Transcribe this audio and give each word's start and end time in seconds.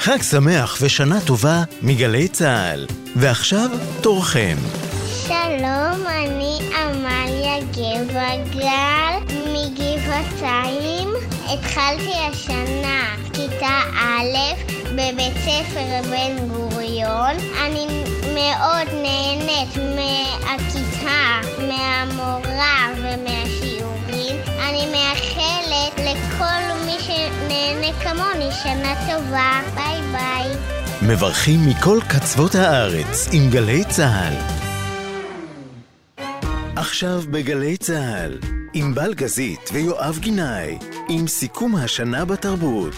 חג 0.00 0.22
שמח 0.22 0.78
ושנה 0.80 1.20
טובה 1.20 1.62
מגלי 1.82 2.28
צה"ל. 2.28 2.86
ועכשיו, 3.16 3.70
תורכם. 4.00 4.56
שלום, 5.26 6.06
אני 6.06 6.58
עמליה 6.76 7.60
גבעגל 7.60 9.34
מגבעתיים. 9.46 11.08
התחלתי 11.48 12.12
השנה 12.30 13.16
כיתה 13.32 13.80
א' 13.94 14.36
בבית 14.92 15.34
ספר 15.44 16.10
בן 16.10 16.48
גוריון. 16.48 17.36
אני 17.66 17.86
מאוד 18.34 18.88
נהנית 19.02 19.76
מהכיתה, 19.76 21.40
מהמורה 21.58 22.88
ומהשיעורים. 22.96 23.79
אני 24.70 24.86
מאחלת 24.86 25.98
לכל 25.98 26.84
מי 26.86 26.96
שנהנה 26.98 27.92
כמוני 28.02 28.50
שנה 28.62 28.94
טובה. 28.94 29.60
ביי 29.74 30.00
ביי. 30.12 30.56
מברכים 31.02 31.60
מכל 31.66 31.98
קצוות 32.08 32.54
הארץ 32.54 33.28
עם 33.32 33.50
גלי 33.50 33.84
צה"ל. 33.84 34.34
עכשיו 36.76 37.22
בגלי 37.30 37.76
צה"ל, 37.76 38.38
עם 38.74 38.94
בלגזית 38.94 39.70
ויואב 39.72 40.18
גינאי, 40.18 40.78
עם 41.08 41.26
סיכום 41.26 41.76
השנה 41.76 42.24
בתרבות. 42.24 42.94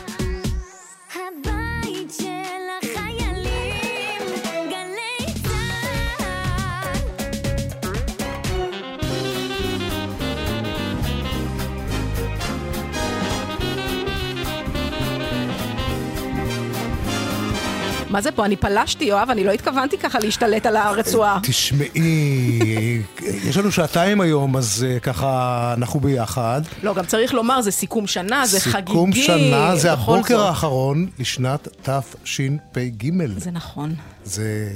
מה 18.12 18.20
זה 18.20 18.32
פה? 18.32 18.44
אני 18.44 18.56
פלשתי, 18.56 19.04
יואב, 19.04 19.30
אני 19.30 19.44
לא 19.44 19.50
התכוונתי 19.50 19.98
ככה 19.98 20.18
להשתלט 20.18 20.66
על 20.66 20.76
הרצועה. 20.76 21.38
תשמעי, 21.42 23.02
יש 23.44 23.56
לנו 23.56 23.72
שעתיים 23.72 24.20
היום, 24.20 24.56
אז 24.56 24.86
אה, 24.88 25.00
ככה 25.00 25.74
אנחנו 25.77 26.00
ביחד. 26.00 26.62
לא, 26.82 26.94
גם 26.94 27.06
צריך 27.06 27.34
לומר, 27.34 27.60
זה 27.60 27.70
סיכום 27.70 28.06
שנה, 28.06 28.46
זה 28.46 28.60
חגיגי. 28.60 28.92
סיכום 28.92 29.12
שנה, 29.12 29.77
זה 29.77 29.92
הבוקר 29.92 30.38
זאת. 30.38 30.46
האחרון 30.46 31.06
לשנת 31.19 31.69
תשפ"ג. 31.82 33.10
זה 33.36 33.50
נכון. 33.50 33.94
זה... 34.24 34.69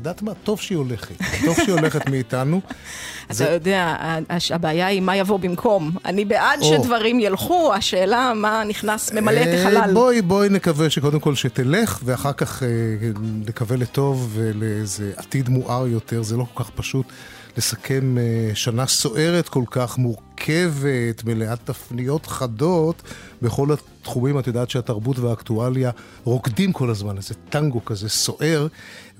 יודעת 0.00 0.22
מה? 0.22 0.34
טוב 0.34 0.60
שהיא 0.60 0.78
הולכת. 0.78 1.14
טוב 1.44 1.56
שהיא 1.56 1.74
הולכת 1.74 2.08
מאיתנו. 2.08 2.60
אתה 3.30 3.50
יודע, 3.50 3.96
הבעיה 4.50 4.86
היא 4.86 5.00
מה 5.00 5.16
יבוא 5.16 5.38
במקום. 5.38 5.90
אני 6.04 6.24
בעד 6.24 6.60
או. 6.62 6.66
שדברים 6.66 7.20
ילכו, 7.20 7.74
השאלה 7.74 8.32
מה 8.36 8.62
נכנס, 8.68 9.12
ממלא 9.12 9.42
את 9.42 9.46
אה, 9.46 9.60
החלל. 9.60 9.92
בואי, 9.92 10.22
בואי 10.22 10.48
נקווה 10.48 10.90
שקודם 10.90 11.20
כל 11.20 11.34
שתלך, 11.34 12.00
ואחר 12.04 12.32
כך 12.32 12.62
אה, 12.62 12.68
נקווה 13.48 13.76
לטוב 13.76 14.30
ולאיזה 14.34 15.12
עתיד 15.16 15.48
מואר 15.48 15.86
יותר. 15.86 16.22
זה 16.22 16.36
לא 16.36 16.44
כל 16.54 16.64
כך 16.64 16.70
פשוט 16.70 17.06
לסכם 17.56 18.18
אה, 18.18 18.50
שנה 18.54 18.86
סוערת 18.86 19.48
כל 19.48 19.64
כך, 19.70 19.98
מורכבת, 19.98 21.24
מלאת 21.24 21.58
תפניות 21.64 22.26
חדות 22.26 23.02
בכל 23.42 23.72
התחומים. 24.00 24.38
את 24.38 24.46
יודעת 24.46 24.70
שהתרבות 24.70 25.18
והאקטואליה 25.18 25.90
רוקדים 26.24 26.72
כל 26.72 26.90
הזמן, 26.90 27.16
איזה 27.16 27.34
טנגו 27.48 27.84
כזה 27.84 28.08
סוער, 28.08 28.66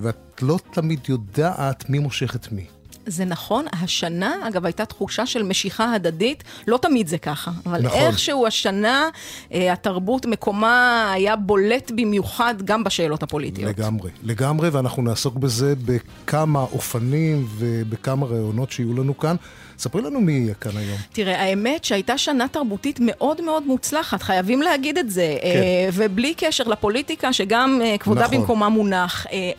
ואת 0.00 0.42
לא 0.42 0.58
תמיד 0.72 1.00
יודעת 1.08 1.90
מי 1.90 1.98
מושך 1.98 2.36
את 2.36 2.52
מי. 2.52 2.66
זה 3.06 3.24
נכון, 3.24 3.64
השנה, 3.72 4.48
אגב, 4.48 4.64
הייתה 4.66 4.84
תחושה 4.84 5.26
של 5.26 5.42
משיכה 5.42 5.94
הדדית, 5.94 6.44
לא 6.66 6.78
תמיד 6.82 7.08
זה 7.08 7.18
ככה, 7.18 7.50
אבל 7.66 7.82
נכון. 7.82 7.98
איכשהו 8.00 8.46
השנה, 8.46 9.08
אה, 9.52 9.72
התרבות, 9.72 10.26
מקומה 10.26 11.12
היה 11.12 11.36
בולט 11.36 11.90
במיוחד 11.90 12.54
גם 12.64 12.84
בשאלות 12.84 13.22
הפוליטיות. 13.22 13.70
לגמרי, 13.70 14.10
לגמרי, 14.22 14.68
ואנחנו 14.68 15.02
נעסוק 15.02 15.34
בזה 15.34 15.74
בכמה 15.84 16.60
אופנים 16.60 17.46
ובכמה 17.56 18.26
ראיונות 18.26 18.70
שיהיו 18.70 18.94
לנו 18.94 19.18
כאן. 19.18 19.36
ספרי 19.80 20.02
לנו 20.02 20.20
מי 20.20 20.32
יהיה 20.32 20.54
כאן 20.54 20.76
היום. 20.76 20.98
תראה, 21.12 21.42
האמת 21.42 21.84
שהייתה 21.84 22.18
שנה 22.18 22.48
תרבותית 22.48 22.98
מאוד 23.02 23.40
מאוד 23.40 23.66
מוצלחת, 23.66 24.22
חייבים 24.22 24.62
להגיד 24.62 24.98
את 24.98 25.10
זה. 25.10 25.36
אה, 25.42 25.88
ובלי 25.92 26.34
קשר 26.36 26.64
לפוליטיקה, 26.64 27.32
שגם 27.32 27.80
אה, 27.84 27.98
כבודה 27.98 28.20
נכון. 28.24 28.38
במקומה 28.38 28.68
מונח, 28.68 29.26
אה, 29.32 29.50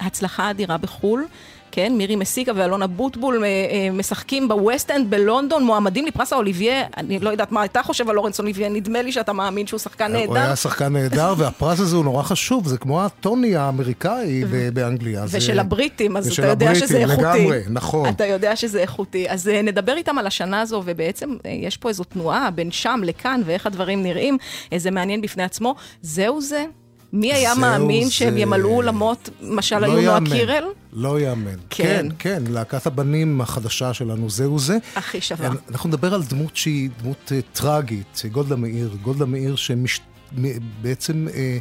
הצלחה 0.00 0.50
אדירה 0.50 0.78
בחו"ל. 0.78 1.26
כן, 1.72 1.92
מירי 1.96 2.16
מסיקה 2.16 2.52
ואלון 2.56 2.86
אבוטבול 2.86 3.44
אה, 3.44 3.48
אה, 3.48 3.88
משחקים 3.92 4.48
בווסט 4.48 4.90
אנד 4.90 5.10
בלונדון, 5.10 5.64
מועמדים 5.64 6.06
לפרס 6.06 6.32
האוליבייה. 6.32 6.82
אני 6.96 7.18
לא 7.18 7.30
יודעת 7.30 7.52
מה 7.52 7.64
אתה 7.64 7.82
חושב 7.82 8.08
על 8.10 8.14
לורנס 8.14 8.38
אוליבייה, 8.40 8.68
נדמה 8.68 9.02
לי 9.02 9.12
שאתה 9.12 9.32
מאמין 9.32 9.66
שהוא 9.66 9.78
שחקן 9.78 10.14
הוא 10.14 10.20
נהדר. 10.20 10.36
היה 10.46 10.56
שחקן 10.56 10.92
נהדר, 10.92 11.34
והפרס 11.38 11.80
הזה 11.80 11.96
הוא 11.96 12.04
נורא 12.04 12.22
חשוב, 12.22 12.68
זה 12.68 12.78
כמו 12.78 13.02
הטוני 13.04 13.56
האמריקאי 13.56 14.42
באנגליה. 14.74 15.26
זה- 15.26 15.38
ושל 15.38 15.58
הבריטים, 15.58 16.16
אז 16.16 16.32
אתה 16.32 16.46
יודע 16.46 16.74
שזה 16.74 16.98
איכותי. 16.98 17.22
לגמרי, 17.22 17.58
נכון. 17.70 18.08
אתה 18.08 18.26
יודע 18.26 18.56
שזה 18.56 18.80
איכותי. 18.80 19.26
אז 19.28 19.48
אה, 19.48 19.62
נדבר 19.62 19.96
איתם 19.96 20.18
על 20.18 20.26
השנה 20.26 20.60
הזו, 20.60 20.82
ובעצם 20.84 21.36
יש 21.62 21.76
פה 21.76 21.88
איזו 21.88 22.04
תנועה 22.04 22.50
בין 22.50 22.70
שם 22.70 23.00
לכאן, 23.04 23.40
ואיך 23.44 23.66
הדברים 23.66 24.02
נראים. 24.02 24.38
זה 24.76 24.90
מעניין 24.90 25.20
בפני 25.20 25.42
עצמו. 25.42 25.74
זהו 26.02 26.40
זה? 26.40 26.64
מי 27.12 27.32
היה 27.32 27.54
מאמין 27.54 28.04
זה. 28.04 28.10
שהם 28.10 28.36
ימלאו 28.38 28.68
אולמות, 28.70 29.30
משל 29.42 29.78
לא 29.78 29.86
היו 29.86 29.94
נועה 30.02 30.14
יאמן, 30.14 30.30
קירל? 30.30 30.64
לא 30.92 31.20
יאמן. 31.20 31.54
כן. 31.70 31.84
כן, 31.84 32.06
כן, 32.18 32.52
להקת 32.52 32.86
הבנים 32.86 33.40
החדשה 33.40 33.94
שלנו, 33.94 34.30
זהו 34.30 34.58
זה. 34.58 34.78
הכי 34.96 35.20
שווה. 35.20 35.48
אנחנו 35.70 35.88
נדבר 35.88 36.14
על 36.14 36.22
דמות 36.22 36.56
שהיא 36.56 36.90
דמות 37.02 37.32
אה, 37.32 37.40
טרגית, 37.52 38.22
גולדה 38.32 38.56
מאיר. 38.56 38.96
גולדה 39.02 39.24
מאיר 39.24 39.56
שבעצם 39.56 41.26
אה, 41.34 41.58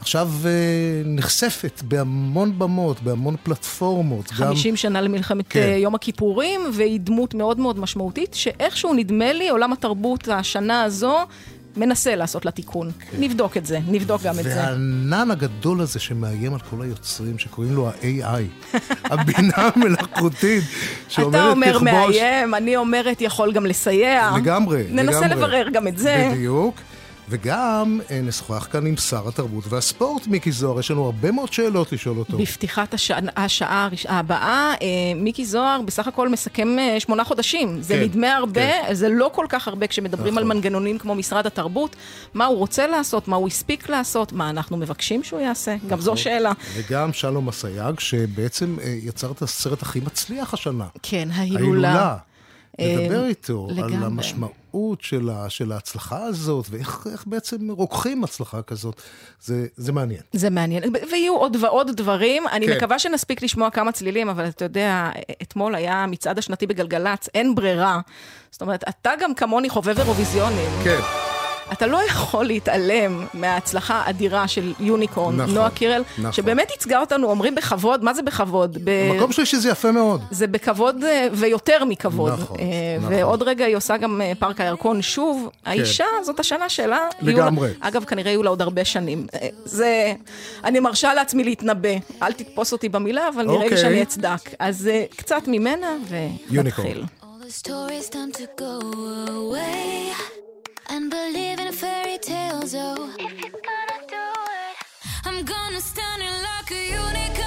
עכשיו 0.00 0.30
אה, 0.44 0.50
נחשפת 1.04 1.82
בהמון 1.88 2.58
במות, 2.58 3.02
בהמון 3.02 3.36
פלטפורמות. 3.42 4.32
גם- 4.40 4.48
50 4.48 4.76
שנה 4.76 5.00
למלחמת. 5.00 5.44
כן. 5.48 5.74
יום 5.78 5.94
הכיפורים, 5.94 6.60
והיא 6.74 7.00
דמות 7.00 7.34
מאוד 7.34 7.60
מאוד 7.60 7.78
משמעותית, 7.78 8.34
שאיכשהו 8.34 8.94
נדמה 8.94 9.32
לי, 9.32 9.48
עולם 9.48 9.72
התרבות 9.72 10.28
השנה 10.28 10.82
הזו 10.82 11.16
מנסה 11.76 12.16
לעשות 12.16 12.44
לה 12.44 12.50
תיקון. 12.50 12.90
כן. 13.10 13.16
נבדוק 13.20 13.56
את 13.56 13.66
זה, 13.66 13.78
נבדוק 13.88 14.22
גם 14.22 14.38
את 14.38 14.44
זה. 14.44 14.56
והענן 14.56 15.30
הגדול 15.30 15.80
הזה 15.80 15.98
שמאיים 15.98 16.54
על 16.54 16.60
כל 16.70 16.82
היוצרים, 16.82 17.38
שקוראים 17.38 17.72
לו 17.74 17.88
ה-AI, 17.88 18.76
הבינה 19.12 19.52
המלאכותית, 19.56 20.64
שאומרת 21.08 21.34
אתה 21.34 21.50
אומר 21.50 21.66
תכבוש... 21.72 21.82
מאיים, 21.82 22.54
אני 22.54 22.76
אומרת 22.76 23.20
יכול 23.20 23.52
גם 23.52 23.66
לסייע. 23.66 24.30
לגמרי, 24.36 24.84
ננסה 24.90 25.20
לגמרי. 25.20 25.36
לברר 25.36 25.68
גם 25.72 25.88
את 25.88 25.98
זה. 25.98 26.30
בדיוק. 26.32 26.80
וגם 27.30 28.00
אה, 28.10 28.20
נשוחח 28.20 28.68
כאן 28.72 28.86
עם 28.86 28.96
שר 28.96 29.28
התרבות 29.28 29.64
והספורט, 29.68 30.26
מיקי 30.26 30.52
זוהר. 30.52 30.80
יש 30.80 30.90
לנו 30.90 31.04
הרבה 31.04 31.32
מאוד 31.32 31.52
שאלות 31.52 31.92
לשאול 31.92 32.18
אותו. 32.18 32.38
בפתיחת 32.38 32.94
השע... 32.94 33.18
השעה 33.36 33.88
הבאה, 34.08 34.74
אה, 34.82 34.86
מיקי 35.16 35.44
זוהר 35.44 35.82
בסך 35.82 36.06
הכל 36.06 36.28
מסכם 36.28 36.78
אה, 36.78 37.00
שמונה 37.00 37.24
חודשים. 37.24 37.82
זה 37.82 37.94
כן, 37.94 38.02
נדמה 38.02 38.36
הרבה, 38.36 38.60
כן. 38.86 38.94
זה 38.94 39.08
לא 39.08 39.30
כל 39.34 39.46
כך 39.48 39.68
הרבה 39.68 39.86
כשמדברים 39.86 40.38
על 40.38 40.44
נכון. 40.44 40.56
מנגנונים 40.56 40.98
כמו 40.98 41.14
משרד 41.14 41.46
התרבות. 41.46 41.96
מה 42.34 42.46
הוא 42.46 42.58
רוצה 42.58 42.86
לעשות, 42.86 43.28
מה 43.28 43.36
הוא 43.36 43.46
הספיק 43.46 43.88
לעשות, 43.88 44.32
מה 44.32 44.50
אנחנו 44.50 44.76
מבקשים 44.76 45.22
שהוא 45.22 45.40
יעשה. 45.40 45.76
גם 45.88 46.00
זו 46.00 46.10
נכון. 46.10 46.22
שאלה. 46.22 46.52
וגם 46.74 47.12
שלום 47.12 47.48
אסייג, 47.48 47.98
שבעצם 48.00 48.76
יצר 49.02 49.30
את 49.30 49.42
הסרט 49.42 49.82
הכי 49.82 50.00
מצליח 50.00 50.54
השנה. 50.54 50.86
כן, 51.02 51.28
ההילולה. 51.32 51.88
ההילולה. 51.88 52.16
אה, 52.80 52.96
נדבר 52.96 53.26
איתו 53.26 53.66
על 53.70 53.76
לגמרי. 53.76 54.06
המשמעות 54.06 55.00
של, 55.00 55.30
ה, 55.30 55.50
של 55.50 55.72
ההצלחה 55.72 56.22
הזאת, 56.22 56.66
ואיך 56.70 57.06
איך 57.12 57.24
בעצם 57.26 57.70
רוקחים 57.70 58.24
הצלחה 58.24 58.62
כזאת. 58.62 59.00
זה, 59.40 59.66
זה 59.76 59.92
מעניין. 59.92 60.20
זה 60.32 60.50
מעניין, 60.50 60.82
ויהיו 61.10 61.34
עוד 61.34 61.56
ועוד 61.60 61.90
דברים. 61.96 62.48
אני 62.48 62.66
כן. 62.66 62.76
מקווה 62.76 62.98
שנספיק 62.98 63.42
לשמוע 63.42 63.70
כמה 63.70 63.92
צלילים, 63.92 64.28
אבל 64.28 64.48
אתה 64.48 64.64
יודע, 64.64 65.10
אתמול 65.42 65.74
היה 65.74 65.94
המצעד 65.94 66.38
השנתי 66.38 66.66
בגלגלצ, 66.66 67.28
אין 67.34 67.54
ברירה. 67.54 68.00
זאת 68.50 68.62
אומרת, 68.62 68.84
אתה 68.88 69.10
גם 69.20 69.34
כמוני 69.34 69.70
חובב 69.70 69.98
אירוויזיונים. 69.98 70.70
כן. 70.84 71.29
אתה 71.72 71.86
לא 71.86 72.00
יכול 72.06 72.44
להתעלם 72.46 73.26
מההצלחה 73.34 73.94
האדירה 73.94 74.48
של 74.48 74.72
יוניקורן, 74.80 75.36
נכון, 75.36 75.54
נועה 75.54 75.70
קירל, 75.70 76.02
נכון. 76.18 76.32
שבאמת 76.32 76.70
ייצגה 76.70 77.00
אותנו, 77.00 77.30
אומרים 77.30 77.54
בכבוד, 77.54 78.04
מה 78.04 78.14
זה 78.14 78.22
בכבוד? 78.22 78.78
ב... 78.84 79.10
המקום 79.10 79.32
שלי 79.32 79.46
שזה 79.46 79.68
יפה 79.68 79.92
מאוד. 79.92 80.20
זה 80.30 80.46
בכבוד 80.46 81.04
אה, 81.04 81.26
ויותר 81.32 81.84
מכבוד. 81.84 82.32
נכון, 82.32 82.56
אה, 82.60 82.64
נכון. 83.00 83.12
ועוד 83.14 83.42
רגע 83.42 83.64
היא 83.64 83.76
עושה 83.76 83.96
גם 83.96 84.20
אה, 84.20 84.32
פארק 84.38 84.60
הירקון 84.60 85.02
שוב. 85.02 85.50
האישה, 85.66 86.04
זאת 86.24 86.40
השנה 86.40 86.68
שלה. 86.68 86.86
יהיו 87.22 87.36
לה- 87.38 87.44
לגמרי. 87.44 87.70
אגב, 87.80 88.04
כנראה 88.04 88.30
יהיו 88.30 88.42
לה 88.42 88.50
עוד 88.50 88.62
הרבה 88.62 88.84
שנים. 88.84 89.26
זה... 89.64 90.12
אני 90.64 90.80
מרשה 90.80 91.14
לעצמי 91.14 91.44
להתנבא. 91.44 91.88
אל 92.22 92.32
תתפוס 92.32 92.72
אותי 92.72 92.88
במילה, 92.88 93.28
אבל 93.28 93.42
נראה 93.42 93.58
לי 93.58 93.64
אוקיי. 93.64 93.78
שאני 93.78 94.02
אצדק. 94.02 94.50
אז 94.58 94.90
קצת 95.16 95.42
ממנה, 95.46 95.86
יוניקורן. 96.50 96.86
ונתחיל. 96.86 97.04
Time 98.12 98.32
to 98.36 98.60
go 98.60 98.72
away 99.28 100.49
and 100.90 101.08
believe 101.10 101.58
in 101.60 101.72
fairy 101.72 102.18
tales. 102.18 102.74
Oh, 102.74 103.14
if 103.18 103.32
you're 103.40 103.60
gonna 103.70 104.00
do 104.08 104.26
it, 104.64 104.76
I'm 105.24 105.44
gonna 105.44 105.80
stand 105.80 106.22
in 106.22 106.34
like 106.42 106.70
a 106.72 106.82
unicorn 106.90 107.39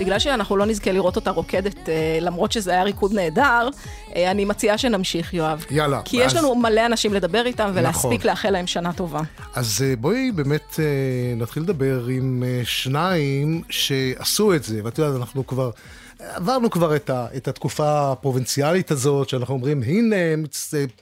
בגלל 0.00 0.18
שאנחנו 0.18 0.56
לא 0.56 0.66
נזכה 0.66 0.92
לראות 0.92 1.16
אותה 1.16 1.30
רוקדת, 1.30 1.88
אה, 1.88 2.18
למרות 2.20 2.52
שזה 2.52 2.70
היה 2.70 2.82
ריקוד 2.82 3.12
נהדר, 3.12 3.68
אה, 4.16 4.30
אני 4.30 4.44
מציעה 4.44 4.78
שנמשיך, 4.78 5.34
יואב. 5.34 5.64
יאללה, 5.70 6.00
כי 6.04 6.16
יש 6.16 6.26
אז- 6.32 6.36
לנו 6.36 6.54
מלא 6.54 6.86
אנשים 6.86 7.14
לדבר 7.14 7.46
איתם 7.46 7.70
ולהספיק 7.74 8.20
נכון. 8.20 8.30
לאחל 8.30 8.50
להם 8.50 8.66
שנה 8.66 8.92
טובה. 8.92 9.20
אז 9.54 9.84
אה, 9.88 9.96
בואי 9.96 10.32
באמת 10.32 10.80
נתחיל 11.36 11.62
לדבר 11.62 12.06
עם 12.06 12.42
שניים 12.64 13.62
שעשו 13.70 14.54
את 14.54 14.64
זה, 14.64 14.80
ואת 14.84 14.98
יודעת, 14.98 15.16
אנחנו 15.20 15.46
כבר... 15.46 15.70
עברנו 16.22 16.70
כבר 16.70 16.96
את, 16.96 17.10
ה, 17.10 17.26
את 17.36 17.48
התקופה 17.48 18.12
הפרובינציאלית 18.12 18.90
הזאת, 18.90 19.28
שאנחנו 19.28 19.54
אומרים, 19.54 19.82
הנה, 19.82 20.16
הם 20.16 20.44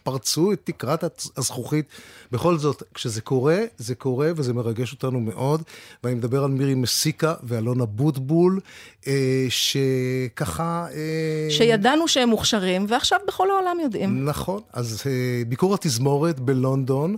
פרצו 0.02 0.52
את 0.52 0.60
תקרת 0.64 1.04
הזכוכית. 1.36 1.84
בכל 2.32 2.58
זאת, 2.58 2.82
כשזה 2.94 3.20
קורה, 3.20 3.58
זה 3.78 3.94
קורה 3.94 4.30
וזה 4.36 4.52
מרגש 4.52 4.92
אותנו 4.92 5.20
מאוד. 5.20 5.62
ואני 6.04 6.14
מדבר 6.14 6.44
על 6.44 6.50
מירי 6.50 6.74
מסיקה 6.74 7.34
ואלונה 7.42 7.84
בוטבול, 7.84 8.60
אה, 9.06 9.46
שככה... 9.48 10.86
אה, 10.94 11.50
שידענו 11.50 12.08
שהם 12.08 12.28
מוכשרים, 12.28 12.86
ועכשיו 12.88 13.18
בכל 13.28 13.50
העולם 13.50 13.80
יודעים. 13.80 14.24
נכון, 14.24 14.60
אז 14.72 15.02
אה, 15.06 15.42
ביקור 15.48 15.74
התזמורת 15.74 16.40
בלונדון. 16.40 17.16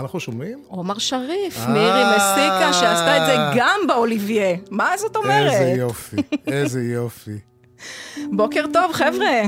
אנחנו 0.00 0.20
שומעים? 0.20 0.58
עומר 0.68 0.98
שריף, 0.98 1.58
אה. 1.58 1.68
מירי 1.68 2.02
מסיקה, 2.16 2.72
שעשתה 2.72 3.16
את 3.16 3.26
זה 3.26 3.34
גם 3.56 3.80
באוליביה. 3.88 4.56
מה 4.70 4.96
זאת 4.96 5.16
אומרת? 5.16 5.52
איזה 5.52 5.80
יופי, 5.80 6.16
איזה 6.46 6.82
יופי. 6.82 7.38
בוקר 8.32 8.64
טוב, 8.72 8.92
חבר'ה. 8.92 9.42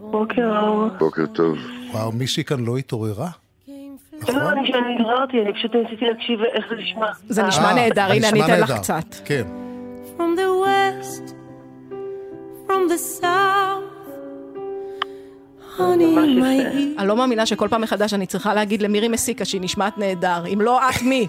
בוקר 0.00 0.58
אור. 0.60 0.88
בוקר 0.98 1.26
טוב. 1.26 1.56
וואו, 1.92 2.12
מישהי 2.12 2.44
כאן 2.44 2.64
לא 2.64 2.76
התעוררה? 2.76 3.28
לא, 3.68 3.74
נכון? 4.34 4.58
אני 4.58 4.66
שאני 4.66 4.94
התעוררתי, 4.94 5.36
אני 5.42 5.52
פשוט 5.54 5.74
ניסיתי 5.74 6.04
להקשיב 6.04 6.40
איך 6.54 6.64
זה 6.70 6.76
נשמע. 6.76 7.06
זה 7.28 7.42
נשמע 7.42 7.64
אה, 7.68 7.74
נהדר, 7.74 8.12
הנה 8.12 8.28
אני 8.28 8.44
אתן 8.44 8.60
לך. 8.60 8.72
קצת. 8.72 9.04
כן. 9.24 9.42
from 10.16 10.36
the 10.36 10.50
west, 10.64 11.34
from 12.66 12.88
the 12.88 12.98
south. 12.98 13.87
אני 15.80 17.08
לא 17.08 17.16
מאמינה 17.16 17.46
שכל 17.46 17.68
פעם 17.68 17.80
מחדש 17.80 18.14
אני 18.14 18.26
צריכה 18.26 18.54
להגיד 18.54 18.82
למירי 18.82 19.08
מסיקה 19.08 19.44
שהיא 19.44 19.60
נשמעת 19.60 19.98
נהדר. 19.98 20.44
אם 20.52 20.60
לא 20.60 20.90
את 20.90 21.02
מי? 21.02 21.26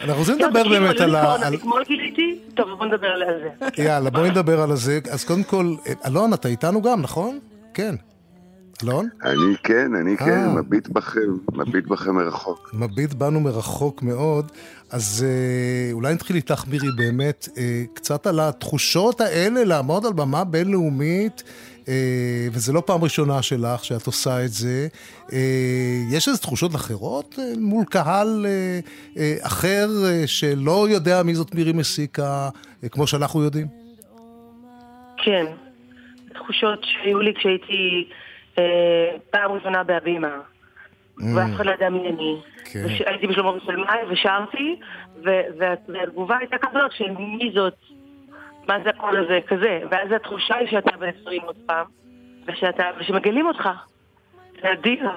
אנחנו 0.00 0.20
רוצים 0.20 0.38
לדבר 0.38 0.62
תקשיבו, 0.62 0.70
באמת 0.70 1.00
על 1.00 1.16
ה... 1.16 1.36
אתמול 1.54 1.84
גיליתי, 1.88 2.38
טוב 2.54 2.70
בוא 2.78 2.86
נדבר 2.86 3.06
על 3.06 3.22
זה. 3.42 3.82
יאללה, 3.82 4.10
בואי 4.10 4.30
נדבר 4.30 4.60
על 4.60 4.76
זה. 4.76 5.00
אז 5.10 5.24
קודם 5.24 5.42
כל, 5.42 5.74
אה, 5.86 5.92
אלון, 6.06 6.34
אתה 6.34 6.48
איתנו 6.48 6.82
גם, 6.82 7.02
נכון? 7.02 7.38
כן. 7.74 7.94
אלון? 8.84 9.08
אני 9.24 9.56
כן, 9.62 9.94
אני 9.94 10.12
אה. 10.12 10.16
כן, 10.16 10.48
מביט 10.54 10.88
בכם, 10.88 11.36
מביט 11.52 11.86
בכם 11.86 12.14
מרחוק. 12.14 12.70
מביט 12.74 13.12
בנו 13.14 13.40
מרחוק 13.40 14.02
מאוד, 14.02 14.52
אז 14.90 15.26
אה, 15.28 15.92
אולי 15.92 16.14
נתחיל 16.14 16.36
איתך, 16.36 16.64
מירי, 16.70 16.88
באמת, 16.96 17.48
אה, 17.58 17.82
קצת 17.94 18.26
על 18.26 18.40
התחושות 18.40 19.20
האלה, 19.20 19.64
לעמוד 19.64 20.06
על 20.06 20.12
במה 20.12 20.44
בינלאומית, 20.44 21.42
אה, 21.88 21.94
וזה 22.52 22.72
לא 22.72 22.82
פעם 22.86 23.04
ראשונה 23.04 23.42
שלך 23.42 23.84
שאת 23.84 24.06
עושה 24.06 24.44
את 24.44 24.50
זה. 24.52 24.88
אה, 25.32 25.38
יש 26.10 26.28
איזה 26.28 26.40
תחושות 26.40 26.74
אחרות 26.74 27.38
אה, 27.38 27.52
מול 27.58 27.84
קהל 27.84 28.46
אה, 28.48 28.80
אה, 29.16 29.36
אחר 29.42 29.88
אה, 30.04 30.22
שלא 30.26 30.88
יודע 30.88 31.22
מי 31.22 31.34
זאת 31.34 31.54
מירי 31.54 31.72
מסיקה, 31.72 32.48
אה, 32.84 32.88
כמו 32.88 33.06
שאנחנו 33.06 33.42
יודעים? 33.42 33.66
כן. 35.24 35.44
תחושות 36.34 36.84
שהיו 36.84 37.20
לי 37.20 37.34
כשהייתי 37.38 38.08
אה, 38.10 38.14
פעם 39.30 39.52
ראשונה 39.52 39.82
בהבימה. 39.82 40.38
ואף 41.36 41.50
אחד 41.56 41.66
לא 41.66 41.70
ידע 41.72 41.88
מי 41.90 42.08
אני. 42.08 42.36
כן. 42.72 42.80
והייתי 43.06 43.26
בשלמה 43.26 43.52
מסלמאי 43.56 43.98
ושרתי, 44.08 44.80
ו- 45.24 45.40
וה- 45.58 45.74
והתגובה 45.88 46.36
הייתה 46.38 46.58
כזאת 46.58 46.92
של 46.92 47.10
מי 47.10 47.50
זאת, 47.54 47.74
מה 48.68 48.76
זה 48.84 48.90
הקול 48.90 49.16
הזה, 49.24 49.38
כזה. 49.46 49.80
ואז 49.90 50.12
התחושה 50.12 50.56
היא 50.56 50.68
שאתה 50.70 50.96
בעשרים 50.96 51.42
עוד 51.42 51.56
פעם, 51.66 51.86
ושמגלים 53.00 53.46
אותך. 53.46 53.68
זה 54.62 54.72
אדיר. 54.72 55.08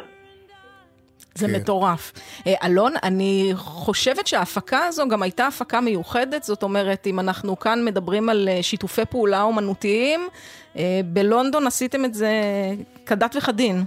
זה 1.37 1.47
כן. 1.47 1.55
מטורף. 1.55 2.11
אה, 2.47 2.53
אלון, 2.63 2.93
אני 3.03 3.51
חושבת 3.55 4.27
שההפקה 4.27 4.85
הזו 4.85 5.07
גם 5.07 5.21
הייתה 5.21 5.47
הפקה 5.47 5.81
מיוחדת, 5.81 6.43
זאת 6.43 6.63
אומרת, 6.63 7.07
אם 7.07 7.19
אנחנו 7.19 7.59
כאן 7.59 7.85
מדברים 7.85 8.29
על 8.29 8.49
אה, 8.51 8.63
שיתופי 8.63 9.05
פעולה 9.09 9.41
אומנותיים, 9.41 10.27
אה, 10.77 11.01
בלונדון 11.05 11.67
עשיתם 11.67 12.05
את 12.05 12.13
זה 12.13 12.31
כדת 13.05 13.35
וכדין. 13.35 13.83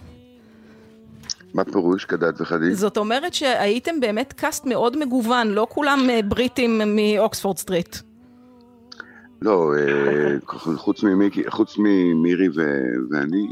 מה 1.54 1.64
פירוש 1.64 2.04
כדת 2.04 2.40
וכדין? 2.40 2.74
זאת 2.74 2.96
אומרת 2.96 3.34
שהייתם 3.34 4.00
באמת 4.00 4.32
cast 4.32 4.66
מאוד 4.66 4.96
מגוון, 4.96 5.48
לא 5.48 5.66
כולם 5.70 6.08
בריטים 6.24 6.80
מאוקספורד 6.96 7.58
סטריט. 7.58 7.96
לא, 9.42 9.72
חוץ 11.48 11.76
ממירי 11.78 12.48
ואני, 13.10 13.46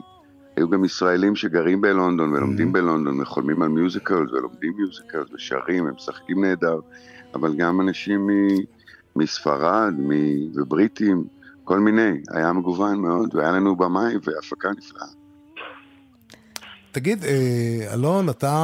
היו 0.56 0.70
גם 0.70 0.84
ישראלים 0.84 1.36
שגרים 1.36 1.80
בלונדון 1.80 2.32
ולומדים 2.32 2.72
בלונדון 2.72 3.20
וחולמים 3.20 3.62
על 3.62 3.68
musicals 3.68 4.30
ולומדים 4.32 4.72
musicals 4.76 5.28
ושרים, 5.34 5.86
הם 5.86 5.94
משחקים 5.94 6.44
נהדר, 6.44 6.78
אבל 7.34 7.54
גם 7.56 7.80
אנשים 7.80 8.26
מ- 8.26 8.64
מספרד 9.16 9.94
מ- 9.98 10.50
ובריטים, 10.54 11.24
כל 11.64 11.80
מיני, 11.80 12.10
היה 12.30 12.52
מגוון 12.52 12.98
מאוד, 12.98 13.34
והיה 13.34 13.50
לנו 13.50 13.76
במאי 13.76 14.14
והפקה 14.24 14.68
נפלאה. 14.78 15.06
תגיד, 16.92 17.24
אה, 17.24 17.92
אלון, 17.92 18.28
אתה 18.28 18.56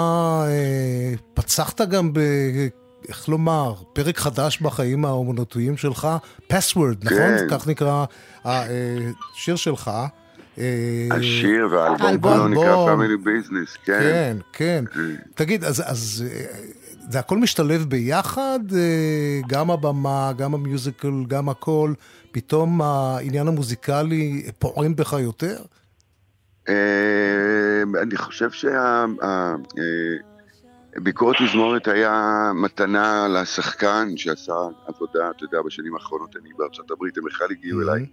אה, 0.46 1.14
פצחת 1.34 1.80
גם 1.80 2.12
ב... 2.12 2.20
איך 3.08 3.28
לומר, 3.28 3.74
פרק 3.92 4.18
חדש 4.18 4.60
בחיים 4.60 5.04
האומנותיים 5.04 5.76
שלך, 5.76 6.08
Password, 6.52 7.04
נכון? 7.04 7.38
כן. 7.38 7.46
כך 7.50 7.68
נקרא 7.68 8.04
השיר 8.44 9.56
שלך. 9.56 9.90
אה, 10.58 11.08
השיר 11.10 11.68
והאלבום 11.70 12.06
האלבום. 12.06 12.32
כולו 12.32 12.48
נקרא. 12.48 12.94
פמילי 12.94 13.16
ביזנס, 13.16 13.76
כן. 13.84 14.00
כן, 14.00 14.36
כן. 14.52 14.84
כן. 14.94 15.14
תגיד, 15.34 15.64
אז, 15.64 15.82
אז 15.86 16.24
אה, 16.30 16.44
זה 17.10 17.18
הכל 17.18 17.38
משתלב 17.38 17.84
ביחד? 17.88 18.60
אה, 18.74 19.40
גם 19.48 19.70
הבמה, 19.70 20.32
גם 20.36 20.54
המיוזיקל, 20.54 21.24
גם 21.28 21.48
הכל? 21.48 21.92
פתאום 22.32 22.82
העניין 22.82 23.48
המוזיקלי 23.48 24.42
פועם 24.58 24.96
בך 24.96 25.12
יותר? 25.12 25.56
אה, 26.68 27.82
אני 28.02 28.16
חושב 28.16 28.50
שהביקורת 30.94 31.36
תזמורת 31.46 31.88
היה 31.88 32.50
מתנה 32.54 33.28
לשחקן 33.28 34.16
שעשה 34.16 34.54
עבודה, 34.86 35.30
אתה 35.36 35.44
יודע, 35.44 35.62
בשנים 35.66 35.94
האחרונות 35.94 36.36
אני 36.36 36.48
בארצות 36.58 36.90
הברית, 36.90 37.18
הם 37.18 37.24
בכלל 37.24 37.46
הגיעו 37.50 37.82
אליי 37.82 38.06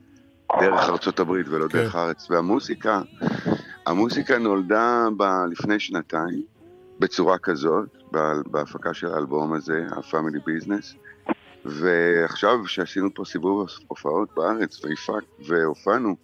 דרך 0.60 0.90
ארצות 0.90 1.20
הברית 1.20 1.48
ולא 1.48 1.68
כן. 1.68 1.78
דרך 1.78 1.96
הארץ. 1.96 2.28
והמוסיקה, 2.32 3.02
המוסיקה 3.86 4.38
נולדה 4.38 5.08
ב- 5.18 5.46
לפני 5.52 5.80
שנתיים 5.80 6.44
בצורה 7.00 7.38
כזאת, 7.38 7.88
ב- 8.12 8.42
בהפקה 8.52 8.94
של 8.94 9.08
האלבום 9.14 9.54
הזה, 9.54 9.86
ה-Family 9.92 10.40
Business. 10.50 10.96
ועכשיו 11.66 12.68
שעשינו 12.68 13.10
פה 13.16 13.26
סיבוב 13.26 13.68
הופעות 13.88 14.30
בארץ 14.36 14.86
והפק, 14.86 15.24
והופענו 15.48 16.16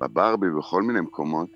בברבי 0.00 0.50
ובכל 0.50 0.82
מיני 0.82 1.00
מקומות, 1.00 1.48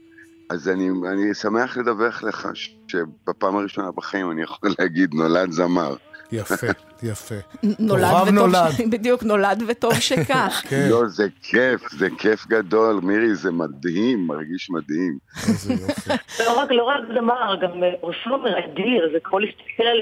אז 0.50 0.68
אני, 0.68 0.90
אני 1.12 1.34
שמח 1.34 1.76
לדווח 1.76 2.22
לך 2.22 2.48
ש- 2.54 2.76
שבפעם 2.88 3.56
הראשונה 3.56 3.90
בחיים 3.90 4.30
אני 4.30 4.42
יכול 4.42 4.70
להגיד 4.78 5.14
נולד 5.14 5.50
זמר. 5.50 5.94
יפה, 6.32 6.66
יפה. 7.02 7.34
נולד 7.78 8.04
וטוב, 8.14 8.28
נולד. 8.28 8.70
ש- 8.76 8.80
בדיוק, 8.92 9.22
נולד 9.22 9.62
וטוב 9.68 9.94
שכך. 9.94 10.62
כן, 10.68 10.86
לא, 10.90 11.06
זה 11.06 11.26
כיף, 11.42 11.92
זה 11.98 12.08
כיף 12.18 12.46
גדול, 12.46 13.00
מירי, 13.02 13.34
זה 13.34 13.50
מדהים, 13.50 14.26
מרגיש 14.26 14.70
מדהים. 14.70 15.18
איזה 15.48 15.72
יופי. 15.72 16.10
לא 16.46 16.58
רק, 16.60 16.70
לא 16.70 16.82
רק 16.84 17.00
זמר, 17.18 17.56
גם 17.62 17.70
פרפומר 18.00 18.58
אדיר, 18.58 19.08
זה 19.12 19.18
כמו 19.24 19.38
להסתכל 19.38 19.82
על 19.82 19.98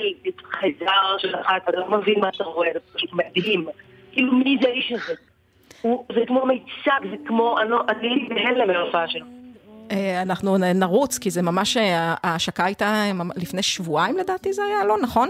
חייזר 0.61 1.19
שלך, 1.19 1.47
אתה 1.57 1.71
לא 1.81 1.99
מבין 1.99 2.21
מה 2.21 2.29
אתה 2.29 2.45
רואה, 2.45 2.69
זה 2.75 2.81
פשוט 2.95 3.11
מדהים. 3.13 3.67
כאילו, 4.13 4.33
מי 4.33 4.59
זה 4.63 4.69
האיש 4.69 4.93
הזה? 4.93 5.15
זה 6.15 6.21
כמו 6.27 6.47
מיצג, 6.47 7.11
זה 7.11 7.17
כמו, 7.27 7.59
אני 7.61 7.71
לא- 7.71 7.85
אני 7.89 8.09
הייתי 8.09 8.35
בהלם 8.35 8.69
מההופעה 8.69 9.09
שלו. 9.09 9.27
אה, 9.91 10.23
אנחנו 10.23 10.57
נרוץ, 10.59 11.19
כי 11.19 11.31
זה 11.31 11.43
ממש, 11.43 11.77
אה, 11.77 12.15
ההשקה 12.23 12.65
הייתה 12.65 13.05
לפני 13.37 13.63
שבועיים 13.63 14.17
לדעתי 14.19 14.53
זה 14.53 14.63
היה, 14.65 14.85
לא 14.85 14.97
נכון? 15.03 15.29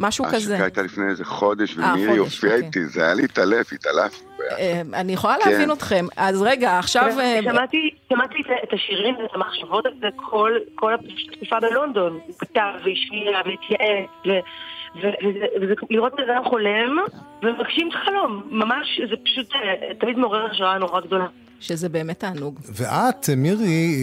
משהו 0.00 0.24
כזה. 0.24 0.52
ההשקה 0.52 0.64
הייתה 0.64 0.82
לפני 0.82 1.04
איזה 1.10 1.24
חודש, 1.24 1.78
אה, 1.78 1.92
ומירי 1.94 2.16
הופיעה 2.16 2.54
אוקיי. 2.54 2.66
איתי, 2.66 2.84
זה 2.86 3.04
היה 3.04 3.14
להתעלף, 3.14 3.72
התעלפנו. 3.72 4.28
ביחד. 4.38 4.58
אה, 4.60 5.00
אני 5.00 5.12
יכולה 5.12 5.34
כן. 5.44 5.50
להבין 5.50 5.72
אתכם. 5.72 6.06
אז 6.16 6.42
רגע, 6.42 6.78
עכשיו... 6.78 7.18
אה, 7.20 7.40
שמעתי, 7.42 7.90
שמעתי 8.08 8.34
את- 8.40 8.68
את 8.68 8.72
השירים 8.72 9.16
ואת 9.16 9.30
המחשבות 9.34 9.86
על 9.86 9.92
זה 10.00 10.06
כל, 10.16 10.52
כל 10.74 10.92
התקופה 10.94 11.60
בלונדון. 11.60 12.12
הוא 12.26 12.34
כתב 12.38 12.70
והשמיע 12.84 13.38
והתייעץ, 13.46 14.10
ו- 14.94 14.98
ו- 14.98 15.26
וזה, 15.26 15.46
וזה 15.62 15.74
לראות 15.90 16.12
בן 16.16 16.30
אדם 16.30 16.44
חולם 16.44 16.96
ומגשים 17.42 17.88
את 17.88 17.94
החלום. 17.94 18.42
ממש, 18.50 19.00
זה 19.10 19.16
פשוט 19.24 19.54
אה, 19.54 19.94
תמיד 19.94 20.18
מעורר 20.18 20.46
השראה 20.50 20.78
נורא 20.78 21.00
גדולה. 21.00 21.26
שזה 21.60 21.88
באמת 21.88 22.18
תענוג. 22.20 22.60
ואת, 22.64 23.28
מירי, 23.36 23.94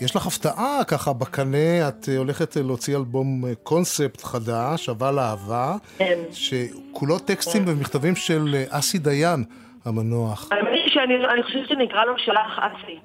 יש 0.00 0.16
לך 0.16 0.26
הפתעה 0.26 0.84
ככה 0.88 1.12
בקנה, 1.12 1.88
את 1.88 2.08
הולכת 2.18 2.56
להוציא 2.56 2.96
אלבום 2.96 3.44
קונספט 3.62 4.24
חדש, 4.24 4.88
אבל 4.88 5.18
אהבה, 5.18 5.74
כן. 5.98 6.18
שכולו 6.32 7.18
טקסטים 7.18 7.64
ומכתבים 7.66 8.16
של 8.16 8.54
אסי 8.68 8.98
דיין 8.98 9.44
המנוח. 9.84 10.48
האמת 10.52 10.68
היא 10.84 10.92
שאני 10.92 11.14
אני 11.32 11.42
חושבת 11.42 11.68
שנקרא 11.68 12.04
לו 12.04 12.18
שלח 12.18 12.58
אסי. 12.58 12.98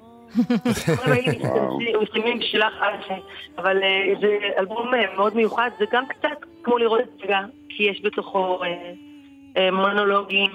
מסתיימים 2.02 2.40
אבל 3.58 3.82
אה, 3.82 4.12
זה 4.20 4.38
אלבום 4.58 4.94
אה, 4.94 5.16
מאוד 5.16 5.36
מיוחד, 5.36 5.70
זה 5.78 5.84
גם 5.92 6.06
קצת 6.06 6.44
כמו 6.62 6.78
לראות 6.78 7.00
את 7.00 7.08
הצגה, 7.14 7.40
כי 7.68 7.82
יש 7.82 8.00
בתוכו 8.04 8.60
אה, 9.56 9.70
מונולוגים 9.70 10.50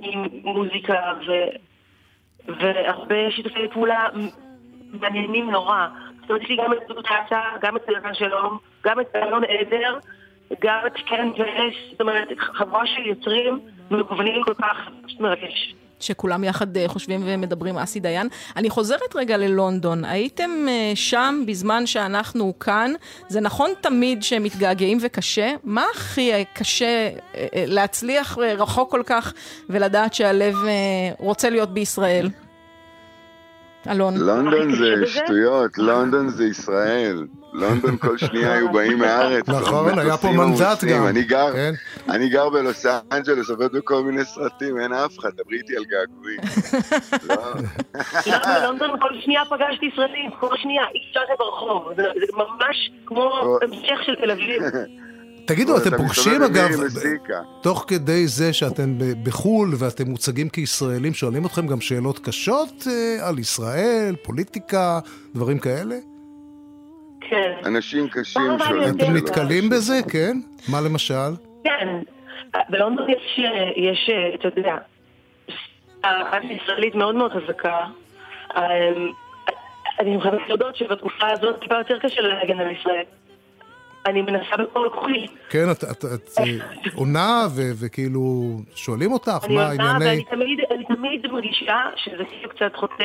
עם 0.00 0.24
מוזיקה 0.44 1.12
והרבה 2.48 3.30
שיתופי 3.30 3.68
פעולה 3.72 4.06
מעניינים 5.00 5.50
נורא. 5.50 5.86
זאת 6.20 6.30
אומרת, 6.30 6.42
יש 6.42 6.48
לי 6.48 6.56
גם 6.56 6.72
את 6.72 6.78
דודו 6.88 7.02
טסה, 7.02 7.40
גם 7.62 7.76
את 7.76 7.88
אלעזר 7.88 8.12
שלום, 8.12 8.58
גם 8.84 9.00
את 9.00 9.16
אלון 9.16 9.42
עדר, 9.44 9.98
גם 10.60 10.78
את 10.86 10.92
קרן 11.08 11.30
ורס, 11.38 11.74
זאת 11.90 12.00
אומרת, 12.00 12.28
חבורה 12.38 12.86
של 12.86 13.06
יוצרים 13.06 13.60
מגוונים 13.90 14.42
כל 14.44 14.54
כך, 14.54 14.88
פשוט 15.06 15.20
מרגש. 15.20 15.74
שכולם 16.04 16.44
יחד 16.44 16.76
אה, 16.76 16.88
חושבים 16.88 17.22
ומדברים 17.24 17.78
אסי 17.78 18.00
דיין. 18.00 18.28
אני 18.56 18.70
חוזרת 18.70 19.16
רגע 19.16 19.36
ללונדון. 19.36 20.04
הייתם 20.04 20.50
אה, 20.68 20.92
שם 20.94 21.42
בזמן 21.46 21.86
שאנחנו 21.86 22.58
כאן. 22.58 22.92
זה 23.28 23.40
נכון 23.40 23.70
תמיד 23.80 24.22
שמתגעגעים 24.22 24.98
וקשה? 25.00 25.54
מה 25.64 25.84
הכי 25.94 26.32
אה, 26.32 26.42
קשה 26.52 27.08
להצליח 27.54 28.38
רחוק 28.38 28.90
כל 28.90 29.02
כך 29.06 29.32
ולדעת 29.70 30.14
שהלב 30.14 30.56
רוצה 31.18 31.50
להיות 31.50 31.74
בישראל? 31.74 32.28
אלון. 33.90 34.16
לונדון 34.16 34.74
זה 34.76 35.06
שטויות, 35.14 35.78
לונדון 35.78 36.28
זה 36.28 36.44
ישראל. 36.44 37.26
לונדון 37.52 37.96
כל 37.96 38.18
שנייה 38.18 38.52
היו 38.52 38.72
באים 38.72 38.98
מהארץ. 38.98 39.48
נכון, 39.48 39.98
היה 39.98 40.16
פה 40.16 40.28
מנדט 40.32 40.84
גם. 40.84 41.06
אני 41.06 41.22
גר, 41.22 41.52
כן. 41.52 41.72
אני 42.10 42.28
גר 42.28 42.48
בלוס 42.48 42.86
אנג'לס, 43.12 43.50
עובד 43.50 43.72
בכל 43.72 44.02
מיני 44.02 44.24
סרטים, 44.24 44.80
אין 44.80 44.92
אף 44.92 45.18
אחד, 45.18 45.30
דברי 45.36 45.56
איתי 45.56 45.76
על 45.76 45.84
געגועים. 45.84 46.40
לא, 48.26 48.38
בלונדון 48.60 49.00
כל 49.00 49.20
שנייה 49.24 49.44
פגשתי 49.44 49.86
ישראלים, 49.86 50.30
כל 50.40 50.56
שנייה, 50.56 50.82
אישה 50.94 51.20
ברחוב, 51.38 51.92
זה 51.96 52.02
ממש 52.36 52.90
כמו 53.06 53.58
המשך 53.62 53.98
של 54.06 54.14
תל 54.14 54.30
אביב. 54.30 54.62
תגידו, 55.46 55.76
אתם 55.76 55.96
פוגשים 55.96 56.42
אגב, 56.42 56.68
תוך 57.62 57.84
כדי 57.88 58.26
זה 58.26 58.52
שאתם 58.52 58.98
בחו"ל 59.22 59.74
ואתם 59.78 60.04
מוצגים 60.10 60.48
כישראלים, 60.48 61.14
שואלים 61.14 61.46
אתכם 61.46 61.66
גם 61.66 61.80
שאלות 61.80 62.18
קשות 62.18 62.86
אה, 62.86 63.28
על 63.28 63.38
ישראל, 63.38 64.16
פוליטיקה, 64.22 65.00
דברים 65.34 65.58
כאלה? 65.58 65.94
כן. 67.20 67.52
אנשים 67.64 68.08
קשים 68.08 68.42
שואלים. 68.66 68.96
אתם 68.96 69.16
נתקלים 69.16 69.68
בזה, 69.68 70.00
כן? 70.10 70.36
מה 70.68 70.80
למשל? 70.80 71.30
כן. 71.64 71.88
בלונדון 72.68 73.06
יש, 73.10 73.40
יש, 73.76 74.10
אתה 74.34 74.48
יודע, 74.60 74.76
האנטי 76.04 76.58
ישראלית 76.62 76.94
מאוד 76.94 77.14
מאוד 77.14 77.32
חזקה. 77.32 77.78
אמ, 78.56 78.62
אני 80.00 80.20
חייבת 80.22 80.48
להודות 80.48 80.76
שבתקופה 80.76 81.26
הזאת 81.30 81.60
טיפה 81.60 81.74
יותר 81.74 81.98
קשה 81.98 82.20
להגן 82.20 82.60
על 82.60 82.70
ישראל. 82.70 83.04
אני 84.06 84.22
מנסה 84.22 84.56
בכל 84.58 84.88
כוחי. 84.94 85.26
כן, 85.50 85.70
את, 85.70 85.84
את, 85.84 86.04
את 86.04 86.38
עונה 86.94 87.46
וכאילו 87.80 88.56
שואלים 88.74 89.12
אותך, 89.12 89.50
מה 89.50 89.66
הענייני... 89.66 90.10
אני 90.10 90.24
עונה 90.30 90.62
ואני 90.70 90.84
תמיד 90.84 91.26
מרגישה 91.32 91.76
שזה 91.96 92.24
כאילו 92.24 92.50
קצת 92.50 92.76
חוטא 92.76 93.04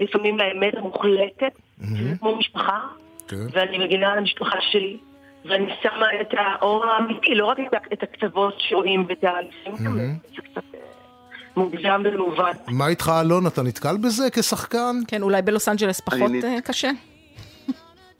לפעמים 0.00 0.38
לאמת 0.38 0.74
המוחלטת, 0.76 1.58
שזה 1.80 2.18
כמו 2.18 2.36
משפחה. 2.36 2.80
כן. 3.28 3.46
ואני 3.52 3.78
מגינה 3.78 4.12
על 4.12 4.18
המשפחה 4.18 4.56
שלי, 4.70 4.98
ואני 5.44 5.66
שמה 5.82 6.06
את 6.20 6.34
האור 6.38 6.84
האמיתי, 6.84 7.34
לא 7.34 7.46
רק 7.46 7.58
את 7.92 8.02
הקצוות 8.02 8.54
שרואים 8.58 9.06
ואת 9.08 9.24
לפעמים 9.24 10.18
זה 10.36 10.42
קצת 10.42 10.74
אה, 10.74 10.80
מוגזם 11.56 12.02
ומעוות. 12.04 12.56
מה 12.68 12.88
איתך 12.88 13.12
אלון, 13.20 13.46
אתה 13.46 13.62
נתקל 13.62 13.96
בזה 13.96 14.30
כשחקן? 14.30 14.96
כן, 15.08 15.22
אולי 15.22 15.42
בלוס 15.42 15.68
אנג'לס 15.68 16.00
פחות 16.00 16.30
אה, 16.44 16.60
קשה? 16.64 16.90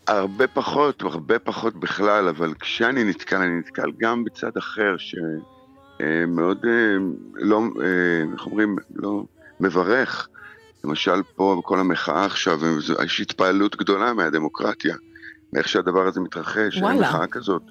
הרבה 0.07 0.47
פחות, 0.47 1.03
הרבה 1.03 1.39
פחות 1.39 1.77
בכלל, 1.77 2.29
אבל 2.29 2.55
כשאני 2.55 3.05
נתקל, 3.05 3.37
אני 3.37 3.59
נתקל 3.59 3.93
גם 3.99 4.25
בצד 4.25 4.57
אחר, 4.57 4.97
שמאוד, 4.99 6.65
אה, 6.65 6.97
לא, 7.35 7.63
איך 8.33 8.47
אומרים, 8.47 8.77
לא 8.95 9.25
מברך 9.61 10.29
למשל 10.85 11.23
פה 11.35 11.57
בכל 11.59 11.81
המחאה 11.81 12.25
עכשיו, 12.25 12.61
יש 13.05 13.21
התפעלות 13.21 13.77
גדולה 13.77 14.13
מהדמוקרטיה, 14.13 14.97
מאיך 15.53 15.69
שהדבר 15.69 16.07
הזה 16.07 16.21
מתרחש, 16.21 16.79
וואלה. 16.79 17.01
מחאה 17.01 17.27
כזאת. 17.27 17.63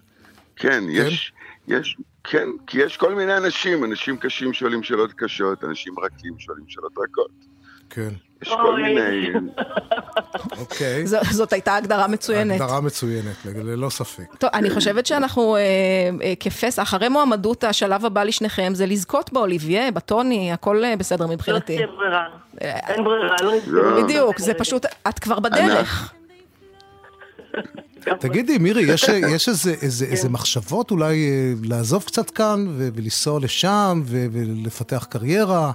כן, 0.55 0.69
כן, 0.69 0.83
יש, 0.89 1.33
יש, 1.67 1.97
כן, 2.23 2.47
כי 2.67 2.81
יש 2.81 2.97
כל 2.97 3.15
מיני 3.15 3.37
אנשים, 3.37 3.83
אנשים 3.83 4.17
קשים 4.17 4.53
שואלים 4.53 4.83
שאלות 4.83 5.13
קשות, 5.13 5.63
אנשים 5.63 5.93
רכים 5.99 6.39
שואלים 6.39 6.65
שאלות 6.67 6.91
רכות. 6.91 7.31
כן. 7.89 8.09
יש 8.43 8.53
כל 8.63 8.81
מיני... 8.81 9.27
אוקיי. 10.59 11.07
זאת 11.31 11.53
הייתה 11.53 11.75
הגדרה 11.75 12.07
מצוינת. 12.07 12.61
הגדרה 12.61 12.81
מצוינת, 12.81 13.35
ללא 13.45 13.89
ספק. 13.89 14.35
טוב, 14.37 14.49
אני 14.53 14.69
חושבת 14.69 15.05
שאנחנו 15.05 15.55
אה, 15.55 15.61
אה, 16.21 16.33
כפסע, 16.39 16.81
אחרי 16.81 17.09
מועמדות, 17.09 17.63
השלב 17.63 18.05
הבא 18.05 18.23
לשניכם 18.23 18.71
זה 18.75 18.85
לזכות 18.85 19.33
באוליביה, 19.33 19.91
בטוני, 19.91 20.51
הכל 20.51 20.83
אה, 20.83 20.95
בסדר 20.95 21.27
מבחינתי. 21.27 21.73
לא 21.73 21.77
תהיה 21.77 21.97
ברירה. 21.97 22.25
אין 22.61 23.03
ברירה, 23.03 23.35
לא 23.41 23.55
נסגור. 23.55 24.03
בדיוק, 24.03 24.39
זה 24.39 24.53
פשוט, 24.53 24.85
את 25.09 25.19
כבר 25.19 25.39
בדרך. 25.39 26.13
תגידי, 28.19 28.57
מירי, 28.57 28.81
יש, 28.81 29.03
יש 29.09 29.49
איזה, 29.49 29.73
איזה, 29.81 30.05
איזה 30.05 30.27
כן. 30.27 30.33
מחשבות 30.33 30.91
אולי 30.91 31.27
לעזוב 31.63 32.03
קצת 32.03 32.29
כאן 32.29 32.65
ולנסוע 32.77 33.39
לשם 33.39 34.01
ולפתח 34.05 35.07
קריירה? 35.09 35.71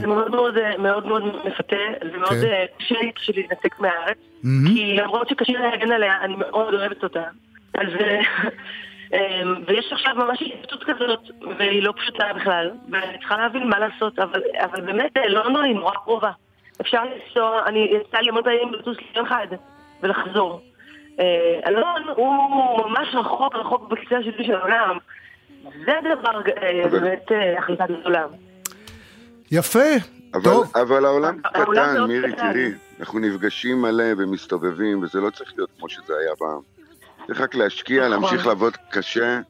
זה 0.00 0.06
מאוד 0.06 0.30
מאוד, 0.30 0.54
מאוד 0.78 1.06
מאוד 1.06 1.22
מפתה, 1.44 1.76
זה 2.12 2.18
מאוד 2.18 2.30
כן. 2.30 2.46
אה, 2.46 2.64
קשה 2.78 2.94
לי 3.00 3.12
פשוט 3.12 3.36
להתנתק 3.36 3.80
מהארץ, 3.80 4.18
כי 4.42 4.96
למרות 4.96 5.28
שקשה 5.28 5.52
להגן 5.52 5.92
עליה, 5.92 6.20
אני 6.20 6.36
מאוד 6.36 6.74
אוהבת 6.74 7.02
אותה. 7.02 7.24
אז... 7.74 7.88
אה, 8.02 8.20
ויש 9.66 9.92
עכשיו 9.92 10.14
ממש 10.14 10.42
התפתות 10.42 10.84
כזאת, 10.84 11.20
והיא 11.58 11.82
לא 11.82 11.92
פשוטה 11.96 12.24
בכלל, 12.36 12.70
ואני 12.90 13.18
צריכה 13.18 13.36
להבין 13.36 13.68
מה 13.68 13.78
לעשות, 13.78 14.18
אבל, 14.18 14.42
אבל 14.60 14.80
באמת 14.80 15.16
אה, 15.16 15.28
לונדון 15.28 15.64
היא 15.64 15.74
נורא 15.74 15.92
קרובה. 15.94 16.30
אפשר 16.80 17.02
לנסוע, 17.04 17.62
אני 17.66 17.78
יצא 17.78 18.18
לי 18.18 18.28
המון 18.28 18.42
פעמים 18.42 18.74
לטוס 18.74 18.96
ליום 19.14 19.26
אחד 19.26 19.46
ולחזור. 20.02 20.60
אלון 21.66 22.02
הוא 22.16 22.88
ממש 22.88 23.14
רחוק 23.14 23.54
רחוק 23.54 23.88
בקצה 23.88 24.18
השני 24.18 24.46
של 24.46 24.54
העולם. 24.54 24.98
זה 25.84 25.92
דבר 26.04 26.40
באמת 26.90 27.32
החלטה 27.58 27.84
גדולה. 27.86 28.26
יפה, 29.50 29.88
אבל, 30.34 30.42
טוב. 30.44 30.72
אבל 30.76 31.04
העולם 31.04 31.38
קטן, 31.42 32.04
מירי, 32.08 32.32
תראי, 32.36 32.72
אנחנו 33.00 33.18
נפגשים 33.18 33.82
מלא 33.82 34.04
ומסתובבים, 34.18 35.02
וזה 35.02 35.20
לא 35.20 35.30
צריך 35.30 35.52
להיות 35.56 35.70
כמו 35.78 35.88
שזה 35.88 36.12
היה 36.20 36.36
פעם. 36.38 36.60
צריך 37.26 37.40
רק 37.40 37.54
להשקיע, 37.54 38.08
נכון. 38.08 38.10
להמשיך 38.10 38.46
לעבוד 38.46 38.76
קשה, 38.90 39.40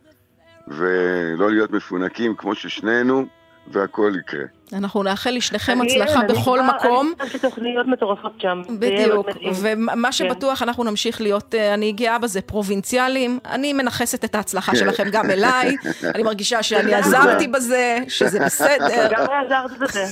ולא 0.69 1.51
להיות 1.51 1.71
מפונקים 1.71 2.35
כמו 2.35 2.55
ששנינו, 2.55 3.27
והכל 3.69 4.13
יקרה. 4.21 4.45
אנחנו 4.73 5.03
נאחל 5.03 5.31
לשניכם 5.31 5.79
הצלחה 5.81 6.21
בכל 6.29 6.63
מקום. 6.63 7.13
אני 7.21 7.29
חושבת 7.29 7.43
תוכניות 7.43 7.87
מטורפות 7.87 8.33
שם. 8.39 8.63
בדיוק, 8.79 9.27
ומה 9.55 10.09
כן. 10.09 10.13
שבטוח, 10.13 10.63
אנחנו 10.63 10.85
נמשיך 10.85 11.21
להיות, 11.21 11.55
אה, 11.55 11.75
אני 11.75 11.93
גאה 11.93 12.19
בזה, 12.19 12.41
פרובינציאליים. 12.41 13.39
אני 13.51 13.73
מנחסת 13.73 14.25
את 14.25 14.35
ההצלחה 14.35 14.77
שלכם 14.77 15.05
גם 15.13 15.31
אליי. 15.31 15.77
אני 16.15 16.23
מרגישה 16.23 16.63
שאני 16.63 16.95
עזרתי 16.95 17.49
בזה, 17.49 17.99
שזה 18.09 18.41
בסדר. 18.41 19.09
גם 19.11 19.27
עזרת 19.47 19.79
בזה. 19.79 20.05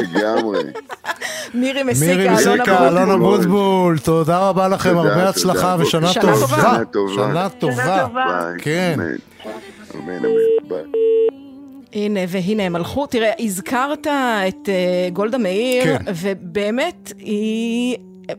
לגמרי. 0.00 0.62
מירי 1.54 1.82
מסיקה, 1.82 2.88
אלון 2.88 3.10
אבוטבול, 3.10 3.98
תודה 3.98 4.48
רבה 4.48 4.68
לכם, 4.68 4.98
הרבה 4.98 5.28
הצלחה 5.28 5.76
ושנה 5.78 6.08
טובה. 6.20 6.78
שנה 7.14 7.48
טובה. 7.48 8.06
כן. 8.58 8.98
אמן, 9.94 10.16
אמן, 10.16 10.28
ביי. 10.68 11.41
הנה, 11.94 12.20
והנה 12.28 12.62
הם 12.62 12.76
הלכו. 12.76 13.06
תראה, 13.06 13.32
הזכרת 13.40 14.06
את 14.48 14.68
uh, 14.68 15.12
גולדה 15.12 15.38
מאיר, 15.38 15.98
כן. 15.98 16.04
ובאמת, 16.14 17.12
היא 17.18 17.96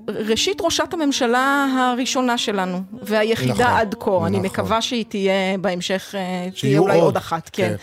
ראשית 0.07 0.61
ראשת 0.61 0.93
הממשלה 0.93 1.67
הראשונה 1.77 2.37
שלנו, 2.37 2.81
והיחידה 3.01 3.53
נכון, 3.53 3.65
עד 3.65 3.95
כה. 3.99 4.27
אני 4.27 4.37
נכון. 4.37 4.45
מקווה 4.45 4.81
שהיא 4.81 5.05
תהיה 5.05 5.57
בהמשך, 5.61 6.15
אה, 6.17 6.39
תהיה 6.39 6.51
שיהיו 6.55 6.81
אולי 6.81 6.93
עוד, 6.93 7.03
עוד 7.03 7.17
אחת, 7.17 7.49
כן. 7.53 7.69
כן. 7.69 7.75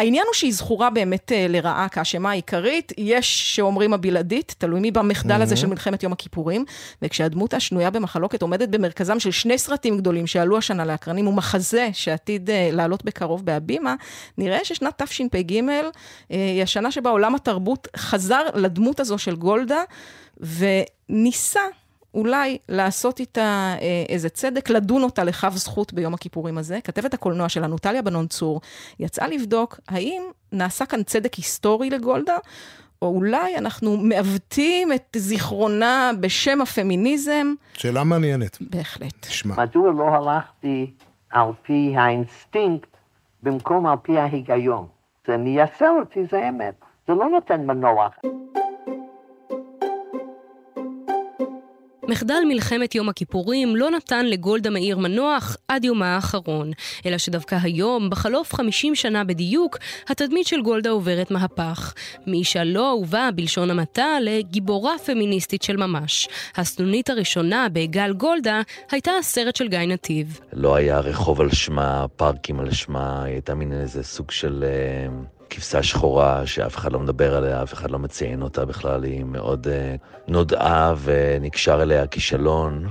העניין 0.00 0.24
הוא 0.26 0.34
שהיא 0.34 0.52
זכורה 0.52 0.90
באמת 0.90 1.32
אה, 1.32 1.46
לרעה 1.48 1.88
כאשמה 1.88 2.30
העיקרית, 2.30 2.92
יש 2.98 3.56
שאומרים 3.56 3.92
הבלעדית, 3.92 4.54
תלוי 4.58 4.80
מי 4.80 4.90
במחדל 4.90 5.42
הזה 5.42 5.56
של 5.56 5.66
מלחמת 5.66 6.02
יום 6.02 6.12
הכיפורים, 6.12 6.64
וכשהדמות 7.02 7.54
השנויה 7.54 7.90
במחלוקת 7.90 8.42
עומדת 8.42 8.68
במרכזם 8.68 9.20
של 9.20 9.30
שני 9.30 9.58
סרטים 9.58 9.98
גדולים 9.98 10.26
שעלו 10.26 10.58
השנה 10.58 10.84
לאקרנים, 10.84 11.26
ומחזה 11.26 11.88
שעתיד 11.92 12.50
אה, 12.50 12.68
לעלות 12.72 13.04
בקרוב 13.04 13.44
בהבימה, 13.44 13.94
נראה 14.38 14.58
ששנת 14.64 15.02
תשפ"ג 15.02 15.60
אה, 15.70 15.90
היא 16.30 16.62
השנה 16.62 16.90
שבה 16.90 17.10
עולם 17.10 17.34
התרבות 17.34 17.88
חזר 17.96 18.42
לדמות 18.54 19.00
הזו 19.00 19.18
של 19.18 19.36
גולדה, 19.36 19.82
וניסה 20.40 21.60
אולי 22.14 22.58
לעשות 22.68 23.20
איתה 23.20 23.74
אה, 23.80 24.04
איזה 24.08 24.28
צדק, 24.28 24.70
לדון 24.70 25.02
אותה 25.02 25.24
לכף 25.24 25.52
זכות 25.54 25.92
ביום 25.92 26.14
הכיפורים 26.14 26.58
הזה. 26.58 26.78
כתבת 26.84 27.14
הקולנוע 27.14 27.48
שלנו, 27.48 27.78
טליה 27.78 28.02
בנון 28.02 28.26
צור, 28.26 28.60
יצאה 29.00 29.28
לבדוק 29.28 29.80
האם 29.88 30.22
נעשה 30.52 30.86
כאן 30.86 31.02
צדק 31.02 31.34
היסטורי 31.34 31.90
לגולדה, 31.90 32.36
או 33.02 33.08
אולי 33.08 33.58
אנחנו 33.58 33.96
מעוותים 33.96 34.92
את 34.92 35.16
זיכרונה 35.16 36.10
בשם 36.20 36.60
הפמיניזם. 36.60 37.54
שאלה 37.74 38.04
מעניינת. 38.04 38.58
בהחלט. 38.60 39.14
תשמע. 39.20 39.54
מדוע 39.58 39.92
לא 39.92 40.08
הלכתי 40.08 40.90
על 41.30 41.50
פי 41.62 41.94
האינסטינקט 41.96 42.96
במקום 43.42 43.86
על 43.86 43.96
פי 44.02 44.18
ההיגיון? 44.18 44.86
זה 45.26 45.36
מייסר 45.36 45.90
אותי, 46.00 46.20
זה 46.30 46.48
אמת. 46.48 46.74
זה 47.08 47.14
לא 47.14 47.28
נותן 47.28 47.66
מנוח. 47.66 48.12
מחדל 52.10 52.42
מלחמת 52.48 52.94
יום 52.94 53.08
הכיפורים 53.08 53.76
לא 53.76 53.90
נתן 53.90 54.26
לגולדה 54.26 54.70
מאיר 54.70 54.98
מנוח 54.98 55.56
עד 55.68 55.84
יומה 55.84 56.14
האחרון, 56.14 56.70
אלא 57.06 57.18
שדווקא 57.18 57.56
היום, 57.62 58.10
בחלוף 58.10 58.54
50 58.54 58.94
שנה 58.94 59.24
בדיוק, 59.24 59.78
התדמית 60.08 60.46
של 60.46 60.62
גולדה 60.62 60.90
עוברת 60.90 61.30
מהפך. 61.30 61.94
מאישה 62.26 62.64
לא 62.64 62.88
אהובה 62.88 63.28
בלשון 63.34 63.70
המעטה 63.70 64.06
לגיבורה 64.20 64.98
פמיניסטית 65.06 65.62
של 65.62 65.76
ממש. 65.76 66.28
הסנונית 66.56 67.10
הראשונה 67.10 67.66
בגל 67.72 68.12
גולדה 68.12 68.60
הייתה 68.90 69.10
הסרט 69.18 69.56
של 69.56 69.68
גיא 69.68 69.78
נתיב. 69.78 70.40
לא 70.52 70.74
היה 70.74 71.00
רחוב 71.00 71.40
על 71.40 71.50
שמה, 71.50 72.06
פארקים 72.16 72.60
על 72.60 72.70
שמה, 72.70 73.22
הייתה 73.24 73.54
מין 73.54 73.72
איזה 73.72 74.02
סוג 74.02 74.30
של 74.30 74.64
אה, 74.66 75.39
כבשה 75.50 75.82
שחורה 75.82 76.46
שאף 76.46 76.76
אחד 76.76 76.92
לא 76.92 76.98
מדבר 76.98 77.36
עליה, 77.36 77.62
אף 77.62 77.72
אחד 77.72 77.90
לא 77.90 77.98
מציין 77.98 78.42
אותה 78.42 78.64
בכלל, 78.64 79.04
היא 79.04 79.24
מאוד 79.24 79.68
אה, 79.68 79.94
נודעה 80.28 80.94
ונקשר 81.02 81.82
אליה 81.82 82.06
כישלון. 82.06 82.88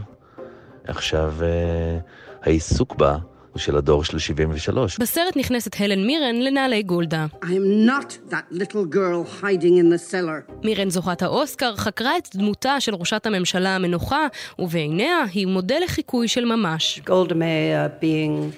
עכשיו 0.88 1.34
אה, 1.42 1.98
העיסוק 2.42 2.96
בה 2.96 3.18
הוא 3.52 3.60
של 3.60 3.78
הדור 3.78 4.04
של 4.04 4.20
73. 4.20 5.00
בסרט 5.00 5.38
נכנסת 5.38 5.72
הלן 5.80 6.06
מירן 6.06 6.36
לנעלי 6.36 6.84
גולדה. 6.84 7.26
I 7.44 7.48
am 7.48 7.88
not 7.90 8.32
that 8.32 8.56
little 8.56 8.86
girl 8.94 9.44
hiding 9.44 9.76
in 9.82 9.94
the 9.94 10.12
cellar. 10.12 10.54
מירן 10.64 10.90
זוכת 10.90 11.22
האוסקר 11.22 11.76
חקרה 11.76 12.18
את 12.18 12.30
דמותה 12.36 12.80
של 12.80 12.96
ראשת 12.96 13.26
הממשלה 13.26 13.76
המנוחה, 13.76 14.28
ובעיניה 14.60 15.24
היא 15.34 15.48
מודל 15.48 15.80
לחיקוי 15.84 16.28
של 16.28 16.46
ממש. 16.46 17.02
Golda 17.06 17.34
Meir 17.34 18.02
being 18.02 18.54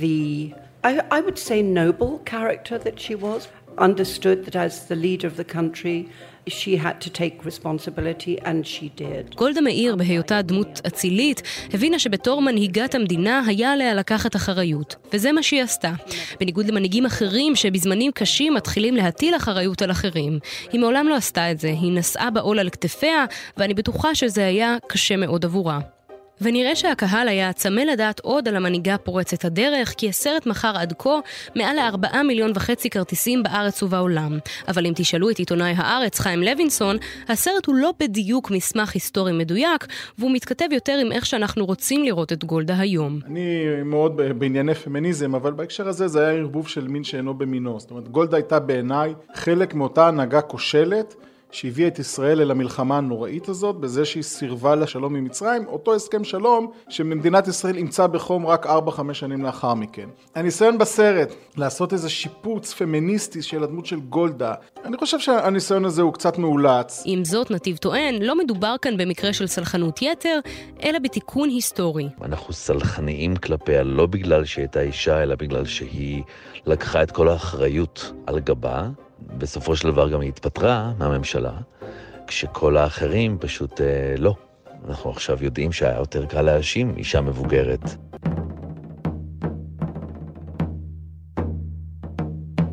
the, 0.00 0.54
I, 0.88 0.92
I 1.18 1.20
would 1.26 1.38
say, 1.48 1.58
noble 1.62 2.12
character 2.32 2.76
that 2.86 2.96
she 3.04 3.14
was, 3.26 3.40
understood 3.88 4.38
that 4.46 4.56
as 4.66 4.72
the 4.90 4.98
leader 5.06 5.26
of 5.32 5.36
the 5.36 5.48
country, 5.58 5.98
she 6.58 6.76
had 6.76 6.96
to 7.04 7.10
take 7.10 7.44
responsibility, 7.50 8.34
and 8.44 8.66
she 8.66 8.88
did. 8.96 9.36
גולדה 9.36 9.60
מאיר, 9.60 9.96
בהיותה 9.96 10.42
דמות 10.42 10.80
אצילית, 10.86 11.42
הבינה 11.72 11.98
שבתור 11.98 12.42
מנהיגת 12.42 12.94
המדינה 12.94 13.42
היה 13.46 13.72
עליה 13.72 13.94
לקחת 13.94 14.36
אחריות. 14.36 14.96
וזה 15.12 15.32
מה 15.32 15.42
שהיא 15.42 15.62
עשתה. 15.62 15.92
בניגוד 16.40 16.66
למנהיגים 16.66 17.06
אחרים 17.06 17.56
שבזמנים 17.56 18.12
קשים 18.12 18.54
מתחילים 18.54 18.96
להטיל 18.96 19.36
אחריות 19.36 19.82
על 19.82 19.90
אחרים. 19.90 20.38
היא 20.72 20.80
מעולם 20.80 21.08
לא 21.08 21.14
עשתה 21.14 21.50
את 21.50 21.60
זה, 21.60 21.68
היא 21.68 21.92
נשאה 21.92 22.30
בעול 22.30 22.58
על 22.58 22.70
כתפיה, 22.70 23.24
ואני 23.56 23.74
בטוחה 23.74 24.14
שזה 24.14 24.46
היה 24.46 24.76
קשה 24.88 25.16
מאוד 25.16 25.44
עבורה. 25.44 25.95
ונראה 26.40 26.76
שהקהל 26.76 27.28
היה 27.28 27.52
צמא 27.52 27.80
לדעת 27.80 28.20
עוד 28.20 28.48
על 28.48 28.56
המנהיגה 28.56 28.98
פורצת 28.98 29.44
הדרך, 29.44 29.94
כי 29.96 30.08
הסרט 30.08 30.46
מכר 30.46 30.72
עד 30.76 30.94
כה 30.98 31.18
מעל 31.56 31.76
לארבעה 31.76 32.22
מיליון 32.22 32.52
וחצי 32.54 32.90
כרטיסים 32.90 33.42
בארץ 33.42 33.82
ובעולם. 33.82 34.38
אבל 34.68 34.86
אם 34.86 34.92
תשאלו 34.96 35.30
את 35.30 35.38
עיתונאי 35.38 35.74
הארץ, 35.76 36.20
חיים 36.20 36.42
לוינסון, 36.42 36.96
הסרט 37.28 37.66
הוא 37.66 37.74
לא 37.74 37.92
בדיוק 38.00 38.50
מסמך 38.50 38.94
היסטורי 38.94 39.32
מדויק, 39.32 39.86
והוא 40.18 40.30
מתכתב 40.30 40.66
יותר 40.72 40.98
עם 41.00 41.12
איך 41.12 41.26
שאנחנו 41.26 41.66
רוצים 41.66 42.04
לראות 42.04 42.32
את 42.32 42.44
גולדה 42.44 42.78
היום. 42.78 43.20
אני 43.26 43.64
מאוד 43.84 44.16
בענייני 44.38 44.74
פמיניזם, 44.74 45.34
אבל 45.34 45.52
בהקשר 45.52 45.88
הזה 45.88 46.08
זה 46.08 46.26
היה 46.26 46.38
ערבוב 46.38 46.68
של 46.68 46.88
מין 46.88 47.04
שאינו 47.04 47.34
במינו. 47.34 47.80
זאת 47.80 47.90
אומרת, 47.90 48.08
גולדה 48.08 48.36
הייתה 48.36 48.60
בעיניי 48.60 49.14
חלק 49.34 49.74
מאותה 49.74 50.08
הנהגה 50.08 50.40
כושלת. 50.40 51.14
שהביאה 51.56 51.88
את 51.88 51.98
ישראל 51.98 52.40
אל 52.40 52.50
המלחמה 52.50 52.98
הנוראית 52.98 53.48
הזאת, 53.48 53.76
בזה 53.76 54.04
שהיא 54.04 54.22
סירבה 54.22 54.74
לשלום 54.74 55.16
עם 55.16 55.24
מצרים, 55.24 55.66
אותו 55.66 55.94
הסכם 55.94 56.24
שלום 56.24 56.70
שמדינת 56.88 57.48
ישראל 57.48 57.76
אימצה 57.76 58.06
בחום 58.06 58.46
רק 58.46 58.66
4-5 58.66 58.70
שנים 59.12 59.44
לאחר 59.44 59.74
מכן. 59.74 60.08
הניסיון 60.34 60.78
בסרט 60.78 61.34
לעשות 61.56 61.92
איזה 61.92 62.08
שיפוץ 62.08 62.72
פמיניסטי 62.72 63.42
של 63.42 63.62
הדמות 63.62 63.86
של 63.86 64.00
גולדה, 64.00 64.54
אני 64.84 64.96
חושב 64.96 65.18
שהניסיון 65.18 65.84
הזה 65.84 66.02
הוא 66.02 66.12
קצת 66.12 66.38
מאולץ. 66.38 67.02
עם 67.06 67.24
זאת, 67.24 67.50
נתיב 67.50 67.76
טוען, 67.76 68.22
לא 68.22 68.38
מדובר 68.38 68.74
כאן 68.82 68.96
במקרה 68.96 69.32
של 69.32 69.46
סלחנות 69.46 70.02
יתר, 70.02 70.38
אלא 70.82 70.98
בתיקון 70.98 71.48
היסטורי. 71.48 72.08
אנחנו 72.22 72.52
סלחניים 72.52 73.36
כלפיה 73.36 73.82
לא 73.82 74.06
בגלל 74.06 74.44
שהיא 74.44 74.62
הייתה 74.62 74.80
אישה, 74.80 75.22
אלא 75.22 75.34
בגלל 75.34 75.64
שהיא 75.64 76.22
לקחה 76.66 77.02
את 77.02 77.10
כל 77.10 77.28
האחריות 77.28 78.12
על 78.26 78.40
גבה. 78.40 78.88
בסופו 79.20 79.76
של 79.76 79.90
דבר 79.90 80.10
גם 80.10 80.20
היא 80.20 80.28
התפטרה 80.28 80.92
מהממשלה, 80.98 81.52
כשכל 82.26 82.76
האחרים 82.76 83.38
פשוט 83.40 83.80
אה, 83.80 84.14
לא. 84.18 84.34
אנחנו 84.88 85.10
עכשיו 85.10 85.44
יודעים 85.44 85.72
שהיה 85.72 85.98
יותר 85.98 86.26
קל 86.26 86.42
להאשים 86.42 86.94
אישה 86.96 87.20
מבוגרת. 87.20 87.80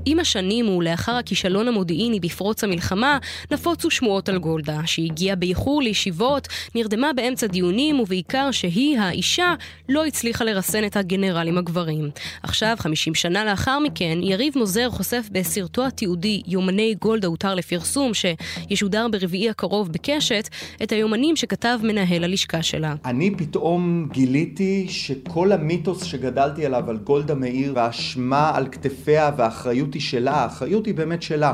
עם 0.05 0.19
השנים 0.19 0.69
ולאחר 0.69 1.11
הכישלון 1.11 1.67
המודיעיני 1.67 2.19
בפרוץ 2.19 2.63
המלחמה, 2.63 3.17
נפוצו 3.51 3.91
שמועות 3.91 4.29
על 4.29 4.37
גולדה, 4.37 4.79
שהגיעה 4.85 5.35
באיחור 5.35 5.81
לישיבות, 5.81 6.47
נרדמה 6.75 7.13
באמצע 7.13 7.47
דיונים, 7.47 7.99
ובעיקר 7.99 8.51
שהיא, 8.51 8.99
האישה, 8.99 9.53
לא 9.89 10.05
הצליחה 10.05 10.43
לרסן 10.43 10.85
את 10.85 10.97
הגנרלים 10.97 11.57
הגברים. 11.57 12.09
עכשיו, 12.43 12.75
50 12.79 13.15
שנה 13.15 13.45
לאחר 13.45 13.79
מכן, 13.79 14.17
יריב 14.21 14.53
מוזר 14.55 14.89
חושף 14.89 15.29
בסרטו 15.31 15.85
התיעודי 15.85 16.41
יומני 16.47 16.95
גולדה 17.01 17.27
הותר 17.27 17.55
לפרסום, 17.55 18.11
שישודר 18.13 19.07
ברביעי 19.11 19.49
הקרוב 19.49 19.91
בקשת, 19.91 20.49
את 20.83 20.91
היומנים 20.91 21.35
שכתב 21.35 21.79
מנהל 21.83 22.23
הלשכה 22.23 22.63
שלה. 22.63 22.95
אני 23.05 23.35
פתאום 23.37 24.07
גיליתי 24.11 24.85
שכל 24.89 25.51
המיתוס 25.51 26.03
שגדלתי 26.03 26.65
עליו 26.65 26.89
על 26.89 26.97
גולדה 26.97 27.35
מאיר, 27.35 27.73
והאשמה 27.75 28.51
על 28.55 28.67
כתפיה 28.71 29.31
והאחריות 29.37 29.92
היא 29.93 30.01
שלה, 30.01 30.31
האחריות 30.31 30.85
היא 30.85 30.95
באמת 30.95 31.21
שלה. 31.21 31.53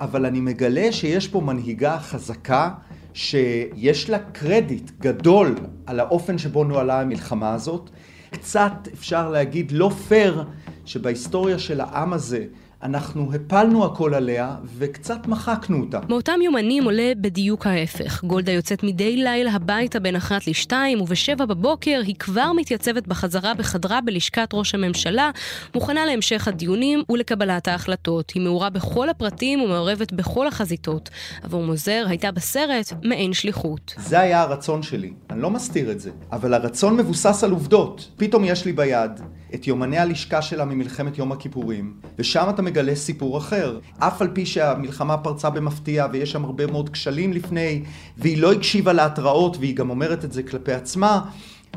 אבל 0.00 0.26
אני 0.26 0.40
מגלה 0.40 0.92
שיש 0.92 1.28
פה 1.28 1.40
מנהיגה 1.40 1.98
חזקה, 1.98 2.70
שיש 3.14 4.10
לה 4.10 4.18
קרדיט 4.18 4.90
גדול 5.00 5.54
על 5.86 6.00
האופן 6.00 6.38
שבו 6.38 6.64
נוהלה 6.64 7.00
המלחמה 7.00 7.54
הזאת. 7.54 7.90
קצת 8.30 8.88
אפשר 8.94 9.30
להגיד 9.30 9.72
לא 9.72 9.90
פייר 10.08 10.44
שבהיסטוריה 10.84 11.58
של 11.58 11.80
העם 11.80 12.12
הזה 12.12 12.44
אנחנו 12.82 13.34
הפלנו 13.34 13.84
הכל 13.84 14.14
עליה 14.14 14.56
וקצת 14.78 15.26
מחקנו 15.26 15.80
אותה. 15.80 16.00
מאותם 16.08 16.38
יומנים 16.42 16.84
עולה 16.84 17.12
בדיוק 17.20 17.66
ההפך. 17.66 18.24
גולדה 18.24 18.52
יוצאת 18.52 18.82
מדי 18.82 19.16
לילה 19.16 19.52
הביתה 19.52 20.00
בין 20.00 20.16
אחת 20.16 20.46
לשתיים, 20.46 21.00
ובשבע 21.00 21.44
בבוקר 21.44 22.00
היא 22.06 22.14
כבר 22.18 22.52
מתייצבת 22.56 23.06
בחזרה 23.06 23.54
בחדרה 23.54 24.00
בלשכת 24.00 24.48
ראש 24.52 24.74
הממשלה, 24.74 25.30
מוכנה 25.74 26.06
להמשך 26.06 26.48
הדיונים 26.48 27.02
ולקבלת 27.10 27.68
ההחלטות. 27.68 28.30
היא 28.34 28.42
מעורה 28.42 28.70
בכל 28.70 29.08
הפרטים 29.08 29.60
ומעורבת 29.60 30.12
בכל 30.12 30.46
החזיתות. 30.46 31.10
עבור 31.42 31.62
מוזר 31.62 32.04
הייתה 32.08 32.30
בסרט 32.30 32.92
מעין 33.02 33.32
שליחות. 33.32 33.94
זה 33.98 34.20
היה 34.20 34.40
הרצון 34.42 34.82
שלי, 34.82 35.12
אני 35.30 35.42
לא 35.42 35.50
מסתיר 35.50 35.90
את 35.90 36.00
זה, 36.00 36.10
אבל 36.32 36.54
הרצון 36.54 36.96
מבוסס 36.96 37.44
על 37.44 37.50
עובדות. 37.50 38.10
פתאום 38.16 38.44
יש 38.44 38.64
לי 38.64 38.72
ביד 38.72 39.10
את 39.54 39.66
יומני 39.66 39.98
הלשכה 39.98 40.42
שלה 40.42 40.64
ממלחמת 40.64 41.18
יום 41.18 41.32
הכיפורים, 41.32 41.94
ושם 42.18 42.46
אתה 42.50 42.62
מגלה 42.62 42.94
סיפור 42.94 43.38
אחר. 43.38 43.78
אף 43.98 44.22
על 44.22 44.28
פי 44.32 44.46
שהמלחמה 44.46 45.16
פרצה 45.16 45.50
במפתיע 45.50 46.06
ויש 46.12 46.32
שם 46.32 46.44
הרבה 46.44 46.66
מאוד 46.66 46.88
כשלים 46.88 47.32
לפני, 47.32 47.82
והיא 48.18 48.38
לא 48.38 48.52
הקשיבה 48.52 48.92
להתראות 48.92 49.56
והיא 49.56 49.76
גם 49.76 49.90
אומרת 49.90 50.24
את 50.24 50.32
זה 50.32 50.42
כלפי 50.42 50.72
עצמה, 50.72 51.20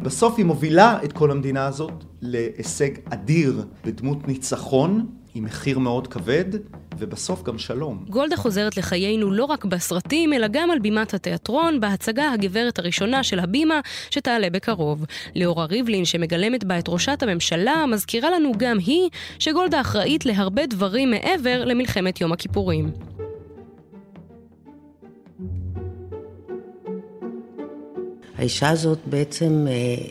בסוף 0.01 0.33
היא 0.37 0.45
מובילה 0.45 0.97
את 1.03 1.13
כל 1.13 1.31
המדינה 1.31 1.65
הזאת 1.65 2.03
להישג 2.21 2.89
אדיר 3.09 3.65
בדמות 3.85 4.27
ניצחון 4.27 5.05
עם 5.35 5.43
מחיר 5.43 5.79
מאוד 5.79 6.07
כבד, 6.07 6.45
ובסוף 6.97 7.43
גם 7.43 7.57
שלום. 7.57 8.05
גולדה 8.09 8.37
חוזרת 8.37 8.77
לחיינו 8.77 9.31
לא 9.31 9.45
רק 9.45 9.65
בסרטים, 9.65 10.33
אלא 10.33 10.47
גם 10.47 10.71
על 10.71 10.79
בימת 10.79 11.13
התיאטרון, 11.13 11.79
בהצגה 11.79 12.31
הגברת 12.31 12.79
הראשונה 12.79 13.23
של 13.23 13.39
הבימה, 13.39 13.79
שתעלה 14.11 14.49
בקרוב. 14.49 15.05
ליאורה 15.35 15.65
ריבלין, 15.65 16.05
שמגלמת 16.05 16.63
בה 16.63 16.79
את 16.79 16.89
ראשת 16.89 17.23
הממשלה, 17.23 17.85
מזכירה 17.85 18.29
לנו 18.29 18.51
גם 18.57 18.77
היא 18.79 19.09
שגולדה 19.39 19.81
אחראית 19.81 20.25
להרבה 20.25 20.65
דברים 20.65 21.11
מעבר 21.11 21.65
למלחמת 21.65 22.21
יום 22.21 22.31
הכיפורים. 22.31 22.91
האישה 28.37 28.69
הזאת 28.69 28.99
בעצם 29.05 29.65
אה, 29.69 30.05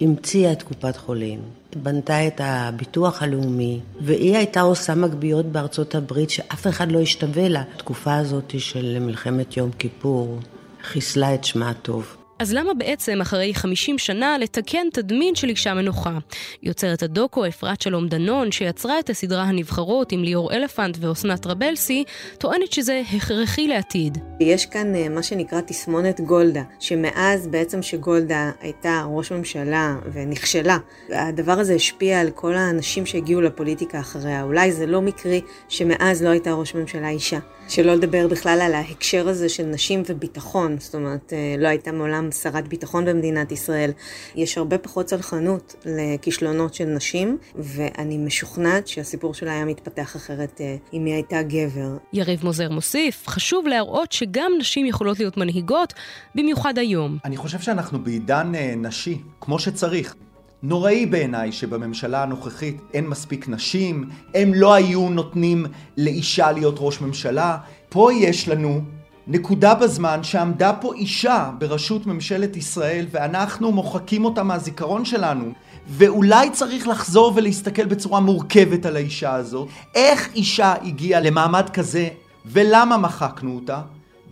המציאה 0.00 0.52
את 0.52 0.62
קופת 0.62 0.96
חולים, 0.96 1.40
בנתה 1.76 2.26
את 2.26 2.40
הביטוח 2.44 3.22
הלאומי, 3.22 3.80
והיא 4.00 4.36
הייתה 4.36 4.60
עושה 4.60 4.94
מגביות 4.94 5.46
בארצות 5.46 5.94
הברית 5.94 6.30
שאף 6.30 6.66
אחד 6.66 6.92
לא 6.92 7.00
השתווה 7.00 7.48
לה. 7.48 7.62
התקופה 7.74 8.16
הזאת 8.16 8.54
של 8.58 8.98
מלחמת 9.00 9.56
יום 9.56 9.70
כיפור 9.78 10.38
חיסלה 10.82 11.34
את 11.34 11.44
שמה 11.44 11.70
הטוב. 11.70 12.19
אז 12.40 12.52
למה 12.54 12.74
בעצם 12.74 13.20
אחרי 13.20 13.54
50 13.54 13.98
שנה 13.98 14.38
לתקן 14.38 14.86
תדמין 14.92 15.34
של 15.34 15.48
אישה 15.48 15.74
מנוחה? 15.74 16.18
יוצרת 16.62 17.02
הדוקו 17.02 17.46
אפרת 17.46 17.82
שלום 17.82 18.08
דנון, 18.08 18.52
שיצרה 18.52 18.98
את 18.98 19.10
הסדרה 19.10 19.42
הנבחרות 19.42 20.12
עם 20.12 20.24
ליאור 20.24 20.52
אלפנט 20.52 20.96
ואסנת 21.00 21.46
רבלסי, 21.46 22.04
טוענת 22.38 22.72
שזה 22.72 23.02
הכרחי 23.16 23.68
לעתיד. 23.68 24.18
יש 24.40 24.66
כאן 24.66 24.94
אה, 24.94 25.08
מה 25.08 25.22
שנקרא 25.22 25.60
תסמונת 25.60 26.20
גולדה, 26.20 26.62
שמאז 26.78 27.46
בעצם 27.46 27.82
שגולדה 27.82 28.50
הייתה 28.60 29.04
ראש 29.08 29.32
ממשלה 29.32 29.96
ונכשלה, 30.12 30.78
הדבר 31.10 31.58
הזה 31.58 31.74
השפיע 31.74 32.20
על 32.20 32.30
כל 32.30 32.54
האנשים 32.54 33.06
שהגיעו 33.06 33.40
לפוליטיקה 33.40 34.00
אחריה. 34.00 34.42
אולי 34.42 34.72
זה 34.72 34.86
לא 34.86 35.02
מקרי 35.02 35.40
שמאז 35.68 36.22
לא 36.22 36.28
הייתה 36.28 36.52
ראש 36.52 36.74
ממשלה 36.74 37.08
אישה. 37.08 37.38
שלא 37.70 37.94
לדבר 37.94 38.28
בכלל 38.28 38.60
על 38.60 38.74
ההקשר 38.74 39.28
הזה 39.28 39.48
של 39.48 39.66
נשים 39.66 40.02
וביטחון, 40.06 40.76
זאת 40.78 40.94
אומרת, 40.94 41.32
אה, 41.32 41.54
לא 41.58 41.68
הייתה 41.68 41.92
מעולם 41.92 42.30
שרת 42.30 42.68
ביטחון 42.68 43.04
במדינת 43.04 43.52
ישראל. 43.52 43.90
יש 44.34 44.58
הרבה 44.58 44.78
פחות 44.78 45.06
צלחנות 45.06 45.74
לכישלונות 45.84 46.74
של 46.74 46.84
נשים, 46.84 47.38
ואני 47.54 48.18
משוכנעת 48.18 48.88
שהסיפור 48.88 49.34
שלה 49.34 49.52
היה 49.52 49.64
מתפתח 49.64 50.16
אחרת 50.16 50.60
אה, 50.60 50.76
אם 50.92 51.04
היא 51.04 51.14
הייתה 51.14 51.42
גבר. 51.42 51.96
יריב 52.12 52.44
מוזר 52.44 52.70
מוסיף, 52.70 53.28
חשוב 53.28 53.66
להראות 53.66 54.12
שגם 54.12 54.52
נשים 54.58 54.86
יכולות 54.86 55.18
להיות 55.18 55.36
מנהיגות, 55.36 55.94
במיוחד 56.34 56.78
היום. 56.78 57.18
אני 57.24 57.36
חושב 57.36 57.58
שאנחנו 57.58 58.04
בעידן 58.04 58.52
אה, 58.54 58.74
נשי, 58.76 59.18
כמו 59.40 59.58
שצריך. 59.58 60.14
נוראי 60.62 61.06
בעיניי 61.06 61.52
שבממשלה 61.52 62.22
הנוכחית 62.22 62.80
אין 62.94 63.06
מספיק 63.06 63.48
נשים, 63.48 64.08
הם 64.34 64.54
לא 64.54 64.74
היו 64.74 65.08
נותנים 65.08 65.66
לאישה 65.96 66.52
להיות 66.52 66.74
ראש 66.78 67.00
ממשלה. 67.00 67.58
פה 67.88 68.12
יש 68.12 68.48
לנו 68.48 68.80
נקודה 69.26 69.74
בזמן 69.74 70.22
שעמדה 70.22 70.72
פה 70.72 70.94
אישה 70.94 71.50
בראשות 71.58 72.06
ממשלת 72.06 72.56
ישראל 72.56 73.06
ואנחנו 73.10 73.72
מוחקים 73.72 74.24
אותה 74.24 74.42
מהזיכרון 74.42 75.04
שלנו. 75.04 75.52
ואולי 75.88 76.50
צריך 76.50 76.88
לחזור 76.88 77.32
ולהסתכל 77.36 77.84
בצורה 77.84 78.20
מורכבת 78.20 78.86
על 78.86 78.96
האישה 78.96 79.34
הזאת. 79.34 79.68
איך 79.94 80.34
אישה 80.34 80.74
הגיעה 80.82 81.20
למעמד 81.20 81.70
כזה 81.70 82.08
ולמה 82.46 82.96
מחקנו 82.96 83.54
אותה? 83.54 83.82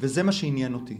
וזה 0.00 0.22
מה 0.22 0.32
שעניין 0.32 0.74
אותי. 0.74 0.96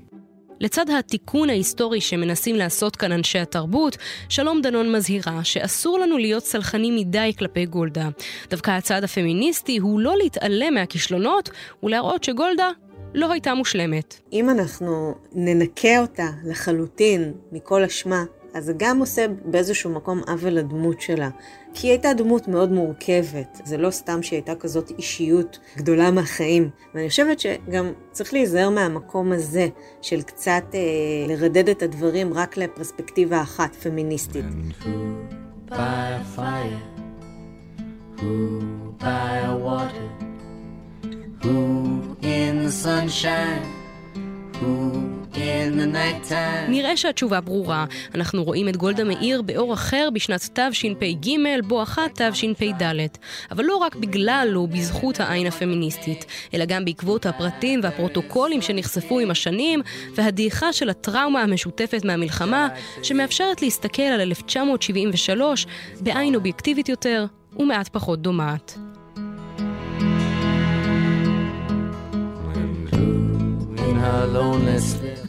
לצד 0.61 0.91
התיקון 0.91 1.51
ההיסטורי 1.51 2.01
שמנסים 2.01 2.57
לעשות 2.57 2.97
כאן 2.97 3.13
אנשי 3.13 3.39
התרבות, 3.39 3.97
שלום 4.29 4.61
דנון 4.61 4.93
מזהירה 4.93 5.45
שאסור 5.45 5.99
לנו 5.99 6.19
להיות 6.19 6.45
סלחנים 6.45 6.97
מדי 6.97 7.33
כלפי 7.39 7.67
גולדה. 7.67 8.09
דווקא 8.51 8.71
הצעד 8.71 9.05
הפמיניסטי 9.05 9.79
הוא 9.79 10.01
לא 10.01 10.17
להתעלם 10.17 10.75
מהכישלונות 10.75 11.51
ולהראות 11.83 12.25
שגולדה 12.25 12.71
לא 13.15 13.33
הייתה 13.33 13.55
מושלמת. 13.55 14.21
אם 14.33 14.51
אנחנו 14.51 15.15
ננקה 15.33 16.01
אותה 16.01 16.27
לחלוטין 16.45 17.33
מכל 17.53 17.85
אשמה, 17.85 18.25
אז 18.55 18.65
זה 18.65 18.73
גם 18.77 19.01
עושה 19.01 19.27
באיזשהו 19.45 19.91
מקום 19.91 20.21
עוול 20.27 20.53
לדמות 20.53 21.01
שלה. 21.01 21.29
כי 21.75 21.87
היא 21.87 21.93
הייתה 21.93 22.15
דמות 22.15 22.49
מאוד 22.49 22.73
מורכבת, 22.73 23.61
זה 23.65 23.77
לא 23.77 23.91
סתם 23.91 24.23
שהיא 24.23 24.37
הייתה 24.37 24.55
כזאת 24.55 24.91
אישיות 24.99 25.59
גדולה 25.77 26.11
מהחיים. 26.11 26.71
ואני 26.95 27.09
חושבת 27.09 27.41
שגם 27.41 27.93
צריך 28.13 28.33
להיזהר 28.33 28.71
מהמקום 28.71 29.33
הזה, 29.33 29.69
של 30.03 30.23
קצת 30.23 30.65
אה, 30.75 30.81
לרדד 31.29 31.69
את 31.69 31.83
הדברים 31.83 32.35
רק 32.35 32.57
לפרספקטיבה 32.57 33.43
אחת, 33.43 33.75
פמיניסטית. 33.75 34.45
Who 41.43 41.49
נראה 46.69 46.97
שהתשובה 46.97 47.41
ברורה. 47.41 47.85
אנחנו 48.15 48.45
רואים 48.45 48.69
את 48.69 48.77
גולדה 48.77 49.05
מאיר 49.05 49.43
באור 49.43 49.75
אחר 49.75 50.09
בשנת 50.13 50.59
תשפ"ג, 50.59 51.31
בואכה 51.67 52.07
תשפ"ד. 52.15 52.83
אבל 53.51 53.65
לא 53.65 53.77
רק 53.77 53.97
בגלל 53.97 54.53
או 54.57 54.67
בזכות 54.67 55.21
העין 55.21 55.47
הפמיניסטית, 55.47 56.25
אלא 56.55 56.65
גם 56.65 56.85
בעקבות 56.85 57.27
הפרטים 57.27 57.81
והפרוטוקולים 57.83 58.63
שנחשפו 58.63 59.21
עם 59.21 59.31
השנים, 59.31 59.81
והדעיכה 60.15 60.73
של 60.73 60.91
הטראומה 60.91 61.43
המשותפת 61.43 62.05
מהמלחמה, 62.05 62.69
שמאפשרת 63.03 63.63
להסתכל 63.63 64.03
על 64.03 64.21
1973 64.21 65.67
בעין 66.01 66.35
אובייקטיבית 66.35 66.89
יותר 66.89 67.27
ומעט 67.57 67.89
פחות 67.89 68.23
דומעת. 68.23 68.79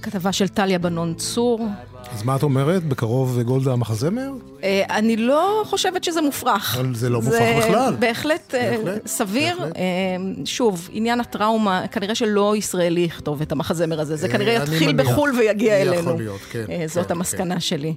כתבה 0.01 0.31
של 0.31 0.47
טליה 0.47 0.79
בנון 0.79 1.13
צור. 1.13 1.67
אז 2.11 2.23
מה 2.23 2.35
את 2.35 2.43
אומרת? 2.43 2.83
בקרוב 2.83 3.39
גולדה 3.41 3.73
המחזמר? 3.73 4.29
אה, 4.63 4.83
אני 4.97 5.17
לא 5.17 5.63
חושבת 5.65 6.03
שזה 6.03 6.21
מופרך. 6.21 6.77
אבל 6.79 6.95
זה 6.95 7.09
לא 7.09 7.21
מופרך 7.21 7.65
בכלל. 7.65 7.91
זה 7.91 7.97
בהחלט 7.97 8.55
אה, 8.55 8.75
סביר. 9.05 9.63
אה, 9.63 9.81
שוב, 10.45 10.89
עניין 10.91 11.19
הטראומה, 11.19 11.87
כנראה 11.87 12.15
שלא 12.15 12.55
ישראלי 12.55 13.01
יכתוב 13.01 13.41
את 13.41 13.51
המחזמר 13.51 13.99
הזה. 13.99 14.15
זה 14.15 14.29
כנראה 14.29 14.53
יתחיל 14.53 15.03
בחו"ל 15.03 15.31
ויגיע 15.37 15.81
אלינו. 15.81 15.99
יכול 15.99 16.17
להיות, 16.17 16.41
כן. 16.51 16.65
זאת 16.87 17.07
כן, 17.07 17.13
המסקנה 17.13 17.53
כן. 17.53 17.59
שלי. 17.59 17.93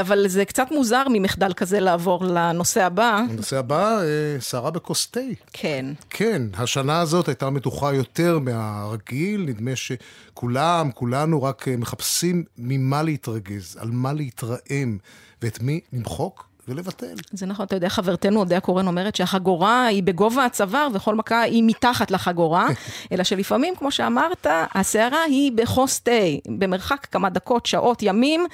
אבל 0.00 0.28
זה 0.28 0.44
קצת 0.44 0.66
מוזר 0.70 1.02
ממחדל 1.10 1.52
כזה 1.52 1.80
לעבור 1.80 2.24
לנושא 2.24 2.84
הבא. 2.84 3.20
הנושא 3.30 3.58
הבא, 3.58 4.00
סערה 4.40 4.70
בכוס 4.70 5.06
תה. 5.06 5.20
כן. 5.52 5.86
כן, 6.10 6.42
השנה 6.54 7.00
הזאת 7.00 7.28
הייתה 7.28 7.50
מתוחה 7.50 7.94
יותר 7.94 8.38
מהרגיל. 8.38 9.44
נדמה 9.46 9.70
שכולם, 9.76 10.90
כולנו 10.94 11.42
רק 11.42 11.68
מחפשים 11.78 12.44
ממה 12.58 13.02
להתרגז, 13.02 13.76
על 13.80 13.88
מה 13.90 14.12
להתרעם. 14.12 14.98
ואת 15.42 15.62
מי 15.62 15.80
למחוק 15.92 16.48
ולבטל. 16.68 17.14
זה 17.32 17.46
נכון, 17.46 17.66
אתה 17.66 17.76
יודע, 17.76 17.88
חברתנו 17.88 18.40
אודיה 18.40 18.60
קורן 18.60 18.86
אומרת 18.86 19.16
שהחגורה 19.16 19.86
היא 19.86 20.02
בגובה 20.02 20.44
הצוואר 20.44 20.88
וכל 20.94 21.14
מכה 21.14 21.42
היא 21.42 21.62
מתחת 21.66 22.10
לחגורה, 22.10 22.66
אלא 23.12 23.24
שלפעמים, 23.24 23.76
כמו 23.76 23.90
שאמרת, 23.90 24.46
הסערה 24.74 25.22
היא 25.22 25.52
בחוס 25.54 26.00
תה, 26.00 26.10
במרחק 26.58 27.06
כמה 27.10 27.30
דקות, 27.30 27.66
שעות, 27.66 28.02
ימים, 28.02 28.46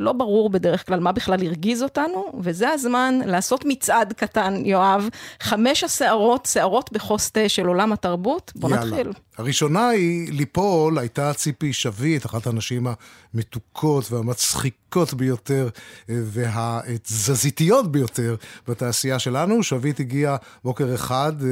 לא 0.00 0.12
ברור 0.12 0.50
בדרך 0.50 0.86
כלל 0.86 1.00
מה 1.00 1.12
בכלל 1.12 1.46
הרגיז 1.46 1.82
אותנו, 1.82 2.32
וזה 2.40 2.70
הזמן 2.70 3.18
לעשות 3.26 3.64
מצעד 3.64 4.12
קטן, 4.12 4.54
יואב. 4.64 5.08
חמש 5.40 5.84
הסערות, 5.84 6.46
סערות 6.46 6.92
בחוס 6.92 7.30
תה 7.30 7.48
של 7.48 7.66
עולם 7.66 7.92
התרבות. 7.92 8.52
בוא 8.56 8.70
יאללה. 8.70 8.84
נתחיל. 8.84 9.12
הראשונה 9.38 9.88
היא 9.88 10.32
ליפול, 10.32 10.98
הייתה 10.98 11.32
ציפי 11.34 11.72
שביט, 11.72 12.26
אחת 12.26 12.46
הנשים 12.46 12.86
המתוקות 13.34 14.12
והמצחיקות 14.12 15.14
ביותר 15.14 15.68
והתזזיתיות 16.08 17.92
ביותר 17.92 18.36
בתעשייה 18.68 19.18
שלנו. 19.18 19.62
שביט 19.62 20.00
הגיע 20.00 20.36
בוקר 20.64 20.94
אחד 20.94 21.32
אה, 21.42 21.48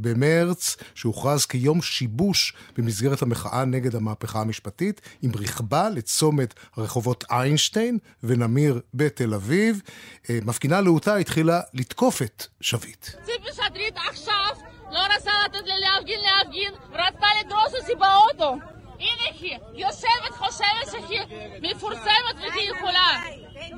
במרץ, 0.00 0.76
שהוכרז 0.94 1.46
כיום 1.46 1.82
שיבוש 1.82 2.54
במסגרת 2.78 3.22
המחאה 3.22 3.64
נגד 3.64 3.94
המהפכה 3.94 4.40
המשפטית, 4.40 5.00
עם 5.22 5.30
רכבה 5.34 5.90
לצומת 5.90 6.54
הרחובות 6.76 7.24
איינשטיין 7.30 7.85
ונמיר 8.22 8.80
בתל 8.94 9.34
אביב. 9.34 9.82
אה, 10.30 10.38
מפגינה 10.44 10.80
להוטה 10.80 11.16
התחילה 11.16 11.60
לתקוף 11.74 12.22
את 12.22 12.46
שביט. 12.60 13.02
ציפי 13.04 13.52
שטרית 13.52 13.96
עכשיו 14.08 14.56
לא 14.92 15.00
רצה 15.16 15.30
לתת 15.44 15.66
לי 15.66 15.72
להפגין 15.80 16.20
להפגין, 16.20 16.72
רצתה 16.92 17.26
לדרוס 17.40 17.74
אותי 17.80 17.94
באוטו. 17.94 18.56
הנה 19.00 19.36
היא, 19.40 19.58
יושבת, 19.74 20.30
חושבת 20.30 20.90
שהיא 20.90 21.20
מפורסמת 21.62 22.36
והיא 22.38 22.70
יכולה. 22.70 23.20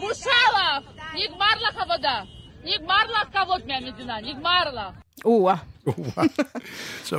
בושה 0.00 0.30
לך! 0.52 0.90
נגמר 1.14 1.68
לך 1.68 1.76
עבודה. 1.76 2.22
נגמר 2.64 3.02
לך 3.12 3.28
כבוד 3.32 3.60
מהמדינה, 3.66 4.20
נגמר 4.20 4.70
לך. 4.72 4.94
או-אה. 5.24 5.54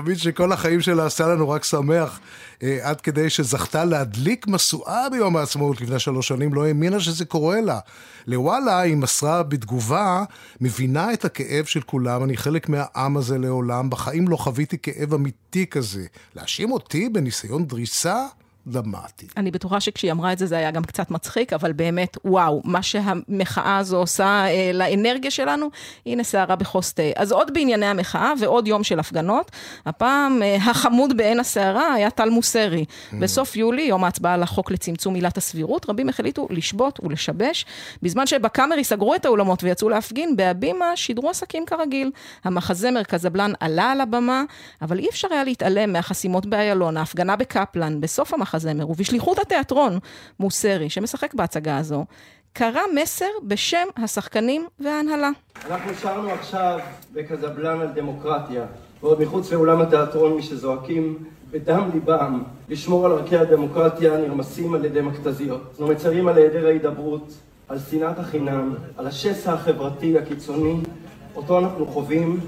מי 0.05 0.15
שכל 0.15 0.51
החיים 0.51 0.81
שלה 0.81 1.05
עשה 1.05 1.27
לנו 1.27 1.49
רק 1.49 1.63
שמח, 1.63 2.19
אה, 2.63 2.77
עד 2.81 3.01
כדי 3.01 3.29
שזכתה 3.29 3.85
להדליק 3.85 4.47
משואה 4.47 5.09
ביום 5.09 5.37
העצמאות 5.37 5.81
לפני 5.81 5.99
שלוש 5.99 6.27
שנים, 6.27 6.53
לא 6.53 6.65
האמינה 6.65 6.99
שזה 6.99 7.25
קורה 7.25 7.61
לה. 7.61 7.79
לוואלה, 8.27 8.79
היא 8.79 8.97
מסרה 8.97 9.43
בתגובה, 9.43 10.23
מבינה 10.61 11.13
את 11.13 11.25
הכאב 11.25 11.65
של 11.65 11.81
כולם, 11.81 12.23
אני 12.23 12.37
חלק 12.37 12.69
מהעם 12.69 13.17
הזה 13.17 13.37
לעולם, 13.37 13.89
בחיים 13.89 14.27
לא 14.27 14.37
חוויתי 14.37 14.77
כאב 14.77 15.13
אמיתי 15.13 15.65
כזה. 15.67 16.05
להאשים 16.35 16.71
אותי 16.71 17.09
בניסיון 17.09 17.65
דריסה? 17.65 18.25
דרמטי. 18.67 19.27
אני 19.37 19.51
בטוחה 19.51 19.79
שכשהיא 19.79 20.11
אמרה 20.11 20.33
את 20.33 20.37
זה, 20.37 20.45
זה 20.45 20.57
היה 20.57 20.71
גם 20.71 20.83
קצת 20.83 21.11
מצחיק, 21.11 21.53
אבל 21.53 21.73
באמת, 21.73 22.17
וואו, 22.25 22.61
מה 22.65 22.83
שהמחאה 22.83 23.77
הזו 23.77 23.97
עושה 23.97 24.45
אה, 24.47 24.71
לאנרגיה 24.73 25.31
שלנו, 25.31 25.69
הנה 26.05 26.23
סערה 26.23 26.55
בכוס 26.55 26.93
תה. 26.93 27.03
אז 27.15 27.31
עוד 27.31 27.53
בענייני 27.53 27.85
המחאה 27.85 28.33
ועוד 28.39 28.67
יום 28.67 28.83
של 28.83 28.99
הפגנות. 28.99 29.51
הפעם 29.85 30.43
אה, 30.43 30.55
החמוד 30.55 31.17
בעין 31.17 31.39
הסערה 31.39 31.93
היה 31.93 32.09
טל 32.09 32.29
מוסרי. 32.29 32.85
Mm. 32.89 33.15
בסוף 33.19 33.55
יולי, 33.55 33.81
יום 33.81 34.03
ההצבעה 34.03 34.33
על 34.33 34.43
החוק 34.43 34.71
לצמצום 34.71 35.15
עילת 35.15 35.37
הסבירות, 35.37 35.89
רבים 35.89 36.09
החליטו 36.09 36.47
לשבות 36.49 36.99
ולשבש. 37.03 37.65
בזמן 38.03 38.27
שבקאמרי 38.27 38.83
סגרו 38.83 39.15
את 39.15 39.25
האולמות 39.25 39.63
ויצאו 39.63 39.89
להפגין, 39.89 40.35
בהבימה 40.35 40.85
שידרו 40.95 41.29
עסקים 41.29 41.65
כרגיל. 41.65 42.11
המחזמר 42.43 43.03
קזבלן 43.03 43.51
עלה 43.59 43.91
על 43.91 44.01
הבמה, 44.01 44.43
אבל 44.81 44.99
אי 44.99 45.09
אפשר 45.09 45.27
היה 45.31 45.43
להתעלם 45.43 45.93
מהחסימות 45.93 46.45
באיילון, 46.45 46.97
ההפגנה 46.97 47.35
בקפלן, 47.35 48.01
בסוף 48.01 48.33
המחזמר. 48.33 48.48
המחזמר, 48.49 48.89
ובשליחות 48.89 49.39
התיאטרון 49.39 49.99
מוסרי, 50.39 50.89
שמשחק 50.89 51.33
בהצגה 51.33 51.77
הזו, 51.77 52.05
קרא 52.53 52.81
מסר 53.01 53.29
בשם 53.43 53.87
השחקנים 53.97 54.67
וההנהלה. 54.79 55.29
אנחנו 55.69 55.93
שרנו 56.01 56.29
עכשיו 56.29 56.79
בקזבלן 57.13 57.81
על 57.81 57.87
דמוקרטיה, 57.87 58.65
ועוד 59.01 59.21
מחוץ 59.21 59.51
לאולם 59.51 59.81
התיאטרון 59.81 60.33
מי 60.33 60.41
שזועקים 60.41 61.17
בדם 61.51 61.89
ליבם 61.93 62.43
לשמור 62.69 63.05
על 63.05 63.11
ערכי 63.11 63.37
הדמוקרטיה 63.37 64.17
נרמסים 64.17 64.73
על 64.73 64.85
ידי 64.85 65.01
מכתזיות. 65.01 65.61
אנחנו 65.69 65.87
מצרים 65.87 66.27
על 66.27 66.37
היעדר 66.37 66.65
ההידברות, 66.65 67.33
על 67.67 67.79
שנאת 67.79 68.19
החינם, 68.19 68.75
על 68.97 69.07
השסע 69.07 69.53
החברתי 69.53 70.17
הקיצוני, 70.17 70.75
אותו 71.35 71.59
אנחנו 71.59 71.85
חווים, 71.85 72.39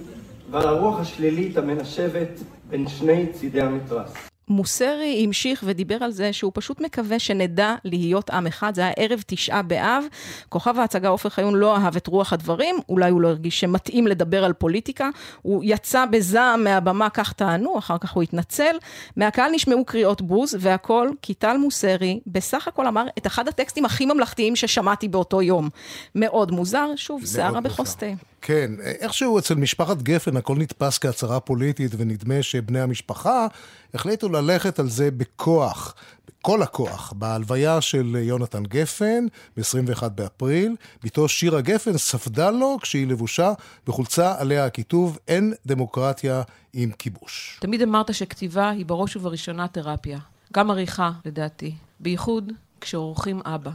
ועל 0.52 0.68
הרוח 0.68 1.00
השלילית 1.00 1.58
המנשבת 1.58 2.40
בין 2.70 2.88
שני 2.88 3.26
צידי 3.34 3.62
המתרס. 3.62 4.31
מוסרי 4.52 5.24
המשיך 5.24 5.64
ודיבר 5.66 5.98
על 6.02 6.12
זה 6.12 6.34
שהוא 6.34 6.52
פשוט 6.56 6.82
מקווה 6.82 7.20
שנדע 7.20 7.76
להיות 7.84 8.30
עם 8.30 8.48
אחד. 8.48 8.76
זה 8.76 8.82
היה 8.82 8.92
ערב 8.98 9.24
תשעה 9.28 9.62
באב. 9.62 10.04
כוכב 10.50 10.80
ההצגה 10.80 11.10
עופר 11.10 11.30
חיון 11.30 11.56
לא 11.56 11.78
אהב 11.78 11.96
את 11.96 12.08
רוח 12.08 12.34
הדברים, 12.34 12.76
אולי 12.90 13.10
הוא 13.10 13.22
לא 13.22 13.28
הרגיש 13.28 13.60
שמתאים 13.60 14.08
לדבר 14.08 14.44
על 14.44 14.54
פוליטיקה. 14.54 15.10
הוא 15.42 15.64
יצא 15.66 16.06
בזעם 16.06 16.64
מהבמה, 16.64 17.10
כך 17.10 17.34
טענו, 17.34 17.78
אחר 17.78 17.98
כך 17.98 18.12
הוא 18.12 18.24
התנצל. 18.24 18.76
מהקהל 19.16 19.52
נשמעו 19.52 19.86
קריאות 19.86 20.22
בוז, 20.22 20.58
והכל 20.60 21.10
כי 21.22 21.34
טל 21.34 21.58
מוסרי 21.58 22.20
בסך 22.28 22.68
הכל 22.68 22.88
אמר 22.88 23.06
את 23.18 23.28
אחד 23.28 23.48
הטקסטים 23.48 23.86
הכי 23.86 24.06
ממלכתיים 24.06 24.56
ששמעתי 24.56 25.08
באותו 25.08 25.42
יום. 25.42 25.70
מאוד 26.16 26.52
מוזר, 26.52 26.88
שוב, 26.96 27.26
שערה 27.26 27.62
בחוס 27.62 27.96
תה. 27.96 28.31
כן, 28.42 28.72
איכשהו 28.80 29.40
אצל 29.40 29.56
משפחת 29.56 30.02
גפן 30.02 30.38
הכל 30.38 30.56
נתפס 30.56 30.98
כהצהרה 30.98 31.40
פוליטית, 31.40 31.92
ונדמה 31.98 32.44
שבני 32.44 32.82
המשפחה 32.82 33.48
החליטו 33.94 34.30
ללכת 34.30 34.80
על 34.80 34.90
זה 34.90 35.12
בכוח, 35.12 35.96
בכל 36.28 36.62
הכוח, 36.62 37.14
בהלוויה 37.16 37.82
של 37.82 38.16
יונתן 38.20 38.64
גפן, 38.64 39.26
ב-21 39.58 40.10
באפריל. 40.10 40.76
בתו 41.04 41.28
שירה 41.28 41.62
גפן 41.62 41.98
ספדה 41.98 42.52
לו 42.52 42.78
כשהיא 42.82 43.08
לבושה 43.08 43.54
בחולצה 43.88 44.36
עליה 44.40 44.66
הכיתוב 44.66 45.20
אין 45.28 45.54
דמוקרטיה 45.66 46.42
עם 46.74 46.92
כיבוש. 46.92 47.58
תמיד 47.62 47.82
אמרת 47.82 48.14
שכתיבה 48.14 48.70
היא 48.70 48.86
בראש 48.86 49.16
ובראשונה 49.16 49.68
תרפיה. 49.68 50.20
גם 50.54 50.72
עריכה, 50.72 51.12
לדעתי. 51.26 51.74
בייחוד 52.00 52.52
כשעורכים 52.82 53.42
אבא. 53.46 53.72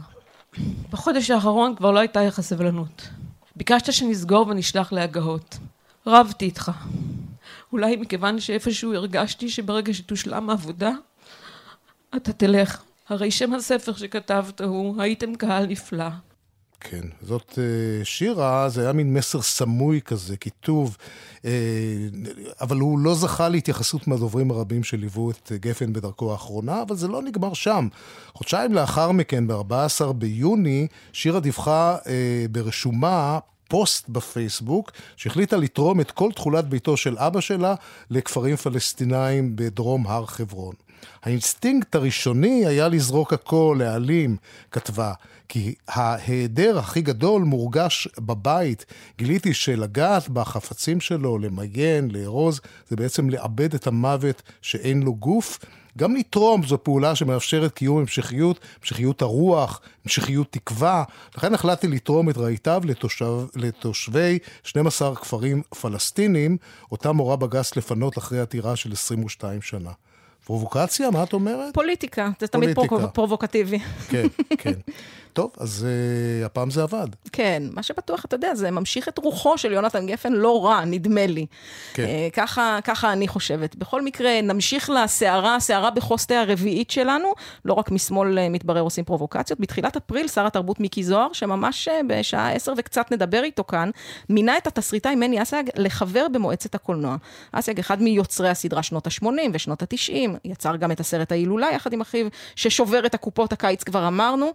בחודש 0.91 1.31
האחרון 1.31 1.75
כבר 1.75 1.91
לא 1.91 1.99
הייתה 1.99 2.23
לך 2.23 2.41
סבלנות. 2.41 3.09
ביקשת 3.57 3.93
שנסגור 3.93 4.47
ונשלח 4.47 4.93
להגהות. 4.93 5.57
רבתי 6.07 6.45
איתך. 6.45 6.71
אולי 7.73 7.95
מכיוון 7.95 8.39
שאיפשהו 8.39 8.93
הרגשתי 8.93 9.49
שברגע 9.49 9.93
שתושלם 9.93 10.49
העבודה, 10.49 10.91
אתה 12.15 12.33
תלך. 12.33 12.81
הרי 13.09 13.31
שם 13.31 13.53
הספר 13.53 13.93
שכתבת 13.93 14.61
הוא 14.61 15.01
"הייתם 15.01 15.35
קהל 15.35 15.65
נפלא". 15.65 16.09
כן, 16.79 17.01
זאת 17.21 17.59
אה, 17.59 18.05
שירה, 18.05 18.69
זה 18.69 18.81
היה 18.81 18.93
מין 18.93 19.13
מסר 19.13 19.41
סמוי 19.41 20.01
כזה, 20.05 20.37
כיתוב, 20.37 20.97
אה, 21.45 21.51
אבל 22.61 22.77
הוא 22.77 22.99
לא 22.99 23.15
זכה 23.15 23.49
להתייחסות 23.49 24.07
מהדוברים 24.07 24.51
הרבים 24.51 24.83
שליוו 24.83 25.31
את 25.31 25.51
גפן 25.55 25.93
בדרכו 25.93 26.31
האחרונה, 26.31 26.81
אבל 26.81 26.95
זה 26.95 27.07
לא 27.07 27.21
נגמר 27.21 27.53
שם. 27.53 27.87
חודשיים 28.33 28.73
לאחר 28.73 29.11
מכן, 29.11 29.47
ב-14 29.47 30.13
ביוני, 30.13 30.87
שירה 31.13 31.39
דיווחה 31.39 31.97
אה, 32.07 32.45
ברשומה 32.51 33.39
פוסט 33.67 34.09
בפייסבוק, 34.09 34.91
שהחליטה 35.15 35.57
לתרום 35.57 36.01
את 36.01 36.11
כל 36.11 36.31
תכולת 36.35 36.65
ביתו 36.65 36.97
של 36.97 37.17
אבא 37.17 37.41
שלה 37.41 37.75
לכפרים 38.09 38.55
פלסטינאים 38.55 39.55
בדרום 39.55 40.07
הר 40.07 40.25
חברון. 40.25 40.75
האינסטינקט 41.23 41.95
הראשוני 41.95 42.65
היה 42.65 42.87
לזרוק 42.87 43.33
הכל, 43.33 43.75
להעלים, 43.79 44.37
כתבה. 44.71 45.13
כי 45.49 45.75
ההיעדר 45.87 46.79
הכי 46.79 47.01
גדול 47.01 47.41
מורגש 47.41 48.07
בבית. 48.19 48.85
גיליתי 49.17 49.53
שלגעת 49.53 50.29
בחפצים 50.29 51.01
שלו, 51.01 51.37
למיין, 51.37 52.11
לארוז, 52.11 52.61
זה 52.89 52.95
בעצם 52.95 53.29
לעבד 53.29 53.73
את 53.73 53.87
המוות 53.87 54.41
שאין 54.61 55.03
לו 55.03 55.15
גוף. 55.15 55.59
גם 55.97 56.15
לתרום 56.15 56.63
זו 56.63 56.83
פעולה 56.83 57.15
שמאפשרת 57.15 57.71
קיום 57.71 57.97
המשכיות, 57.97 58.59
המשכיות 58.79 59.21
הרוח, 59.21 59.81
המשכיות 60.05 60.47
תקווה. 60.51 61.03
לכן 61.37 61.53
החלטתי 61.53 61.87
לתרום 61.87 62.29
את 62.29 62.37
רהיטיו 62.37 62.81
לתושב, 62.85 63.45
לתושבי 63.55 64.39
12 64.63 65.15
כפרים 65.15 65.61
פלסטינים, 65.81 66.57
אותם 66.91 67.17
הורה 67.17 67.35
בג"ץ 67.35 67.75
לפנות 67.75 68.17
אחרי 68.17 68.39
עתירה 68.39 68.75
של 68.75 68.91
22 68.91 69.61
שנה. 69.61 69.91
פרובוקציה? 70.45 71.11
מה 71.11 71.23
את 71.23 71.33
אומרת? 71.33 71.73
פוליטיקה, 71.73 72.29
זה 72.39 72.47
תמיד 72.47 72.75
פרובוק, 72.75 73.01
פרובוקטיבי. 73.13 73.79
כן, 74.09 74.27
כן. 74.57 74.73
טוב, 75.37 75.51
אז 75.57 75.85
uh, 75.85 76.45
הפעם 76.45 76.69
זה 76.69 76.83
עבד. 76.83 77.07
כן, 77.31 77.63
מה 77.71 77.83
שבטוח, 77.83 78.25
אתה 78.25 78.35
יודע, 78.35 78.55
זה 78.55 78.71
ממשיך 78.71 79.07
את 79.07 79.17
רוחו 79.17 79.57
של 79.57 79.71
יונתן 79.71 80.07
גפן 80.07 80.33
לא 80.33 80.65
רע, 80.65 80.85
נדמה 80.85 81.27
לי. 81.27 81.45
כן. 81.93 82.03
Uh, 82.03 82.33
ככה, 82.33 82.79
ככה 82.83 83.13
אני 83.13 83.27
חושבת. 83.27 83.75
בכל 83.75 84.01
מקרה, 84.01 84.41
נמשיך 84.41 84.89
לסערה, 84.89 85.55
הסערה 85.55 85.89
בחוסטה 85.91 86.41
הרביעית 86.41 86.91
שלנו. 86.91 87.33
לא 87.65 87.73
רק 87.73 87.91
משמאל 87.91 88.37
uh, 88.37 88.41
מתברר 88.49 88.81
עושים 88.81 89.03
פרובוקציות. 89.03 89.59
בתחילת 89.59 89.95
אפריל, 89.95 90.27
שר 90.27 90.45
התרבות 90.45 90.79
מיקי 90.79 91.03
זוהר, 91.03 91.33
שממש 91.33 91.87
uh, 91.87 91.91
בשעה 92.07 92.51
עשר 92.51 92.73
וקצת 92.77 93.11
נדבר 93.11 93.43
איתו 93.43 93.63
כאן, 93.63 93.89
מינה 94.29 94.57
את 94.57 94.67
התסריטאי 94.67 95.15
מני 95.15 95.41
אסייג 95.41 95.69
לחבר 95.75 96.27
במועצת 96.31 96.75
הקולנוע. 96.75 97.15
אסייג, 97.51 97.79
אחד 97.79 98.01
מיוצרי 98.01 98.49
הסדרה 98.49 98.83
שנות 98.83 99.07
ה-80 99.07 99.27
ושנות 99.53 99.81
ה-90, 99.81 100.37
יצר 100.45 100.75
גם 100.75 100.91
את 100.91 100.99
הסרט 100.99 101.31
ההילולה 101.31 101.67
יחד 101.73 101.93
עם 101.93 102.01
אחיו, 102.01 102.27
ששובר 102.55 103.05
את 103.05 103.13
הקופות 103.13 103.53
הקיץ, 103.53 103.83
כבר 103.83 104.07
אמרנו. 104.07 104.53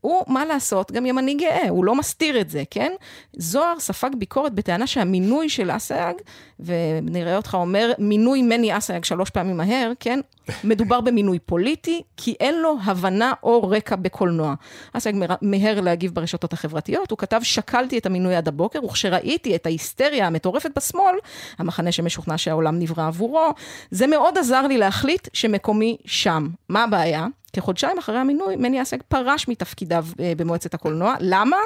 הוא, 0.00 0.24
מה 0.28 0.44
לעשות, 0.44 0.92
גם 0.92 1.06
ימני 1.06 1.34
גאה, 1.34 1.68
הוא 1.68 1.84
לא 1.84 1.94
מסתיר 1.94 2.40
את 2.40 2.50
זה, 2.50 2.62
כן? 2.70 2.92
זוהר 3.32 3.80
ספג 3.80 4.10
ביקורת 4.18 4.54
בטענה 4.54 4.86
שהמינוי 4.86 5.48
של 5.48 5.70
אסייג, 5.70 6.16
ונראה 6.60 7.36
אותך 7.36 7.54
אומר, 7.54 7.92
מינוי 7.98 8.42
מני 8.42 8.78
אסייג 8.78 9.04
שלוש 9.04 9.30
פעמים 9.30 9.56
מהר, 9.56 9.92
כן? 10.00 10.20
מדובר 10.64 11.00
במינוי 11.00 11.38
פוליטי, 11.38 12.02
כי 12.16 12.34
אין 12.40 12.60
לו 12.60 12.76
הבנה 12.84 13.32
או 13.42 13.70
רקע 13.70 13.96
בקולנוע. 13.96 14.54
אסייג 14.92 15.16
מהר 15.42 15.80
להגיב 15.80 16.14
ברשתות 16.14 16.52
החברתיות, 16.52 17.10
הוא 17.10 17.18
כתב, 17.18 17.40
שקלתי 17.42 17.98
את 17.98 18.06
המינוי 18.06 18.36
עד 18.36 18.48
הבוקר, 18.48 18.84
וכשראיתי 18.84 19.54
את 19.56 19.66
ההיסטריה 19.66 20.26
המטורפת 20.26 20.70
בשמאל, 20.76 21.14
המחנה 21.58 21.92
שמשוכנע 21.92 22.38
שהעולם 22.38 22.78
נברא 22.78 23.06
עבורו, 23.06 23.50
זה 23.90 24.06
מאוד 24.06 24.38
עזר 24.38 24.66
לי 24.66 24.78
להחליט 24.78 25.28
שמקומי 25.32 25.96
שם. 26.06 26.48
מה 26.68 26.84
הבעיה? 26.84 27.26
כחודשיים 27.54 27.98
אחרי 27.98 28.18
המינוי, 28.18 28.56
מני 28.56 28.82
אסג 28.82 28.96
פרש 29.08 29.48
מתפקידיו 29.48 30.06
אה, 30.20 30.32
במועצת 30.36 30.74
הקולנוע. 30.74 31.14
למה? 31.20 31.56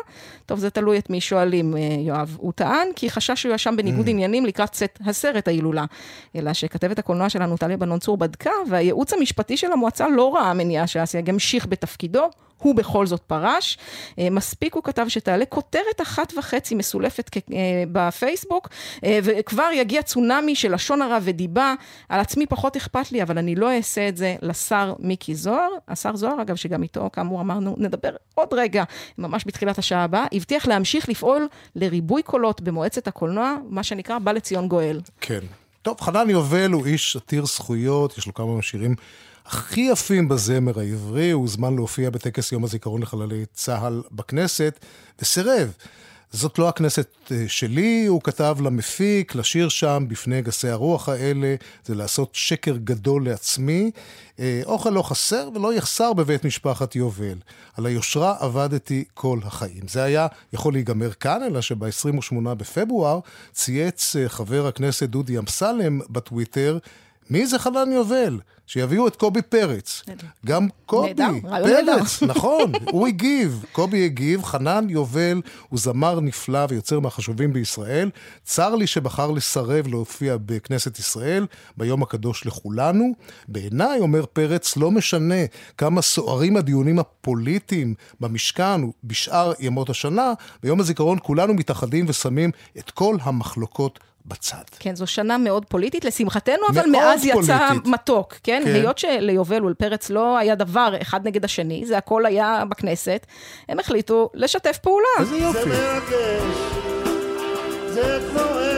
טוב, 0.46 0.58
זה 0.58 0.70
תלוי 0.70 0.98
את 0.98 1.10
מי 1.10 1.20
שואלים, 1.20 1.76
אה, 1.76 1.80
יואב. 1.98 2.36
הוא 2.40 2.52
טען 2.52 2.88
כי 2.96 3.10
חשש 3.10 3.40
שהוא 3.40 3.50
יואשם 3.50 3.76
בניגוד 3.76 4.06
mm. 4.06 4.10
עניינים 4.10 4.46
לקראת 4.46 4.70
צאת 4.70 4.98
הסרט 5.06 5.48
ההילולה. 5.48 5.84
אלא 6.36 6.52
שכתבת 6.52 6.98
הקולנוע 6.98 7.28
שלנו, 7.28 7.56
טליה 7.56 7.76
בנון 7.76 7.98
צור, 7.98 8.16
בדקה, 8.16 8.50
והייעוץ 8.70 9.12
המשפטי 9.12 9.56
של 9.56 9.72
המועצה 9.72 10.08
לא 10.08 10.34
ראה 10.34 10.54
מניעה 10.54 10.86
שאסייג 10.86 11.30
המשיך 11.30 11.66
בתפקידו. 11.66 12.30
הוא 12.58 12.74
בכל 12.74 13.06
זאת 13.06 13.20
פרש. 13.20 13.78
אה, 14.18 14.30
מספיק 14.30 14.74
הוא 14.74 14.82
כתב 14.82 15.04
שתעלה 15.08 15.44
כותרת 15.44 16.00
אחת 16.02 16.32
וחצי 16.38 16.74
מסולפת 16.74 17.36
אה, 17.36 17.60
בפייסבוק, 17.92 18.68
אה, 19.04 19.18
וכבר 19.22 19.68
יגיע 19.74 20.02
צונאמי 20.02 20.54
של 20.54 20.74
לשון 20.74 21.02
הרע 21.02 21.18
ודיבה. 21.22 21.74
על 22.08 22.20
עצמי 22.20 22.46
פחות 22.46 22.76
אכפת 22.76 23.12
לי, 23.12 23.22
אבל 23.22 23.38
אני 23.38 23.54
לא 23.54 23.76
אעשה 23.76 24.08
את 24.08 24.16
זה 24.16 24.36
לשר 24.42 24.94
מיקי 24.98 25.34
זוהר. 25.34 25.68
השר 25.88 26.16
זוהר, 26.16 26.42
אגב, 26.42 26.56
שגם 26.56 26.82
איתו, 26.82 27.10
כאמור, 27.12 27.40
אמרנו, 27.40 27.74
נדבר 27.78 28.10
עוד 28.34 28.48
רגע, 28.52 28.84
ממש 29.18 29.44
בתחילת 29.46 29.78
השעה 29.78 30.04
הבאה, 30.04 30.26
הבטיח 30.32 30.66
להמשיך 30.66 31.08
לפעול 31.08 31.48
לריבוי 31.76 32.22
קולות 32.22 32.60
במועצת 32.60 33.08
הקולנוע, 33.08 33.54
מה 33.68 33.82
שנקרא, 33.82 34.18
בא 34.18 34.32
לציון 34.32 34.68
גואל. 34.68 35.00
כן. 35.20 35.40
טוב, 35.82 36.00
חנן 36.00 36.30
יובל 36.30 36.70
הוא 36.70 36.86
איש 36.86 37.16
עתיר 37.16 37.46
זכויות, 37.46 38.18
יש 38.18 38.26
לו 38.26 38.34
כמה 38.34 38.56
מהשירים 38.56 38.94
הכי 39.48 39.80
יפים 39.80 40.28
בזמר 40.28 40.80
העברי, 40.80 41.30
הוא 41.30 41.42
הוזמן 41.42 41.74
להופיע 41.74 42.10
בטקס 42.10 42.52
יום 42.52 42.64
הזיכרון 42.64 43.02
לחללי 43.02 43.44
צה"ל 43.52 44.02
בכנסת, 44.12 44.78
וסירב. 45.22 45.72
זאת 46.32 46.58
לא 46.58 46.68
הכנסת 46.68 47.08
אה, 47.30 47.44
שלי, 47.46 48.06
הוא 48.06 48.20
כתב 48.22 48.56
למפיק, 48.62 49.34
לשיר 49.34 49.68
שם 49.68 50.04
בפני 50.08 50.42
גסי 50.42 50.68
הרוח 50.68 51.08
האלה, 51.08 51.54
זה 51.84 51.94
לעשות 51.94 52.30
שקר 52.32 52.76
גדול 52.76 53.24
לעצמי. 53.24 53.90
אה, 54.40 54.60
אוכל 54.64 54.90
לא 54.90 55.02
חסר 55.02 55.48
ולא 55.54 55.74
יחסר 55.74 56.12
בבית 56.12 56.44
משפחת 56.44 56.96
יובל. 56.96 57.38
על 57.76 57.86
היושרה 57.86 58.36
עבדתי 58.40 59.04
כל 59.14 59.38
החיים. 59.44 59.88
זה 59.88 60.02
היה 60.02 60.26
יכול 60.52 60.72
להיגמר 60.72 61.12
כאן, 61.12 61.42
אלא 61.42 61.60
שב-28 61.60 62.34
בפברואר 62.40 63.20
צייץ 63.52 64.16
אה, 64.16 64.28
חבר 64.28 64.66
הכנסת 64.66 65.08
דודי 65.08 65.38
אמסלם 65.38 66.00
בטוויטר, 66.10 66.78
מי 67.30 67.46
זה 67.46 67.58
חנן 67.58 67.92
יובל? 67.92 68.38
שיביאו 68.68 69.08
את 69.08 69.16
קובי 69.16 69.42
פרץ. 69.42 70.02
גם 70.46 70.68
קובי. 70.86 71.14
פרץ, 71.42 72.22
נכון, 72.32 72.72
הוא 72.90 73.06
הגיב. 73.06 73.64
קובי 73.72 74.04
הגיב, 74.04 74.44
חנן 74.44 74.86
יובל 74.88 75.42
הוא 75.68 75.78
זמר 75.78 76.20
נפלא 76.20 76.66
ויוצר 76.68 77.00
מהחשובים 77.00 77.52
בישראל. 77.52 78.10
צר 78.44 78.74
לי 78.74 78.86
שבחר 78.86 79.30
לסרב 79.30 79.86
להופיע 79.86 80.36
בכנסת 80.46 80.98
ישראל 80.98 81.46
ביום 81.76 82.02
הקדוש 82.02 82.46
לכולנו. 82.46 83.12
בעיניי, 83.48 84.00
אומר 84.00 84.26
פרץ, 84.32 84.76
לא 84.76 84.90
משנה 84.90 85.44
כמה 85.78 86.02
סוערים 86.02 86.56
הדיונים 86.56 86.98
הפוליטיים 86.98 87.94
במשכן 88.20 88.80
ובשאר 89.04 89.52
ימות 89.60 89.90
השנה, 89.90 90.32
ביום 90.62 90.80
הזיכרון 90.80 91.18
כולנו 91.22 91.54
מתאחדים 91.54 92.04
ושמים 92.08 92.50
את 92.78 92.90
כל 92.90 93.16
המחלוקות 93.22 93.98
בצד. 94.28 94.62
כן, 94.78 94.96
זו 94.96 95.06
שנה 95.06 95.38
מאוד 95.38 95.64
פוליטית, 95.64 96.04
לשמחתנו, 96.04 96.68
אבל 96.68 96.86
מאוד 96.90 97.04
מאז 97.04 97.24
יצא 97.24 97.58
פוליטית. 97.68 97.86
מתוק, 97.86 98.34
כן? 98.42 98.62
כן. 98.64 98.74
היות 98.74 98.98
שליובל 98.98 99.64
ולפרץ 99.64 100.10
לא 100.10 100.38
היה 100.38 100.54
דבר 100.54 100.94
אחד 101.02 101.26
נגד 101.26 101.44
השני, 101.44 101.86
זה 101.86 101.98
הכל 101.98 102.26
היה 102.26 102.62
בכנסת, 102.68 103.26
הם 103.68 103.80
החליטו 103.80 104.30
לשתף 104.34 104.78
פעולה. 104.82 105.06
איזה 105.20 105.36
יופי. 105.36 105.58
זה 105.60 105.68
מרגש, 105.68 106.56
זה 107.88 108.18
כואב, 108.32 108.77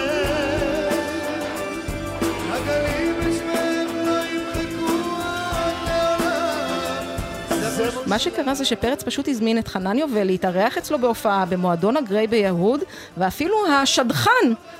מה 8.10 8.18
שקרה 8.18 8.54
זה 8.54 8.64
שפרץ 8.64 9.02
פשוט 9.02 9.28
הזמין 9.28 9.58
את 9.58 9.68
חנן 9.68 9.98
יובל 9.98 10.24
להתארח 10.24 10.78
אצלו 10.78 10.98
בהופעה 10.98 11.44
במועדון 11.48 11.96
הגריי 11.96 12.26
ביהוד, 12.26 12.80
ואפילו 13.18 13.54
השדכן 13.72 14.30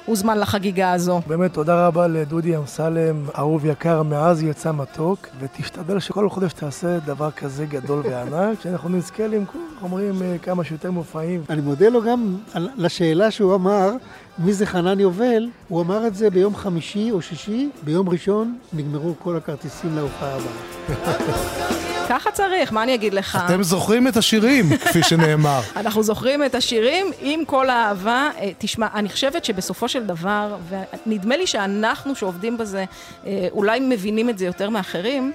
הוזמן 0.07 0.39
לחגיגה 0.39 0.93
הזו. 0.93 1.21
באמת 1.27 1.53
תודה 1.53 1.87
רבה 1.87 2.07
לדודי 2.07 2.57
אמסלם, 2.57 3.25
אהוב 3.39 3.65
יקר, 3.67 4.03
מאז 4.03 4.43
יצא 4.43 4.73
מתוק, 4.73 5.27
ותשתדל 5.41 5.99
שכל 6.01 6.29
חודש 6.31 6.53
תעשה 6.53 6.99
דבר 6.99 7.31
כזה 7.31 7.67
גדול 7.67 8.03
וענק, 8.05 8.61
שאנחנו 8.63 8.89
נזכה 8.89 9.27
למכור, 9.27 9.61
אומרים, 9.83 10.23
אה, 10.23 10.37
כמה 10.43 10.65
שיותר 10.65 10.91
מופעים. 10.91 11.43
אני 11.51 11.61
מודה 11.61 11.89
לו 11.89 12.03
גם 12.03 12.37
על- 12.55 12.69
לשאלה 12.77 13.31
שהוא 13.31 13.55
אמר, 13.55 13.91
מי 14.39 14.53
זה 14.53 14.67
חנן 14.67 15.01
יובל? 15.01 15.49
הוא 15.69 15.83
אמר 15.83 16.07
את 16.07 16.15
זה 16.15 16.31
ביום 16.31 16.57
חמישי 16.57 17.11
או 17.11 17.23
שישי, 17.23 17.69
ביום 17.83 18.09
ראשון 18.09 18.59
נגמרו 18.73 19.15
כל 19.19 19.37
הכרטיסים 19.37 19.97
להופעה 19.97 20.37
הבאה. 20.37 21.81
ככה 22.11 22.31
צריך, 22.31 22.73
מה 22.73 22.83
אני 22.83 22.95
אגיד 22.95 23.15
לך? 23.15 23.39
אתם 23.47 23.63
זוכרים 23.63 24.09
את 24.09 24.17
השירים, 24.17 24.77
כפי 24.77 25.03
שנאמר. 25.03 25.61
אנחנו 25.77 26.03
זוכרים 26.03 26.45
את 26.45 26.55
השירים 26.55 27.07
עם 27.21 27.45
כל 27.45 27.71
האהבה. 27.71 28.31
אה, 28.39 28.51
תשמע, 28.59 28.87
אני 28.95 29.09
חושבת 29.09 29.45
שבסופו 29.45 29.89
של 29.89 30.07
דבר, 30.07 30.57
ונדמה 30.69 31.37
לי 31.37 31.47
שאנחנו 31.47 32.15
שעובדים 32.15 32.59
בזה, 32.59 32.85
אה, 33.27 33.49
אולי 33.53 33.81
מבינים 33.81 34.31
את 34.31 34.39
זה 34.39 34.47
יותר 34.47 34.71
מאחרים, 34.71 35.33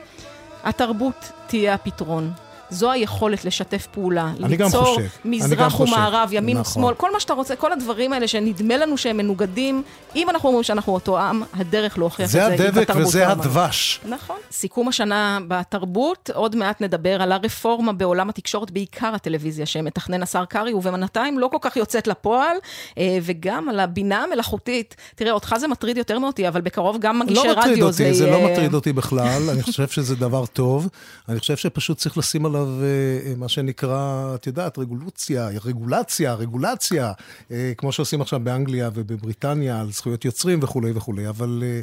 התרבות 0.63 1.31
תהיה 1.47 1.73
הפתרון. 1.73 2.31
זו 2.75 2.91
היכולת 2.91 3.45
לשתף 3.45 3.87
פעולה, 3.91 4.31
אני 4.43 4.55
גם 4.55 4.65
ליצור 4.65 4.85
חושב, 4.85 5.01
גם 5.01 5.31
מזרח. 5.31 5.79
ומערב, 5.79 6.29
ימין 6.31 6.57
נכון. 6.57 6.83
ושמאל, 6.83 6.95
כל 6.95 7.13
מה 7.13 7.19
שאתה 7.19 7.33
רוצה, 7.33 7.55
כל 7.55 7.71
הדברים 7.71 8.13
האלה 8.13 8.27
שנדמה 8.27 8.77
לנו 8.77 8.97
שהם 8.97 9.17
מנוגדים, 9.17 9.83
אם 10.15 10.29
אנחנו 10.29 10.49
אומרים 10.49 10.63
שאנחנו 10.63 10.93
אותו 10.93 11.19
עם, 11.19 11.43
הדרך 11.53 11.97
להוכיח 11.97 12.25
את 12.25 12.31
זה 12.31 12.39
זה 12.39 12.45
היא 12.45 12.53
הדבק 12.53 12.81
בתרבות 12.81 13.07
וזה 13.07 13.19
והאמנות. 13.19 13.45
הדבש. 13.45 13.99
נכון. 14.05 14.35
סיכום 14.51 14.87
השנה 14.87 15.39
בתרבות, 15.47 16.29
עוד 16.33 16.55
מעט 16.55 16.81
נדבר 16.81 17.21
על 17.21 17.31
הרפורמה 17.31 17.93
בעולם 17.93 18.29
התקשורת, 18.29 18.71
בעיקר 18.71 19.11
הטלוויזיה 19.15 19.65
שמתכנן 19.65 20.23
השר 20.23 20.45
קרעי, 20.45 20.73
ובינתיים 20.73 21.39
לא 21.39 21.47
כל 21.47 21.57
כך 21.61 21.77
יוצאת 21.77 22.07
לפועל, 22.07 22.57
אה, 22.97 23.17
וגם 23.21 23.69
על 23.69 23.79
הבינה 23.79 24.23
המלאכותית. 24.23 24.95
תראה, 25.15 25.31
אותך 25.31 25.55
זה 25.59 25.67
מטריד 25.67 25.97
יותר 25.97 26.19
מאותי, 26.19 26.47
אבל 26.47 26.61
בקרוב 26.61 26.97
גם 26.99 27.19
מגישי 27.19 27.47
לא 27.47 27.51
מטריד 27.51 27.71
רדיו 27.71 27.91
זה 27.91 28.03
אותי, 28.03 28.13
זה 28.13 28.25
יהיה... 28.25 28.37
לא 28.37 28.51
מטריד 28.51 28.73
אותי 28.73 28.93
בכלל, 28.93 29.49
אני 29.49 29.63
חושב 29.63 29.87
שזה 29.87 30.15
דבר 30.15 30.45
טוב. 30.45 30.89
אני 31.29 31.39
חושב 31.39 31.57
שפשוט 31.57 31.97
צריך 31.97 32.17
לשים 32.17 32.45
עליו 32.45 32.64
אה, 32.83 33.33
מה 33.37 33.49
שנקרא, 33.49 34.35
את 34.35 34.47
יודעת, 34.47 34.77
רגולציה, 34.77 35.49
רגולציה, 35.65 36.33
רגולציה, 36.33 37.11
אה, 37.51 37.71
כמו 37.77 37.91
שעושים 37.91 38.21
עכשיו 38.21 38.39
באנגליה 38.39 38.89
ובבריטניה 38.93 39.81
על 39.81 39.91
זכויות 39.91 40.25
יוצרים 40.25 40.59
וכולי 40.61 40.91
וכולי, 40.95 41.29
אבל... 41.29 41.63
אה, 41.65 41.81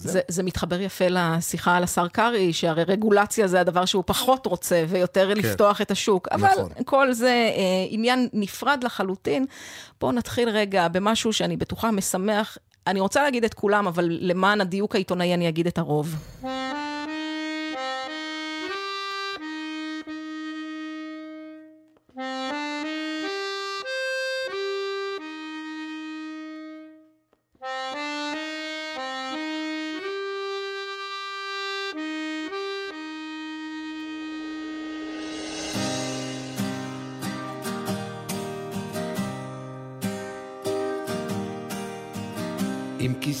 זה, 0.00 0.20
זה 0.28 0.42
מתחבר 0.42 0.80
יפה 0.80 1.04
לשיחה 1.08 1.76
על 1.76 1.84
השר 1.84 2.08
קרעי, 2.08 2.52
שהרי 2.52 2.82
רגולציה 2.82 3.48
זה 3.48 3.60
הדבר 3.60 3.84
שהוא 3.84 4.04
פחות 4.06 4.46
רוצה, 4.46 4.84
ויותר 4.88 5.34
כן. 5.34 5.36
לפתוח 5.36 5.80
את 5.80 5.90
השוק. 5.90 6.28
אבל 6.28 6.48
נכון. 6.50 6.70
כל 6.84 7.12
זה 7.12 7.28
אה, 7.56 7.86
עניין 7.88 8.28
נפרד 8.32 8.84
לחלוטין. 8.84 9.46
בואו 10.00 10.12
נתחיל 10.12 10.48
רגע 10.48 10.88
במשהו 10.88 11.32
שאני 11.32 11.56
בטוחה 11.56 11.90
משמח. 11.90 12.58
אני 12.86 13.00
רוצה 13.00 13.22
להגיד 13.22 13.44
את 13.44 13.54
כולם, 13.54 13.86
אבל 13.86 14.08
למען 14.20 14.60
הדיוק 14.60 14.94
העיתונאי 14.94 15.34
אני 15.34 15.48
אגיד 15.48 15.66
את 15.66 15.78
הרוב. 15.78 16.14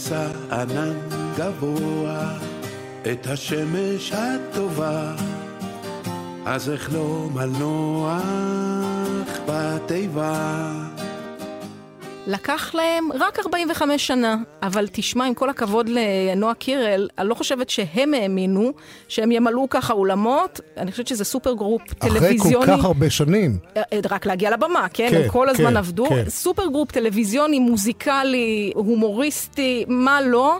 כיסה 0.08 0.26
ענן 0.52 0.98
גבוה, 1.36 2.38
את 3.12 3.26
השמש 3.26 4.12
הטובה, 4.12 5.14
אז 6.46 6.70
אחלום 6.74 7.38
על 7.38 7.50
נוח 7.58 8.12
בתיבה. 9.46 10.72
לקח 12.28 12.74
להם 12.74 13.08
רק 13.20 13.38
45 13.38 14.06
שנה, 14.06 14.36
אבל 14.62 14.88
תשמע, 14.92 15.24
עם 15.24 15.34
כל 15.34 15.50
הכבוד 15.50 15.88
לנועה 15.88 16.54
קירל, 16.54 17.08
אני 17.18 17.28
לא 17.28 17.34
חושבת 17.34 17.70
שהם 17.70 18.14
האמינו 18.14 18.72
שהם 19.08 19.32
ימלאו 19.32 19.68
ככה 19.68 19.92
אולמות. 19.92 20.60
אני 20.76 20.90
חושבת 20.90 21.06
שזה 21.06 21.24
super 21.24 21.52
group 21.52 21.82
אחרי 21.98 22.10
טלוויזיוני. 22.10 22.66
כל 22.66 22.76
כך 22.76 22.84
הרבה 22.84 23.10
שנים. 23.10 23.58
אה, 23.76 23.82
רק 24.10 24.26
להגיע 24.26 24.50
לבמה, 24.50 24.86
כן? 24.92 25.08
כן, 25.10 25.16
הם 25.22 25.28
כל 25.28 25.48
הזמן 25.48 25.70
כן, 25.70 25.76
עבדו. 25.76 26.06
כן. 26.08 26.24
super 26.28 26.66
group 26.66 26.92
טלוויזיוני, 26.92 27.58
מוזיקלי, 27.58 28.72
הומוריסטי, 28.74 29.84
מה 29.88 30.20
לא. 30.20 30.58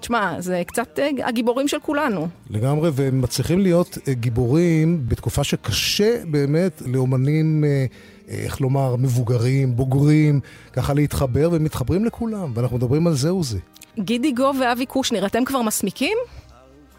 תשמע, 0.00 0.40
זה 0.40 0.62
קצת 0.66 0.98
אה, 0.98 1.10
הגיבורים 1.24 1.68
של 1.68 1.78
כולנו. 1.82 2.28
לגמרי, 2.50 2.90
והם 2.92 3.20
מצליחים 3.20 3.58
להיות 3.58 3.98
אה, 4.08 4.14
גיבורים 4.14 5.00
בתקופה 5.08 5.44
שקשה 5.44 6.24
באמת 6.24 6.82
לאומנים, 6.86 7.64
אה, 7.64 7.68
אה, 7.68 7.86
איך 8.28 8.60
לומר, 8.60 8.96
מבוגרים, 8.96 9.76
בוגרים, 9.76 10.40
ככה 10.72 10.94
להתחבר, 10.94 11.48
והם 11.52 11.64
מתחברים 11.64 12.04
לכולם, 12.04 12.52
ואנחנו 12.54 12.76
מדברים 12.76 13.06
על 13.06 13.12
זה 13.12 13.34
וזה. 13.34 13.58
גידי 13.98 14.32
גו 14.32 14.50
ואבי 14.60 14.86
קושניר, 14.86 15.26
אתם 15.26 15.44
כבר 15.44 15.62
מסמיקים? 15.62 16.18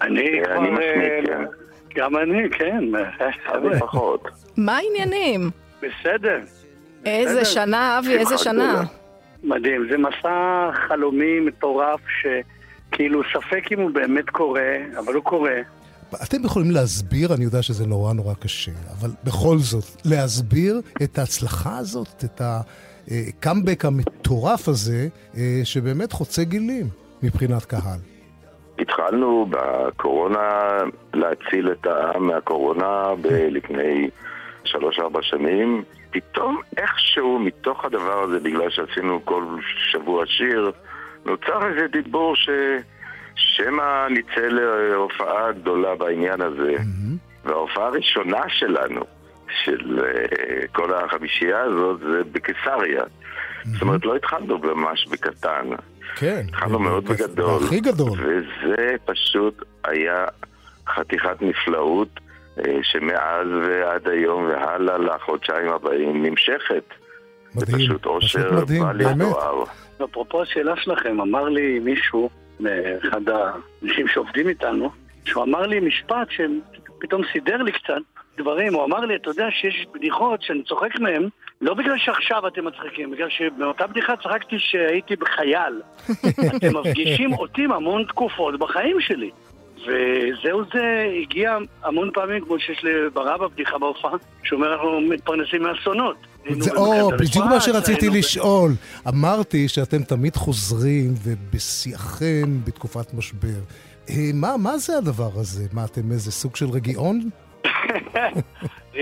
אני 0.01 0.25
כבר... 0.43 0.57
אני 0.57 0.69
מסמיק, 0.69 1.29
אה, 1.29 1.43
גם 1.95 2.17
אני, 2.17 2.49
כן. 2.51 2.83
אני 3.53 3.79
פחות. 3.79 4.27
מה 4.57 4.77
העניינים? 4.77 5.49
בסדר. 5.81 6.39
איזה. 7.05 7.45
שנה, 7.45 7.99
אבי, 7.99 8.17
איזה 8.17 8.37
שנה. 8.37 8.83
מדהים. 9.43 9.87
זה 9.91 9.97
מסע 9.97 10.69
חלומי 10.87 11.39
מטורף 11.39 11.99
שכאילו 12.21 13.21
ספק 13.33 13.71
אם 13.71 13.79
הוא 13.79 13.91
באמת 13.91 14.29
קורה, 14.29 14.75
אבל 14.99 15.13
הוא 15.13 15.23
קורה. 15.23 15.55
אתם 16.23 16.45
יכולים 16.45 16.71
להסביר, 16.71 17.33
אני 17.33 17.43
יודע 17.43 17.61
שזה 17.61 17.87
נורא 17.87 18.13
נורא 18.13 18.33
קשה, 18.33 18.71
אבל 18.99 19.09
בכל 19.23 19.57
זאת, 19.57 19.83
להסביר 20.05 20.81
את 21.03 21.17
ההצלחה 21.17 21.77
הזאת, 21.77 22.23
את 22.25 22.41
הקאמבק 22.41 23.85
המטורף 23.85 24.67
הזה, 24.67 25.07
אה, 25.37 25.61
שבאמת 25.63 26.11
חוצה 26.11 26.43
גילים 26.43 26.89
מבחינת 27.23 27.65
קהל. 27.65 27.99
התחלנו 28.79 29.47
בקורונה 29.49 30.77
להציל 31.13 31.71
את 31.71 31.85
העם 31.85 32.27
מהקורונה 32.27 33.15
ב- 33.21 33.27
לפני 33.27 34.09
שלוש-ארבע 34.63 35.19
שנים. 35.21 35.83
פתאום 36.11 36.61
איכשהו 36.77 37.39
מתוך 37.39 37.85
הדבר 37.85 38.23
הזה, 38.23 38.39
בגלל 38.39 38.69
שעשינו 38.69 39.25
כל 39.25 39.43
שבוע 39.91 40.25
שיר, 40.25 40.71
נוצר 41.25 41.67
איזה 41.67 41.87
דיבור 41.87 42.35
ש... 42.35 42.49
שמא 43.35 44.07
נצא 44.09 44.47
להופעה 44.47 45.51
גדולה 45.51 45.95
בעניין 45.95 46.41
הזה. 46.41 46.75
וההופעה 47.45 47.87
הראשונה 47.87 48.41
שלנו, 48.47 49.01
של 49.63 49.99
uh, 49.99 50.67
כל 50.71 50.93
החמישייה 50.93 51.61
הזאת, 51.61 51.99
זה 51.99 52.21
בקיסריה. 52.31 53.03
זאת 53.65 53.81
אומרת, 53.81 54.05
לא 54.05 54.15
התחלנו 54.15 54.57
ממש 54.57 55.07
בקטן. 55.07 55.65
כן. 56.15 56.41
התחלנו 56.47 56.79
מאוד 56.79 57.05
בגדול. 57.05 57.63
הכי 57.65 57.79
גדול. 57.79 58.19
וזה 58.19 58.95
פשוט 59.05 59.63
היה 59.83 60.25
חתיכת 60.87 61.41
נפלאות, 61.41 62.19
אה, 62.59 62.79
שמאז 62.83 63.47
ועד 63.67 64.07
היום 64.07 64.45
והלאה 64.45 64.97
לחודשיים 64.97 65.69
הבאים 65.69 66.25
נמשכת. 66.25 66.83
מדהים, 67.55 67.77
זה 67.77 67.83
פשוט 67.83 68.05
אושר 68.05 68.65
בל. 68.65 69.01
יתואר. 69.01 69.63
אפרופו 70.03 70.41
השאלה 70.41 70.73
שלכם, 70.77 71.21
אמר 71.21 71.43
לי 71.43 71.79
מישהו, 71.79 72.29
אחד 73.07 73.21
האנשים 73.29 74.07
שעובדים 74.07 74.49
איתנו, 74.49 74.89
שהוא 75.25 75.43
אמר 75.43 75.61
לי 75.61 75.79
משפט 75.79 76.27
שפתאום 76.29 77.21
סידר 77.33 77.57
לי 77.57 77.71
קצת 77.71 78.01
דברים, 78.37 78.73
הוא 78.73 78.83
אמר 78.83 78.99
לי, 78.99 79.15
אתה 79.15 79.29
יודע 79.29 79.47
שיש 79.51 79.87
בדיחות 79.93 80.41
שאני 80.41 80.63
צוחק 80.63 80.99
מהן, 80.99 81.29
לא 81.61 81.73
בגלל 81.73 81.97
שעכשיו 81.97 82.47
אתם 82.47 82.65
מצחיקים, 82.65 83.11
בגלל 83.11 83.29
שבאותה 83.29 83.87
בדיחה 83.87 84.13
צחקתי 84.23 84.55
שהייתי 84.59 85.15
בחייל. 85.15 85.81
אתם 86.57 86.77
מפגישים 86.77 87.33
אותי 87.33 87.63
המון 87.63 88.03
תקופות 88.03 88.59
בחיים 88.59 89.01
שלי. 89.01 89.31
וזהו 89.87 90.61
זה 90.73 91.07
הגיע 91.21 91.57
המון 91.83 92.09
פעמים, 92.13 92.45
כמו 92.45 92.59
שיש 92.59 92.83
לברא 92.83 93.37
בבדיחה 93.37 93.77
בהופעה, 93.77 94.11
שאומר 94.43 94.73
אנחנו 94.73 95.01
מתפרנסים 95.01 95.63
מאסונות. 95.63 96.15
זה, 96.49 96.71
או, 96.75 97.09
בדיוק 97.11 97.45
מה 97.45 97.61
שרציתי 97.61 98.09
לשאול. 98.09 98.71
אמרתי 99.07 99.67
שאתם 99.67 100.03
תמיד 100.03 100.35
חוזרים 100.35 101.13
ובשיאכם 101.23 102.63
בתקופת 102.63 103.13
משבר. 103.13 103.59
אה, 104.09 104.15
מה, 104.33 104.57
מה 104.57 104.77
זה 104.77 104.97
הדבר 104.97 105.29
הזה? 105.35 105.63
מה, 105.73 105.85
אתם 105.85 106.11
איזה 106.11 106.31
סוג 106.31 106.55
של 106.55 106.69
רגיעון? 106.69 107.19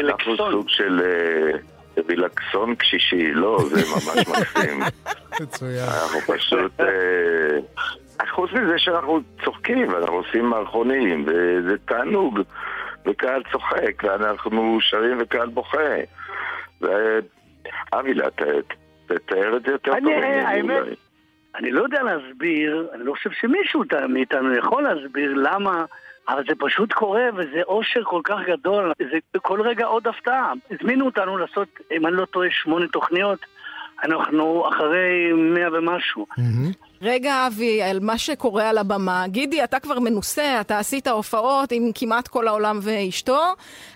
אנחנו 0.05 0.37
סוג 0.37 0.69
של 0.69 1.01
אה, 1.05 2.03
רילקסון 2.09 2.75
קשישי, 2.75 3.31
לא, 3.33 3.59
זה 3.69 3.81
ממש 3.91 4.27
מקסים. 4.27 4.79
מצוין. 5.41 5.85
אנחנו 5.89 6.19
פשוט... 6.35 6.71
חוץ 8.31 8.51
מזה 8.51 8.79
שאנחנו 8.79 9.19
צוחקים, 9.43 9.93
ואנחנו 9.93 10.15
עושים 10.15 10.45
מערכונים, 10.45 11.25
וזה 11.27 11.77
תענוג, 11.85 12.39
וקהל 13.05 13.43
צוחק, 13.51 14.03
ואנחנו 14.03 14.77
שרים 14.81 15.17
וקהל 15.21 15.47
בוכה. 15.47 15.95
ו- 16.81 17.19
אבילה, 17.93 18.29
ת- 18.29 18.73
תתאר 19.05 19.57
את 19.57 19.63
זה 19.65 19.71
יותר 19.71 19.91
טוב. 19.91 20.09
האמת. 20.47 20.83
אני 21.55 21.71
לא 21.71 21.83
יודע 21.83 22.03
להסביר, 22.03 22.87
אני 22.93 23.03
לא 23.05 23.13
חושב 23.13 23.29
שמישהו 23.31 23.83
מאיתנו 24.09 24.55
יכול 24.55 24.83
להסביר 24.83 25.33
למה, 25.35 25.85
אבל 26.29 26.43
זה 26.47 26.55
פשוט 26.59 26.93
קורה 26.93 27.23
וזה 27.35 27.61
אושר 27.67 28.03
כל 28.03 28.21
כך 28.23 28.37
גדול, 28.47 28.91
זה 29.33 29.39
כל 29.39 29.61
רגע 29.61 29.85
עוד 29.85 30.07
הפתעה. 30.07 30.53
הזמינו 30.71 31.05
אותנו 31.05 31.37
לעשות, 31.37 31.67
אם 31.91 32.07
אני 32.07 32.15
לא 32.15 32.25
טועה, 32.25 32.47
שמונה 32.51 32.87
תוכניות, 32.87 33.39
אנחנו 34.03 34.65
אחרי 34.69 35.31
מאה 35.33 35.67
ומשהו. 35.73 36.25
רגע, 37.03 37.47
אבי, 37.47 37.81
על 37.81 37.99
מה 38.01 38.17
שקורה 38.17 38.69
על 38.69 38.77
הבמה. 38.77 39.25
גידי, 39.27 39.63
אתה 39.63 39.79
כבר 39.79 39.99
מנוסה, 39.99 40.61
אתה 40.61 40.79
עשית 40.79 41.07
הופעות 41.07 41.71
עם 41.71 41.91
כמעט 41.95 42.27
כל 42.27 42.47
העולם 42.47 42.79
ואשתו, 42.81 43.39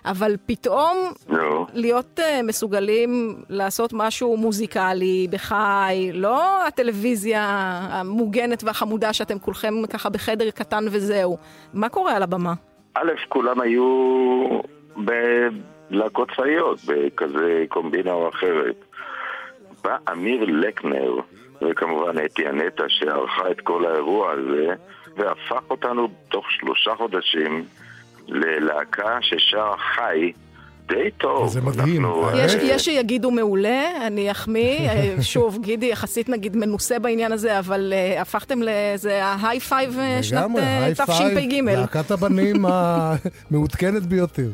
אבל 0.05 0.35
פתאום 0.45 0.97
נו. 1.29 1.65
להיות 1.73 2.19
uh, 2.19 2.43
מסוגלים 2.43 3.35
לעשות 3.49 3.93
משהו 3.93 4.37
מוזיקלי, 4.37 5.27
בחי, 5.31 6.09
לא 6.13 6.67
הטלוויזיה 6.67 7.45
המוגנת 7.89 8.63
והחמודה 8.63 9.13
שאתם 9.13 9.39
כולכם 9.39 9.73
ככה 9.89 10.09
בחדר 10.09 10.49
קטן 10.51 10.85
וזהו. 10.91 11.37
מה 11.73 11.89
קורה 11.89 12.15
על 12.15 12.23
הבמה? 12.23 12.53
א', 12.93 13.11
כולם 13.29 13.61
היו 13.61 13.83
בלהקות 14.95 16.31
צבאיות, 16.35 16.79
בכזה 16.87 17.65
קומבינה 17.69 18.11
או 18.11 18.29
אחרת. 18.29 18.85
בא 19.83 19.97
אמיר 20.11 20.45
לקנר, 20.47 21.19
וכמובן 21.61 22.25
אתי 22.25 22.49
אנטה 22.49 22.83
שערכה 22.87 23.51
את 23.51 23.61
כל 23.61 23.85
האירוע 23.85 24.31
הזה, 24.31 24.73
והפך 25.17 25.69
אותנו 25.69 26.07
תוך 26.29 26.45
שלושה 26.51 26.91
חודשים 26.97 27.65
ללהקה 28.27 29.17
ששרה 29.21 29.77
חי 29.77 30.31
די 30.87 31.11
טוב. 31.17 31.47
זה 31.47 31.61
מדהים. 31.61 32.05
אנחנו, 32.05 32.29
יש, 32.35 32.55
אה, 32.55 32.61
יש 32.63 32.85
שיגידו 32.85 33.31
מעולה, 33.31 34.07
אני 34.07 34.31
אחמיא. 34.31 34.89
אה, 34.89 35.15
שוב, 35.21 35.57
גידי 35.61 35.85
יחסית 35.85 36.29
נגיד 36.29 36.55
מנוסה 36.55 36.99
בעניין 36.99 37.31
הזה, 37.31 37.59
אבל 37.59 37.93
אה, 37.93 38.21
הפכתם 38.21 38.61
לאיזה 38.61 39.25
ההיי 39.25 39.59
פייב 39.59 39.99
שנת 40.21 40.39
לגמרי, 40.39 40.61
תשפ"ג. 40.93 41.61
להקת 41.63 42.11
הבנים 42.11 42.65
המעודכנת 42.65 44.03
ביותר. 44.03 44.47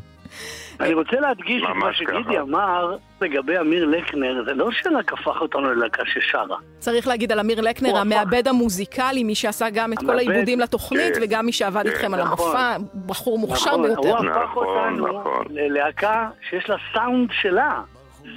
אני 0.83 0.93
רוצה 0.93 1.19
להדגיש 1.19 1.63
את 1.63 1.75
מה 1.75 1.93
שגידי 1.93 2.39
אמר 2.39 2.95
לגבי 3.21 3.59
אמיר 3.59 3.85
לקנר, 3.85 4.43
זה 4.45 4.53
לא 4.53 4.71
שרק 4.71 5.13
הפך 5.13 5.41
אותנו 5.41 5.73
ללהקה 5.73 6.03
ששרה. 6.05 6.57
צריך 6.79 7.07
להגיד 7.07 7.31
על 7.31 7.39
אמיר 7.39 7.61
לקנר, 7.61 7.97
המעבד 7.97 8.47
המוזיקלי, 8.47 9.23
מי 9.23 9.35
שעשה 9.35 9.69
גם 9.69 9.93
את 9.93 9.99
כל 9.99 10.17
העיבודים 10.17 10.59
לתוכנית, 10.59 11.15
כן, 11.15 11.21
וגם 11.23 11.45
מי 11.45 11.51
שעבד 11.51 11.85
איתכם 11.85 12.13
על 12.13 12.21
נכון. 12.21 12.45
המופע, 12.47 12.77
בחור 13.05 13.39
מוכשר 13.39 13.71
נכון, 13.71 13.83
ביותר. 13.83 14.17
הוא 14.17 14.29
הפך 14.29 14.55
אותנו 14.55 15.23
ללהקה 15.49 16.29
שיש 16.49 16.69
לה 16.69 16.75
סאונד 16.93 17.29
שלה. 17.41 17.81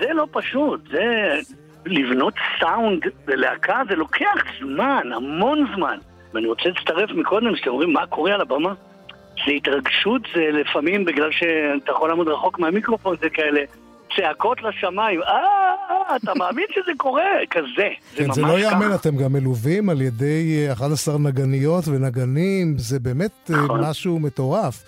זה 0.01 0.13
לא 0.13 0.27
פשוט, 0.33 0.81
זה... 0.91 1.41
לבנות 1.87 2.35
סאונד 2.61 3.03
ללהקה 3.27 3.83
זה 3.89 3.97
לוקח 3.97 4.35
זמן, 4.61 5.13
המון 5.15 5.67
זמן. 5.77 5.99
ואני 6.35 6.47
רוצה 6.47 6.69
להצטרף 6.69 7.11
מקודם, 7.11 7.57
שאתם 7.57 7.71
אומרים 7.71 7.93
מה 7.93 8.07
קורה 8.07 8.35
על 8.35 8.41
הבמה. 8.41 8.75
זה 9.47 9.53
התרגשות, 9.53 10.23
זה 10.35 10.41
לפעמים 10.53 11.05
בגלל 11.05 11.31
שאתה 11.33 11.93
יכול 11.93 12.09
לעמוד 12.09 12.29
רחוק 12.29 12.59
מהמיקרופון, 12.59 13.17
זה 13.21 13.31
כאלה 13.31 13.61
צעקות 14.17 14.63
לשמיים, 14.63 15.23
אה, 15.23 15.29
אה, 15.91 16.17
אתה 16.17 16.35
מאמין 16.35 16.67
שזה 16.75 16.93
קורה? 16.97 17.23
כזה. 17.51 17.89
כן, 18.15 18.33
זה 18.33 18.43
ממש 18.43 18.51
לא 18.51 18.59
ככה. 18.59 18.59
ייאמן, 18.59 18.95
אתם 18.95 19.17
גם 19.17 19.33
מלווים 19.33 19.89
על 19.91 20.01
ידי 20.03 20.67
אה, 20.69 20.73
11 20.73 21.19
נגניות 21.19 21.89
ונגנים, 21.89 22.75
זה 22.79 22.99
באמת 22.99 23.51
אה, 23.51 23.65
נכון. 23.65 23.81
משהו 23.81 24.19
מטורף. 24.19 24.85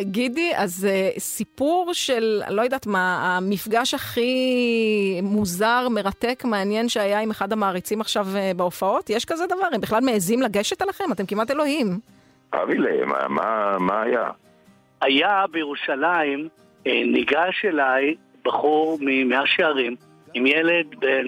גידי, 0.00 0.52
אז 0.56 0.88
uh, 0.88 1.20
סיפור 1.20 1.90
של, 1.92 2.42
לא 2.48 2.62
יודעת 2.62 2.86
מה, 2.86 3.36
המפגש 3.36 3.94
הכי 3.94 5.20
מוזר, 5.22 5.88
מרתק, 5.90 6.42
מעניין 6.44 6.88
שהיה 6.88 7.20
עם 7.20 7.30
אחד 7.30 7.52
המעריצים 7.52 8.00
עכשיו 8.00 8.26
uh, 8.34 8.56
בהופעות? 8.56 9.10
יש 9.10 9.24
כזה 9.24 9.46
דבר? 9.46 9.66
הם 9.72 9.80
בכלל 9.80 10.00
מעזים 10.00 10.42
לגשת 10.42 10.82
אליכם? 10.82 11.04
אתם 11.12 11.26
כמעט 11.26 11.50
אלוהים. 11.50 12.00
אבילה, 12.52 13.06
מה- 13.06 13.28
מה- 13.28 13.76
מה 13.78 14.02
היה? 14.02 14.30
היה 15.00 15.44
בירושלים, 15.50 16.48
אה, 16.86 17.02
ניגש 17.06 17.64
אליי 17.64 18.14
בחור 18.44 18.98
ממאה 19.00 19.46
שערים, 19.46 19.96
עם 20.34 20.46
ילד 20.46 20.86
בן 20.98 21.26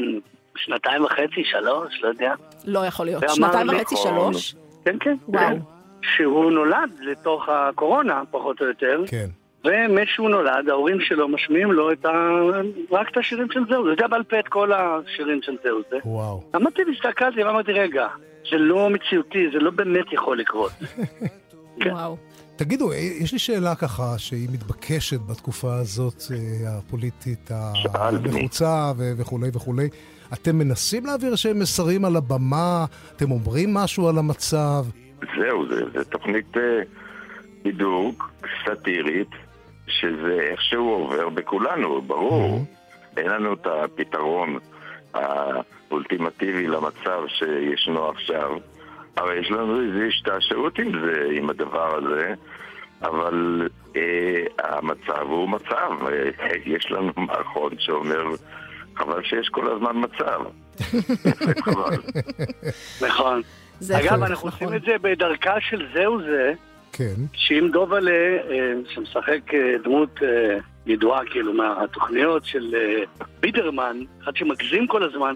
שנתיים 0.56 1.04
וחצי, 1.04 1.44
שלוש, 1.44 2.00
לא 2.02 2.08
יודע. 2.08 2.34
לא 2.64 2.86
יכול 2.86 3.06
להיות. 3.06 3.24
שנתיים 3.34 3.68
וחצי, 3.68 3.96
שלוש? 3.96 4.54
כן, 4.84 4.96
כן. 5.00 5.16
וואו. 5.28 5.40
כן. 5.48 5.56
שהוא 6.02 6.50
נולד 6.50 6.90
לתוך 7.00 7.48
הקורונה, 7.48 8.22
פחות 8.30 8.60
או 8.60 8.66
יותר. 8.66 9.02
כן. 9.06 9.26
ומשהוא 9.64 10.30
נולד, 10.30 10.68
ההורים 10.68 11.00
שלו 11.00 11.28
משמיעים 11.28 11.72
לו 11.72 11.92
את 11.92 12.04
ה... 12.06 12.10
רק 12.90 13.10
את 13.10 13.16
השירים 13.16 13.46
של 13.50 13.60
זהו. 13.68 13.80
הוא 13.82 13.90
יודע 13.90 14.06
בעל 14.06 14.22
פה 14.22 14.38
את 14.38 14.48
כל 14.48 14.72
השירים 14.72 15.42
של 15.42 15.56
זהו 15.64 15.78
זה. 15.90 15.96
וואו. 16.04 16.42
אמרתי, 16.56 16.82
הסתכלתי 16.96 17.44
ואמרתי, 17.44 17.72
רגע, 17.72 18.06
זה 18.50 18.58
לא 18.58 18.90
מציאותי, 18.90 19.50
זה 19.52 19.58
לא 19.58 19.70
באמת 19.70 20.12
יכול 20.12 20.38
לקרות. 20.38 20.72
וואו. 21.86 22.16
תגידו, 22.56 22.92
אה, 22.92 22.96
יש 22.96 23.32
לי 23.32 23.38
שאלה 23.38 23.74
ככה, 23.74 24.18
שהיא 24.18 24.48
מתבקשת 24.52 25.20
בתקופה 25.20 25.74
הזאת, 25.74 26.22
אה, 26.30 26.78
הפוליטית 26.78 27.50
הלחוצה 27.94 28.92
ו- 28.96 29.12
וכולי 29.16 29.48
וכולי. 29.54 29.88
אתם 30.32 30.58
מנסים 30.58 31.06
להעביר 31.06 31.30
איזשהם 31.30 31.58
מסרים 31.58 32.04
על 32.04 32.16
הבמה? 32.16 32.84
אתם 33.16 33.30
אומרים 33.30 33.74
משהו 33.74 34.08
על 34.08 34.18
המצב? 34.18 34.84
זהו, 35.38 35.68
זה, 35.68 35.84
זה 35.94 36.04
תוכנית 36.04 36.56
אה, 36.56 36.82
בידוק 37.62 38.30
סאטירית, 38.64 39.30
שזה 39.86 40.38
איכשהו 40.50 40.88
עובר 40.88 41.28
בכולנו, 41.28 42.02
ברור. 42.02 42.64
אין 43.16 43.26
לנו 43.26 43.52
את 43.52 43.66
הפתרון 43.66 44.58
האולטימטיבי 45.14 46.66
למצב 46.66 47.22
שישנו 47.28 48.08
עכשיו, 48.08 48.50
אבל 49.16 49.38
יש 49.38 49.50
לנו 49.50 49.80
איזו 49.80 50.04
השתעשעות 50.08 50.78
עם 50.78 50.92
זה, 51.00 51.26
עם 51.32 51.50
הדבר 51.50 51.96
הזה, 51.96 52.34
אבל 53.02 53.68
אה, 53.96 54.44
המצב 54.58 55.22
הוא 55.22 55.48
מצב. 55.48 55.90
אה, 56.06 56.50
יש 56.66 56.90
לנו 56.90 57.12
מערכון 57.26 57.72
שאומר, 57.78 58.24
חבל 58.96 59.22
שיש 59.24 59.48
כל 59.48 59.72
הזמן 59.72 59.96
מצב. 59.96 60.40
נכון. 63.06 63.42
זה 63.80 63.98
אגב, 63.98 64.22
אנחנו 64.22 64.48
נכון. 64.48 64.50
עושים 64.50 64.74
את 64.74 64.82
זה 64.82 64.92
בדרכה 65.02 65.60
של 65.60 65.86
זהו 65.94 66.22
זה, 66.22 66.52
כן. 66.96 67.14
שאם 67.32 67.68
דובלה, 67.72 68.10
אה, 68.50 68.72
שמשחק 68.88 69.54
אה, 69.54 69.74
דמות 69.84 70.22
אה, 70.22 70.58
ידועה 70.86 71.20
כאילו 71.30 71.52
מהתוכניות 71.52 72.44
של 72.44 72.74
בידרמן, 73.40 73.96
אחד 74.22 74.36
שמגזים 74.36 74.86
כל 74.86 75.02
הזמן, 75.02 75.34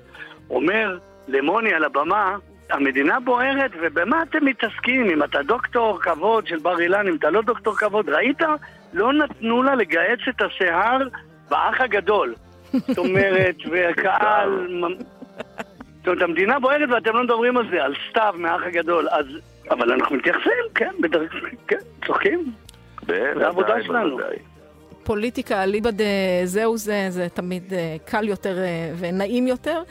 אומר 0.50 0.98
למוני 1.28 1.72
על 1.72 1.84
הבמה, 1.84 2.36
המדינה 2.70 3.20
בוערת, 3.20 3.70
ובמה 3.82 4.22
אתם 4.22 4.44
מתעסקים? 4.44 5.10
אם 5.10 5.22
אתה 5.22 5.42
דוקטור 5.42 5.98
כבוד 6.02 6.46
של 6.46 6.58
בר 6.58 6.80
אילן, 6.80 7.08
אם 7.08 7.16
אתה 7.16 7.30
לא 7.30 7.42
דוקטור 7.42 7.76
כבוד, 7.76 8.08
ראית? 8.08 8.42
לא 8.92 9.12
נתנו 9.12 9.62
לה 9.62 9.74
לגהץ 9.74 10.18
את 10.28 10.42
השיער 10.42 10.98
באח 11.50 11.80
הגדול. 11.80 12.34
זאת 12.72 12.98
אומרת, 12.98 13.56
והקהל... 13.70 14.68
זאת 15.98 16.06
אומרת, 16.06 16.22
המדינה 16.22 16.58
בוערת 16.58 16.88
ואתם 16.90 17.16
לא 17.16 17.24
מדברים 17.24 17.56
על 17.56 17.70
זה, 17.70 17.84
על 17.84 17.94
סתיו 18.10 18.34
מהאח 18.38 18.62
הגדול. 18.66 19.08
אז... 19.08 19.26
אבל 19.70 19.92
אנחנו 19.92 20.16
מתייחסים, 20.16 20.64
כן, 20.74 20.90
בדרך 21.00 21.32
כן, 21.68 21.76
צוחקים. 22.06 22.52
זה 23.06 23.32
העבודה 23.46 23.50
בוודאי, 23.50 23.84
שלנו. 23.84 24.18
פוליטיקה 25.04 25.62
אליבא 25.62 25.90
דזהו 25.90 26.76
זה, 26.76 27.06
זה 27.10 27.28
תמיד 27.34 27.74
אה, 27.74 27.96
קל 28.04 28.28
יותר 28.28 28.58
אה, 28.58 28.92
ונעים 28.98 29.46
יותר. 29.46 29.82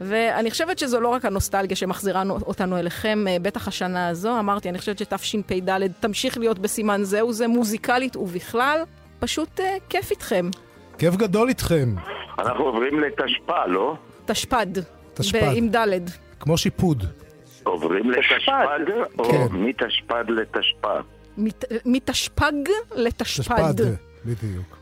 ואני 0.00 0.50
חושבת 0.50 0.78
שזו 0.78 1.00
לא 1.00 1.08
רק 1.08 1.24
הנוסטלגיה 1.24 1.76
שמחזירה 1.76 2.22
אותנו 2.46 2.78
אליכם, 2.78 3.24
אה, 3.28 3.36
בטח 3.42 3.68
השנה 3.68 4.08
הזו. 4.08 4.38
אמרתי, 4.38 4.68
אני 4.68 4.78
חושבת 4.78 4.98
שתשפ"ד 4.98 5.92
תמשיך 6.00 6.38
להיות 6.38 6.58
בסימן 6.58 7.02
זהו 7.02 7.32
זה, 7.32 7.48
מוזיקלית 7.48 8.16
ובכלל. 8.16 8.80
פשוט 9.18 9.60
אה, 9.60 9.76
כיף 9.88 10.10
איתכם. 10.10 10.50
כיף 10.98 11.16
גדול 11.16 11.48
איתכם. 11.48 11.94
אנחנו 12.38 12.64
עוברים 12.64 13.00
לתשפ"א, 13.00 13.66
לא? 13.66 13.96
תשפ"ד. 14.26 14.66
תשפ"ד. 15.14 15.52
עם 15.54 15.68
ד'. 15.68 15.98
כמו 16.40 16.58
שיפוד. 16.58 17.25
עוברים 17.66 18.10
לתשפ"ד, 18.10 18.90
או 19.18 19.24
כן. 19.24 19.46
מתשפ"ד 19.52 20.24
לתשפ"א? 20.30 21.00
מת- 21.38 21.64
מתשפ"ג 21.86 22.52
לתשפ"ד. 22.94 23.54
תשפ"ד, 23.72 23.82
בדיוק. 24.24 24.75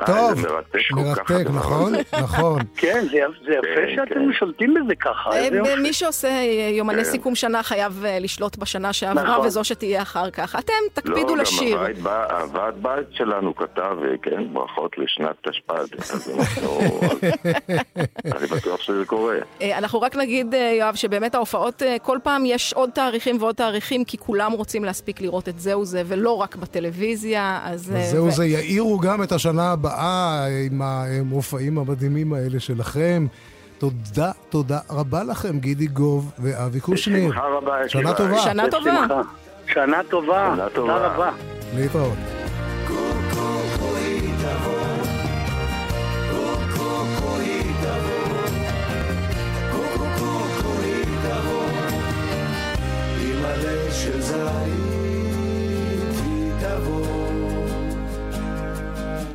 אה, 0.00 0.06
טוב, 0.06 0.44
מרתק 0.92 1.46
נכון? 1.54 1.92
נכון. 2.22 2.60
כן, 2.76 3.04
זה 3.10 3.16
יפ- 3.16 3.46
זה 3.46 3.52
יפה 3.52 3.80
כן, 3.86 3.92
שאתם 3.96 4.14
כן. 4.14 4.32
שולטים 4.38 4.74
בזה 4.74 4.94
ככה. 4.94 5.30
אה. 5.32 5.76
מי 5.82 5.92
שעושה 5.92 6.28
אה, 6.28 6.70
יומני 6.72 7.04
כן. 7.04 7.10
סיכום 7.10 7.34
שנה 7.34 7.62
חייב 7.62 8.04
לשלוט 8.20 8.56
בשנה 8.56 8.92
שעברה, 8.92 9.22
נכון. 9.24 9.46
וזו 9.46 9.64
שתהיה 9.64 10.02
אחר 10.02 10.30
כך. 10.30 10.56
אתם 10.58 10.72
תקפידו 10.94 11.36
לא, 11.36 11.42
לשיר. 11.42 11.78
גם 11.86 12.06
הוועד 12.30 12.74
בית 12.82 13.06
שלנו 13.12 13.56
כתב, 13.56 13.96
כן, 14.22 14.52
ברכות 14.52 14.92
לשנת 14.98 15.36
תשפ"ד. 15.48 15.88
אני 18.36 18.46
בטוח 18.46 18.80
שזה 18.82 19.04
קורה. 19.06 19.34
אה, 19.62 19.78
אנחנו 19.78 20.00
רק 20.00 20.16
נגיד, 20.16 20.54
יואב, 20.78 20.94
שבאמת 20.94 21.34
ההופעות, 21.34 21.82
כל 22.02 22.18
פעם 22.22 22.42
יש 22.46 22.72
עוד 22.72 22.90
תאריכים 22.90 23.36
ועוד 23.40 23.54
תאריכים, 23.54 24.04
כי 24.04 24.18
כולם 24.18 24.52
רוצים 24.52 24.84
להספיק 24.84 25.20
לראות 25.20 25.48
את 25.48 25.60
זהו 25.60 25.84
זה, 25.84 26.02
ולא 26.06 26.30
רק 26.36 26.56
בטלוויזיה, 26.56 27.60
אז... 27.64 27.92
אה, 27.92 28.00
וזהו 28.00 28.26
ו- 28.26 28.30
זה, 28.30 28.46
יאירו 28.46 28.98
גם 28.98 29.22
את 29.22 29.32
השנה 29.32 29.72
הבאה 29.72 29.87
עם 30.66 30.82
המופעים 30.82 31.78
המדהימים 31.78 32.32
האלה 32.32 32.60
שלכם. 32.60 33.26
תודה, 33.78 34.30
תודה 34.48 34.78
רבה 34.90 35.22
לכם, 35.24 35.58
גידי 35.58 35.86
גוב 35.86 36.32
ואבי 36.38 36.80
קושניר. 36.80 37.30
בשמחה 37.30 37.46
רבה, 37.46 37.88
שנה. 37.88 38.14
טובה. 38.14 38.38
שנה 38.38 38.64
טובה. 38.70 38.92
שנה 39.66 40.00
טובה. 40.10 40.52
שנה 40.54 40.68
תודה 40.74 40.92
טובה. 40.92 41.06
רבה. 41.14 41.30
להתראות. 41.74 42.37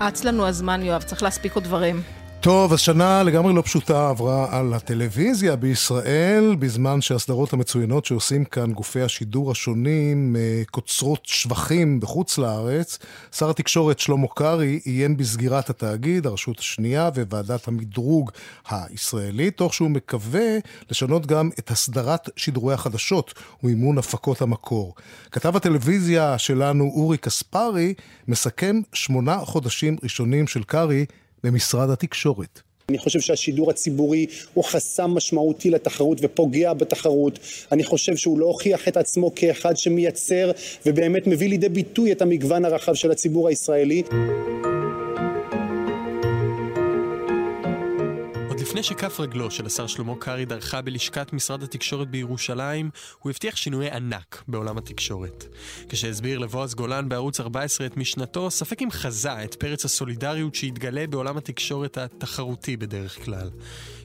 אץ 0.08 0.24
לנו 0.24 0.48
הזמן, 0.48 0.82
יואב, 0.84 1.02
צריך 1.02 1.24
להספיק 1.24 1.56
עוד 1.56 1.64
דברים. 1.64 2.02
טוב, 2.44 2.74
אז 2.74 2.80
שנה 2.80 3.24
לגמרי 3.24 3.54
לא 3.54 3.62
פשוטה 3.62 4.10
עברה 4.10 4.48
על 4.60 4.74
הטלוויזיה 4.74 5.56
בישראל, 5.56 6.56
בזמן 6.60 7.02
שהסדרות 7.02 7.54
המצוינות 7.54 8.06
שעושים 8.06 8.46
כאן 8.46 8.74
גופי 8.74 9.02
השידור 9.02 9.52
השונים 9.52 10.36
אה, 10.36 10.64
קוצרות 10.72 11.26
שבחים 11.26 12.00
בחוץ 12.00 12.38
לארץ. 12.38 13.00
שר 13.32 13.50
התקשורת 13.50 14.00
שלמה 14.00 14.28
קרעי 14.36 14.80
עיין 14.84 15.18
בסגירת 15.18 15.70
התאגיד, 15.70 16.26
הרשות 16.26 16.60
השנייה 16.60 17.10
וועדת 17.30 17.68
המדרוג 17.68 18.32
הישראלית, 18.70 19.58
תוך 19.58 19.74
שהוא 19.74 19.90
מקווה 19.90 20.58
לשנות 20.90 21.26
גם 21.26 21.50
את 21.60 21.72
הסדרת 21.72 22.30
שידורי 22.36 22.74
החדשות 22.74 23.34
ומימון 23.64 23.98
הפקות 23.98 24.42
המקור. 24.42 24.96
כתב 25.32 25.56
הטלוויזיה 25.56 26.38
שלנו 26.38 26.84
אורי 26.84 27.18
קספרי 27.18 27.94
מסכם 28.28 28.82
שמונה 28.94 29.38
חודשים 29.38 29.98
ראשונים 30.04 30.48
של 30.48 30.64
קרעי 30.64 31.06
במשרד 31.44 31.90
התקשורת. 31.90 32.62
אני 32.90 32.98
חושב 32.98 33.20
שהשידור 33.20 33.70
הציבורי 33.70 34.26
הוא 34.54 34.64
חסם 34.64 35.12
משמעותי 35.12 35.70
לתחרות 35.70 36.18
ופוגע 36.22 36.74
בתחרות. 36.74 37.40
אני 37.72 37.84
חושב 37.84 38.16
שהוא 38.16 38.40
לא 38.40 38.46
הוכיח 38.46 38.88
את 38.88 38.98
עצמו 38.98 39.36
כאחד 39.36 39.78
שמייצר 39.78 40.52
ובאמת 40.86 41.28
מביא 41.28 41.50
לידי 41.50 41.70
ביטוי 41.70 42.12
את 42.12 42.22
המגוון 42.22 42.66
הרחב 42.66 42.94
של 42.94 43.12
הציבור 43.12 43.48
הישראלי. 43.48 44.04
לפני 48.74 48.84
שכף 48.84 49.20
רגלו 49.20 49.52
של 49.52 49.66
השר 49.66 49.88
שלמה 49.88 50.14
קרעי 50.20 50.46
דרכה 50.46 50.82
בלשכת 50.82 51.34
משרד 51.34 51.64
התקשורת 51.64 52.10
בירושלים, 52.10 52.90
הוא 53.20 53.30
הבטיח 53.30 53.56
שינויי 53.56 53.92
ענק 53.92 54.44
בעולם 54.48 54.78
התקשורת. 54.78 55.46
כשהסביר 55.90 56.40
לבועז 56.40 56.76
גולן 56.76 57.10
בערוץ 57.10 57.40
14 57.40 57.88
את 57.88 57.98
משנתו, 57.98 58.52
ספק 58.52 58.82
אם 58.82 58.92
חזה 58.92 59.44
את 59.44 59.56
פרץ 59.56 59.86
הסולידריות 59.86 60.56
שהתגלה 60.56 61.08
בעולם 61.08 61.38
התקשורת 61.38 61.98
התחרותי 61.98 62.78
בדרך 62.78 63.26
כלל. 63.26 63.50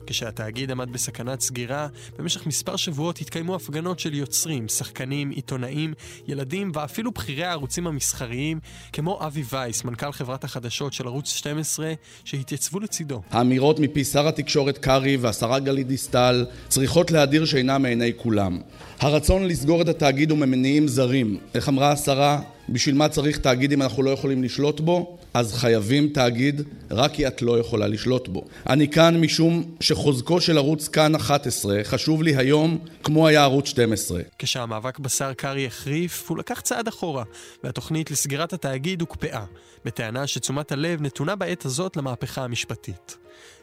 כשהתאגיד 0.07 0.71
עמד 0.71 0.91
בסכנת 0.91 1.41
סגירה, 1.41 1.87
במשך 2.19 2.45
מספר 2.45 2.75
שבועות 2.75 3.21
התקיימו 3.21 3.55
הפגנות 3.55 3.99
של 3.99 4.13
יוצרים, 4.13 4.67
שחקנים, 4.67 5.29
עיתונאים, 5.29 5.93
ילדים 6.27 6.71
ואפילו 6.73 7.11
בכירי 7.11 7.43
הערוצים 7.43 7.87
המסחריים, 7.87 8.59
כמו 8.93 9.25
אבי 9.25 9.43
וייס, 9.51 9.83
מנכ"ל 9.83 10.11
חברת 10.11 10.43
החדשות 10.43 10.93
של 10.93 11.07
ערוץ 11.07 11.29
12, 11.29 11.93
שהתייצבו 12.25 12.79
לצידו. 12.79 13.21
האמירות 13.31 13.79
מפי 13.79 14.03
שר 14.03 14.27
התקשורת 14.27 14.77
קרעי 14.77 15.17
והשרה 15.17 15.59
גלית 15.59 15.87
דיסטל 15.87 16.45
צריכות 16.67 17.11
להדיר 17.11 17.45
שינה 17.45 17.77
מעיני 17.77 18.11
כולם. 18.17 18.59
הרצון 18.99 19.47
לסגור 19.47 19.81
את 19.81 19.87
התאגיד 19.87 20.31
הוא 20.31 20.39
ממניעים 20.39 20.87
זרים. 20.87 21.37
איך 21.53 21.69
אמרה 21.69 21.91
השרה? 21.91 22.41
בשביל 22.69 22.95
מה 22.95 23.09
צריך 23.09 23.37
תאגיד 23.37 23.71
אם 23.71 23.81
אנחנו 23.81 24.03
לא 24.03 24.09
יכולים 24.09 24.43
לשלוט 24.43 24.79
בו? 24.79 25.18
אז 25.33 25.53
חייבים 25.53 26.09
תאגיד 26.09 26.61
רק 26.91 27.11
כי 27.13 27.27
את 27.27 27.41
לא 27.41 27.59
יכולה 27.59 27.87
לשלוט 27.87 28.27
בו. 28.27 28.45
אני 28.69 28.87
כאן 28.87 29.21
משום 29.21 29.75
שחוזקו 29.79 30.41
של 30.41 30.57
ערוץ 30.57 30.87
כאן 30.87 31.15
11 31.15 31.83
חשוב 31.83 32.23
לי 32.23 32.35
היום 32.35 32.77
כמו 33.03 33.27
היה 33.27 33.43
ערוץ 33.43 33.67
12. 33.67 34.21
כשהמאבק 34.39 34.99
בשר 34.99 35.33
קרעי 35.33 35.67
החריף, 35.67 36.29
הוא 36.29 36.37
לקח 36.37 36.59
צעד 36.59 36.87
אחורה, 36.87 37.23
והתוכנית 37.63 38.11
לסגירת 38.11 38.53
התאגיד 38.53 39.01
הוקפאה, 39.01 39.43
בטענה 39.85 40.27
שתשומת 40.27 40.71
הלב 40.71 41.01
נתונה 41.01 41.35
בעת 41.35 41.65
הזאת 41.65 41.97
למהפכה 41.97 42.43
המשפטית. 42.43 43.17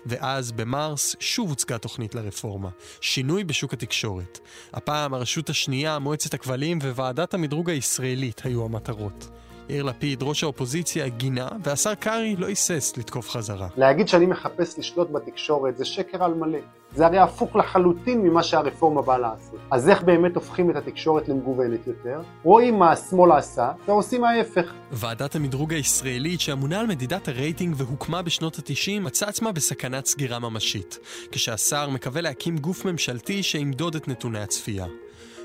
ואז 0.07 0.53
במרס 0.53 1.17
שוב 1.21 1.49
הוצגה 1.49 1.79
תוכנית 1.79 2.15
לרפורמה, 2.15 2.69
שינוי 3.01 3.45
בשוק 3.45 3.73
התקשורת. 3.73 4.39
הפעם 4.73 5.15
הרשות 5.15 5.51
השנייה, 5.51 5.99
מועצת 5.99 6.35
הכבלים 6.35 6.79
וועדת 6.79 7.35
המדרוג 7.35 7.71
הישראלית 7.71 8.41
היו 8.45 8.65
המטרות. 8.65 9.29
יאיר 9.69 9.83
לפיד, 9.83 10.23
ראש 10.23 10.43
האופוזיציה, 10.43 11.09
גינה, 11.09 11.49
והשר 11.63 11.95
קרעי 11.95 12.37
לא 12.37 12.47
היסס 12.47 12.97
לתקוף 12.97 13.31
חזרה. 13.31 13.69
להגיד 13.77 14.09
שאני 14.09 14.27
מחפש 14.27 14.79
לשלוט 14.79 15.11
בתקשורת 15.11 15.77
זה 15.77 15.85
שקר 15.85 16.25
על 16.25 16.35
מלא. 16.35 16.59
זה 16.95 17.07
הרי 17.07 17.19
הפוך 17.19 17.57
לחלוטין 17.57 18.23
ממה 18.23 18.43
שהרפורמה 18.43 19.03
באה 19.03 19.19
לעשות. 19.19 19.59
אז 19.71 19.89
איך 19.89 20.03
באמת 20.03 20.35
הופכים 20.35 20.71
את 20.71 20.77
התקשורת 20.77 21.29
למגוונת 21.29 21.87
יותר? 21.87 22.21
רואים 22.43 22.79
מה 22.79 22.91
השמאל 22.93 23.33
עשה, 23.33 23.73
ועושים 23.87 24.25
ההפך. 24.25 24.73
ועדת 24.93 25.35
המדרוג 25.35 25.73
הישראלית 25.73 26.41
שאמונה 26.41 26.81
על 26.81 26.87
מדידת 26.87 27.29
הרייטינג 27.29 27.75
והוקמה 27.79 28.23
בשנות 28.23 28.59
ה-90 28.59 29.01
מצאה 29.01 29.29
עצמה 29.29 29.53
בסכנת 29.53 30.07
סגירה 30.07 30.39
ממשית, 30.39 30.99
כשהשר 31.33 31.91
מקווה 31.91 32.21
להקים 32.21 32.59
גוף 32.59 32.85
ממשלתי 32.85 33.43
שימדוד 33.43 33.95
את 33.95 34.09
נתוני 34.09 34.41
הצפייה. 34.41 34.87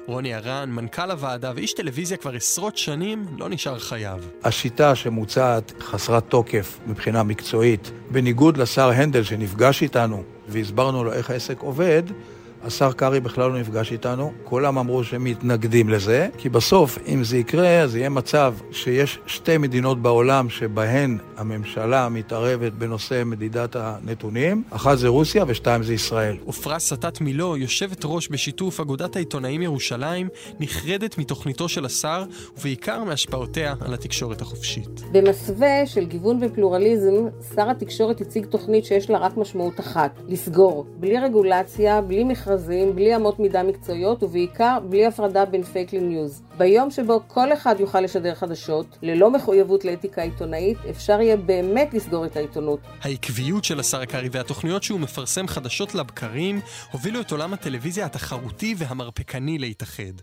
רוני 0.05 0.35
ארן, 0.35 0.69
מנכ"ל 0.71 1.11
הוועדה 1.11 1.51
ואיש 1.55 1.73
טלוויזיה 1.73 2.17
כבר 2.17 2.33
עשרות 2.33 2.77
שנים, 2.77 3.25
לא 3.37 3.49
נשאר 3.49 3.79
חייב. 3.79 4.31
השיטה 4.43 4.95
שמוצעת 4.95 5.73
חסרת 5.81 6.23
תוקף 6.29 6.79
מבחינה 6.87 7.23
מקצועית, 7.23 7.91
בניגוד 8.11 8.57
לשר 8.57 8.89
הנדל 8.89 9.23
שנפגש 9.23 9.81
איתנו 9.81 10.23
והסברנו 10.47 11.03
לו 11.03 11.13
איך 11.13 11.29
העסק 11.29 11.59
עובד, 11.59 12.03
השר 12.63 12.91
קרעי 12.91 13.19
בכלל 13.19 13.51
לא 13.51 13.59
נפגש 13.59 13.91
איתנו, 13.91 14.31
כולם 14.43 14.77
אמרו 14.77 15.03
שהם 15.03 15.23
מתנגדים 15.23 15.89
לזה, 15.89 16.27
כי 16.37 16.49
בסוף, 16.49 16.97
אם 17.07 17.23
זה 17.23 17.37
יקרה, 17.37 17.79
אז 17.81 17.95
יהיה 17.95 18.09
מצב 18.09 18.53
שיש 18.71 19.19
שתי 19.25 19.57
מדינות 19.57 20.01
בעולם 20.01 20.49
שבהן 20.49 21.17
הממשלה 21.37 22.09
מתערבת 22.09 22.73
בנושא 22.73 23.23
מדידת 23.25 23.75
הנתונים, 23.75 24.63
אחת 24.69 24.97
זה 24.97 25.07
רוסיה 25.07 25.43
ושתיים 25.47 25.83
זה 25.83 25.93
ישראל. 25.93 26.37
עפרה 26.47 26.79
סטת 26.79 27.21
מילו, 27.21 27.57
יושבת 27.57 28.01
ראש 28.05 28.29
בשיתוף 28.29 28.79
אגודת 28.79 29.15
העיתונאים 29.15 29.61
ירושלים, 29.61 30.27
נחרדת 30.59 31.17
מתוכניתו 31.17 31.69
של 31.69 31.85
השר, 31.85 32.23
ובעיקר 32.57 33.03
מהשפעותיה 33.03 33.75
על 33.81 33.93
התקשורת 33.93 34.41
החופשית. 34.41 35.01
במסווה 35.11 35.85
של 35.85 36.05
גיוון 36.05 36.39
ופלורליזם, 36.41 37.27
שר 37.55 37.69
התקשורת 37.69 38.21
הציג 38.21 38.45
תוכנית 38.45 38.85
שיש 38.85 39.09
לה 39.09 39.17
רק 39.17 39.37
משמעות 39.37 39.79
אחת, 39.79 40.19
לסגור. 40.27 40.85
בלי 40.99 41.19
רגולציה, 41.19 42.01
בלי 42.01 42.23
מכרזים, 42.51 42.95
בלי 42.95 43.15
אמות 43.15 43.39
מידה 43.39 43.63
מקצועיות, 43.63 44.23
ובעיקר 44.23 44.77
בלי 44.89 45.05
הפרדה 45.05 45.45
בין 45.45 45.63
פייק 45.63 45.93
לניוז. 45.93 46.41
ביום 46.57 46.91
שבו 46.91 47.21
כל 47.27 47.53
אחד 47.53 47.75
יוכל 47.79 48.01
לשדר 48.01 48.35
חדשות, 48.35 48.97
ללא 49.01 49.31
מחויבות 49.31 49.85
לאתיקה 49.85 50.21
עיתונאית, 50.21 50.77
אפשר 50.89 51.21
יהיה 51.21 51.37
באמת 51.37 51.93
לסגור 51.93 52.25
את 52.25 52.37
העיתונות. 52.37 52.79
העקביות 53.01 53.63
של 53.63 53.79
השר 53.79 54.01
הקרעי 54.01 54.29
והתוכניות 54.31 54.83
שהוא 54.83 54.99
מפרסם 54.99 55.47
חדשות 55.47 55.95
לבקרים, 55.95 56.59
הובילו 56.91 57.21
את 57.21 57.31
עולם 57.31 57.53
הטלוויזיה 57.53 58.05
התחרותי 58.05 58.75
והמרפקני 58.77 59.57
להתאחד. 59.57 60.13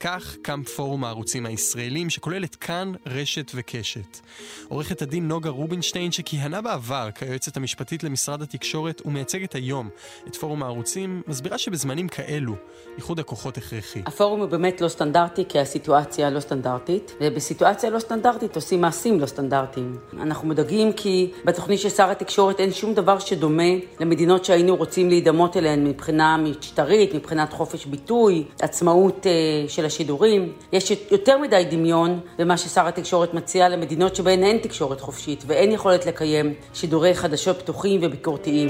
כך 0.00 0.36
קם 0.42 0.62
פורום 0.76 1.04
הערוצים 1.04 1.46
הישראלים, 1.46 2.10
שכולל 2.10 2.44
את 2.44 2.54
כאן, 2.54 2.92
רשת 3.06 3.52
וקשת. 3.54 4.20
עורכת 4.68 5.02
הדין 5.02 5.28
נוגה 5.28 5.50
רובינשטיין, 5.50 6.12
שכיהנה 6.12 6.60
בעבר 6.60 7.08
כיועצת 7.14 7.56
המשפטית 7.56 8.04
למשרד 8.04 8.42
התקשורת 8.42 9.02
ומייצגת 9.04 9.54
היום 9.54 9.88
את 10.26 10.36
פורום 10.36 10.62
הערוצים, 10.62 11.22
מסבירה 11.26 11.58
שבזמנים 11.58 12.08
כאלו, 12.08 12.54
איחוד 12.96 13.20
הכוחות 13.20 13.56
הכרחי. 13.56 14.02
הפורום 14.06 14.40
הוא 14.40 14.48
באמת 14.48 14.80
לא 14.80 14.88
סטנדרטי, 14.88 15.44
כי 15.48 15.58
הסיטואציה 15.58 16.30
לא 16.30 16.40
סטנדרטית, 16.40 17.12
ובסיטואציה 17.20 17.90
לא 17.90 17.98
סטנדרטית 17.98 18.56
עושים 18.56 18.80
מעשים 18.80 19.20
לא 19.20 19.26
סטנדרטיים. 19.26 19.96
אנחנו 20.20 20.48
מודאגים 20.48 20.92
כי 20.92 21.30
בתוכנית 21.44 21.80
של 21.80 21.88
שר 21.88 22.10
התקשורת 22.10 22.60
אין 22.60 22.72
שום 22.72 22.94
דבר 22.94 23.18
שדומה 23.18 23.72
למדינות 24.00 24.44
שהיינו 24.44 24.76
רוצים 24.76 25.08
להידמות 25.08 25.56
אליהן 25.56 25.86
מבחינה 25.86 26.36
משטרית, 26.36 27.14
מבחינת 27.14 27.52
חופש 27.52 27.86
ביטוי, 27.86 28.44
עצמאות 28.60 29.26
uh, 29.26 29.70
של 29.70 29.85
השידורים. 29.86 30.52
יש 30.72 30.92
יותר 31.10 31.38
מדי 31.38 31.64
דמיון 31.70 32.20
במה 32.38 32.56
ששר 32.56 32.86
התקשורת 32.86 33.34
מציע 33.34 33.68
למדינות 33.68 34.16
שבהן 34.16 34.42
אין 34.42 34.58
תקשורת 34.58 35.00
חופשית 35.00 35.44
ואין 35.46 35.72
יכולת 35.72 36.06
לקיים 36.06 36.54
שידורי 36.74 37.14
חדשות 37.14 37.58
פתוחים 37.58 38.00
וביקורתיים. 38.02 38.68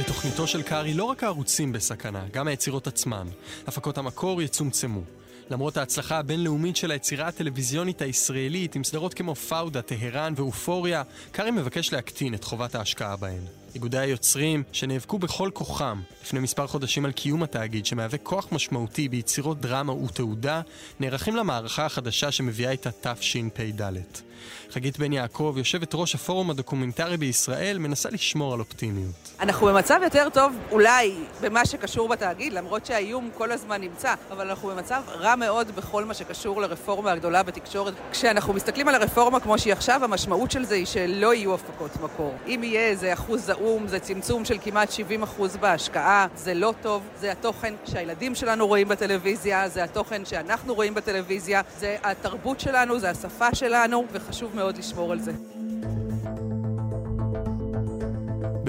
בתוכניתו 0.00 0.46
של 0.46 0.62
קארי 0.62 0.94
לא 0.94 1.04
רק 1.04 1.24
הערוצים 1.24 1.72
בסכנה, 1.72 2.24
גם 2.32 2.48
היצירות 2.48 2.86
עצמן. 2.86 3.26
הפקות 3.66 3.98
המקור 3.98 4.42
יצומצמו. 4.42 5.00
למרות 5.50 5.76
ההצלחה 5.76 6.18
הבינלאומית 6.18 6.76
של 6.76 6.90
היצירה 6.90 7.28
הטלוויזיונית 7.28 8.02
הישראלית 8.02 8.74
עם 8.74 8.84
סדרות 8.84 9.14
כמו 9.14 9.34
פאודה, 9.34 9.82
טהרן 9.82 10.32
ואופוריה, 10.36 11.02
קארי 11.32 11.50
מבקש 11.50 11.92
להקטין 11.92 12.34
את 12.34 12.44
חובת 12.44 12.74
ההשקעה 12.74 13.16
בהן. 13.16 13.42
איגודי 13.76 13.98
היוצרים, 13.98 14.62
שנאבקו 14.72 15.18
בכל 15.18 15.50
כוחם 15.54 16.00
לפני 16.22 16.40
מספר 16.40 16.66
חודשים 16.66 17.04
על 17.04 17.12
קיום 17.12 17.42
התאגיד, 17.42 17.86
שמהווה 17.86 18.18
כוח 18.18 18.48
משמעותי 18.52 19.08
ביצירות 19.08 19.60
דרמה 19.60 19.92
ותעודה, 19.92 20.60
נערכים 21.00 21.36
למערכה 21.36 21.86
החדשה 21.86 22.30
שמביאה 22.30 22.70
איתה 22.70 22.90
תשפ"ד. 22.90 23.82
חגית 24.70 24.98
בן 24.98 25.12
יעקב, 25.12 25.54
יושבת 25.56 25.90
ראש 25.94 26.14
הפורום 26.14 26.50
הדוקומנטרי 26.50 27.16
בישראל, 27.16 27.78
מנסה 27.78 28.08
לשמור 28.10 28.54
על 28.54 28.60
אופטימיות. 28.60 29.14
אנחנו 29.40 29.66
במצב 29.66 30.00
יותר 30.02 30.28
טוב 30.32 30.52
אולי 30.70 31.14
במה 31.40 31.66
שקשור 31.66 32.08
בתאגיד, 32.08 32.52
למרות 32.52 32.86
שהאיום 32.86 33.30
כל 33.34 33.52
הזמן 33.52 33.80
נמצא, 33.80 34.14
אבל 34.30 34.48
אנחנו 34.48 34.68
במצב 34.68 35.02
רע 35.08 35.36
מאוד 35.36 35.76
בכל 35.76 36.04
מה 36.04 36.14
שקשור 36.14 36.60
לרפורמה 36.60 37.12
הגדולה 37.12 37.42
בתקשורת. 37.42 37.94
כשאנחנו 38.12 38.52
מסתכלים 38.52 38.88
על 38.88 38.94
הרפורמה 38.94 39.40
כמו 39.40 39.58
שהיא 39.58 39.72
עכשיו, 39.72 40.04
המשמעות 40.04 40.50
של 40.50 40.64
זה 40.64 40.74
היא 40.74 40.86
שלא 40.86 41.34
יהיו 41.34 41.54
הפקות 41.54 41.90
מקור. 42.02 42.34
אם 42.46 42.60
יהיה 42.64 42.88
איזה 42.88 43.12
אחוז 43.12 43.44
זעום, 43.44 43.88
זה 43.88 43.98
צמצום 43.98 44.44
של 44.44 44.56
כמעט 44.62 44.90
70 44.90 45.22
אחוז 45.22 45.56
בהשקעה, 45.56 46.26
זה 46.36 46.54
לא 46.54 46.74
טוב, 46.82 47.02
זה 47.20 47.32
התוכן 47.32 47.74
שהילדים 47.84 48.34
שלנו 48.34 48.66
רואים 48.66 48.88
בטלוויזיה, 48.88 49.68
זה 49.68 49.84
התוכן 49.84 50.24
שאנחנו 50.24 50.74
רואים 50.74 50.94
בטלוויזיה, 50.94 51.60
זה 51.78 51.96
התרבות 52.02 52.60
שלנו, 52.60 52.98
זה 52.98 53.10
השפה 53.10 53.54
שלנו, 53.54 54.04
וחשוב 54.12 54.35
מאוד 54.54 54.78
לשמור 54.78 55.12
על 55.12 55.20
זה. 55.20 55.32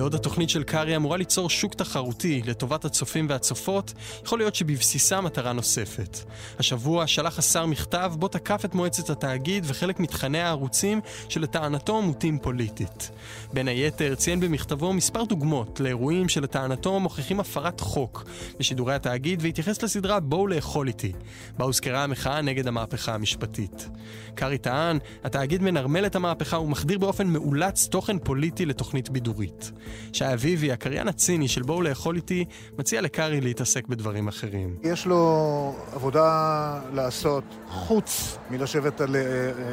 בעוד 0.07 0.15
התוכנית 0.15 0.49
של 0.49 0.63
קארי 0.63 0.95
אמורה 0.95 1.17
ליצור 1.17 1.49
שוק 1.49 1.73
תחרותי 1.73 2.41
לטובת 2.45 2.85
הצופים 2.85 3.25
והצופות, 3.29 3.93
יכול 4.23 4.39
להיות 4.39 4.55
שבבסיסה 4.55 5.21
מטרה 5.21 5.53
נוספת. 5.53 6.17
השבוע 6.59 7.07
שלח 7.07 7.39
השר 7.39 7.65
מכתב 7.65 8.13
בו 8.19 8.27
תקף 8.27 8.65
את 8.65 8.75
מועצת 8.75 9.09
התאגיד 9.09 9.63
וחלק 9.67 9.99
מתכני 9.99 10.39
הערוצים 10.39 11.01
שלטענתו 11.29 12.01
מוטים 12.01 12.39
פוליטית. 12.39 13.11
בין 13.53 13.67
היתר 13.67 14.15
ציין 14.15 14.39
במכתבו 14.39 14.93
מספר 14.93 15.23
דוגמות 15.23 15.79
לאירועים 15.79 16.29
שלטענתו 16.29 16.99
מוכיחים 16.99 17.39
הפרת 17.39 17.79
חוק 17.79 18.25
בשידורי 18.59 18.95
התאגיד 18.95 19.39
והתייחס 19.41 19.83
לסדרה 19.83 20.19
בואו 20.19 20.47
לאכול 20.47 20.87
איתי, 20.87 21.11
בה 21.57 21.65
הוזכרה 21.65 22.03
המחאה 22.03 22.41
נגד 22.41 22.67
המהפכה 22.67 23.13
המשפטית. 23.13 23.89
קארי 24.35 24.57
טען, 24.57 24.99
התאגיד 25.23 25.61
מנרמל 25.61 26.05
את 26.05 26.15
המהפכה 26.15 26.59
ומחדיר 26.59 26.97
באופן 26.97 27.27
מאולץ 27.27 27.87
תוכן 27.87 28.19
פוליטי 28.19 28.65
לתוכנית 28.65 29.09
בידורית. 29.09 29.71
שי 30.13 30.33
אביבי, 30.33 30.71
הקריין 30.71 31.07
הציני 31.07 31.47
של 31.47 31.61
בואו 31.61 31.81
לאכול 31.81 32.15
איתי, 32.15 32.45
מציע 32.79 33.01
לקארי 33.01 33.41
להתעסק 33.41 33.87
בדברים 33.87 34.27
אחרים. 34.27 34.75
יש 34.83 35.05
לו 35.05 35.75
עבודה 35.93 36.79
לעשות 36.93 37.43
חוץ 37.69 38.37
מלשבת 38.49 39.01
על 39.01 39.15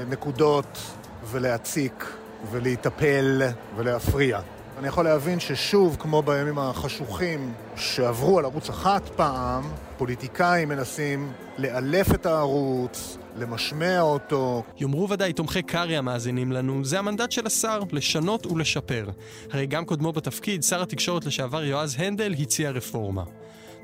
נקודות 0.08 0.78
ולהציק 1.30 2.14
ולהיטפל 2.50 3.42
ולהפריע. 3.76 4.40
אני 4.78 4.88
יכול 4.88 5.04
להבין 5.04 5.40
ששוב, 5.40 5.96
כמו 6.00 6.22
בימים 6.22 6.58
החשוכים 6.58 7.52
שעברו 7.76 8.38
על 8.38 8.44
ערוץ 8.44 8.68
אחת 8.68 9.08
פעם, 9.16 9.62
פוליטיקאים 9.98 10.68
מנסים 10.68 11.32
לאלף 11.58 12.14
את 12.14 12.26
הערוץ, 12.26 13.18
למשמע 13.36 14.00
אותו. 14.00 14.62
יאמרו 14.80 15.08
ודאי 15.08 15.32
תומכי 15.32 15.62
קארי 15.62 15.96
המאזינים 15.96 16.52
לנו, 16.52 16.84
זה 16.84 16.98
המנדט 16.98 17.32
של 17.32 17.46
השר, 17.46 17.80
לשנות 17.92 18.46
ולשפר. 18.46 19.08
הרי 19.50 19.66
גם 19.66 19.84
קודמו 19.84 20.12
בתפקיד, 20.12 20.62
שר 20.62 20.82
התקשורת 20.82 21.24
לשעבר 21.24 21.64
יועז 21.64 21.96
הנדל, 21.98 22.34
הציע 22.38 22.70
רפורמה. 22.70 23.24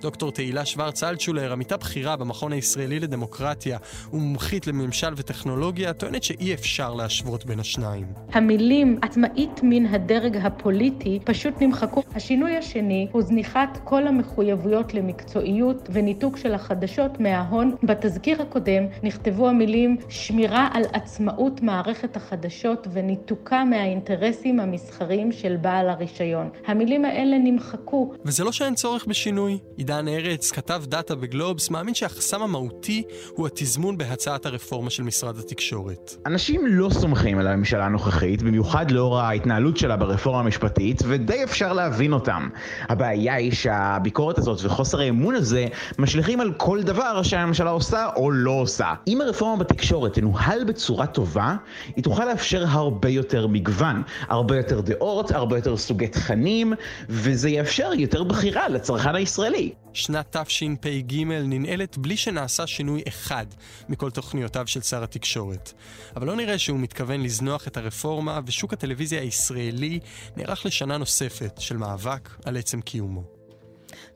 דוקטור 0.01 0.33
תהילה 0.33 0.65
שוורץ 0.65 1.03
אלטשולר, 1.03 1.53
עמיתה 1.53 1.77
בכירה 1.77 2.17
במכון 2.17 2.53
הישראלי 2.53 3.01
לדמוקרטיה 3.01 3.79
ומומחית 4.13 4.67
לממשל 4.67 5.15
וטכנולוגיה, 5.17 5.93
טוענת 5.93 6.23
שאי 6.23 6.55
אפשר 6.55 6.95
להשוות 6.95 7.47
בין 7.47 7.61
השניים. 7.61 8.07
המילים 8.33 8.99
עצמאית 9.03 9.61
מן 9.63 9.87
הדרג 9.87 10.37
הפוליטי 10.37 11.19
פשוט 11.25 11.55
נמחקו. 11.61 12.03
השינוי 12.15 12.57
השני 12.57 13.09
הוא 13.13 13.23
זניחת 13.23 13.79
כל 13.85 14.07
המחויבויות 14.07 14.95
למקצועיות 14.95 15.89
וניתוק 15.93 16.37
של 16.37 16.55
החדשות 16.55 17.21
מההון. 17.21 17.77
בתזכיר 17.83 18.43
הקודם 18.43 18.85
נכתבו 19.03 19.49
המילים 19.49 19.97
שמירה 20.09 20.69
על 20.73 20.83
עצמאות 20.93 21.63
מערכת 21.63 22.17
החדשות 22.17 22.87
וניתוקה 22.93 23.65
מהאינטרסים 23.65 24.61
המסחריים 24.61 25.33
של 25.33 25.57
בעל 25.57 25.89
הרישיון. 25.89 26.51
המילים 26.67 27.05
האלה 27.05 27.39
נמחקו. 27.39 28.13
וזה 28.25 28.45
לא 28.45 28.53
שאין 28.53 28.75
צורך 28.75 29.07
בשינוי. 29.07 29.59
עידן 29.91 30.09
ארץ, 30.09 30.51
כתב 30.51 30.83
דאטה 30.87 31.15
בגלובס, 31.15 31.71
מאמין 31.71 31.95
שהחסם 31.95 32.43
המהותי 32.43 33.03
הוא 33.35 33.47
התזמון 33.47 33.99
בהצעת 33.99 34.47
הרפורמה 34.47 34.91
של 34.91 35.03
משרד 35.03 35.39
התקשורת. 35.39 36.15
אנשים 36.27 36.67
לא 36.67 36.91
סומכים 36.91 37.39
על 37.39 37.47
הממשלה 37.47 37.87
הנוכחית, 37.87 38.43
במיוחד 38.43 38.91
לאור 38.91 39.21
ההתנהלות 39.21 39.77
שלה 39.77 39.97
ברפורמה 39.97 40.41
המשפטית, 40.41 41.03
ודי 41.09 41.45
אפשר 41.45 41.73
להבין 41.73 42.13
אותם. 42.13 42.49
הבעיה 42.89 43.35
היא 43.35 43.53
שהביקורת 43.53 44.39
הזאת 44.39 44.59
וחוסר 44.65 45.01
האמון 45.01 45.35
הזה 45.35 45.67
משליכים 45.99 46.41
על 46.41 46.53
כל 46.57 46.83
דבר 46.83 47.23
שהממשלה 47.23 47.71
עושה 47.71 48.09
או 48.17 48.31
לא 48.31 48.51
עושה. 48.51 48.95
אם 49.07 49.21
הרפורמה 49.21 49.57
בתקשורת 49.57 50.15
תנוהל 50.15 50.65
בצורה 50.65 51.07
טובה, 51.07 51.57
היא 51.97 52.05
תוכל 52.05 52.25
לאפשר 52.25 52.65
הרבה 52.69 53.09
יותר 53.09 53.47
מגוון, 53.47 54.03
הרבה 54.29 54.57
יותר 54.57 54.81
דעות, 54.81 55.31
הרבה 55.31 55.59
יותר 55.59 55.77
סוגי 55.77 56.09
תכנים, 56.09 56.73
וזה 57.09 57.51
יאפשר 57.51 57.91
יותר 57.95 58.25
בחירה 58.25 58.69
לצרכן 58.69 59.15
הישראלי. 59.15 59.73
שנת 59.93 60.37
תשפ"ג 60.37 61.25
ננעלת 61.25 61.99
בלי 61.99 62.17
שנעשה 62.17 62.67
שינוי 62.67 63.03
אחד 63.09 63.47
מכל 63.89 64.11
תוכניותיו 64.11 64.67
של 64.67 64.81
שר 64.81 65.03
התקשורת. 65.03 65.73
אבל 66.17 66.27
לא 66.27 66.37
נראה 66.37 66.59
שהוא 66.59 66.79
מתכוון 66.79 67.23
לזנוח 67.23 67.69
את 67.69 67.77
הרפורמה, 67.77 68.41
ושוק 68.47 68.73
הטלוויזיה 68.73 69.21
הישראלי 69.21 70.01
נערך 70.37 70.67
לשנה 70.67 70.97
נוספת 70.97 71.61
של 71.61 71.77
מאבק 71.77 72.29
על 72.45 72.57
עצם 72.57 72.81
קיומו. 72.81 73.40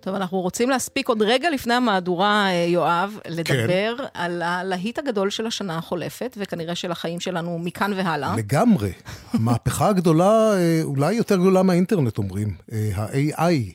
טוב, 0.05 0.15
אנחנו 0.15 0.41
רוצים 0.41 0.71
להספיק 0.71 1.09
עוד 1.09 1.23
רגע 1.23 1.51
לפני 1.51 1.75
המהדורה, 1.75 2.47
אה, 2.47 2.67
יואב, 2.69 3.19
לדבר 3.29 3.95
כן. 3.99 4.05
על 4.15 4.43
הלהיט 4.43 4.99
הגדול 4.99 5.31
של 5.31 5.47
השנה 5.47 5.79
החולפת, 5.79 6.37
וכנראה 6.41 6.75
של 6.75 6.91
החיים 6.91 7.21
שלנו 7.21 7.59
מכאן 7.59 7.93
והלאה. 7.93 8.37
לגמרי. 8.37 8.93
המהפכה 9.33 9.89
הגדולה, 9.89 10.53
אה, 10.57 10.81
אולי 10.83 11.15
יותר 11.15 11.37
גדולה 11.37 11.63
מהאינטרנט 11.63 12.19
אומרים, 12.19 12.49
אה, 12.73 12.91
ה-AI. 12.95 13.73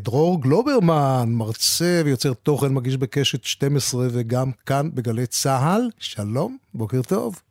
דרור 0.00 0.42
גלוברמן, 0.42 1.24
מרצה 1.28 2.02
ויוצר 2.04 2.32
תוכן, 2.32 2.74
מגיש 2.74 2.96
בקשת 2.96 3.44
12 3.44 4.06
וגם 4.12 4.50
כאן 4.66 4.90
בגלי 4.94 5.26
צה"ל. 5.26 5.90
שלום, 5.98 6.56
בוקר 6.74 7.02
טוב. 7.02 7.42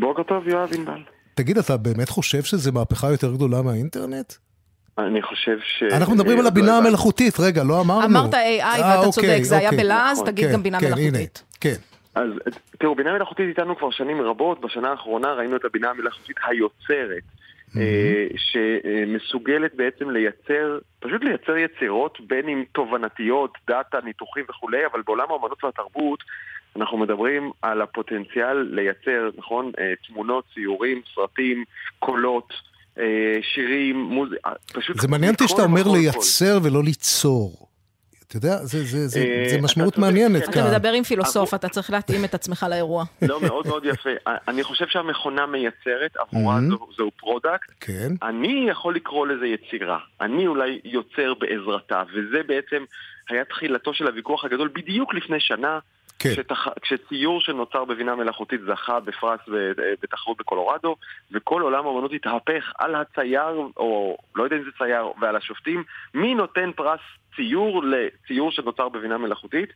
בוקר 0.00 0.22
טוב, 0.22 0.48
יואב 0.48 0.70
ענבל. 0.78 1.02
תגיד, 1.34 1.58
אתה 1.58 1.76
באמת 1.76 2.08
חושב 2.08 2.42
שזו 2.42 2.72
מהפכה 2.72 3.10
יותר 3.10 3.34
גדולה 3.34 3.62
מהאינטרנט? 3.62 4.32
אני 4.98 5.22
חושב 5.22 5.58
ש... 5.62 5.82
אנחנו 5.82 6.14
מדברים 6.14 6.38
על 6.38 6.46
הבינה 6.46 6.78
המלאכותית, 6.78 7.34
רגע, 7.40 7.62
לא 7.64 7.80
אמרנו. 7.80 8.04
אמרת 8.04 8.34
AI 8.34 8.38
ואתה 8.62 8.96
אוקיי, 8.96 9.10
צודק, 9.12 9.42
זה 9.42 9.56
היה 9.56 9.70
אוקיי. 9.70 9.84
בלעז, 9.84 10.22
תגיד 10.26 10.46
כן, 10.46 10.52
גם 10.52 10.62
בינה 10.62 10.80
כן, 10.80 10.86
מלאכותית. 10.86 11.42
כן. 11.60 11.74
אז 12.14 12.30
תראו, 12.78 12.94
בינה 12.94 13.12
מלאכותית 13.12 13.48
איתנו 13.48 13.76
כבר 13.76 13.90
שנים 13.90 14.20
רבות, 14.20 14.60
בשנה 14.60 14.90
האחרונה 14.90 15.32
ראינו 15.32 15.56
את 15.56 15.64
הבינה 15.64 15.90
המלאכותית 15.90 16.36
היוצרת, 16.46 17.22
אה, 17.76 18.26
שמסוגלת 18.36 19.74
בעצם 19.74 20.10
לייצר, 20.10 20.78
פשוט 21.00 21.24
לייצר 21.24 21.56
יצירות, 21.56 22.18
בין 22.26 22.48
אם 22.48 22.64
תובנתיות, 22.72 23.50
דאטה, 23.68 23.98
ניתוחים 24.04 24.44
וכולי, 24.48 24.86
אבל 24.86 25.02
בעולם 25.06 25.26
האמנות 25.30 25.64
והתרבות 25.64 26.18
אנחנו 26.76 26.98
מדברים 26.98 27.50
על 27.62 27.82
הפוטנציאל 27.82 28.68
לייצר, 28.70 29.30
נכון, 29.36 29.72
אה, 29.78 29.92
תמונות, 30.06 30.44
ציורים, 30.54 31.00
סרטים, 31.14 31.64
קולות. 31.98 32.52
אה, 32.98 33.04
שירים, 33.54 34.02
מוזיקה, 34.02 34.50
פשוט... 34.72 35.00
זה 35.00 35.08
מעניין 35.08 35.32
אותי 35.32 35.48
שאתה 35.48 35.62
אומר 35.62 35.82
לייצר 35.88 36.58
ולא 36.62 36.82
ליצור. 36.84 37.68
אתה 38.28 38.36
יודע, 38.36 38.56
זה, 38.56 38.84
זה, 38.84 39.06
זה, 39.06 39.44
זה 39.50 39.60
משמעות 39.62 39.98
מעניינת 39.98 40.44
כאן. 40.44 40.52
אתה 40.52 40.70
מדבר 40.70 40.92
עם 40.92 41.02
פילוסוף, 41.02 41.54
אתה 41.54 41.68
צריך 41.68 41.90
להתאים 41.90 42.24
את 42.24 42.34
עצמך 42.34 42.66
לאירוע. 42.70 43.04
לא, 43.22 43.40
מאוד 43.40 43.66
מאוד 43.66 43.84
יפה. 43.84 44.10
אני 44.48 44.62
חושב 44.62 44.86
שהמכונה 44.88 45.46
מייצרת, 45.46 46.16
עבורה 46.16 46.58
זהו 46.96 47.10
product. 47.16 47.70
כן. 47.80 48.08
אני 48.22 48.66
יכול 48.70 48.94
לקרוא 48.94 49.26
לזה 49.26 49.46
יצירה. 49.46 49.98
אני 50.20 50.46
אולי 50.46 50.80
יוצר 50.84 51.34
בעזרתה, 51.40 52.02
וזה 52.14 52.42
בעצם 52.46 52.84
היה 53.28 53.44
תחילתו 53.44 53.94
של 53.94 54.06
הוויכוח 54.06 54.44
הגדול 54.44 54.70
בדיוק 54.74 55.14
לפני 55.14 55.40
שנה. 55.40 55.78
כן. 56.18 56.30
כשתח... 56.32 56.66
כשציור 56.82 57.40
שנוצר 57.40 57.84
בבינה 57.84 58.14
מלאכותית 58.14 58.60
זכה 58.66 59.00
בפרס 59.00 59.40
בתחרות 60.02 60.38
בקולורדו, 60.38 60.96
וכל 61.32 61.62
עולם 61.62 61.86
האמנות 61.86 62.12
התהפך 62.12 62.72
על 62.78 62.94
הצייר, 62.94 63.68
או 63.76 64.16
לא 64.34 64.44
יודע 64.44 64.56
אם 64.56 64.62
זה 64.64 64.70
צייר, 64.78 65.06
ועל 65.20 65.36
השופטים, 65.36 65.84
מי 66.14 66.34
נותן 66.34 66.70
פרס 66.76 67.00
ציור 67.36 67.82
לציור 67.84 68.50
שנוצר 68.52 68.88
בבינה 68.88 69.18
מלאכותית? 69.18 69.68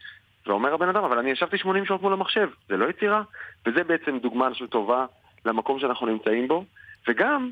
ואומר 0.46 0.74
הבן 0.74 0.88
אדם, 0.88 1.04
אבל 1.04 1.18
אני 1.18 1.30
ישבתי 1.30 1.58
80 1.58 1.86
שעות 1.86 2.02
מול 2.02 2.12
המחשב, 2.12 2.48
זה 2.68 2.76
לא 2.76 2.90
יצירה? 2.90 3.22
וזה 3.66 3.84
בעצם 3.84 4.18
דוגמה 4.18 4.54
של 4.54 4.66
טובה 4.66 5.06
למקום 5.44 5.80
שאנחנו 5.80 6.06
נמצאים 6.06 6.48
בו, 6.48 6.64
וגם... 7.08 7.50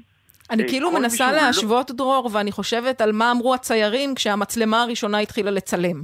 אני 0.50 0.68
כאילו 0.68 0.90
מנסה 0.90 1.32
לא- 1.32 1.36
להשוות, 1.36 1.90
לא... 1.90 1.96
דרור, 1.96 2.30
ואני 2.32 2.52
חושבת 2.52 3.00
על 3.00 3.12
מה 3.12 3.30
אמרו 3.30 3.54
הציירים 3.54 4.14
כשהמצלמה 4.14 4.82
הראשונה 4.82 5.18
התחילה 5.18 5.50
לצלם. 5.50 6.02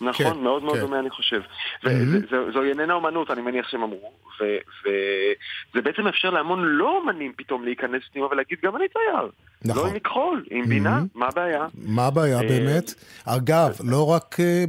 נכון, 0.00 0.34
כן, 0.34 0.40
מאוד 0.40 0.62
מאוד 0.62 0.76
כן. 0.76 0.80
דומה 0.80 0.98
אני 0.98 1.10
חושב. 1.10 1.42
וזו 1.84 2.62
איננה 2.62 2.94
אומנות, 2.94 3.30
אני 3.30 3.42
מניח 3.42 3.68
שהם 3.68 3.82
אמרו. 3.82 4.12
וזה 4.40 5.82
בעצם 5.82 6.02
מאפשר 6.02 6.30
להמון 6.30 6.64
לא 6.64 6.96
אומנים 6.96 7.32
פתאום 7.36 7.64
להיכנס 7.64 8.02
פנימה 8.12 8.26
ולהגיד, 8.26 8.58
גם 8.62 8.76
אני 8.76 8.84
צייר. 8.88 9.30
נכון. 9.64 9.82
לא 9.82 9.88
עם 9.88 9.94
מכחול, 9.96 10.44
עם 10.50 10.68
בינה, 10.68 11.02
מה 11.14 11.26
הבעיה? 11.26 11.66
מה 11.74 12.06
הבעיה 12.06 12.36
אה, 12.36 12.48
באמת? 12.48 12.94
אגב, 13.24 13.76
לא 13.84 14.10
רק 14.10 14.36
אה, 14.40 14.64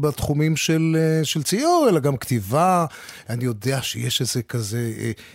בתחומים 0.00 0.56
של, 0.56 0.96
אה, 0.98 1.24
של 1.24 1.42
ציור, 1.42 1.86
אלא 1.88 2.00
גם 2.00 2.16
כתיבה. 2.16 2.86
אני 3.30 3.44
יודע 3.44 3.82
שיש 3.82 4.20
איזה 4.20 4.42
כזה 4.42 4.92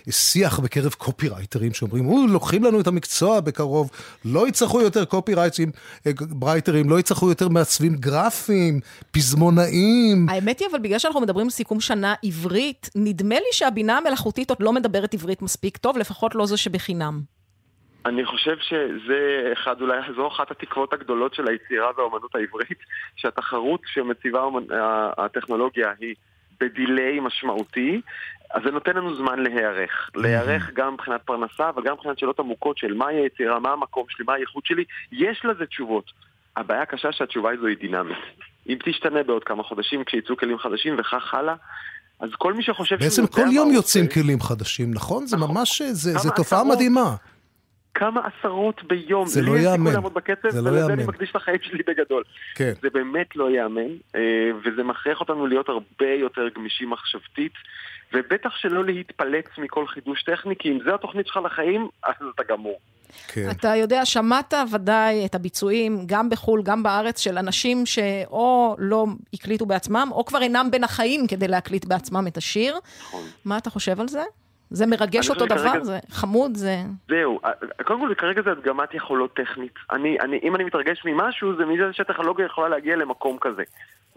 שיח 0.10 0.60
בקרב 0.60 0.94
קופירייטרים 0.94 1.74
שאומרים, 1.74 2.28
לוקחים 2.28 2.64
לנו 2.64 2.80
את 2.80 2.88
המקצוע 2.88 3.40
בקרוב, 3.40 3.90
לא 4.26 4.48
יצטרכו 4.48 4.82
יותר 4.82 5.06
קופירייטרים, 5.06 5.72
ברייטרים, 6.20 6.90
לא 6.90 7.00
יצטרכו 7.00 7.30
יותר 7.30 7.48
מעצבים 7.50 7.96
גרפיים, 7.96 8.80
פזמונאים. 9.12 10.30
האמת 10.30 10.60
היא, 10.60 10.68
אבל 10.72 10.80
בגלל 10.80 11.00
שאנחנו 11.00 11.22
מדברים 11.22 11.50
סיכום 11.50 11.80
שנה 11.80 12.14
עברית, 12.24 12.90
נדמה 12.96 13.36
לי 13.36 13.52
שהבינה 13.52 13.98
המלאכותית 13.98 14.50
עוד 14.50 14.60
לא 14.62 14.74
מדברת 14.74 15.14
עברית 15.14 15.42
מספיק 15.42 15.78
טוב, 15.78 15.98
לפחות 15.98 16.36
לא 16.36 16.46
זו 16.46 16.58
שבחינם. 16.58 17.37
אני 18.06 18.26
חושב 18.26 18.58
שזה 18.60 19.50
אחד, 19.54 19.82
אולי 19.82 20.02
זו 20.16 20.28
אחת 20.28 20.52
התקוות 20.52 20.94
הגדולות 20.94 21.34
של 21.34 21.48
היצירה 21.48 21.92
והאומנות 21.98 22.36
העברית, 22.36 22.80
שהתחרות 23.16 23.82
שמציבה 23.86 24.42
הטכנולוגיה 25.18 25.92
היא 26.00 26.16
בדיליי 26.60 27.20
משמעותי, 27.20 28.02
אז 28.52 28.62
זה 28.66 28.72
נותן 28.72 28.96
לנו 28.96 29.16
זמן 29.16 29.40
להיערך. 29.40 30.10
להיערך 30.16 30.72
גם 30.74 30.94
מבחינת 30.94 31.22
פרנסה, 31.26 31.70
אבל 31.70 31.84
גם 31.84 31.94
מבחינת 31.94 32.20
שאלות 32.20 32.40
עמוקות 32.40 32.78
של 32.78 32.94
מהי 32.94 33.16
היצירה, 33.16 33.60
מה 33.60 33.72
המקום 33.72 34.06
שלי, 34.10 34.26
מה 34.26 34.34
הייחוד 34.34 34.66
שלי, 34.66 34.84
יש 35.12 35.46
לזה 35.46 35.66
תשובות. 35.66 36.12
הבעיה 36.58 36.82
הקשה 36.82 37.12
שהתשובה 37.12 37.52
הזו 37.52 37.66
היא 37.66 37.78
דינמית. 37.78 38.18
אם 38.70 38.78
תשתנה 38.86 39.24
בעוד 39.24 39.44
כמה 39.44 39.64
חודשים 39.64 40.04
כשיצאו 40.04 40.38
כלים 40.38 40.58
חדשים 40.58 40.96
וכך 41.00 41.34
הלאה, 41.34 41.56
אז 42.20 42.30
כל 42.38 42.54
מי 42.54 42.64
שחושב 42.64 43.00
בעצם 43.00 43.28
כל 43.28 43.48
יום 43.52 43.72
יוצאים. 43.72 44.08
כלים 44.08 44.42
חדשים, 44.42 44.94
נכון? 44.94 45.28
זה 45.28 45.38
נכון. 45.38 45.56
ממש, 45.56 45.82
זה, 45.82 46.30
תופעה 46.36 46.64
מדהימה. 46.64 47.16
כמה 47.98 48.22
עשרות 48.28 48.84
ביום. 48.84 49.28
זה 49.28 49.42
לא 49.42 49.58
ייאמן. 49.58 49.88
לי 49.88 49.94
לעמוד 49.94 50.14
בקצב, 50.14 50.50
זה 50.50 50.62
לא 50.62 50.70
ייאמן. 50.70 50.82
ולזה 50.82 50.94
אני 50.94 51.04
מקדיש 51.04 51.32
את 51.32 51.36
החיים 51.36 51.60
שלי 51.62 51.84
בגדול. 51.88 52.24
כן. 52.56 52.74
זה 52.82 52.90
באמת 52.94 53.36
לא 53.36 53.50
ייאמן, 53.50 53.92
אה, 54.16 54.22
וזה 54.60 54.84
מכריח 54.84 55.20
אותנו 55.20 55.48
להיות 55.48 55.70
הרבה 55.70 56.14
יותר 56.20 56.50
גמישים 56.56 56.90
מחשבתית, 56.90 57.52
ובטח 58.14 58.50
שלא 58.56 58.86
להתפלץ 58.86 59.46
מכל 59.58 59.88
חידוש 59.88 60.24
טכני, 60.24 60.56
כי 60.60 60.70
אם 60.72 60.80
זו 60.86 60.96
התוכנית 60.96 61.28
שלך 61.28 61.40
לחיים, 61.46 61.88
אז 62.04 62.14
אתה 62.36 62.44
גמור. 62.50 62.80
כן. 63.28 63.48
אתה 63.52 63.76
יודע, 63.76 64.06
שמעת 64.06 64.54
ודאי 64.72 65.26
את 65.26 65.36
הביצועים, 65.36 66.04
גם 66.06 66.30
בחו"ל, 66.30 66.62
גם 66.64 66.84
בארץ, 66.84 67.20
של 67.20 67.38
אנשים 67.38 67.86
שאו 67.86 68.76
לא 68.80 69.06
הקליטו 69.34 69.66
בעצמם, 69.66 70.10
או 70.12 70.26
כבר 70.26 70.42
אינם 70.42 70.72
בין 70.72 70.84
החיים 70.84 71.28
כדי 71.28 71.48
להקליט 71.48 71.86
בעצמם 71.86 72.28
את 72.28 72.38
השיר. 72.38 72.76
נכון. 73.00 73.24
מה 73.46 73.58
אתה 73.58 73.70
חושב 73.70 74.02
על 74.02 74.08
זה? 74.08 74.24
זה 74.70 74.86
מרגש 74.86 75.30
אותו 75.30 75.46
דבר? 75.46 75.58
כרגע... 75.58 75.84
זה 75.84 76.00
חמוד? 76.10 76.56
זה... 76.58 76.76
זהו, 77.10 77.40
קודם 77.86 78.00
כל 78.00 78.14
כרגע 78.18 78.42
זה 78.42 78.52
הדגמת 78.52 78.94
יכולות 78.94 79.36
טכנית. 79.36 79.74
אני, 79.92 80.18
אני, 80.20 80.40
אם 80.44 80.56
אני 80.56 80.64
מתרגש 80.64 81.02
ממשהו, 81.06 81.56
זה 81.58 81.66
מזה 81.66 81.84
שהטכנולוגיה 81.94 82.46
יכולה 82.46 82.70
להגיע 82.70 82.96
למקום 82.96 83.38
כזה. 83.42 83.64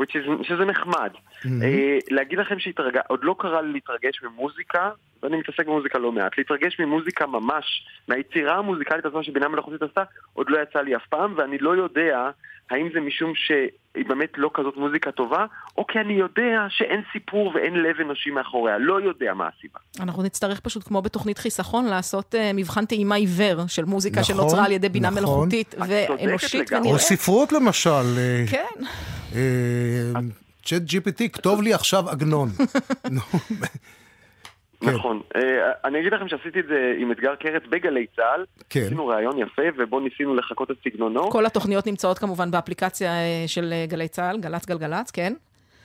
is, 0.03 0.43
שזה 0.43 0.65
נחמד. 0.65 1.11
Mm-hmm. 1.15 1.47
Uh, 1.47 2.05
להגיד 2.11 2.39
לכם 2.39 2.59
שהתרגש, 2.59 3.03
עוד 3.09 3.21
לא 3.23 3.35
קרה 3.39 3.63
לי 3.63 3.73
להתרגש 3.73 4.23
ממוזיקה, 4.23 4.91
ואני 5.23 5.37
מתעסק 5.37 5.67
במוזיקה 5.67 5.99
לא 5.99 6.13
מעט, 6.13 6.39
להתרגש 6.39 6.81
ממוזיקה 6.81 7.27
ממש, 7.27 7.87
מהיצירה 8.09 8.57
המוזיקלית 8.57 9.05
הזו 9.05 9.23
שבינה 9.23 9.49
מלאכותית 9.49 9.83
עשתה, 9.83 10.03
עוד 10.33 10.51
לא 10.51 10.59
יצא 10.63 10.81
לי 10.81 10.97
אף 10.97 11.07
פעם, 11.07 11.35
ואני 11.37 11.59
לא 11.59 11.77
יודע 11.77 12.31
האם 12.71 12.89
זה 12.95 13.01
משום 13.01 13.33
שהיא 13.93 14.05
באמת 14.09 14.33
לא 14.37 14.51
כזאת 14.55 14.77
מוזיקה 14.77 15.13
טובה, 15.13 15.47
או 15.79 15.87
כי 15.87 15.99
אני 15.99 16.13
יודע 16.13 16.67
שאין 16.69 17.01
סיפור 17.13 17.53
ואין 17.55 17.75
לב 17.75 17.97
אנושי 18.01 18.31
מאחוריה, 18.31 18.79
לא 18.79 19.01
יודע 19.01 19.35
מה 19.35 19.49
הסיבה. 19.57 19.79
אנחנו 20.01 20.23
נצטרך 20.23 20.61
פשוט, 20.61 20.89
כמו 20.89 21.03
בתוכנית 21.03 21.39
חיסכון, 21.39 21.85
לעשות 21.85 22.35
uh, 22.35 22.39
מבחן 22.55 22.87
טעימה 22.87 23.15
עיוור 23.15 23.67
של 23.67 23.85
מוזיקה 23.85 24.21
נכון, 24.21 24.35
שנוצרה 24.37 24.65
על 24.65 24.73
ידי 24.73 24.89
בינה 24.89 25.11
נכון. 25.11 25.23
מלאכותית 25.23 25.75
ואנושית, 25.89 26.73
ונראה. 26.73 26.93
או 26.93 26.99
ספרות 26.99 27.53
למשל. 27.53 27.91
אה, 28.19 28.45
כן. 28.51 28.85
צ'אט 30.65 30.83
GPT, 30.83 31.29
כתוב 31.33 31.63
לי 31.63 31.75
עכשיו 31.75 32.11
עגנון. 32.11 32.49
כן. 34.81 34.95
נכון. 34.95 35.21
אה, 35.37 35.73
אני 35.85 36.01
אגיד 36.01 36.13
לכם 36.13 36.29
שעשיתי 36.29 36.61
את 36.61 36.67
זה 36.67 36.95
עם 36.99 37.13
אתגר 37.13 37.35
קרת 37.35 37.67
בגלי 37.67 38.07
צה"ל. 38.17 38.45
כן. 38.71 38.81
עשינו 38.81 39.07
ראיון 39.07 39.39
יפה, 39.39 39.63
ובו 39.77 40.01
ניסינו 40.01 40.35
לחקות 40.35 40.71
את 40.71 40.77
סגנונו. 40.85 41.31
כל 41.31 41.47
התוכניות 41.47 41.87
נמצאות 41.87 42.19
כמובן 42.19 42.51
באפליקציה 42.51 43.13
אה, 43.13 43.45
של 43.47 43.73
אה, 43.73 43.85
גלי 43.89 44.09
צה"ל, 44.09 44.39
גל"צ 44.41 44.67
גלגלצ, 44.67 45.11
כן? 45.11 45.33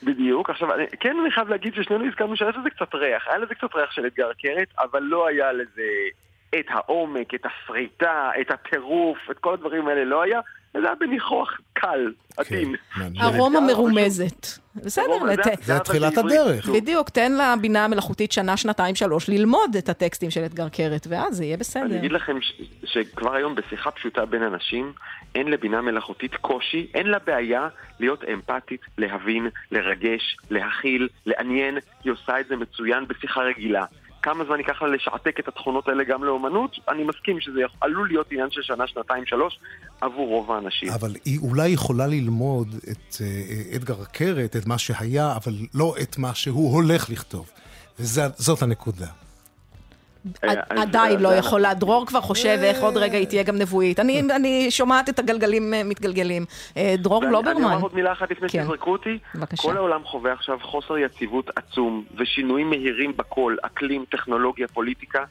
בדיוק. 0.03 0.49
עכשיו, 0.49 0.69
כן 0.99 1.15
אני 1.21 1.31
חייב 1.31 1.49
להגיד 1.49 1.73
ששנינו 1.73 2.05
הסכמנו 2.07 2.35
שהיה 2.35 2.51
לזה 2.51 2.69
קצת 2.69 2.95
ריח. 2.95 3.27
היה 3.27 3.37
לזה 3.37 3.55
קצת 3.55 3.75
ריח 3.75 3.91
של 3.91 4.07
אתגר 4.07 4.33
קרת, 4.33 4.67
אבל 4.79 5.03
לא 5.03 5.27
היה 5.27 5.53
לזה 5.53 5.89
את 6.59 6.65
העומק, 6.69 7.33
את 7.33 7.45
השריטה, 7.45 8.31
את 8.41 8.51
הטירוף, 8.51 9.17
את 9.31 9.39
כל 9.39 9.53
הדברים 9.53 9.87
האלה 9.87 10.05
לא 10.05 10.21
היה. 10.21 10.39
זה 10.81 10.87
היה 10.87 10.95
בניחוח 10.99 11.59
קל, 11.73 12.11
עדין. 12.37 12.75
ארומה 13.21 13.59
מרומזת. 13.59 14.47
בסדר, 14.75 15.13
זה 15.61 15.79
תחילת 15.79 16.17
הדרך. 16.17 16.69
בדיוק, 16.69 17.09
תן 17.09 17.31
לבינה 17.31 17.85
המלאכותית 17.85 18.31
שנה, 18.31 18.57
שנתיים, 18.57 18.95
שלוש, 18.95 19.29
ללמוד 19.29 19.75
את 19.77 19.89
הטקסטים 19.89 20.29
של 20.29 20.45
אתגר 20.45 20.69
קרת, 20.69 21.07
ואז 21.09 21.35
זה 21.35 21.45
יהיה 21.45 21.57
בסדר. 21.57 21.85
אני 21.85 21.97
אגיד 21.99 22.11
לכם 22.11 22.37
שכבר 22.83 23.35
היום 23.35 23.55
בשיחה 23.55 23.91
פשוטה 23.91 24.25
בין 24.25 24.43
אנשים, 24.43 24.93
אין 25.35 25.47
לבינה 25.47 25.81
מלאכותית 25.81 26.35
קושי, 26.35 26.87
אין 26.93 27.07
לה 27.07 27.17
בעיה 27.19 27.67
להיות 27.99 28.23
אמפתית, 28.33 28.81
להבין, 28.97 29.47
לרגש, 29.71 30.37
להכיל, 30.49 31.07
לעניין, 31.25 31.77
היא 32.03 32.11
עושה 32.11 32.39
את 32.39 32.47
זה 32.47 32.55
מצוין 32.55 33.07
בשיחה 33.07 33.41
רגילה. 33.41 33.85
כמה 34.25 34.45
זמן 34.45 34.57
ייקח 34.57 34.81
לה 34.81 34.87
לשעתק 34.87 35.39
את 35.39 35.47
התכונות 35.47 35.87
האלה 35.87 36.03
גם 36.03 36.23
לאומנות, 36.23 36.75
אני 36.89 37.03
מסכים 37.03 37.39
שזה 37.39 37.61
יכול- 37.61 37.77
עלול 37.81 38.07
להיות 38.07 38.27
עניין 38.31 38.51
של 38.51 38.61
שנה, 38.61 38.87
שנתיים, 38.87 39.25
שלוש, 39.25 39.59
עבור 40.01 40.27
רוב 40.27 40.51
האנשים. 40.51 40.89
אבל 40.89 41.15
היא 41.25 41.39
אולי 41.39 41.69
יכולה 41.69 42.07
ללמוד 42.07 42.67
את 42.91 43.15
אה, 43.21 43.75
אדגר 43.75 44.01
הקרת, 44.01 44.55
את 44.55 44.65
מה 44.65 44.77
שהיה, 44.77 45.35
אבל 45.35 45.53
לא 45.73 45.95
את 46.01 46.17
מה 46.17 46.35
שהוא 46.35 46.73
הולך 46.73 47.09
לכתוב. 47.09 47.49
וזאת 47.99 48.61
הנקודה. 48.61 49.07
אז- 50.41 50.57
עדיין 50.69 51.15
אז- 51.17 51.21
לא 51.21 51.33
יכולה, 51.33 51.73
דרור 51.73 52.05
כבר 52.05 52.21
חושב 52.21 52.57
איך 52.63 52.81
עוד 52.83 52.97
רגע 52.97 53.17
היא 53.17 53.27
תהיה 53.27 53.43
גם 53.43 53.55
נבואית. 53.57 53.99
אני 53.99 54.21
אני 54.35 54.71
שומעת 54.71 55.09
את 55.09 55.19
הגלגלים 55.19 55.73
אה, 55.73 55.83
מתגלגלים. 55.83 56.45
אה, 56.77 56.95
דרור 56.97 57.21
גלוברמן. 57.25 57.57
אני 57.57 57.65
אומר 57.65 57.81
עוד 57.81 57.95
מילה 57.95 58.11
אחת 58.11 58.31
לפני 58.31 58.49
כן. 58.49 58.59
שיזרקו 58.59 58.91
אותי. 58.91 59.17
כל 59.57 59.77
העולם 59.77 60.03
חווה 60.03 60.33
עכשיו 60.33 60.57
חוסר 60.61 60.97
יציבות 60.97 61.49
עצום 61.55 62.03
ושינויים 62.17 62.69
מהירים 62.69 63.17
בכל, 63.17 63.55
אקלים, 63.61 64.05
טכנולוגיה, 64.09 64.67
פוליטיקה. 64.67 65.23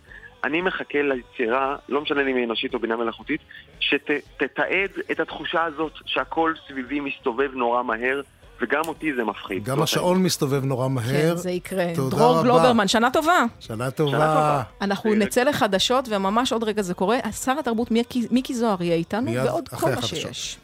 אני 0.45 0.61
מחכה 0.61 0.99
ליצירה, 1.03 1.77
לא 1.89 2.01
משנה 2.01 2.23
אם 2.23 2.37
היא 2.37 2.45
אנושית 2.45 2.75
או 2.75 2.79
בינה 2.79 2.97
מלאכותית, 2.97 3.41
שתתעד 3.81 4.91
את 5.11 5.21
התחושה 5.21 5.65
הזאת 5.65 5.93
שהכל 6.07 6.55
סביבי 6.69 7.01
מסתובב 7.01 7.51
נורא 7.55 7.83
מהר, 7.83 8.21
וגם 8.63 8.83
אותי 8.89 9.15
זה 9.17 9.25
מפחיד. 9.25 9.65
גם 9.65 9.83
השעון 9.83 10.23
מסתובב 10.23 10.65
נורא 10.65 10.89
מהר. 10.89 11.05
כן, 11.31 11.37
זה 11.37 11.51
יקרה. 11.51 11.85
תודה 11.95 12.17
דרור 12.17 12.33
רבה. 12.33 12.43
גלוברמן, 12.43 12.89
שנה 12.89 13.11
טובה. 13.11 13.45
שנה 13.61 13.91
טובה. 13.91 14.63
אנחנו 14.81 15.15
נצא 15.15 15.43
לחדשות, 15.43 16.09
וממש 16.11 16.53
עוד 16.53 16.65
רגע 16.65 16.83
זה 16.83 16.95
קורה. 16.95 17.19
שר 17.45 17.59
התרבות 17.59 17.91
מיקי- 17.91 18.27
מיקי 18.31 18.55
זוהר 18.55 18.83
יהיה 18.83 18.95
איתנו, 18.95 19.33
ועוד 19.35 19.69
כל 19.69 19.91
מה. 19.95 20.03
שיש. 20.03 20.59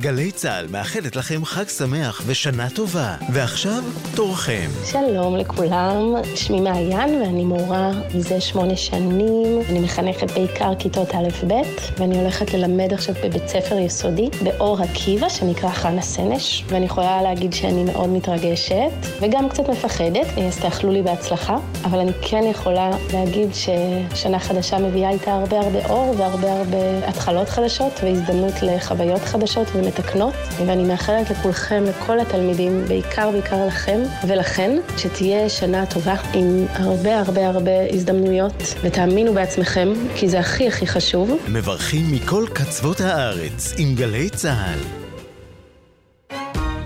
גלי 0.00 0.32
צה"ל 0.32 0.66
מאחלת 0.70 1.16
לכם 1.16 1.44
חג 1.44 1.68
שמח 1.68 2.22
ושנה 2.26 2.70
טובה. 2.70 3.16
ועכשיו, 3.32 3.82
תורכם. 4.14 4.68
שלום 4.84 5.36
לכולם, 5.36 6.14
שמי 6.34 6.60
מעיין 6.60 7.22
ואני 7.22 7.44
מורה 7.44 7.90
מזה 8.14 8.40
שמונה 8.40 8.76
שנים. 8.76 9.60
אני 9.68 9.80
מחנכת 9.80 10.30
בעיקר 10.30 10.72
כיתות 10.78 11.14
א'-ב' 11.14 11.52
ואני 11.98 12.18
הולכת 12.20 12.54
ללמד 12.54 12.92
עכשיו 12.92 13.14
בבית 13.24 13.48
ספר 13.48 13.78
יסודי 13.78 14.28
באור 14.42 14.82
עקיבא 14.82 15.28
שנקרא 15.28 15.70
חנה 15.70 16.02
סנש 16.02 16.64
ואני 16.68 16.84
יכולה 16.84 17.22
להגיד 17.22 17.52
שאני 17.52 17.84
מאוד 17.84 18.08
מתרגשת 18.08 18.90
וגם 19.20 19.48
קצת 19.48 19.68
מפחדת, 19.68 20.26
אז 20.48 20.58
תאכלו 20.58 20.92
לי 20.92 21.02
בהצלחה. 21.02 21.56
אבל 21.84 21.98
אני 21.98 22.12
כן 22.22 22.42
יכולה 22.50 22.90
להגיד 23.12 23.48
ששנה 23.54 24.38
חדשה 24.38 24.78
מביאה 24.78 25.10
איתה 25.10 25.32
הרבה 25.32 25.60
הרבה 25.60 25.86
אור 25.86 26.14
והרבה 26.18 26.52
הרבה 26.52 27.08
התחלות 27.08 27.48
חדשות 27.48 27.92
והזדמנות 28.02 28.62
לחוויות 28.62 29.20
חדשות 29.20 29.74
ומתקנות 29.90 30.34
ואני 30.66 30.84
מאחלת 30.84 31.30
לכולכם, 31.30 31.84
לכל 31.84 32.20
התלמידים, 32.20 32.84
בעיקר 32.88 33.30
בעיקר 33.30 33.66
לכם 33.66 34.00
ולכן, 34.28 34.78
שתהיה 34.96 35.48
שנה 35.48 35.86
טובה 35.86 36.14
עם 36.34 36.66
הרבה 36.72 37.18
הרבה 37.20 37.48
הרבה 37.48 37.70
הזדמנויות 37.92 38.52
ותאמינו 38.82 39.34
בעצמכם 39.34 39.88
כי 40.16 40.28
זה 40.28 40.40
הכי 40.40 40.68
הכי 40.68 40.86
חשוב. 40.86 41.30
מברכים 41.48 42.12
מכל 42.12 42.46
קצוות 42.52 43.00
הארץ 43.00 43.74
עם 43.78 43.94
גלי 43.94 44.30
צה"ל. 44.30 44.78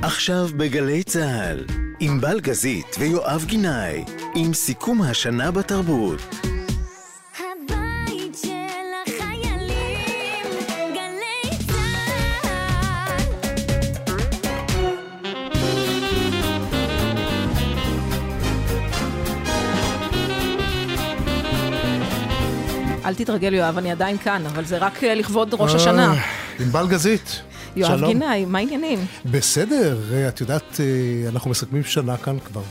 עכשיו 0.03 0.49
בגלי 0.57 1.03
צה"ל, 1.03 1.65
ענבל 2.01 2.41
גזית 2.41 2.97
ויואב 2.99 3.45
גינאי, 3.49 4.05
עם 4.35 4.55
סיכום 4.55 5.03
השנה 5.03 5.51
בתרבות. 5.51 6.54
אל 23.05 23.15
תתרגל, 23.15 23.55
יואב, 23.55 23.79
אני 23.79 23.93
עדיין 23.93 24.17
כאן, 24.19 24.43
אבל 24.47 24.65
זה 24.65 24.79
רק 24.79 25.05
אה, 25.05 25.15
לכבוד 25.15 25.55
ראש 25.59 25.75
השנה. 25.75 26.13
אה, 26.13 26.21
ענבל 26.61 26.87
גזית. 26.91 27.43
יואב 27.77 27.97
שלום. 27.99 28.13
גינאי, 28.13 28.45
מה 28.45 28.59
העניינים? 28.59 28.99
בסדר, 29.31 29.99
אה, 30.13 30.29
את 30.29 30.41
יודעת, 30.41 30.81
אנחנו 31.33 31.51
מסכמים 31.51 31.83
שנה 31.83 32.17
כאן 32.17 32.39
כבר 32.39 32.63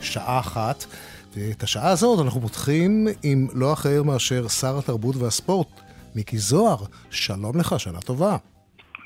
שעה 0.00 0.38
אחת, 0.38 0.84
ואת 1.36 1.62
השעה 1.62 1.90
הזאת 1.90 2.24
אנחנו 2.24 2.40
פותחים 2.40 3.06
עם 3.22 3.46
לא 3.54 3.72
אחר 3.72 4.02
מאשר 4.02 4.48
שר 4.48 4.78
התרבות 4.78 5.16
והספורט, 5.16 5.68
מיקי 6.14 6.38
זוהר. 6.38 6.76
שלום 7.10 7.58
לך, 7.58 7.74
שנה 7.80 8.00
טובה. 8.00 8.36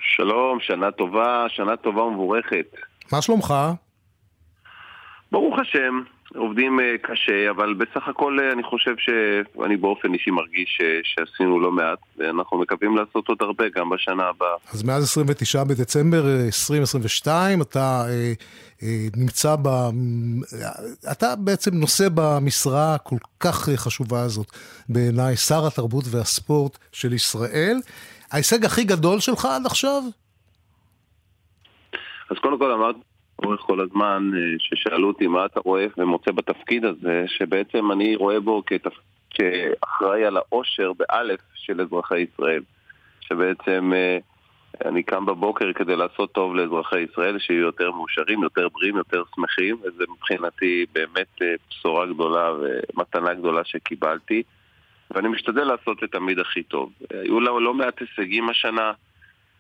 שלום, 0.01 0.59
שנה 0.61 0.91
טובה, 0.91 1.47
שנה 1.49 1.77
טובה 1.77 2.03
ומבורכת. 2.03 2.77
מה 3.13 3.23
שלומך? 3.23 3.55
ברוך 5.33 5.55
השם, 5.61 6.01
עובדים 6.37 6.81
אה, 6.81 6.95
קשה, 7.03 7.51
אבל 7.51 7.75
בסך 7.75 8.09
הכל 8.09 8.39
אה, 8.41 8.53
אני 8.53 8.63
חושב 8.63 8.95
שאני 8.99 9.77
באופן 9.77 10.15
אישי 10.15 10.31
מרגיש 10.31 10.79
אה, 10.83 11.01
שעשינו 11.03 11.61
לא 11.61 11.73
מעט, 11.73 11.99
ואנחנו 12.17 12.59
מקווים 12.59 12.97
לעשות 12.97 13.29
עוד 13.29 13.39
הרבה 13.41 13.65
גם 13.75 13.91
בשנה 13.91 14.25
הבאה. 14.25 14.55
אז 14.73 14.83
מאז 14.83 15.05
29 15.05 15.65
בדצמבר 15.65 16.27
אה, 16.27 16.45
2022 16.47 17.63
אתה 17.63 18.05
אה, 18.09 18.33
אה, 18.83 19.07
נמצא 19.17 19.57
ב... 19.63 19.69
אתה 21.13 21.37
בעצם 21.37 21.71
נושא 21.75 22.09
במשרה 22.15 22.95
הכל 22.95 23.17
כך 23.41 23.69
חשובה 23.77 24.21
הזאת 24.21 24.47
בעיניי, 24.89 25.37
שר 25.37 25.67
התרבות 25.67 26.05
והספורט 26.11 26.79
של 26.93 27.13
ישראל. 27.13 27.77
ההישג 28.33 28.65
הכי 28.65 28.85
גדול 28.85 29.21
שלך 29.21 29.45
עד 29.45 29.67
עכשיו? 29.67 30.03
אז 32.31 32.37
קודם 32.43 32.59
כל 32.59 32.73
אמרת 32.73 32.97
לאורך 33.43 33.61
כל 33.61 33.81
הזמן 33.81 34.31
אה, 34.37 34.41
ששאלו 34.59 35.09
אותי 35.09 35.27
מה 35.27 35.47
אתה 35.47 35.61
רואה 35.65 35.87
ומוצא 35.99 36.31
בתפקיד 36.33 36.85
הזה, 36.85 37.25
שבעצם 37.27 37.93
אני 37.93 38.17
רואה 38.17 38.41
בו 38.41 38.63
כתפ... 38.67 38.93
כאחראי 39.31 40.25
על 40.25 40.37
האושר 40.37 40.93
באלף 40.93 41.41
של 41.55 41.81
אזרחי 41.81 42.21
ישראל. 42.21 42.63
שבעצם 43.21 43.93
אה, 43.95 44.19
אני 44.85 45.03
קם 45.03 45.27
בבוקר 45.27 45.73
כדי 45.73 45.97
לעשות 45.97 46.33
טוב 46.33 46.55
לאזרחי 46.55 47.01
ישראל, 47.01 47.39
שיהיו 47.39 47.61
יותר 47.61 47.91
מאושרים, 47.91 48.43
יותר 48.43 48.69
בריאים, 48.69 48.97
יותר 48.97 49.23
שמחים, 49.35 49.77
וזה 49.83 50.05
מבחינתי 50.13 50.87
באמת 50.93 51.43
אה, 51.43 51.55
בשורה 51.71 52.07
גדולה 52.07 52.53
ומתנה 52.53 53.35
גדולה 53.35 53.65
שקיבלתי. 53.65 54.43
ואני 55.11 55.29
משתדל 55.29 55.65
לעשות 55.65 56.05
את 56.05 56.13
תמיד 56.13 56.39
הכי 56.39 56.63
טוב. 56.63 56.93
היו 57.11 57.41
לא, 57.41 57.63
לא 57.63 57.75
מעט 57.75 58.01
הישגים 58.01 58.49
השנה, 58.49 58.93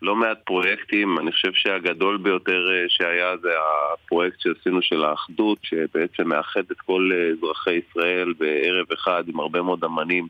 לא 0.02 0.16
מעט 0.16 0.38
פרויקטים, 0.44 1.18
אני 1.18 1.32
חושב 1.32 1.52
שהגדול 1.52 2.16
ביותר 2.16 2.70
אה, 2.70 2.84
שהיה 2.88 3.36
זה 3.42 3.48
הפרויקט 3.94 4.40
שעשינו 4.40 4.82
של 4.82 5.04
האחדות, 5.04 5.58
שבעצם 5.62 6.28
מאחד 6.28 6.62
את 6.72 6.80
כל 6.80 7.10
אה, 7.12 7.30
אזרחי 7.30 7.80
ישראל 7.88 8.32
בערב 8.38 8.86
אחד 8.92 9.24
עם 9.28 9.40
הרבה 9.40 9.62
מאוד 9.62 9.84
אמנים 9.84 10.26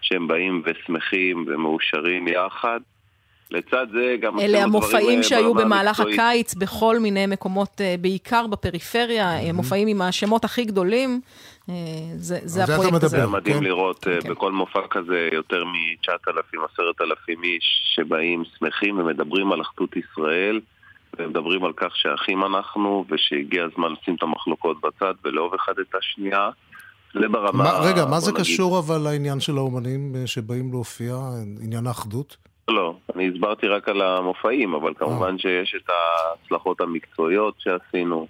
שהם 0.00 0.28
באים 0.28 0.62
ושמחים 0.64 1.44
ומאושרים 1.48 2.28
יחד. 2.28 2.80
לצד 3.52 3.86
זה 3.92 4.16
גם 4.20 4.40
אלה 4.40 4.62
המופעים 4.62 5.18
אה, 5.18 5.22
שהיו 5.22 5.54
במהלך 5.54 6.00
המקצועית. 6.00 6.20
הקיץ 6.20 6.54
בכל 6.54 6.98
מיני 6.98 7.26
מקומות, 7.26 7.80
אה, 7.80 7.94
בעיקר 8.00 8.46
בפריפריה, 8.46 9.40
אה, 9.40 9.52
מופעים 9.52 9.88
עם 9.88 10.02
השמות 10.02 10.44
הכי 10.44 10.64
גדולים. 10.64 11.20
זה 12.16 12.38
זה 12.44 12.64
הפרויקט 12.64 12.94
הזה. 13.02 13.08
זה 13.08 13.26
מדהים 13.26 13.56
כן. 13.56 13.64
לראות 13.64 14.06
אה, 14.08 14.18
בכל 14.30 14.52
מופע 14.52 14.80
כזה 14.90 15.28
יותר 15.32 15.64
מ-9,000, 15.64 16.58
10,000 16.74 17.42
איש 17.44 17.64
שבאים 17.94 18.42
שמחים 18.58 18.98
ומדברים 18.98 19.52
על 19.52 19.60
אחדות 19.60 19.90
ישראל 19.96 20.60
ומדברים 21.18 21.64
על 21.64 21.72
כך 21.76 21.96
שאחים 21.96 22.44
אנחנו 22.44 23.04
ושהגיע 23.10 23.64
הזמן 23.64 23.92
לשים 23.92 24.14
את 24.14 24.22
המחלוקות 24.22 24.76
בצד 24.80 25.14
ולאהוב 25.24 25.54
אחד 25.54 25.72
את 25.80 25.94
השנייה. 25.98 26.50
זה 27.14 27.28
ברמה... 27.28 27.64
מה, 27.64 27.78
רגע, 27.78 28.06
מה 28.06 28.20
זה 28.20 28.32
נגיד- 28.32 28.40
קשור 28.40 28.78
אבל 28.78 28.98
לעניין 28.98 29.40
של 29.40 29.56
האומנים 29.56 30.12
שבאים 30.26 30.70
להופיע, 30.70 31.14
עניין 31.62 31.86
האחדות? 31.86 32.36
לא, 32.68 32.94
אני 33.16 33.28
הסברתי 33.34 33.68
רק 33.68 33.88
על 33.88 34.02
המופעים, 34.02 34.74
אבל 34.74 34.94
כמובן 34.94 35.38
שיש 35.38 35.74
את 35.84 35.90
ההצלחות 35.90 36.80
המקצועיות 36.80 37.54
שעשינו. 37.58 38.26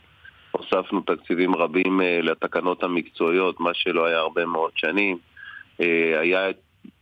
הוספנו 0.52 1.00
תקציבים 1.00 1.54
רבים 1.56 2.00
אה, 2.00 2.18
לתקנות 2.22 2.82
המקצועיות, 2.82 3.60
מה 3.60 3.70
שלא 3.74 4.06
היה 4.06 4.18
הרבה 4.18 4.46
מאוד 4.46 4.70
שנים. 4.74 5.18
אה, 5.80 6.20
היה 6.20 6.46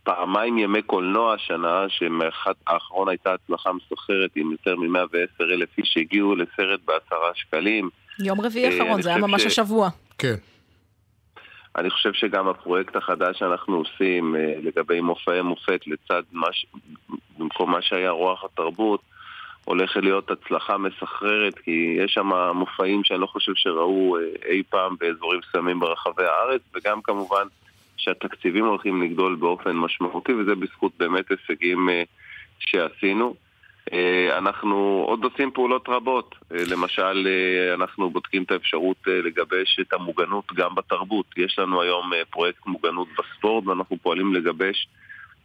פעמיים 0.03 0.59
ימי 0.59 0.83
קולנוע 0.83 1.35
השנה, 1.35 1.85
שמאחד 1.89 2.53
האחרון 2.67 3.09
הייתה 3.09 3.35
הצלחה 3.35 3.71
מסחררת 3.73 4.31
עם 4.37 4.53
יותר 4.53 4.77
מ-110 4.77 5.43
אלף 5.45 5.79
איש 5.79 5.89
שהגיעו 5.93 6.35
לסרט 6.37 6.81
בעשרה 6.85 7.31
שקלים. 7.35 7.91
יום 8.19 8.41
רביעי 8.41 8.65
אה, 8.67 8.73
האחרון, 8.83 9.03
זה 9.03 9.09
היה 9.09 9.19
ממש 9.19 9.43
ש- 9.43 9.47
השבוע. 9.47 9.89
כן. 10.19 10.35
אני 11.81 11.91
חושב 11.91 12.13
שגם 12.13 12.49
הפרויקט 12.49 12.97
החדש 12.97 13.39
שאנחנו 13.39 13.77
עושים 13.77 14.37
אה, 14.37 14.55
לגבי 14.63 15.01
מופעי 15.01 15.43
מופת 15.43 15.87
לצד 15.87 16.23
מה 16.33 16.53
ש... 16.53 16.67
במקום 17.39 17.71
מה 17.71 17.83
שהיה 17.83 18.11
רוח 18.11 18.45
התרבות, 18.45 19.01
הולך 19.65 19.97
להיות 19.97 20.31
הצלחה 20.31 20.79
מסחררת, 20.79 21.59
כי 21.59 21.97
יש 21.99 22.13
שם 22.13 22.31
מופעים 22.55 23.05
שאני 23.05 23.21
לא 23.21 23.27
חושב 23.27 23.53
שראו 23.55 24.17
אה, 24.17 24.23
אי 24.47 24.63
פעם 24.71 24.97
באזורים 25.01 25.41
מסוימים 25.49 25.81
ברחבי 25.81 26.25
הארץ, 26.25 26.61
וגם 26.75 27.03
כמובן 27.03 27.47
שהתקציבים 27.97 28.65
הולכים 28.65 29.03
לגדול 29.03 29.35
באופן 29.37 29.77
משמעותי, 29.77 30.33
וזה 30.33 30.55
בזכות 30.55 30.93
באמת 30.99 31.25
הישגים 31.31 31.89
אה, 31.89 32.03
שעשינו. 32.59 33.35
אה, 33.93 34.39
אנחנו 34.39 35.05
עוד 35.07 35.25
עושים 35.25 35.51
פעולות 35.51 35.89
רבות. 35.89 36.35
אה, 36.53 36.63
למשל, 36.71 37.27
אה, 37.27 37.75
אנחנו 37.75 38.11
בודקים 38.11 38.43
את 38.43 38.51
האפשרות 38.51 38.97
לגבש 39.07 39.81
את 39.81 39.93
המוגנות 39.93 40.45
גם 40.55 40.75
בתרבות. 40.75 41.27
יש 41.37 41.59
לנו 41.59 41.83
היום 41.83 42.13
פרויקט 42.31 42.67
מוגנות 42.67 43.09
בספורט, 43.19 43.67
ואנחנו 43.67 43.97
פועלים 44.03 44.35
לגבש 44.35 44.89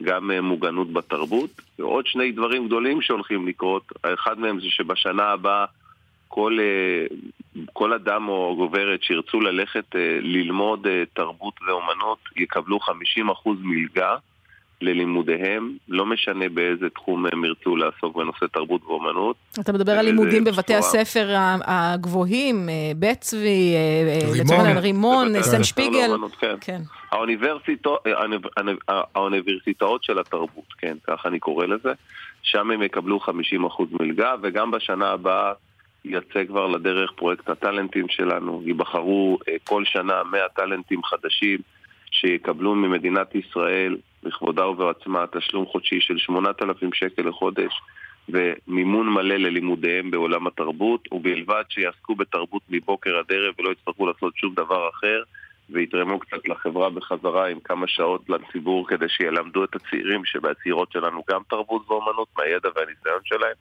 גם 0.03 0.31
מוגנות 0.31 0.93
בתרבות. 0.93 1.49
ועוד 1.79 2.07
שני 2.07 2.31
דברים 2.31 2.65
גדולים 2.67 3.01
שהולכים 3.01 3.47
לקרות. 3.47 3.83
האחד 4.03 4.39
מהם 4.39 4.59
זה 4.59 4.67
שבשנה 4.69 5.23
הבאה 5.23 5.65
כל, 6.27 6.57
כל 7.73 7.93
אדם 7.93 8.27
או 8.27 8.55
גוברת 8.57 9.03
שירצו 9.03 9.41
ללכת 9.41 9.95
ללמוד 10.21 10.87
תרבות 11.13 11.53
ואומנות 11.67 12.19
יקבלו 12.35 12.79
50% 12.79 13.49
מלגה 13.63 14.15
ללימודיהם, 14.81 15.77
לא 15.89 16.05
משנה 16.05 16.49
באיזה 16.49 16.89
תחום 16.89 17.25
הם 17.25 17.45
ירצו 17.45 17.75
לעסוק 17.75 18.15
בנושא 18.15 18.45
תרבות 18.53 18.83
ואומנות. 18.83 19.35
אתה 19.59 19.73
מדבר 19.73 19.91
על 19.91 20.05
לימודים 20.05 20.43
בבתי 20.43 20.61
בשורה. 20.73 20.77
הספר 20.79 21.27
הגבוהים, 21.65 22.69
אה, 22.69 22.91
בית 22.95 23.21
צבי, 23.21 23.73
אה, 23.75 24.19
אה, 24.25 24.31
רימון. 24.31 24.77
רימון, 24.77 25.43
סן 25.43 25.63
שפיגל. 25.63 26.07
לאמנות, 26.11 26.35
כן. 26.35 26.55
כן. 26.61 26.81
האוניברסיטאות, 27.11 27.99
האוניב- 28.05 28.77
האוניברסיטאות 29.15 30.03
של 30.03 30.19
התרבות, 30.19 30.73
כן, 30.77 30.97
ככה 31.07 31.29
אני 31.29 31.39
קורא 31.39 31.65
לזה, 31.65 31.91
שם 32.43 32.71
הם 32.71 32.81
יקבלו 32.83 33.19
50% 33.19 33.87
מלגה, 33.99 34.35
וגם 34.43 34.71
בשנה 34.71 35.07
הבאה 35.09 35.53
יצא 36.05 36.43
כבר 36.47 36.67
לדרך 36.67 37.11
פרויקט 37.15 37.49
הטאלנטים 37.49 38.05
שלנו. 38.09 38.61
ייבחרו 38.65 39.37
כל 39.63 39.83
שנה 39.85 40.23
100 40.31 40.41
טאלנטים 40.55 41.03
חדשים 41.03 41.59
שיקבלו 42.11 42.75
ממדינת 42.75 43.35
ישראל, 43.35 43.97
בכבודה 44.25 44.67
ובעצמה, 44.67 45.25
תשלום 45.31 45.65
חודשי 45.65 46.01
של 46.01 46.17
8,000 46.17 46.93
שקל 46.93 47.21
לחודש. 47.21 47.73
ומימון 48.29 49.09
מלא 49.09 49.35
ללימודיהם 49.35 50.11
בעולם 50.11 50.47
התרבות, 50.47 51.07
ובלבד 51.11 51.63
שיעסקו 51.69 52.15
בתרבות 52.15 52.61
מבוקר 52.69 53.17
עד 53.17 53.25
ערב 53.29 53.53
ולא 53.59 53.71
יצטרכו 53.71 54.07
לעשות 54.07 54.37
שום 54.37 54.53
דבר 54.53 54.89
אחר, 54.89 55.23
ויתרמו 55.69 56.19
קצת 56.19 56.47
לחברה 56.47 56.89
בחזרה 56.89 57.47
עם 57.47 57.59
כמה 57.59 57.87
שעות 57.87 58.29
לציבור 58.29 58.87
כדי 58.87 59.09
שילמדו 59.09 59.63
את 59.63 59.75
הצעירים 59.75 60.21
והצעירות 60.41 60.91
שלנו 60.91 61.23
גם 61.29 61.41
תרבות 61.49 61.81
ואומנות 61.87 62.27
מהידע 62.37 62.69
והניסיון 62.75 63.19
שלהם. 63.23 63.55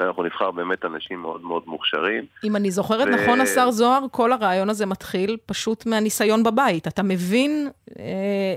ואנחנו 0.00 0.22
נבחר 0.22 0.50
באמת 0.50 0.84
אנשים 0.84 1.20
מאוד 1.20 1.42
מאוד 1.42 1.62
מוכשרים. 1.66 2.24
אם 2.44 2.56
אני 2.56 2.70
זוכרת 2.70 3.08
ו- 3.08 3.10
נכון, 3.10 3.40
השר 3.40 3.70
זוהר, 3.70 4.06
כל 4.10 4.32
הרעיון 4.32 4.70
הזה 4.70 4.86
מתחיל 4.86 5.36
פשוט 5.46 5.86
מהניסיון 5.86 6.42
בבית. 6.42 6.86
אתה 6.86 7.02
מבין 7.02 7.68
אה, 7.98 8.04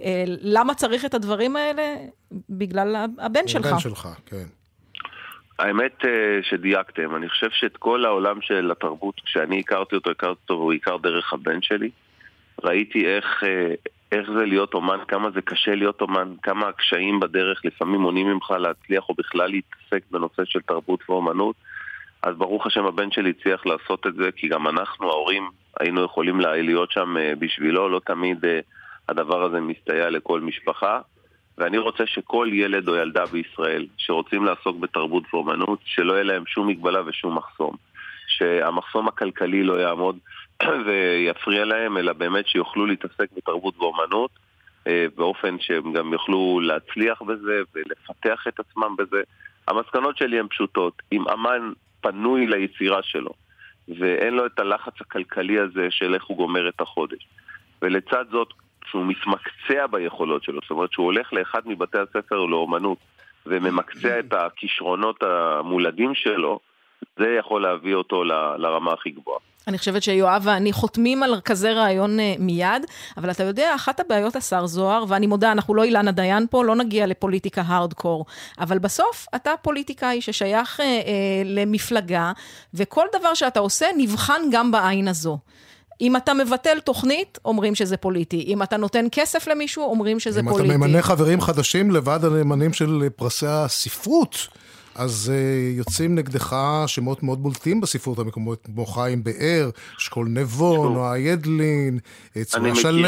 אה, 0.06 0.24
למה 0.28 0.74
צריך 0.74 1.06
את 1.06 1.14
הדברים 1.14 1.56
האלה? 1.56 1.96
בגלל 2.50 2.96
הבן 3.20 3.48
שלך. 3.48 3.66
הבן 3.66 3.80
שלך, 3.80 4.08
כן. 4.26 4.46
האמת 5.60 6.06
אה, 6.06 6.40
שדייקתם, 6.44 7.16
אני 7.16 7.30
חושב 7.30 7.50
שאת 7.52 7.78
כל 7.78 8.06
העולם 8.06 8.42
של 8.42 8.72
התרבות, 8.72 9.22
כשאני 9.26 9.60
הכרתי 9.60 9.96
אותו, 9.96 10.12
הכרתי 10.12 10.40
אותו 10.42 10.54
והוא 10.54 10.74
הכר 10.74 10.98
דרך 10.98 11.34
הבן 11.34 11.62
שלי. 11.62 11.90
ראיתי 12.64 13.08
איך, 13.08 13.44
אה, 13.44 13.74
איך 14.14 14.32
זה 14.32 14.46
להיות 14.46 14.74
אומן, 14.74 14.98
כמה 15.08 15.30
זה 15.32 15.42
קשה 15.42 15.76
להיות 15.76 16.02
אומן, 16.02 16.34
כמה 16.44 16.68
הקשיים 16.68 17.20
בדרך 17.20 17.66
לפעמים 17.66 18.02
מונעים 18.02 18.28
ממך 18.28 18.52
להצליח 18.52 19.10
או 19.10 19.14
בכלל 19.14 19.50
להתעסק 19.50 20.04
בנושא 20.12 20.46
של 20.46 20.60
תרבות 20.60 21.10
ואומנות. 21.10 21.56
אז 22.24 22.36
ברוך 22.36 22.68
השם 22.68 22.86
הבן 22.86 23.12
שלי 23.12 23.30
הצליח 23.30 23.66
לעשות 23.66 24.08
את 24.08 24.16
זה, 24.16 24.32
כי 24.36 24.48
גם 24.48 24.68
אנחנו, 24.68 25.10
ההורים, 25.10 25.50
היינו 25.80 26.04
יכולים 26.04 26.40
לה- 26.40 26.56
להיות 26.56 26.92
שם 26.92 27.18
אה, 27.18 27.34
בשבילו, 27.40 27.90
לא 27.90 28.02
תמיד 28.06 28.46
אה, 28.46 28.60
הדבר 29.10 29.44
הזה 29.44 29.60
מסתייע 29.60 30.10
לכל 30.10 30.42
משפחה. 30.42 31.00
ואני 31.58 31.78
רוצה 31.78 32.04
שכל 32.08 32.50
ילד 32.54 32.88
או 32.88 32.96
ילדה 32.96 33.26
בישראל 33.26 33.86
שרוצים 33.98 34.46
לעסוק 34.46 34.78
בתרבות 34.78 35.24
ואומנות, 35.34 35.80
שלא 35.86 36.14
יהיה 36.14 36.24
להם 36.24 36.44
שום 36.48 36.68
מגבלה 36.68 37.02
ושום 37.06 37.38
מחסום. 37.38 37.76
שהמחסום 38.28 39.08
הכלכלי 39.08 39.64
לא 39.64 39.74
יעמוד 39.74 40.18
ויפריע 40.86 41.66
להם, 41.66 41.98
אלא 41.98 42.14
באמת 42.14 42.48
שיוכלו 42.48 42.86
להתעסק 42.86 43.28
בתרבות 43.38 43.78
ואומנות 43.78 44.32
אה, 44.88 45.06
באופן 45.16 45.60
שהם 45.60 45.94
גם 45.94 46.14
יוכלו 46.14 46.60
להצליח 46.64 47.22
בזה 47.22 47.62
ולפתח 47.76 48.44
את 48.48 48.60
עצמם 48.60 48.96
בזה. 48.98 49.22
המסקנות 49.68 50.18
שלי 50.18 50.40
הן 50.40 50.48
פשוטות. 50.48 51.02
אם 51.12 51.30
אמן 51.30 51.72
פנוי 52.02 52.48
ליצירה 52.48 53.04
שלו 53.04 53.32
ואין 53.88 54.34
לו 54.34 54.46
את 54.46 54.60
הלחץ 54.60 54.94
הכלכלי 55.02 55.60
הזה 55.60 55.88
של 55.90 56.14
איך 56.14 56.24
הוא 56.26 56.38
גומר 56.38 56.70
את 56.70 56.82
החודש, 56.82 57.28
ולצד 57.82 58.26
זאת 58.32 58.54
שהוא 58.86 59.06
מתמקצע 59.06 59.88
ביכולות 59.88 60.44
שלו, 60.44 60.60
זאת 60.62 60.72
אומרת 60.72 60.92
שהוא 60.92 61.06
הולך 61.06 61.34
לאחד 61.34 61.62
מבתי 61.66 61.98
הספר 61.98 62.46
לאומנות 62.46 62.98
וממקצע 63.46 64.20
את 64.20 64.34
הכישרונות 64.34 65.24
המולדים 65.24 66.16
שלו, 66.16 66.60
זה 67.18 67.30
יכול 67.40 67.62
להביא 67.62 67.96
אותו 67.96 68.24
לרמה 68.58 68.94
הכי 68.94 69.10
גבוהה. 69.10 69.40
אני 69.68 69.78
חושבת 69.78 70.04
שיואב 70.04 70.42
ואני 70.46 70.74
חותמים 70.74 71.24
על 71.24 71.42
כזה 71.46 71.72
רעיון 71.72 72.20
אה, 72.20 72.34
מיד, 72.40 72.86
אבל 73.18 73.32
אתה 73.32 73.44
יודע, 73.44 73.76
אחת 73.76 74.00
הבעיות, 74.00 74.36
השר 74.36 74.66
זוהר, 74.66 75.06
ואני 75.08 75.28
מודה, 75.28 75.52
אנחנו 75.52 75.76
לא 75.76 75.84
אילנה 75.84 76.12
דיין 76.12 76.48
פה, 76.50 76.64
לא 76.64 76.76
נגיע 76.76 77.06
לפוליטיקה 77.06 77.62
הארדקור, 77.66 78.26
אבל 78.60 78.80
בסוף 78.80 79.28
אתה 79.36 79.52
פוליטיקאי 79.62 80.22
ששייך 80.22 80.80
אה, 80.80 80.86
אה, 80.86 81.02
למפלגה, 81.46 82.32
וכל 82.74 83.06
דבר 83.20 83.34
שאתה 83.34 83.60
עושה 83.60 83.86
נבחן 83.98 84.42
גם 84.52 84.72
בעין 84.72 85.08
הזו. 85.08 85.38
אם 86.02 86.16
אתה 86.16 86.34
מבטל 86.34 86.80
תוכנית, 86.80 87.40
אומרים 87.46 87.76
שזה 87.76 87.98
פוליטי. 87.98 88.44
אם 88.48 88.64
אתה 88.64 88.78
נותן 88.78 89.06
כסף 89.12 89.48
למישהו, 89.48 89.84
אומרים 89.84 90.20
שזה 90.20 90.40
אם 90.40 90.50
פוליטי. 90.50 90.70
אתה 90.70 90.78
ממנה 90.78 91.02
חברים 91.02 91.42
חדשים 91.42 91.92
לוועד 91.92 92.26
הנאמנים 92.26 92.74
של 92.74 93.10
פרסי 93.16 93.46
הספרות, 93.50 94.48
אז 94.96 95.32
uh, 95.34 95.78
יוצאים 95.78 96.16
נגדך 96.16 96.56
שמות 96.88 97.24
מאוד 97.24 97.44
בולטים 97.44 97.82
בספרות 97.82 98.20
המקומות, 98.20 98.66
כמו 98.66 98.86
חיים 98.86 99.24
באר, 99.24 99.70
אשכול 99.98 100.28
נבון, 100.30 100.94
נועה 100.94 101.20
ידלין, 101.20 102.00
אה, 102.38 102.44
צורה 102.44 102.76
שלו, 102.76 103.08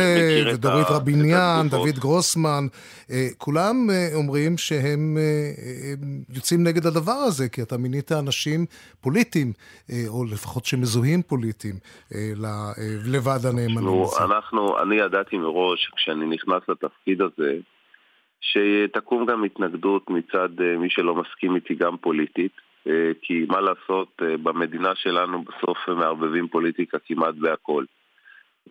את 0.56 0.66
רביניאן. 0.90 1.68
דוד 1.70 2.00
גרוסמן, 2.00 2.68
uh, 3.08 3.12
כולם 3.38 3.90
uh, 3.90 4.16
אומרים 4.16 4.58
שהם 4.58 5.18
uh, 5.18 6.36
יוצאים 6.36 6.64
נגד 6.64 6.86
הדבר 6.86 7.12
הזה, 7.12 7.50
כי 7.50 7.62
אתה 7.62 7.78
מינית 7.78 8.12
אנשים 8.12 8.66
פוליטיים, 9.02 9.54
uh, 9.88 9.94
או 10.08 10.26
לפחות 10.26 10.66
שמזוהים 10.66 11.22
פוליטיים, 11.22 11.76
uh, 11.76 12.16
ל- 12.36 12.46
uh, 12.46 12.80
לוועד 13.06 13.46
הנאמנים 13.46 13.78
אנחנו. 13.78 14.26
אנחנו, 14.26 14.82
אני 14.82 14.96
ידעתי 14.96 15.38
מראש, 15.38 15.92
כשאני 15.96 16.26
נכנס 16.26 16.62
לתפקיד 16.70 17.22
הזה, 17.22 17.52
שתקום 18.52 19.26
גם 19.26 19.44
התנגדות 19.44 20.10
מצד 20.10 20.62
אה, 20.62 20.78
מי 20.78 20.90
שלא 20.90 21.16
מסכים 21.16 21.56
איתי 21.56 21.76
גם 21.76 21.98
פוליטית, 21.98 22.52
אה, 22.88 23.12
כי 23.22 23.46
מה 23.50 23.62
לעשות, 23.62 24.08
אה, 24.22 24.38
במדינה 24.38 24.96
שלנו 24.96 25.44
בסוף 25.44 25.78
מערבבים 25.88 26.48
פוליטיקה 26.48 26.98
כמעט 27.06 27.36
בהכל. 27.36 27.86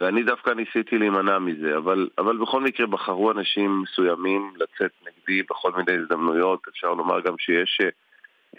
ואני 0.01 0.22
דווקא 0.22 0.51
ניסיתי 0.51 0.99
להימנע 0.99 1.39
מזה, 1.39 1.77
אבל, 1.77 2.09
אבל 2.18 2.37
בכל 2.37 2.61
מקרה 2.61 2.87
בחרו 2.87 3.31
אנשים 3.31 3.83
מסוימים 3.83 4.53
לצאת 4.57 4.91
נגדי 5.07 5.43
בכל 5.43 5.72
מיני 5.77 6.03
הזדמנויות, 6.03 6.61
אפשר 6.68 6.95
לומר 6.95 7.20
גם 7.20 7.35
שיש 7.39 7.81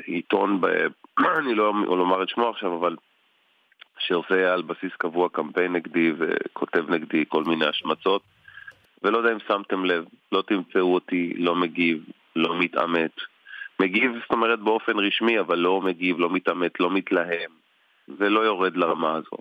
עיתון, 0.06 0.62
ב... 0.62 0.68
אני 1.40 1.56
לא 1.56 1.74
לומר 1.88 2.24
את 2.24 2.30
שמו 2.30 2.50
עכשיו, 2.50 2.78
אבל 2.80 2.96
שעושה 4.00 4.54
על 4.54 4.62
בסיס 4.62 4.92
קבוע 4.98 5.30
קמפיין 5.30 5.74
נגדי 5.74 6.12
וכותב 6.18 6.90
נגדי 6.90 7.24
כל 7.28 7.44
מיני 7.44 7.66
השמצות. 7.66 8.22
ולא 9.06 9.18
יודע 9.18 9.32
אם 9.32 9.38
שמתם 9.48 9.86
לב, 9.86 10.06
לא 10.32 10.42
תמצאו 10.42 10.94
אותי 10.94 11.34
לא 11.38 11.56
מגיב, 11.56 12.04
לא 12.36 12.60
מתעמת. 12.60 13.12
מגיב, 13.80 14.12
זאת 14.22 14.32
אומרת, 14.32 14.60
באופן 14.60 15.00
רשמי, 15.00 15.40
אבל 15.40 15.58
לא 15.58 15.82
מגיב, 15.82 16.20
לא 16.20 16.30
מתעמת, 16.30 16.80
לא 16.80 16.90
מתלהם, 16.90 17.52
ולא 18.20 18.40
יורד 18.40 18.78
לרמה 18.78 19.14
הזו. 19.14 19.38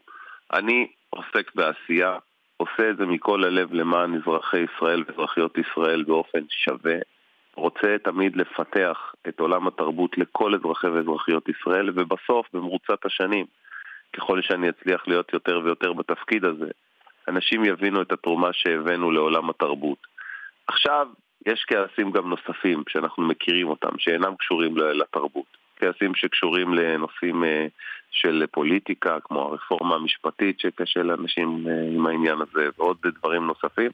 אני 0.53 0.89
עוסק 1.11 1.55
בעשייה, 1.55 2.17
עושה 2.57 2.91
את 2.91 2.97
זה 2.97 3.07
מכל 3.07 3.45
הלב 3.45 3.73
למען 3.73 4.15
אזרחי 4.15 4.59
ישראל 4.59 5.03
ואזרחיות 5.07 5.59
ישראל 5.59 6.03
באופן 6.03 6.45
שווה. 6.51 6.99
רוצה 7.57 7.97
תמיד 8.05 8.37
לפתח 8.37 9.15
את 9.29 9.41
עולם 9.41 9.67
התרבות 9.67 10.19
לכל 10.19 10.55
אזרחי 10.55 10.87
ואזרחיות 10.87 11.49
ישראל, 11.49 11.91
ובסוף, 11.95 12.47
במרוצת 12.53 13.05
השנים, 13.05 13.47
ככל 14.12 14.43
שאני 14.43 14.69
אצליח 14.69 15.09
להיות 15.09 15.33
יותר 15.33 15.61
ויותר 15.65 15.93
בתפקיד 15.93 16.45
הזה, 16.45 16.71
אנשים 17.29 17.64
יבינו 17.64 18.03
את 18.03 18.12
התרומה 18.12 18.49
שהבאנו 18.53 19.11
לעולם 19.11 19.51
התרבות. 19.51 19.99
עכשיו, 20.66 21.09
יש 21.47 21.64
כעסים 21.68 22.11
גם 22.11 22.29
נוספים 22.29 22.83
שאנחנו 22.89 23.22
מכירים 23.22 23.68
אותם, 23.68 23.99
שאינם 23.99 24.37
קשורים 24.37 24.77
לתרבות. 24.77 25.57
כעסים 25.77 26.14
שקשורים 26.14 26.75
לנושאים 26.75 27.45
אה, 27.45 27.66
של 28.11 28.45
פוליטיקה, 28.51 29.18
כמו 29.25 29.41
הרפורמה 29.41 29.95
המשפטית 29.95 30.61
שקשה 30.61 31.03
לאנשים 31.03 31.64
אה, 31.68 31.72
עם 31.95 32.07
העניין 32.07 32.39
הזה, 32.41 32.68
ועוד 32.79 32.97
דברים 33.05 33.47
נוספים. 33.47 33.91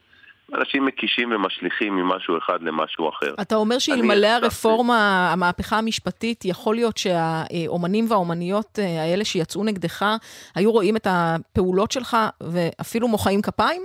אנשים 0.55 0.85
מקישים 0.85 1.33
ומשליכים 1.33 1.97
ממשהו 1.97 2.39
אחד 2.39 2.63
למשהו 2.63 3.09
אחר. 3.09 3.35
אתה 3.41 3.55
אומר 3.55 3.79
שאלמלא 3.79 4.27
הרפורמה, 4.27 5.31
המהפכה 5.33 5.79
המשפטית, 5.79 6.45
יכול 6.45 6.75
להיות 6.75 6.97
שהאומנים 6.97 8.07
והאומניות 8.09 8.79
אה, 8.79 9.03
האלה 9.03 9.25
שיצאו 9.25 9.65
נגדך, 9.65 10.05
היו 10.55 10.73
רואים 10.73 10.97
את 10.97 11.07
הפעולות 11.11 11.93
שלך 11.93 12.17
ואפילו 12.41 13.09
מוחאים 13.09 13.43
כפיים? 13.43 13.83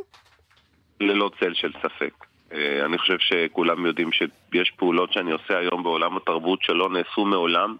ללא 1.02 1.30
צל 1.40 1.54
של 1.54 1.72
ספק. 1.82 2.26
אה, 2.54 2.86
אני 2.86 2.98
חושב 2.98 3.18
שכולם 3.20 3.86
יודעים 3.86 4.10
שיש 4.12 4.72
פעולות 4.78 5.14
שאני 5.14 5.32
עושה 5.32 5.58
היום 5.58 5.84
בעולם 5.84 6.18
התרבות 6.18 6.60
שלא 6.62 6.90
נעשו 6.90 7.26
מעולם, 7.26 7.76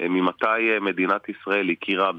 ממתי 0.00 0.46
אה, 0.46 0.80
מדינת 0.80 1.28
ישראל 1.28 1.70
הכירה, 1.70 2.10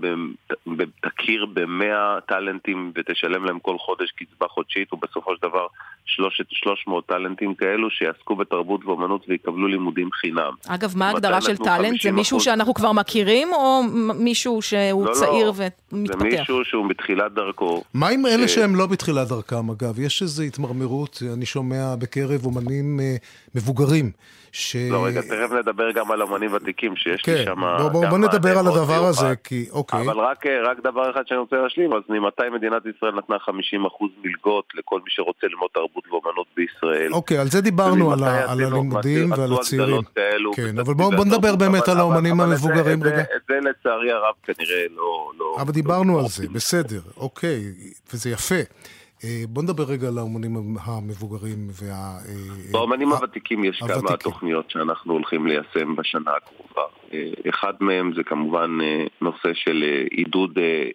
תכיר 1.01 1.45
במאה 1.53 2.21
טאלנטים 2.27 2.91
ותשלם 2.95 3.45
להם 3.45 3.59
כל 3.59 3.77
חודש 3.77 4.11
קצבה 4.11 4.47
חודשית, 4.47 4.93
ובסופו 4.93 5.35
של 5.35 5.47
דבר 5.47 5.67
שלושת, 6.05 6.45
300 6.49 7.05
טאלנטים 7.05 7.55
כאלו 7.55 7.89
שיעסקו 7.89 8.35
בתרבות 8.35 8.85
ואומנות 8.85 9.25
ויקבלו 9.27 9.67
לימודים 9.67 10.09
חינם. 10.11 10.51
אגב, 10.67 10.93
מה 10.97 11.07
ההגדרה 11.09 11.41
של 11.41 11.57
טאלנט? 11.57 12.01
זה 12.01 12.09
50%? 12.09 12.11
מישהו 12.11 12.39
שאנחנו 12.39 12.73
כבר 12.73 12.91
מכירים, 12.91 13.53
או 13.53 13.81
מישהו 14.15 14.61
שהוא 14.61 15.05
לא, 15.05 15.13
צעיר 15.13 15.45
לא, 15.45 15.51
זה 15.51 15.67
ומתפתח? 15.91 16.21
מישהו 16.21 16.65
שהוא 16.65 16.89
בתחילת 16.89 17.33
דרכו. 17.33 17.83
מה 17.93 18.09
עם 18.09 18.25
אלה 18.25 18.47
ש- 18.47 18.55
שהם 18.55 18.75
לא 18.75 18.85
בתחילת 18.87 19.27
דרכם, 19.27 19.69
אגב? 19.69 19.99
יש 19.99 20.21
איזו 20.21 20.43
התמרמרות, 20.43 21.23
אני 21.33 21.45
שומע 21.45 21.95
בקרב 21.99 22.45
אומנים 22.45 22.99
אה, 22.99 23.15
מבוגרים, 23.55 24.11
ש... 24.51 24.75
לא, 24.75 25.05
רגע, 25.05 25.21
תכף 25.21 25.51
נדבר 25.59 25.91
גם 25.91 26.11
על 26.11 26.21
אמנים 26.21 26.53
ותיקים, 26.53 26.95
שיש 26.95 27.21
כן, 27.21 27.33
לי 27.33 27.43
שם... 27.45 27.61
בוא, 27.79 27.89
בוא, 27.89 28.05
בוא 28.09 28.17
נדבר 28.17 28.57
על 28.57 28.67
הדבר 28.67 29.05
הזה, 29.05 29.35
כי... 29.43 29.65
אוקיי. 29.71 30.01
אבל 30.01 30.19
רק, 30.19 30.45
רק 30.63 30.77
דבר 30.83 31.11
אחד 31.11 31.21
שאני 31.27 31.39
רוצה 31.39 31.55
להשלים, 31.55 31.93
אז 31.93 32.01
ממתי 32.09 32.41
מדינת 32.53 32.81
ישראל 32.97 33.15
נתנה 33.15 33.35
50% 33.35 33.49
מלגות 34.23 34.65
לכל 34.75 34.99
מי 34.99 35.09
שרוצה 35.09 35.47
ללמוד 35.47 35.69
תרבות 35.73 36.03
ואומנות 36.11 36.47
בישראל? 36.57 37.13
אוקיי, 37.13 37.37
על 37.37 37.47
זה 37.47 37.61
דיברנו, 37.61 38.11
על, 38.13 38.23
ה- 38.23 38.51
על 38.51 38.61
הלימודים 38.63 39.31
ועל 39.31 39.53
הצעירים. 39.53 40.01
כאלו 40.15 40.53
כן, 40.53 40.79
אבל 40.79 40.93
בואו 40.93 41.11
בוא 41.11 41.25
נדבר 41.25 41.55
באמת 41.55 41.87
על 41.87 41.95
זה- 41.97 42.01
המבוגרים 42.29 43.03
רגע. 43.03 43.21
את 43.21 43.41
זה 43.47 43.59
לצערי 43.69 44.11
הרב 44.11 44.33
כנראה 44.43 44.83
לא... 44.95 45.31
לא 45.39 45.57
אבל 45.61 45.71
דיברנו 45.71 46.19
על 46.19 46.25
זה, 46.27 46.47
בסדר, 46.53 46.99
אוקיי, 47.17 47.63
וזה 48.13 48.29
יפה. 48.29 48.55
אה, 49.23 49.43
בוא 49.49 49.63
נדבר 49.63 49.83
רגע 49.83 50.07
על 50.07 50.17
האומנים 50.17 50.55
המבוגרים 50.81 51.67
וה... 51.81 52.17
אה, 52.27 52.71
באמנים 52.71 53.11
הוותיקים 53.11 53.63
יש 53.63 53.79
כמה 53.79 53.93
הוותיקים. 53.93 54.31
תוכניות 54.31 54.71
שאנחנו 54.71 55.13
הולכים 55.13 55.47
ליישם 55.47 55.95
בשנה 55.95 56.31
הקרובה. 56.35 56.81
אה, 57.13 57.31
אחד 57.49 57.73
מהם 57.79 58.13
זה 58.15 58.23
כמובן 58.23 58.77
אה, 58.83 59.05
נושא 59.21 59.53
של 59.53 59.83
אה, 59.83 60.03
עידוד 60.11 60.59
אה, 60.59 60.89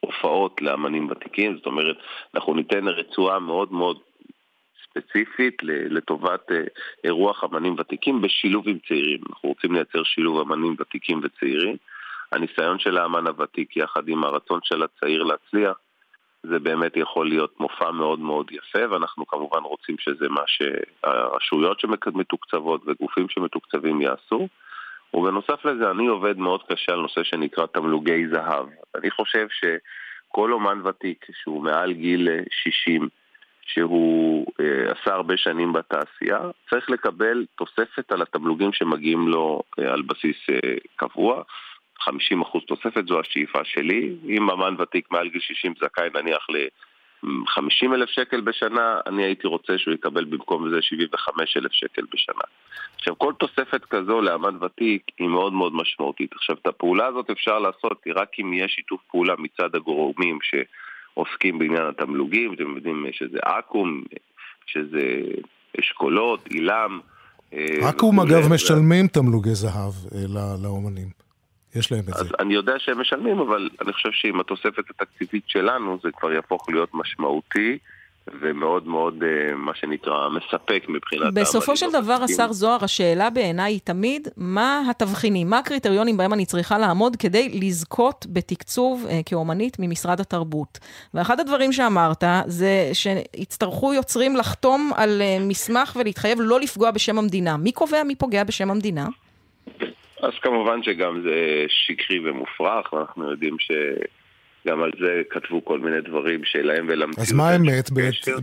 הופעות 0.00 0.62
לאמנים 0.62 1.08
ותיקים, 1.10 1.56
זאת 1.56 1.66
אומרת, 1.66 1.96
אנחנו 2.34 2.54
ניתן 2.54 2.88
רצועה 2.88 3.38
מאוד 3.38 3.72
מאוד 3.72 3.98
ספציפית 4.84 5.56
לטובת 5.62 6.52
אה, 6.52 6.62
אירוח 7.04 7.44
אמנים 7.44 7.76
ותיקים 7.78 8.20
בשילוב 8.22 8.68
עם 8.68 8.78
צעירים. 8.88 9.20
אנחנו 9.30 9.48
רוצים 9.48 9.72
לייצר 9.72 10.02
שילוב 10.02 10.40
אמנים 10.40 10.76
ותיקים 10.80 11.20
וצעירים. 11.22 11.76
הניסיון 12.32 12.78
של 12.78 12.98
האמן 12.98 13.26
הוותיק 13.26 13.76
יחד 13.76 14.08
עם 14.08 14.24
הרצון 14.24 14.60
של 14.62 14.82
הצעיר 14.82 15.22
להצליח 15.22 15.76
זה 16.42 16.58
באמת 16.58 16.96
יכול 16.96 17.28
להיות 17.28 17.60
מופע 17.60 17.90
מאוד 17.90 18.18
מאוד 18.18 18.52
יפה, 18.52 18.90
ואנחנו 18.90 19.26
כמובן 19.26 19.62
רוצים 19.62 19.96
שזה 19.98 20.28
מה 20.28 20.42
שהרשויות 20.46 21.80
שמתוקצבות 21.80 22.82
וגופים 22.86 23.28
שמתוקצבים 23.28 24.00
יעשו. 24.00 24.48
ובנוסף 25.14 25.64
לזה, 25.64 25.90
אני 25.90 26.06
עובד 26.06 26.38
מאוד 26.38 26.60
קשה 26.68 26.92
על 26.92 27.00
נושא 27.00 27.22
שנקרא 27.22 27.66
תמלוגי 27.66 28.28
זהב. 28.28 28.66
אני 28.94 29.10
חושב 29.10 29.46
שכל 29.50 30.52
אומן 30.52 30.86
ותיק 30.86 31.26
שהוא 31.42 31.62
מעל 31.62 31.92
גיל 31.92 32.28
אה, 32.28 32.40
60, 32.50 33.08
שהוא 33.66 34.46
אה, 34.60 34.92
עשה 34.92 35.14
הרבה 35.14 35.36
שנים 35.36 35.72
בתעשייה, 35.72 36.40
צריך 36.70 36.90
לקבל 36.90 37.46
תוספת 37.56 38.12
על 38.12 38.22
התמלוגים 38.22 38.72
שמגיעים 38.72 39.28
לו 39.28 39.62
אה, 39.78 39.92
על 39.92 40.02
בסיס 40.02 40.36
אה, 40.50 40.74
קבוע. 40.96 41.42
50% 42.08 42.58
תוספת 42.66 43.06
זו 43.08 43.20
השאיפה 43.20 43.58
שלי. 43.64 44.10
אם 44.28 44.50
אמן 44.50 44.74
ותיק 44.80 45.10
מעל 45.10 45.28
גיל 45.28 45.40
60 45.40 45.74
זכאי 45.82 46.08
נניח 46.14 46.46
ל-50 46.50 47.94
אלף 47.94 48.08
שקל 48.08 48.40
בשנה, 48.40 49.00
אני 49.06 49.22
הייתי 49.24 49.46
רוצה 49.46 49.78
שהוא 49.78 49.94
יקבל 49.94 50.24
במקום 50.24 50.70
זה 50.70 50.82
75 50.82 51.56
אלף 51.56 51.72
שקל 51.72 52.02
בשנה. 52.12 52.44
עכשיו, 52.98 53.18
כל 53.18 53.32
תוספת 53.38 53.84
כזו 53.84 54.20
לאמן 54.20 54.56
ותיק 54.64 55.02
היא 55.18 55.28
מאוד 55.28 55.52
מאוד 55.52 55.72
משמעותית. 55.74 56.32
עכשיו, 56.32 56.56
את 56.62 56.66
הפעולה 56.66 57.06
הזאת 57.06 57.30
אפשר 57.30 57.58
לעשות 57.58 58.02
רק 58.16 58.28
אם 58.40 58.52
יהיה 58.52 58.68
שיתוף 58.68 59.00
פעולה 59.10 59.34
מצד 59.38 59.74
הגורמים 59.74 60.38
שעוסקים 60.42 61.58
בעניין 61.58 61.82
התמלוגים, 61.82 62.54
אתם 62.54 62.76
יודעים 62.76 63.06
שזה 63.12 63.38
אקו"ם, 63.42 64.02
שזה 64.66 65.20
אשכולות, 65.80 66.46
עילם. 66.46 67.00
אה, 67.54 67.90
אקו"ם. 67.90 68.20
אגב 68.20 68.52
משלמים 68.54 69.06
תמלוגי 69.06 69.54
זהב 69.54 69.92
אה, 70.14 70.20
ל- 70.28 70.62
לאומנים. 70.64 71.22
יש 71.74 71.92
להם 71.92 72.00
את 72.00 72.14
זה. 72.14 72.24
אז 72.24 72.30
אני 72.40 72.54
יודע 72.54 72.72
שהם 72.78 73.00
משלמים, 73.00 73.38
אבל 73.38 73.68
אני 73.80 73.92
חושב 73.92 74.08
שעם 74.12 74.40
התוספת 74.40 74.90
התקציבית 74.90 75.44
שלנו 75.46 75.98
זה 76.02 76.08
כבר 76.18 76.32
יהפוך 76.32 76.68
להיות 76.68 76.90
משמעותי 76.94 77.78
ומאוד 78.40 78.86
מאוד, 78.86 79.22
אה, 79.22 79.54
מה 79.54 79.72
שנקרא, 79.74 80.28
מספק 80.28 80.84
מבחינת... 80.88 81.34
בסופו 81.34 81.76
של 81.76 81.92
דבר. 81.92 82.18
השר 82.22 82.52
זוהר, 82.52 82.84
השאלה 82.84 83.30
בעיניי 83.30 83.72
היא 83.72 83.80
תמיד, 83.84 84.28
מה 84.36 84.82
התבחינים, 84.90 85.50
מה 85.50 85.58
הקריטריונים 85.58 86.16
בהם 86.16 86.32
אני 86.32 86.46
צריכה 86.46 86.78
לעמוד 86.78 87.16
כדי 87.16 87.60
לזכות 87.62 88.26
בתקצוב 88.28 89.06
אה, 89.08 89.20
כאומנית 89.26 89.76
ממשרד 89.78 90.20
התרבות. 90.20 90.78
ואחד 91.14 91.40
הדברים 91.40 91.72
שאמרת 91.72 92.24
זה 92.46 92.90
שיצטרכו 92.92 93.94
יוצרים 93.94 94.36
לחתום 94.36 94.90
על 94.96 95.22
אה, 95.22 95.36
מסמך 95.40 95.96
ולהתחייב 96.00 96.38
לא 96.40 96.60
לפגוע 96.60 96.90
בשם 96.90 97.18
המדינה. 97.18 97.56
מי 97.56 97.72
קובע 97.72 98.02
מי 98.02 98.14
פוגע 98.14 98.44
בשם 98.44 98.70
המדינה? 98.70 99.06
אז 100.22 100.32
כמובן 100.42 100.82
שגם 100.82 101.20
זה 101.22 101.64
שקרי 101.68 102.30
ומופרך, 102.30 102.92
ואנחנו 102.92 103.30
יודעים 103.30 103.56
שגם 103.58 104.82
על 104.82 104.90
זה 105.00 105.22
כתבו 105.30 105.64
כל 105.64 105.78
מיני 105.78 106.00
דברים 106.00 106.44
שלהם 106.44 106.86
ולמציאות. 106.88 107.18
אז 107.18 107.32
מה 107.32 107.48
האמת. 107.48 107.90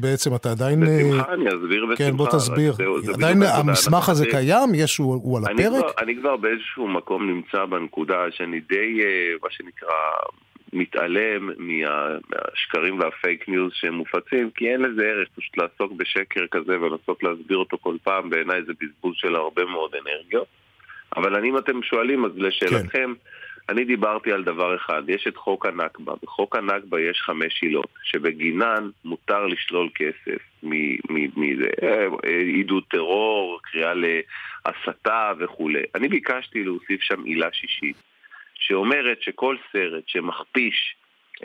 בעצם? 0.01 0.35
אתה 0.35 0.51
עדיין... 0.51 0.79
בשמחה, 0.79 1.29
אה, 1.29 1.33
אני 1.33 1.47
אסביר 1.47 1.85
בשמחה. 1.85 2.11
כן, 2.11 2.17
בוא 2.17 2.27
תסביר. 2.27 2.73
זה 3.01 3.11
עדיין. 3.13 3.37
המסמך 3.43 4.09
הזה 4.09 4.25
קיים? 4.25 4.69
יש, 4.75 4.97
הוא 4.97 5.13
הוא 5.13 5.37
על 5.37 5.43
הפרק? 5.43 5.79
כבר, 5.79 5.91
אני 6.03 6.15
כבר 6.15 6.37
באיזשהו 6.37 6.87
מקום 6.87 7.29
נמצא 7.29 7.65
בנקודה 7.65 8.25
שאני 8.31 8.59
די, 8.59 9.01
אה, 9.03 9.33
מה 9.43 9.49
שנקרא, 9.51 9.89
מתעלם 10.73 11.45
מה, 11.57 12.07
מהשקרים 12.29 12.99
והפייק 12.99 13.49
ניוז 13.49 13.71
שמופצים, 13.73 14.49
כי 14.55 14.69
אין 14.71 14.81
לזה 14.81 15.03
ערך 15.03 15.27
פשוט 15.35 15.57
לעסוק 15.57 15.91
בשקר 15.97 16.45
כזה 16.51 16.81
ולנסות 16.81 17.23
להסביר 17.23 17.57
אותו 17.57 17.77
כל 17.81 17.95
פעם, 18.03 18.29
בעיניי 18.29 18.61
זה 18.67 18.73
בזבוז 18.81 19.15
של 19.15 19.35
הרבה 19.35 19.65
מאוד 19.65 19.91
אנרגיות. 19.95 20.58
אבל 21.15 21.35
אני, 21.35 21.49
אם 21.49 21.57
אתם 21.57 21.83
שואלים, 21.83 22.25
אז 22.25 22.31
לשאלתכם, 22.37 22.87
כן. 22.89 23.29
אני 23.69 23.85
דיברתי 23.85 24.31
על 24.31 24.43
דבר 24.43 24.75
אחד, 24.75 25.03
יש 25.07 25.27
את 25.27 25.37
חוק 25.37 25.65
הנכבה. 25.65 26.13
בחוק 26.23 26.55
הנכבה 26.55 27.01
יש 27.01 27.21
חמש 27.21 27.61
עילות, 27.61 27.93
שבגינן 28.03 28.89
מותר 29.05 29.45
לשלול 29.45 29.89
כסף 29.95 30.41
מזה, 30.63 31.67
עידוד 32.55 32.83
טרור, 32.89 33.59
קריאה 33.63 33.93
להסתה 33.93 35.31
וכולי. 35.39 35.81
אני 35.95 36.07
ביקשתי 36.07 36.63
להוסיף 36.63 37.01
שם 37.01 37.23
עילה 37.23 37.47
שישית, 37.53 37.95
שאומרת 38.55 39.21
שכל 39.21 39.55
סרט 39.71 40.03
שמכפיש 40.07 40.95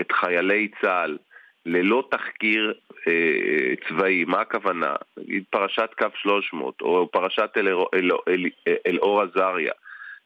את 0.01 0.13
חיילי 0.13 0.69
צה"ל 0.81 1.19
ללא 1.67 2.05
תחקיר 2.11 2.75
אה, 3.09 3.75
צבאי, 3.89 4.25
מה 4.25 4.41
הכוונה? 4.41 4.95
נגיד 5.17 5.45
פרשת 5.51 5.91
קו 5.99 6.07
300 6.15 6.81
או 6.81 7.09
פרשת 7.13 7.51
אלאור 7.57 7.89
אל, 7.95 8.11
אל, 8.29 8.47
אל, 8.69 8.79
אל 8.87 8.99
עזריה 9.23 9.73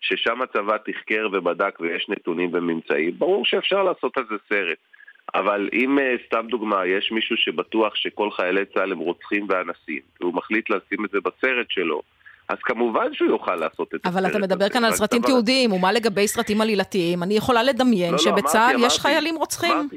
ששם 0.01 0.43
הצבא 0.43 0.76
תחקר 0.76 1.28
ובדק 1.32 1.80
ויש 1.80 2.07
נתונים 2.09 2.51
וממצאים, 2.53 3.18
ברור 3.18 3.45
שאפשר 3.45 3.82
לעשות 3.82 4.18
על 4.18 4.24
זה 4.30 4.36
סרט. 4.49 4.78
אבל 5.34 5.68
אם, 5.72 5.99
אה, 5.99 6.14
סתם 6.26 6.47
דוגמה, 6.49 6.86
יש 6.86 7.12
מישהו 7.12 7.36
שבטוח 7.36 7.95
שכל 7.95 8.30
חיילי 8.30 8.64
צה"ל 8.74 8.93
הם 8.93 8.99
רוצחים 8.99 9.47
ואנסים, 9.49 10.01
והוא 10.20 10.34
מחליט 10.34 10.70
לשים 10.70 11.05
את 11.05 11.11
זה 11.11 11.18
בסרט 11.20 11.66
שלו, 11.68 12.03
אז 12.49 12.59
כמובן 12.62 13.14
שהוא 13.14 13.28
יוכל 13.28 13.55
לעשות 13.55 13.95
את 13.95 14.07
אבל 14.07 14.18
הסרט 14.18 14.30
אתה 14.30 14.39
מדבר. 14.39 14.68
כאן 14.68 14.84
על 14.84 14.93
סרטים 14.93 15.22
תיעודיים, 15.22 15.72
ומה 15.72 15.93
לגבי 15.93 16.28
סרטים 16.28 16.61
עלילתיים? 16.61 17.22
אני 17.22 17.34
יכולה 17.34 17.62
לדמיין 17.62 18.11
לא, 18.11 18.12
לא, 18.12 18.18
שבצה"ל 18.18 18.59
אמרתי, 18.59 18.74
יש 18.74 18.80
אמרתי, 18.80 19.01
חיילים 19.01 19.36
רוצחים. 19.36 19.89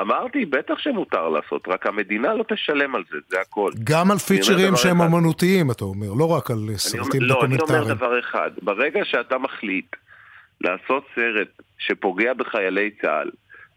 אמרתי, 0.00 0.44
בטח 0.46 0.74
שמותר 0.78 1.28
לעשות, 1.28 1.68
רק 1.68 1.86
המדינה 1.86 2.34
לא 2.34 2.44
תשלם 2.54 2.94
על 2.94 3.02
זה, 3.10 3.16
זה 3.30 3.36
הכל. 3.40 3.70
גם 3.84 4.10
על 4.10 4.18
פיצ'רים 4.18 4.76
שהם 4.76 5.00
אחד. 5.00 5.12
אומנותיים, 5.12 5.70
אתה 5.70 5.84
אומר, 5.84 6.12
לא 6.12 6.30
רק 6.30 6.50
על 6.50 6.56
אומר- 6.56 6.76
סרטים 6.78 7.22
לא, 7.22 7.34
אני 7.44 7.44
אומר 7.44 7.56
דוקומנטריים. 7.56 7.94
דבר 7.98 8.20
אחד, 8.20 8.50
ברגע 8.62 9.00
שאתה 9.04 9.38
מחליט 9.38 9.96
לעשות 10.60 11.04
סרט 11.14 11.48
שפוגע 11.78 12.34
בחיילי 12.34 12.90
צה"ל, 13.02 13.30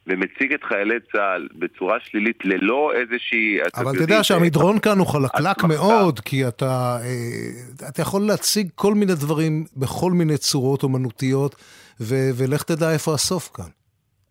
ומציג 0.08 0.54
את 0.54 0.64
חיילי 0.64 0.96
צה"ל 1.12 1.48
בצורה 1.56 1.98
שלילית 2.04 2.40
ללא 2.44 2.92
איזושהי... 2.94 3.58
אבל 3.76 3.92
אתה 3.96 4.04
יודע 4.04 4.24
שהמדרון 4.24 4.80
כאן 4.80 4.98
הוא 5.00 5.08
חלקלק. 5.08 5.64
מאוד, 5.64 6.20
כי 6.20 6.48
אתה, 6.48 6.98
אה, 7.02 7.90
אתה 7.90 8.02
יכול 8.02 8.22
להציג 8.22 8.70
כל 8.76 8.94
מיני 8.94 9.16
דברים 9.16 9.66
בכל 9.78 10.12
מיני 10.12 10.38
צורות 10.38 10.84
אומנותיות, 10.84 11.56
ו- 12.02 12.30
ולך 12.38 12.64
תדע 12.64 12.92
איפה 12.94 13.14
הסוף 13.14 13.50
כאן. 13.54 13.77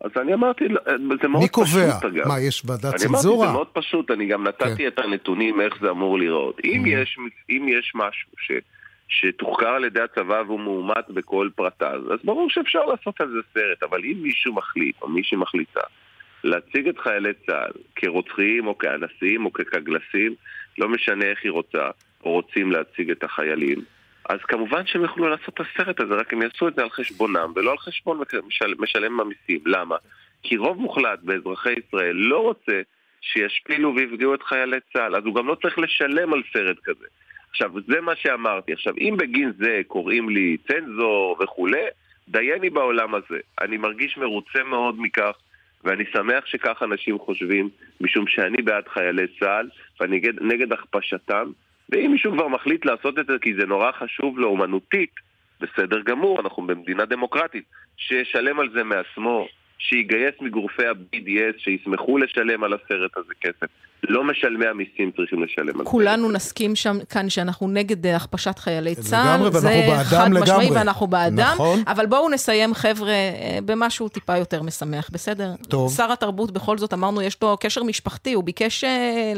אז 0.06 0.22
אני 0.22 0.34
אמרתי, 0.34 0.68
לא, 0.68 0.80
זה 1.22 1.28
מאוד 1.28 1.42
מי 1.42 1.48
פשוט 1.48 1.54
קובע? 1.54 1.98
אגב. 2.08 2.28
מה, 2.28 2.40
יש 2.40 2.62
ועדת 2.64 2.84
אני 2.84 2.90
אמרתי, 2.90 2.98
זה 2.98 3.08
צנזורה? 3.08 3.52
מאוד 3.52 3.68
פשוט, 3.72 4.10
אני 4.10 4.26
גם 4.26 4.44
נתתי 4.44 4.76
כן. 4.76 4.86
את 4.86 4.98
הנתונים 4.98 5.60
איך 5.60 5.74
זה 5.80 5.90
אמור 5.90 6.18
להיראות. 6.18 6.60
אם 6.64 6.82
יש, 6.86 7.18
אם 7.50 7.66
יש 7.68 7.92
משהו 7.94 8.30
ש, 8.38 8.52
שתוחקר 9.08 9.68
על 9.68 9.84
ידי 9.84 10.00
הצבא 10.00 10.42
והוא 10.46 10.60
מאומת 10.60 11.10
בכל 11.10 11.48
פרטיו, 11.54 12.12
אז 12.12 12.18
ברור 12.24 12.50
שאפשר 12.50 12.84
לעשות 12.84 13.20
על 13.20 13.28
זה 13.28 13.38
סרט, 13.54 13.82
אבל 13.82 14.04
אם 14.04 14.16
מישהו 14.22 14.54
מחליט, 14.54 14.96
או 15.02 15.08
מישהי 15.08 15.36
מחליטה, 15.36 15.80
להציג 16.44 16.88
את 16.88 16.98
חיילי 16.98 17.32
צה"ל 17.46 17.72
כרוצחים 17.96 18.66
או 18.66 18.78
כאנסים 18.78 19.44
או 19.44 19.52
כקגלסים, 19.52 20.34
לא 20.78 20.88
משנה 20.88 21.24
איך 21.24 21.38
היא 21.44 21.52
רוצה, 21.52 21.84
או 22.24 22.30
רוצים 22.30 22.72
להציג 22.72 23.10
את 23.10 23.24
החיילים, 23.24 23.84
אז 24.28 24.38
כמובן 24.42 24.86
שהם 24.86 25.02
יוכלו 25.02 25.28
לעשות 25.28 25.54
את 25.54 25.60
הסרט 25.60 26.00
הזה, 26.00 26.14
רק 26.14 26.32
הם 26.32 26.42
יעשו 26.42 26.68
את 26.68 26.74
זה 26.74 26.82
על 26.82 26.90
חשבונם 26.90 27.52
ולא 27.56 27.70
על 27.70 27.78
חשבון 27.78 28.20
משל, 28.46 28.74
משלם 28.78 29.20
המיסים. 29.20 29.60
למה? 29.66 29.96
כי 30.42 30.56
רוב 30.56 30.80
מוחלט 30.80 31.18
באזרחי 31.22 31.72
ישראל 31.72 32.16
לא 32.16 32.38
רוצה 32.38 32.80
שישפילו 33.20 33.94
ויפגעו 33.96 34.34
את 34.34 34.42
חיילי 34.42 34.76
צה"ל, 34.92 35.16
אז 35.16 35.24
הוא 35.24 35.34
גם 35.34 35.46
לא 35.46 35.54
צריך 35.54 35.78
לשלם 35.78 36.32
על 36.32 36.42
סרט 36.52 36.76
כזה. 36.84 37.06
עכשיו, 37.50 37.70
זה 37.86 38.00
מה 38.00 38.16
שאמרתי. 38.16 38.72
עכשיו, 38.72 38.94
אם 39.00 39.16
בגין 39.18 39.52
זה 39.58 39.80
קוראים 39.86 40.28
לי 40.28 40.56
צנזור 40.68 41.36
וכולי, 41.42 41.84
דייני 42.28 42.70
בעולם 42.70 43.14
הזה. 43.14 43.38
אני 43.60 43.76
מרגיש 43.76 44.16
מרוצה 44.16 44.62
מאוד 44.64 44.94
מכך, 45.00 45.36
ואני 45.84 46.04
שמח 46.12 46.46
שכך 46.46 46.82
אנשים 46.82 47.18
חושבים, 47.18 47.68
משום 48.00 48.26
שאני 48.26 48.62
בעד 48.62 48.88
חיילי 48.88 49.26
צה"ל, 49.40 49.68
ואני 50.00 50.20
נגד, 50.40 50.72
הכפשתם, 50.72 51.50
ואם 51.90 52.10
מישהו 52.12 52.32
כבר 52.32 52.48
מחליט 52.48 52.84
לעשות 52.84 53.18
את 53.18 53.26
זה 53.26 53.32
כי 53.40 53.54
זה 53.54 53.66
נורא 53.66 53.92
חשוב 53.92 54.38
לו 54.38 54.48
אומנותית, 54.48 55.10
בסדר 55.60 56.00
גמור, 56.00 56.40
אנחנו 56.40 56.66
במדינה 56.66 57.04
דמוקרטית, 57.04 57.64
שישלם 57.96 58.60
על 58.60 58.68
זה 58.70 58.84
מעצמו, 58.84 59.48
שיגייס 59.78 60.34
מגורפי 60.40 60.86
ה-BDS, 60.86 61.58
שישמחו 61.58 62.18
לשלם 62.18 62.64
על 62.64 62.72
הסרט 62.72 63.16
הזה 63.16 63.32
כסף. 63.40 63.66
לא 64.08 64.24
משלמי 64.24 64.66
המיסים 64.66 65.10
צריכים 65.16 65.42
לשלם 65.42 65.68
על 65.68 65.84
זה. 65.84 65.84
כולנו 65.84 66.30
נסכים 66.30 66.76
שם 66.76 66.96
כאן 67.08 67.30
שאנחנו 67.30 67.68
נגד 67.68 68.06
אה, 68.06 68.16
הכפשת 68.16 68.58
חיילי 68.58 68.94
צה"ל. 68.94 69.34
לגמרי, 69.34 69.50
ואנחנו 69.50 69.60
זה 69.60 69.84
בעדם 69.88 70.04
חד 70.04 70.28
משמעי 70.28 70.64
לגמרי. 70.64 70.78
ואנחנו 70.78 71.06
בעדם. 71.06 71.52
נכון. 71.54 71.82
אבל 71.86 72.06
בואו 72.06 72.28
נסיים, 72.28 72.74
חבר'ה, 72.74 73.10
אה, 73.10 73.58
במשהו 73.64 74.08
טיפה 74.08 74.36
יותר 74.36 74.62
משמח, 74.62 75.10
בסדר? 75.12 75.50
טוב. 75.68 75.92
שר 75.96 76.12
התרבות, 76.12 76.50
בכל 76.50 76.78
זאת, 76.78 76.92
אמרנו, 76.92 77.22
יש 77.22 77.42
לו 77.42 77.56
קשר 77.60 77.82
משפחתי, 77.82 78.32
הוא 78.32 78.44
ביקש 78.44 78.84
אה, 78.84 79.32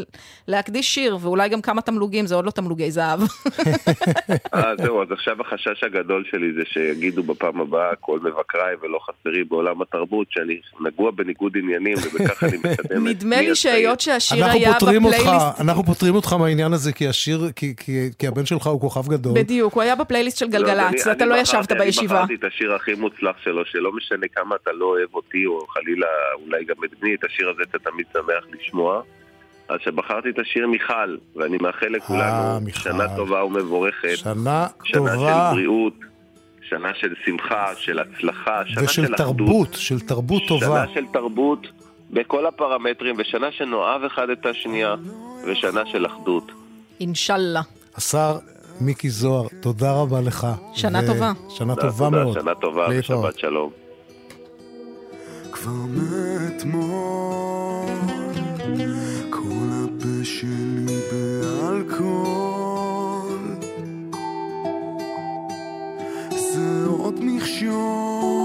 להקדיש 0.49 0.95
שיר, 0.95 1.19
ואולי 1.21 1.49
גם 1.49 1.61
כמה 1.61 1.83
תמלוגים, 1.83 2.27
זה 2.27 2.35
עוד 2.35 2.45
לא 2.45 2.51
תמלוגי 2.51 2.91
זהב. 2.91 3.21
אה, 4.55 4.77
זהו, 4.79 5.03
אז 5.03 5.09
עכשיו 5.13 5.37
החשש 5.41 5.85
הגדול 5.85 6.25
שלי 6.31 6.53
זה 6.53 6.63
שיגידו 6.65 7.23
בפעם 7.23 7.61
הבאה 7.61 7.95
כל 8.01 8.21
מבקריי 8.21 8.75
ולא 8.83 8.99
חסרי 8.99 9.45
בעולם 9.45 9.83
התרבות 9.83 10.27
שאני 10.31 10.61
נגוע 10.81 11.11
בניגוד 11.11 11.53
עניינים 11.57 11.95
ובכך 11.99 12.45
אני 12.45 12.57
מקדם 12.65 13.07
את 13.07 13.17
נדמה 13.17 13.37
מי 13.41 13.49
לי. 13.49 13.55
שהיות 13.55 14.01
שהשיר 14.01 14.45
היה 14.67 14.73
פותרים 14.79 15.05
אותך, 15.05 15.17
בפלייליסט... 15.19 15.61
אנחנו 15.61 15.85
פותרים 15.85 16.15
אותך 16.15 16.33
מהעניין 16.33 16.73
הזה, 16.73 16.93
כי 16.93 17.09
השיר, 17.09 17.51
כי- 17.57 17.75
כי- 17.77 18.09
כי 18.19 18.27
הבן 18.27 18.47
שלך 18.47 18.67
הוא 18.67 18.81
כוכב 18.81 19.09
גדול. 19.09 19.33
בדיוק, 19.35 19.75
הוא 19.75 19.83
היה 19.83 19.95
בפלייליסט 19.97 20.39
של 20.39 20.47
לא, 20.47 20.57
אז 20.57 20.63
גלגלצ, 20.63 21.07
אני- 21.07 21.13
אתה 21.13 21.25
אני 21.25 21.31
לא 21.31 21.37
ישבת 21.37 21.73
בישיבה. 21.73 22.15
אני 22.15 22.25
בחרתי 22.27 22.47
את 22.47 22.53
השיר 22.55 22.75
הכי 22.75 22.95
מוצלח 22.95 23.37
שלו, 23.45 23.63
שלא 23.67 23.93
משנה 23.93 24.27
כמה 24.37 24.57
אתה 24.63 24.71
לא 24.73 24.85
אוהב 24.85 25.15
אותי, 25.15 25.47
או 25.47 25.67
חלילה 25.69 26.07
אולי 26.47 26.65
גם 26.65 26.77
את 26.85 26.91
בני, 27.01 27.15
את 27.15 27.25
השיר 27.25 27.49
הזה 27.49 27.63
אתה 27.71 27.79
תמיד 27.91 28.07
שמח 28.13 28.45
לשמוע. 28.61 29.01
אז 29.69 29.79
שבחרתי 29.85 30.29
את 30.29 30.39
השיר 30.39 30.67
מיכל, 30.67 31.17
ואני 31.37 31.57
מאחל 31.61 31.87
לכולנו 31.87 32.61
שנה 32.75 33.17
טובה 33.17 33.45
ומבורכת. 33.45 34.17
שנה 34.17 34.67
שנה 34.85 34.99
טובה. 35.15 35.49
של 35.51 35.55
בריאות, 35.57 35.93
שנה 36.69 36.89
של 37.01 37.15
שמחה, 37.25 37.67
של 37.77 37.99
הצלחה, 37.99 38.63
שנה 38.67 38.85
ושל 38.85 38.93
של 39.07 39.15
אחדות. 39.15 39.17
תרבות, 39.37 39.69
של 39.75 40.01
תרבות 40.01 40.43
טובה. 40.49 40.67
שנה 40.67 40.95
של 40.95 41.05
תרבות 41.13 41.67
בכל 42.11 42.47
הפרמטרים, 42.47 43.15
ושנה 43.19 43.53
שנאהב 43.53 44.03
אחד 44.05 44.31
את 44.31 44.47
השנייה, 44.47 44.95
ושנה 45.47 45.81
של 45.87 46.07
אחדות. 46.07 46.53
אינשאללה. 47.01 47.61
השר 47.97 48.39
מיקי 48.81 49.11
זוהר, 49.11 49.47
תודה 49.61 49.93
רבה 49.93 50.21
לך. 50.21 50.47
שנה 50.75 50.99
ו- 51.05 51.07
טובה. 51.07 51.33
שנה 51.49 51.75
תודה, 51.75 51.89
טובה 51.89 52.05
תודה, 52.11 52.25
מאוד. 52.25 52.41
שנה 52.41 52.55
טובה 52.55 52.89
להתראות. 52.89 53.25
ושבת 53.25 53.39
שלום. 53.39 53.71
כבר 55.53 55.71
מאתמול 55.73 56.99
כל 59.31 59.41
הפה 59.71 60.25
שלי 60.25 60.97
באלכוהול 61.13 62.59
זה 66.31 66.87
עוד 66.89 67.15
מכשול 67.23 68.38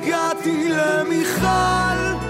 התגעגעתי 0.00 0.68
למיכל 0.68 2.26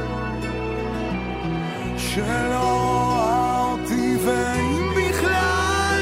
שלא 1.97 2.59
רואה 2.59 3.72
אותי 3.72 4.16
ואם 4.24 4.90
בכלל 4.97 6.01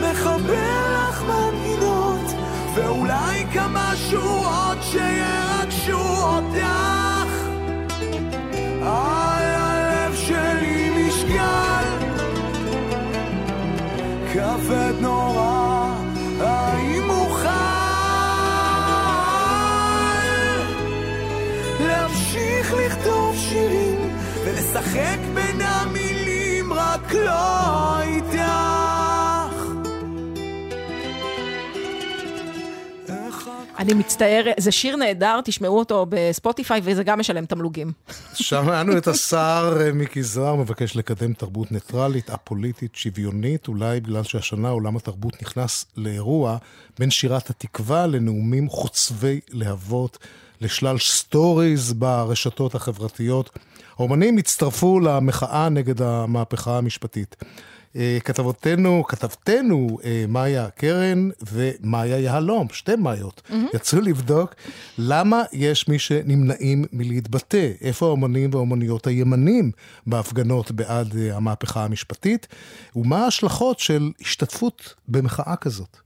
מחבר 0.00 1.08
לך 1.08 1.22
מנגינות 1.22 2.34
ואולי 2.74 3.44
כמה 3.52 3.92
שורות 3.96 4.78
שירגשו 4.82 5.98
אותך. 6.22 7.46
על 8.82 9.44
הלב 9.54 10.14
שלי 10.14 10.90
משקל 10.90 11.84
כבד 14.32 14.92
נורא 15.00 15.55
להמשיך 22.66 22.98
לכתוב 22.98 23.36
שירים 23.36 24.16
ולשחק 24.44 25.18
בין 25.34 25.60
המילים 25.60 26.72
רק 26.72 27.12
לא 27.12 28.02
איתך 28.02 28.36
אני 33.78 33.94
מצטער, 33.94 34.44
זה 34.58 34.72
שיר 34.72 34.96
נהדר, 34.96 35.40
תשמעו 35.44 35.78
אותו 35.78 36.06
בספוטיפיי, 36.08 36.80
וזה 36.84 37.04
גם 37.04 37.18
משלם 37.18 37.46
תמלוגים. 37.46 37.92
שמענו 38.34 38.98
את 38.98 39.08
השר 39.12 39.78
אה, 39.80 39.92
מיקי 39.92 40.22
זוהר 40.22 40.54
מבקש 40.54 40.96
לקדם 40.96 41.32
תרבות 41.32 41.72
ניטרלית, 41.72 42.30
א-פוליטית, 42.30 42.94
שוויונית, 42.94 43.68
אולי 43.68 44.00
בגלל 44.00 44.22
שהשנה 44.22 44.68
עולם 44.68 44.96
התרבות 44.96 45.42
נכנס 45.42 45.86
לאירוע 45.96 46.56
בין 46.98 47.10
שירת 47.10 47.50
התקווה 47.50 48.06
לנאומים 48.06 48.68
חוצבי 48.68 49.40
להבות, 49.50 50.18
לשלל 50.60 50.98
stories 50.98 51.92
ברשתות 51.92 52.74
החברתיות. 52.74 53.58
האומנים 53.98 54.38
הצטרפו 54.38 55.00
למחאה 55.00 55.68
נגד 55.68 56.02
המהפכה 56.02 56.78
המשפטית. 56.78 57.36
אה, 57.96 58.18
כתבותינו, 58.24 59.04
כתבתנו 59.08 59.98
אה, 60.04 60.24
מאיה 60.28 60.70
קרן 60.70 61.28
ומאיה 61.52 62.18
יהלום, 62.18 62.66
שתי 62.72 62.96
מאיות, 62.96 63.42
מהמם. 63.50 63.66
יצאו 63.74 64.00
לבדוק 64.00 64.54
למה 64.98 65.42
יש 65.52 65.88
מי 65.88 65.98
שנמנעים 65.98 66.84
מלהתבטא, 66.92 67.72
איפה 67.80 68.06
האומנים 68.06 68.50
והאומניות 68.52 69.06
הימנים 69.06 69.70
בהפגנות 70.06 70.70
בעד 70.70 71.16
אה, 71.16 71.36
המהפכה 71.36 71.84
המשפטית, 71.84 72.46
ומה 72.96 73.24
ההשלכות 73.24 73.78
של 73.78 74.10
השתתפות 74.20 74.94
במחאה 75.08 75.56
כזאת. 75.56 76.05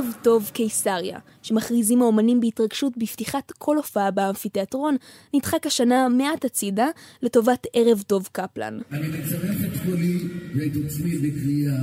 ערב 0.00 0.14
טוב 0.22 0.50
קיסריה, 0.52 1.18
שמכריזים 1.42 2.02
האומנים 2.02 2.40
בהתרגשות 2.40 2.92
בפתיחת 2.96 3.52
כל 3.58 3.76
הופעה 3.76 4.10
באמפיתיאטרון, 4.10 4.96
נדחק 5.34 5.66
השנה 5.66 6.08
מעט 6.08 6.44
הצידה 6.44 6.86
לטובת 7.22 7.66
ערב 7.74 8.02
טוב 8.06 8.28
קפלן. 8.32 8.78
אני 8.92 9.08
מצרף 9.08 9.56
את 9.64 9.84
קולי 9.84 10.18
ואת 10.54 10.76
עוצמי 10.76 11.18
בקריאה 11.18 11.78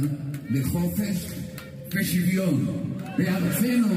לחופש 0.49 1.31
ושוויון 1.95 2.65
בארצנו. 3.17 3.95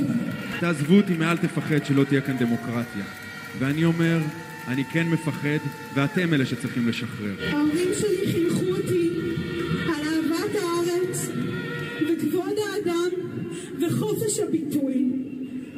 תעזבו 0.61 0.95
אותי 0.95 1.15
מאל 1.15 1.37
תפחד 1.37 1.85
שלא 1.85 2.05
תהיה 2.05 2.21
כאן 2.21 2.37
דמוקרטיה. 2.39 3.05
ואני 3.59 3.85
אומר, 3.85 4.19
אני 4.69 4.85
כן 4.85 5.09
מפחד, 5.09 5.59
ואתם 5.95 6.35
אלה 6.35 6.47
שצריכים 6.47 6.89
לשחרר. 6.89 7.35
ההורים 7.49 7.89
שלי 8.01 8.33
חינכו 8.33 8.71
אותי 8.77 9.11
על 9.87 10.07
אהבת 10.09 10.55
הארץ 10.55 11.29
וכבוד 12.09 12.55
האדם 12.59 13.40
וחופש 13.81 14.39
הביטוי 14.39 15.13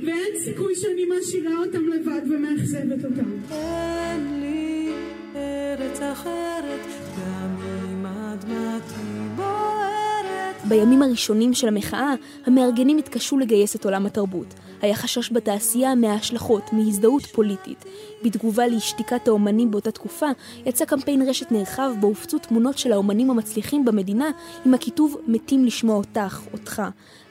ואין 0.07 0.45
סיכוי 0.45 0.75
שאני 0.77 1.03
משאירה 1.19 1.59
אותם 1.59 1.89
לבד 1.89 2.21
ומאכזבת 2.31 3.05
אותם. 3.05 3.31
אין 3.51 4.41
לי 4.41 4.89
ארץ 5.37 6.01
אחרת 6.01 6.87
גם 7.19 7.57
אם 7.93 8.07
אדמתי 8.07 9.37
בוערת 9.37 10.57
בימים 10.69 11.03
הראשונים 11.03 11.55
של 11.55 11.69
המחאה, 11.69 12.15
המארגנים 12.47 12.99
התקשו 12.99 13.39
לגייס 13.39 13.77
את 13.77 13.85
עולם 13.85 14.07
התרבות. 14.07 14.55
היה 14.83 14.95
חשש 14.95 15.33
בתעשייה 15.33 15.95
מההשלכות, 15.95 16.73
מהזדהות 16.73 17.27
פוליטית. 17.27 17.85
בתגובה 18.25 18.67
לשתיקת 18.67 19.29
האומנים 19.29 19.71
באותה 19.71 19.91
תקופה, 19.91 20.27
יצא 20.67 20.85
קמפיין 20.85 21.29
רשת 21.29 21.53
נרחב 21.53 21.91
בו 22.01 22.07
הופצו 22.07 22.39
תמונות 22.39 22.79
של 22.79 22.93
האומנים 22.93 23.31
המצליחים 23.31 23.85
במדינה 23.85 24.31
עם 24.67 24.75
הכיתוב 24.75 25.17
"מתים 25.27 25.65
לשמוע 25.65 25.97
אותך, 25.97 26.41
אותך". 26.53 26.83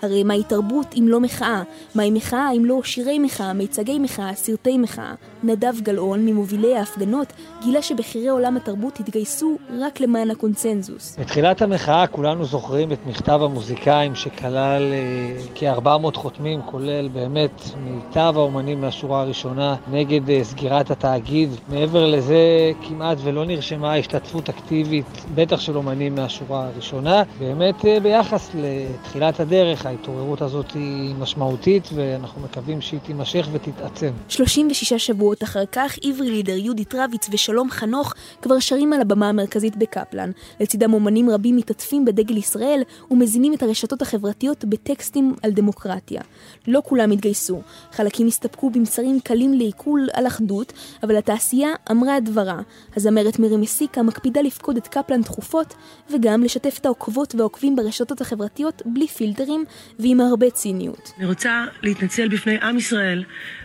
הרי 0.02 0.24
מהי 0.24 0.44
תרבות 0.44 0.88
אם 1.00 1.08
לא 1.08 1.20
מחאה? 1.20 1.64
מהי 1.96 2.12
מחאה 2.12 2.52
אם 2.52 2.66
לא 2.66 2.84
שירי 2.84 3.20
מחאה, 3.20 3.54
מיצגי 3.54 4.00
מחאה, 4.00 4.36
סרטי 4.36 4.78
מחאה? 4.78 5.14
נדב 5.44 5.74
גלאון, 5.82 6.26
ממובילי 6.26 6.76
ההפגנות, 6.76 7.34
גילה 7.64 7.82
שבכירי 7.82 8.28
עולם 8.28 8.58
התרבות 8.58 9.00
התגייסו 9.00 9.58
רק 9.80 10.00
למען 10.00 10.32
הקונצנזוס. 10.32 11.18
בתחילת 11.20 11.62
המחאה 11.62 12.08
כולנו 12.08 12.46
זוכרים 12.46 12.92
את 12.92 12.98
מכתב 13.08 13.40
המוזיקאים 13.44 14.16
שכלל 14.16 14.94
אה, 14.94 15.42
כ-400 15.56 16.16
חותמים, 16.16 16.62
כולל 16.62 17.08
באמת 17.08 17.62
מיטב 17.84 18.34
האומנים 18.36 18.82
מהשורה 18.82 19.22
הראשונה 19.22 19.76
נגד 19.92 20.30
אה, 20.30 20.44
סגירת 20.44 20.92
התאגיד. 20.92 21.50
מעבר 21.70 22.06
לזה 22.06 22.72
כמעט 22.88 23.18
ולא 23.24 23.46
נרשמה 23.46 23.96
השתתפות 23.96 24.50
אקטיבית, 24.50 25.06
בטח 25.36 25.60
של 25.60 25.78
אומנים 25.78 26.16
מהשורה 26.16 26.68
הראשונה. 26.68 27.24
באמת 27.40 27.86
אה, 27.86 28.00
ביחס 28.00 28.50
לתחילת 28.56 29.40
הדרך 29.40 29.86
ההתעוררות 29.86 30.42
הזאת 30.42 30.72
היא 30.76 31.16
משמעותית 31.16 31.90
ואנחנו 31.94 32.42
מקווים 32.42 32.82
שהיא 32.82 33.00
תימשך 33.00 33.48
ותתעצם. 33.52 34.12
36 34.30 34.94
שבועות 34.94 35.31
אחר 35.44 35.64
כך, 35.72 35.96
עברי 36.04 36.30
לידר, 36.32 36.58
יהודית 36.58 36.96
רביץ 36.96 37.28
ושלום 37.32 37.72
חנוך 37.72 38.14
כבר 38.42 38.60
שרים 38.60 38.94
על 38.94 39.02
הבמה 39.02 39.30
המרכזית 39.30 39.78
בקפלן. 39.78 40.32
לצידם 40.60 40.94
אומנים 40.94 41.30
רבים 41.30 41.56
מתעטפים 41.56 42.06
בדגל 42.06 42.38
ישראל 42.38 42.82
ומזינים 43.12 43.54
את 43.54 43.64
הרשתות 43.64 44.02
החברתיות 44.02 44.66
בטקסטים 44.66 45.36
על 45.44 45.52
דמוקרטיה. 45.52 46.22
לא 46.68 46.82
כולם 46.86 47.12
התגייסו. 47.12 47.62
חלקים 47.92 48.28
הסתפקו 48.28 48.70
במסרים 48.70 49.20
קלים 49.20 49.54
לעיכול 49.54 50.08
על 50.14 50.28
אחדות, 50.28 50.74
אבל 51.04 51.16
התעשייה 51.16 51.70
אמרה 51.92 52.18
את 52.18 52.24
דברה. 52.24 52.60
הזמרת 52.96 53.40
מירי 53.40 53.58
מסיקה 53.58 54.02
מקפידה 54.02 54.42
לפקוד 54.42 54.78
את 54.78 54.88
קפלן 54.88 55.22
תכופות, 55.22 55.74
וגם 56.14 56.44
לשתף 56.44 56.78
את 56.82 56.86
העוקבות 56.86 57.36
והעוקבים 57.36 57.76
ברשתות 57.76 58.22
החברתיות 58.22 58.82
בלי 58.86 59.08
פילטרים 59.08 59.66
ועם 60.00 60.22
הרבה 60.22 60.50
ציניות. 60.50 61.12
אני 61.18 61.26
רוצה 61.26 61.66
להתנצל 61.84 62.28
בפני 62.28 62.58
עם 62.62 62.78
ישראל 62.78 63.24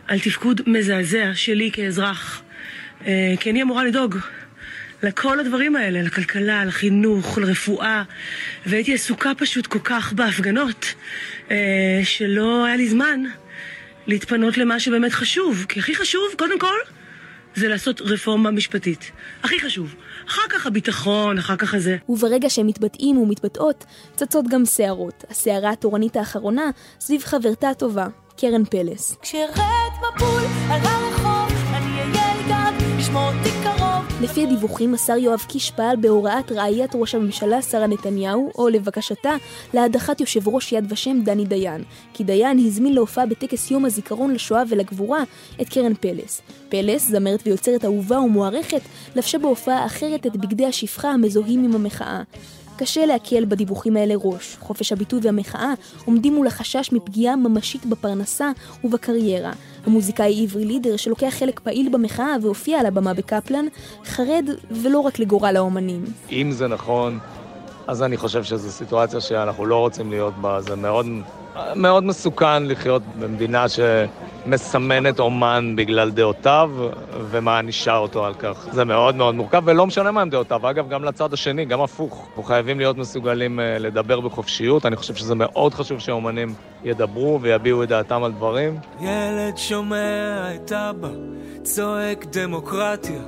על 0.09 0.19
תפקוד 0.19 0.61
מזעזע 0.67 1.31
שלי 1.35 1.71
כאזרח. 1.73 2.43
אה, 3.07 3.35
כי 3.41 3.51
אני 3.51 3.63
אמורה 3.63 3.85
לדאוג 3.85 4.17
לכל 5.03 5.41
הדברים 5.41 5.77
האלה, 5.77 6.03
לכלכלה, 6.03 6.65
לחינוך, 6.65 7.39
לרפואה, 7.39 8.03
והייתי 8.67 8.95
עסוקה 8.95 9.33
פשוט 9.39 9.67
כל 9.67 9.79
כך 9.79 10.13
בהפגנות, 10.13 10.95
אה, 11.51 12.01
שלא 12.05 12.65
היה 12.65 12.77
לי 12.77 12.89
זמן 12.89 13.21
להתפנות 14.07 14.59
למה 14.59 14.81
שבאמת 14.81 15.13
חשוב. 15.13 15.67
כי 15.69 15.81
הכי 15.81 15.95
חשוב, 15.95 16.23
קודם 16.39 16.59
כל, 16.59 16.77
זה 17.55 17.69
לעשות 17.69 18.01
רפורמה 18.01 18.51
משפטית. 18.51 19.11
הכי 19.43 19.61
חשוב. 19.61 19.95
אחר 20.29 20.43
כך 20.49 20.67
הביטחון, 20.67 21.39
אחר 21.39 21.57
כך 21.57 21.75
הזה. 21.75 21.97
וברגע 22.09 22.51
שהם 22.51 22.67
מתבטאים 22.67 23.19
ומתבטאות, 23.19 23.85
צצות 24.17 24.45
גם 24.49 24.65
שערות. 24.65 25.25
הסערה 25.31 25.71
התורנית 25.71 26.17
האחרונה 26.17 26.71
סביב 27.01 27.23
חברתה 27.23 27.71
הטובה, 27.71 28.07
קרן 28.37 28.65
פלס. 28.65 29.17
כשארד 29.23 29.93
מבול 29.99 30.43
על 30.71 30.81
הרחוב, 30.85 31.59
אני 31.75 32.01
אהיה 32.01 32.33
על 32.33 32.39
גג, 32.49 32.85
לשמור 32.99 33.23
אותי 33.29 33.51
קרוב. 33.63 34.23
לפי 34.23 34.43
הדיווחים, 34.43 34.95
השר 34.95 35.17
יואב 35.17 35.41
קיש 35.49 35.71
פעל 35.71 35.97
בהוראת 35.97 36.53
רעיית 36.53 36.91
ראש 36.95 37.15
הממשלה 37.15 37.63
שרה 37.63 37.87
נתניהו, 37.87 38.51
או 38.59 38.69
לבקשתה, 38.69 39.37
להדחת 39.75 40.21
יושב 40.21 40.49
ראש 40.49 40.73
יד 40.73 40.93
ושם 40.93 41.21
דני 41.25 41.45
דיין. 41.45 41.85
כי 42.15 42.25
דיין 42.25 42.59
הזמין 42.59 42.95
להופעה 42.95 43.27
בטקס 43.27 43.71
יום 43.71 43.85
הזיכרון 43.85 44.35
לשואה 44.35 44.63
ולגבורה 44.69 45.23
את 45.61 45.69
קרן 45.69 45.95
פלס. 45.95 46.43
פלס, 46.69 47.09
זמרת 47.09 47.43
ויוצרת 47.47 47.85
אהובה 47.85 48.21
ומוערכת, 48.21 48.81
לבשה 49.17 49.39
בהופעה 49.39 49.87
אחרת 49.87 50.27
את 50.27 50.37
בגדי 50.37 50.67
השפחה 50.67 51.11
המזוהים 51.11 51.65
עם 51.65 51.75
המחאה. 51.75 52.23
קשה 52.77 53.07
להקל 53.07 53.45
בדיווחים 53.45 53.97
האלה 53.97 54.15
ראש. 54.17 54.57
חופש 54.61 54.93
הביטוי 54.93 55.21
והמחאה 55.23 55.73
עומדים 56.05 56.35
מול 56.35 56.47
החשש 56.47 56.93
מפגיעה 56.93 57.37
ממשית 57.37 57.87
בפרנסה 57.87 58.51
ובקריירה. 58.85 59.53
המוזיקאי 59.87 60.43
עברי 60.43 60.65
לידר, 60.65 60.97
שלוקח 60.97 61.31
חלק 61.31 61.61
פעיל 61.61 61.89
במחאה 61.93 62.37
והופיע 62.43 62.81
על 62.81 62.87
הבמה 62.87 63.15
בקפלן, 63.15 63.67
חרד 64.05 64.45
ולא 64.71 64.99
רק 64.99 65.19
לגורל 65.19 65.57
האומנים. 65.57 66.05
אם 66.33 66.51
זה 66.53 66.69
נכון, 66.69 67.19
אז 67.87 68.03
אני 68.03 68.17
חושב 68.17 68.45
שזו 68.45 68.71
סיטואציה 68.71 69.21
שאנחנו 69.21 69.67
לא 69.67 69.77
רוצים 69.77 70.11
להיות 70.11 70.35
בה. 70.41 70.61
זה 70.61 70.77
מאוד, 70.77 71.07
מאוד 71.75 72.05
מסוכן 72.05 72.67
לחיות 72.67 73.03
במדינה 73.19 73.65
שמסמנת 73.69 75.21
אומן 75.21 75.77
בגלל 75.77 76.11
דעותיו 76.11 76.71
ומענישה 77.31 77.97
אותו 77.97 78.25
על 78.27 78.35
כך. 78.35 78.69
זה 78.73 78.85
מאוד 78.85 79.17
מאוד 79.17 79.35
מורכב, 79.35 79.63
ולא 79.65 79.87
משנה 79.87 80.11
מה 80.11 80.21
הם 80.23 80.31
דעותיו. 80.31 80.71
אגב, 80.71 80.89
גם 80.89 81.05
לצד 81.05 81.33
השני, 81.33 81.65
גם 81.65 81.81
הפוך. 81.81 82.27
אנחנו 82.29 82.43
חייבים 82.43 82.79
להיות 82.79 82.97
מסוגלים 82.97 83.61
אה, 83.61 83.79
לדבר 83.79 84.21
בחופשיות. 84.21 84.87
אני 84.87 84.97
חושב 84.97 85.15
שזה 85.15 85.35
מאוד 85.35 85.75
חשוב 85.75 85.99
שהאומנים 85.99 86.55
ידברו 86.85 87.39
ויביעו 87.43 87.83
את 87.83 87.89
דעתם 87.89 88.25
על 88.25 88.33
דברים. 88.33 88.79
ילד 89.01 89.57
שומע 89.57 90.55
את 90.55 90.73
אבא 90.73 91.09
צועק 91.63 92.25
דמוקרטיה 92.25 93.21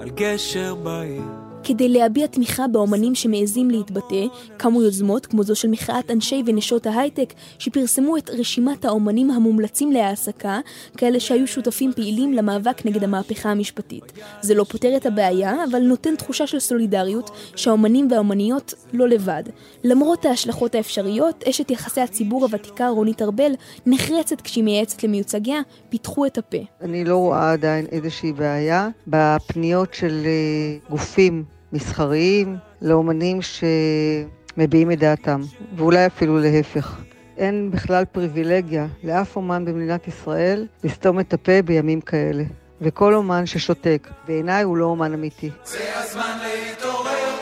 על 0.00 0.10
גשר 0.10 0.74
בעיר. 0.74 1.39
כדי 1.64 1.88
להביע 1.88 2.26
תמיכה 2.26 2.66
באומנים 2.66 3.14
שמעזים 3.14 3.70
להתבטא, 3.70 4.24
קמו 4.56 4.82
יוזמות 4.82 5.26
כמו 5.26 5.42
זו 5.42 5.56
של 5.56 5.68
מחאת 5.68 6.10
אנשי 6.10 6.42
ונשות 6.46 6.86
ההייטק, 6.86 7.32
שפרסמו 7.58 8.16
את 8.16 8.30
רשימת 8.30 8.84
האומנים 8.84 9.30
המומלצים 9.30 9.92
להעסקה, 9.92 10.60
כאלה 10.96 11.20
שהיו 11.20 11.46
שותפים 11.46 11.92
פעילים 11.92 12.32
למאבק 12.32 12.86
נגד 12.86 13.04
המהפכה 13.04 13.50
המשפטית. 13.50 14.12
זה 14.40 14.54
לא 14.54 14.64
פותר 14.64 14.96
את 14.96 15.06
הבעיה, 15.06 15.64
אבל 15.70 15.78
נותן 15.78 16.16
תחושה 16.16 16.46
של 16.46 16.58
סולידריות, 16.58 17.30
שהאומנים 17.56 18.08
והאומניות 18.10 18.74
לא 18.92 19.08
לבד. 19.08 19.42
למרות 19.84 20.24
ההשלכות 20.24 20.74
האפשריות, 20.74 21.44
אשת 21.48 21.70
יחסי 21.70 22.00
הציבור 22.00 22.44
הוותיקה 22.44 22.88
רונית 22.88 23.22
ארבל 23.22 23.52
נחרצת 23.86 24.40
כשהיא 24.40 24.64
מייעצת 24.64 25.04
למיוצגיה, 25.04 25.60
פיתחו 25.88 26.26
את 26.26 26.38
הפה. 26.38 26.58
אני 26.80 27.04
לא 27.04 27.16
רואה 27.16 27.52
עדיין 27.52 27.86
איזושהי 27.92 28.32
בעיה 28.32 28.88
בפניות 29.06 29.94
של 29.94 30.22
אה, 30.26 30.90
גופים 30.90 31.44
מסחריים 31.72 32.56
לאומנים 32.82 33.38
שמביעים 33.42 34.92
את 34.92 34.98
דעתם, 34.98 35.40
ואולי 35.76 36.06
אפילו 36.06 36.38
להפך. 36.38 36.96
אין 37.36 37.70
בכלל 37.70 38.04
פריבילגיה 38.04 38.86
לאף 39.04 39.36
אומן 39.36 39.64
במדינת 39.64 40.08
ישראל 40.08 40.66
לסתום 40.84 41.20
את 41.20 41.32
הפה 41.32 41.62
בימים 41.64 42.00
כאלה. 42.00 42.44
וכל 42.80 43.14
אומן 43.14 43.46
ששותק, 43.46 44.08
בעיניי 44.28 44.62
הוא 44.62 44.76
לא 44.76 44.84
אומן 44.84 45.12
אמיתי. 45.12 45.50
זה 45.64 45.78
הזמן 45.96 46.38
להתעורר, 46.42 47.39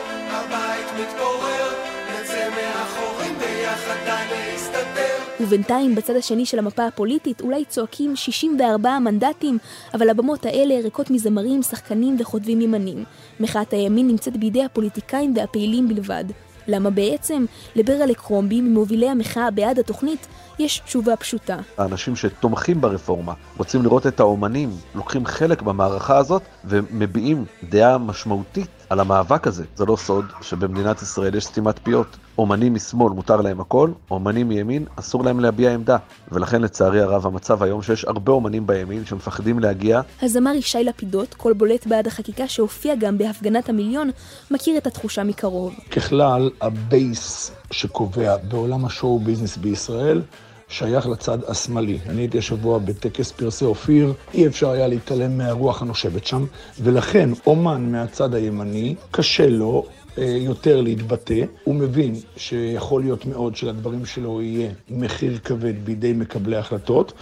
ובינתיים 5.39 5.95
בצד 5.95 6.15
השני 6.15 6.45
של 6.45 6.59
המפה 6.59 6.85
הפוליטית 6.85 7.41
אולי 7.41 7.65
צועקים 7.65 8.15
64 8.15 8.99
מנדטים, 8.99 9.57
אבל 9.93 10.09
הבמות 10.09 10.45
האלה 10.45 10.75
ריקות 10.83 11.09
מזמרים, 11.09 11.61
שחקנים 11.61 12.17
וכותבים 12.19 12.61
ימנים. 12.61 13.03
מחאת 13.39 13.73
הימין 13.73 14.07
נמצאת 14.07 14.37
בידי 14.37 14.63
הפוליטיקאים 14.63 15.33
והפעילים 15.35 15.87
בלבד. 15.87 16.25
למה 16.67 16.89
בעצם? 16.89 17.45
לברלה 17.75 18.13
קרומבי, 18.13 18.61
ממובילי 18.61 19.09
המחאה 19.09 19.51
בעד 19.51 19.79
התוכנית, 19.79 20.27
יש 20.59 20.79
תשובה 20.79 21.15
פשוטה. 21.15 21.57
האנשים 21.77 22.15
שתומכים 22.15 22.81
ברפורמה 22.81 23.33
רוצים 23.57 23.83
לראות 23.83 24.07
את 24.07 24.19
האומנים 24.19 24.69
לוקחים 24.95 25.25
חלק 25.25 25.61
במערכה 25.61 26.17
הזאת 26.17 26.41
ומביעים 26.65 27.45
דעה 27.69 27.97
משמעותית 27.97 28.69
על 28.89 28.99
המאבק 28.99 29.47
הזה. 29.47 29.63
זה 29.75 29.85
לא 29.85 29.95
סוד 29.95 30.25
שבמדינת 30.41 31.01
ישראל 31.01 31.35
יש 31.35 31.45
סתימת 31.45 31.79
פיות. 31.83 32.17
אומנים 32.39 32.73
משמאל 32.73 33.13
מותר 33.13 33.41
להם 33.41 33.59
הכל, 33.59 33.91
אומנים 34.11 34.49
מימין 34.49 34.85
אסור 34.95 35.23
להם 35.23 35.39
להביע 35.39 35.73
עמדה. 35.73 35.97
ולכן 36.31 36.61
לצערי 36.61 37.01
הרב 37.01 37.25
המצב 37.25 37.63
היום 37.63 37.81
שיש 37.81 38.05
הרבה 38.05 38.31
אומנים 38.31 38.67
בימין 38.67 39.05
שמפחדים 39.05 39.59
להגיע. 39.59 40.01
הזמר 40.21 40.51
ישי 40.51 40.83
לפידות, 40.83 41.33
קול 41.33 41.53
בולט 41.53 41.87
בעד 41.87 42.07
החקיקה 42.07 42.47
שהופיע 42.47 42.95
גם 42.95 43.17
בהפגנת 43.17 43.69
המיליון, 43.69 44.09
מכיר 44.51 44.77
את 44.77 44.87
התחושה 44.87 45.23
מקרוב. 45.23 45.73
ככלל, 45.91 46.49
ה 46.61 46.79
base 46.79 47.51
שקובע 47.71 48.37
בעולם 48.37 48.85
ה 48.85 48.92
show 48.92 49.19
business 49.19 49.57
בישראל 49.57 50.21
שייך 50.69 51.07
לצד 51.07 51.37
השמאלי. 51.47 51.99
אני 52.09 52.21
הייתי 52.21 52.37
השבוע 52.37 52.77
בטקס 52.77 53.31
פרסי 53.31 53.65
אופיר, 53.65 54.13
אי 54.33 54.47
אפשר 54.47 54.69
היה 54.69 54.87
להתעלם 54.87 55.37
מהרוח 55.37 55.81
הנושבת 55.81 56.25
שם, 56.25 56.45
ולכן 56.81 57.29
אומן 57.45 57.91
מהצד 57.91 58.33
הימני, 58.33 58.95
קשה 59.11 59.49
לו 59.49 59.85
יותר 60.17 60.81
להתבטא. 60.81 61.43
הוא 61.63 61.75
מבין 61.75 62.15
שיכול 62.37 63.01
להיות 63.01 63.25
מאוד 63.25 63.55
שלדברים 63.55 64.05
שלו 64.05 64.41
יהיה 64.41 64.71
מחיר 64.89 65.37
כבד 65.43 65.85
בידי 65.85 66.13
מקבלי 66.13 66.57
החלטות. 66.57 67.13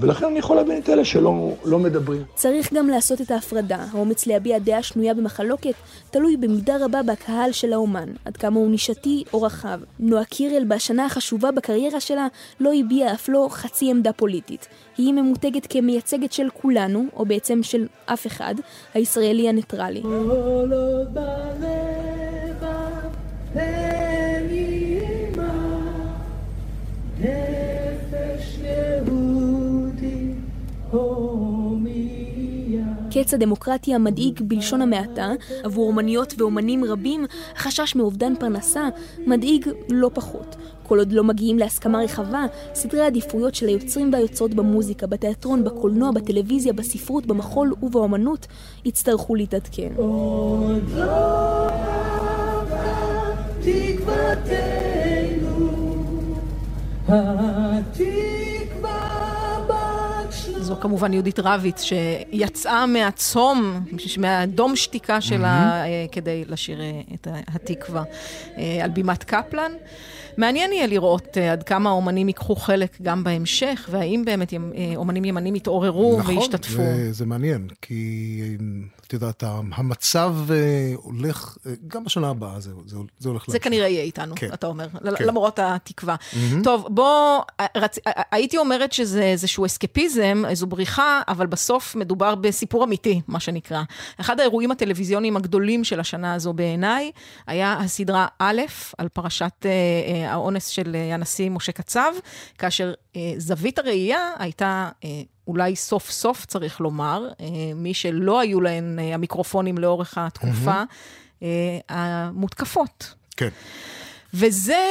ולכן 0.00 0.26
אני 0.26 0.38
יכול 0.38 0.56
להבין 0.56 0.78
את 0.78 0.88
אלה 0.88 1.04
שלא 1.04 1.52
לא 1.64 1.78
מדברים. 1.78 2.22
צריך 2.34 2.72
גם 2.72 2.88
לעשות 2.88 3.20
את 3.20 3.30
ההפרדה. 3.30 3.84
האומץ 3.92 4.26
להביע 4.26 4.58
דעה 4.58 4.82
שנויה 4.82 5.14
במחלוקת 5.14 5.74
תלוי 6.10 6.36
במידה 6.36 6.76
רבה 6.84 7.02
בקהל 7.02 7.52
של 7.52 7.72
האומן, 7.72 8.08
עד 8.24 8.36
כמה 8.36 8.56
הוא 8.56 8.70
נישתי 8.70 9.24
או 9.32 9.42
רחב. 9.42 9.80
נועה 9.98 10.24
קירל 10.24 10.64
בשנה 10.64 11.06
החשובה 11.06 11.50
בקריירה 11.50 12.00
שלה 12.00 12.26
לא 12.60 12.72
הביעה 12.80 13.14
אף 13.14 13.28
לא 13.28 13.48
חצי 13.50 13.90
עמדה 13.90 14.12
פוליטית. 14.12 14.68
היא 14.98 15.12
ממותגת 15.12 15.66
כמייצגת 15.66 16.32
של 16.32 16.48
כולנו, 16.62 17.04
או 17.16 17.26
בעצם 17.26 17.62
של 17.62 17.86
אף 18.06 18.26
אחד, 18.26 18.54
הישראלי 18.94 19.48
הניטרלי. 19.48 20.02
Hey 23.54 24.87
קץ 33.18 33.34
הדמוקרטיה 33.34 33.98
מדאיג 33.98 34.40
בלשון 34.42 34.82
המעטה, 34.82 35.32
עבור 35.62 35.86
אומניות 35.86 36.34
ואומנים 36.38 36.84
רבים, 36.84 37.26
החשש 37.56 37.96
מאובדן 37.96 38.34
פרנסה 38.36 38.88
מדאיג 39.26 39.68
לא 39.90 40.10
פחות. 40.14 40.56
כל 40.82 40.98
עוד 40.98 41.12
לא 41.12 41.24
מגיעים 41.24 41.58
להסכמה 41.58 41.98
רחבה, 41.98 42.46
סדרי 42.74 43.00
העדיפויות 43.00 43.54
של 43.54 43.68
היוצרים 43.68 44.12
והיוצרות 44.12 44.54
במוזיקה, 44.54 45.06
בתיאטרון, 45.06 45.64
בקולנוע, 45.64 46.10
בטלוויזיה, 46.10 46.72
בספרות, 46.72 47.26
במחול 47.26 47.74
ובאומנות 47.82 48.46
יצטרכו 48.84 49.34
להתעדכן. 49.34 49.92
עוד 49.96 50.90
לא 50.96 51.68
זו 60.68 60.76
כמובן 60.80 61.12
יהודית 61.12 61.38
רביץ, 61.38 61.82
שיצאה 61.82 62.86
מהצום, 62.86 63.84
מהדום 64.18 64.76
שתיקה 64.76 65.20
שלה, 65.20 65.84
אה, 65.84 66.06
כדי 66.12 66.44
לשיר 66.48 66.80
אה, 66.80 67.00
את 67.14 67.28
התקווה 67.48 68.02
אה, 68.58 68.84
על 68.84 68.90
בימת 68.90 69.24
קפלן. 69.24 69.72
מעניין 70.36 70.72
יהיה 70.72 70.86
לראות 70.86 71.36
עד 71.36 71.62
כמה 71.62 71.90
האומנים 71.90 72.28
ייקחו 72.28 72.56
חלק 72.56 72.96
גם 73.02 73.24
בהמשך, 73.24 73.88
והאם 73.92 74.22
באמת 74.26 74.54
אומנים 74.96 75.24
ימנים 75.24 75.54
יתעוררו 75.54 76.18
נכון, 76.18 76.36
וישתתפו. 76.36 76.72
נכון, 76.72 76.84
זה, 76.84 77.12
זה 77.12 77.26
מעניין, 77.26 77.68
כי 77.82 78.40
את 79.08 79.12
יודעת, 79.12 79.44
המצב 79.72 80.36
הולך, 80.94 81.58
גם 81.86 82.04
בשנה 82.04 82.28
הבאה 82.28 82.60
זה, 82.60 82.70
זה, 82.86 82.96
זה 83.18 83.28
הולך... 83.28 83.44
זה 83.46 83.52
להמשיך. 83.52 83.64
כנראה 83.64 83.88
יהיה 83.88 84.02
איתנו, 84.02 84.34
כן. 84.36 84.48
אתה 84.54 84.66
אומר, 84.66 84.88
כן. 84.88 85.24
למרות 85.24 85.58
התקווה. 85.58 86.14
Mm-hmm. 86.14 86.64
טוב, 86.64 86.86
בוא, 86.90 87.40
רצ... 87.76 87.98
הייתי 88.30 88.58
אומרת 88.58 88.92
שזה 88.92 89.22
איזשהו 89.22 89.66
אסקפיזם, 89.66 90.42
איזו 90.48 90.66
בריחה, 90.66 91.22
אבל 91.28 91.46
בסוף 91.46 91.96
מדובר 91.96 92.34
בסיפור 92.34 92.84
אמיתי, 92.84 93.20
מה 93.28 93.40
שנקרא. 93.40 93.82
אחד 94.20 94.40
האירועים 94.40 94.70
הטלוויזיוניים 94.70 95.36
הגדולים 95.36 95.84
של 95.84 96.00
השנה 96.00 96.34
הזו 96.34 96.52
בעיניי, 96.52 97.12
היה 97.46 97.72
הסדרה 97.72 98.26
א', 98.38 98.62
על 98.98 99.08
פרשת 99.08 99.52
אה, 99.64 99.70
אה, 99.70 100.32
האונס 100.32 100.66
של 100.66 100.96
אה, 100.96 101.14
הנשיא 101.14 101.50
משה 101.50 101.72
קצב, 101.72 102.12
כאשר 102.58 102.92
אה, 103.16 103.32
זווית 103.36 103.78
הראייה 103.78 104.32
הייתה... 104.38 104.88
אה, 105.48 105.52
אולי 105.52 105.76
סוף 105.76 106.10
סוף 106.10 106.46
צריך 106.46 106.80
לומר, 106.80 107.28
אה, 107.40 107.46
מי 107.74 107.94
שלא 107.94 108.40
היו 108.40 108.60
להן 108.60 108.98
אה, 108.98 109.14
המיקרופונים 109.14 109.78
לאורך 109.78 110.18
התקופה, 110.18 110.82
mm-hmm. 110.82 111.44
המותקפות. 111.88 113.14
כן. 113.36 113.48
וזה 114.34 114.86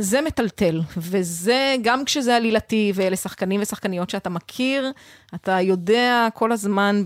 זה 0.00 0.20
מטלטל, 0.20 0.80
וזה 0.96 1.76
גם 1.82 2.04
כשזה 2.04 2.36
עלילתי, 2.36 2.92
ואלה 2.94 3.16
שחקנים 3.16 3.60
ושחקניות 3.62 4.10
שאתה 4.10 4.30
מכיר, 4.30 4.92
אתה 5.34 5.60
יודע 5.60 6.28
כל 6.34 6.52
הזמן 6.52 7.04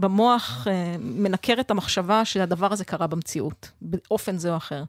במוח, 0.00 0.66
מנקר 1.00 1.54
את 1.60 1.70
המחשבה 1.70 2.24
שהדבר 2.24 2.72
הזה 2.72 2.84
קרה 2.84 3.06
במציאות, 3.06 3.70
באופן 3.82 4.38
זה 4.38 4.50
או 4.50 4.56
אחר. 4.56 4.84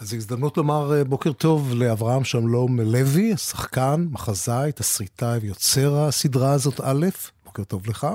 אז 0.00 0.10
זו 0.10 0.16
הזדמנות 0.16 0.56
לומר 0.56 1.04
בוקר 1.08 1.32
טוב 1.32 1.74
לאברהם 1.74 2.24
שלום 2.24 2.80
לוי, 2.80 3.36
שחקן, 3.36 4.06
מחזאי, 4.12 4.72
תסריטאי 4.72 5.38
ויוצר 5.38 5.96
הסדרה 6.08 6.52
הזאת 6.52 6.80
א', 6.80 7.06
בוקר 7.44 7.64
טוב 7.64 7.86
לך. 7.88 8.06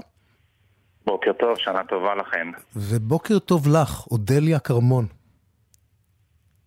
בוקר 1.05 1.31
טוב, 1.39 1.57
שנה 1.57 1.83
טובה 1.83 2.15
לכם. 2.15 2.51
ובוקר 2.75 3.39
טוב 3.39 3.67
לך, 3.67 4.07
אודליה 4.11 4.59
כרמון. 4.59 5.05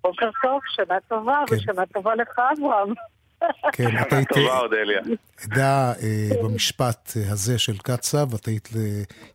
בוקר 0.02 0.30
טוב, 0.42 0.60
שנה 0.68 0.98
טובה, 1.08 1.42
כן. 1.46 1.56
ושנה 1.56 1.86
טובה 1.86 2.14
לך, 2.14 2.38
אברהם. 2.38 2.94
כן, 3.72 3.98
את 4.02 4.12
היית. 4.12 4.28
עדה 5.44 5.92
אה, 5.92 6.30
במשפט 6.42 7.12
הזה 7.30 7.58
של 7.58 7.78
קצב, 7.78 8.34
את 8.34 8.46
היית 8.46 8.68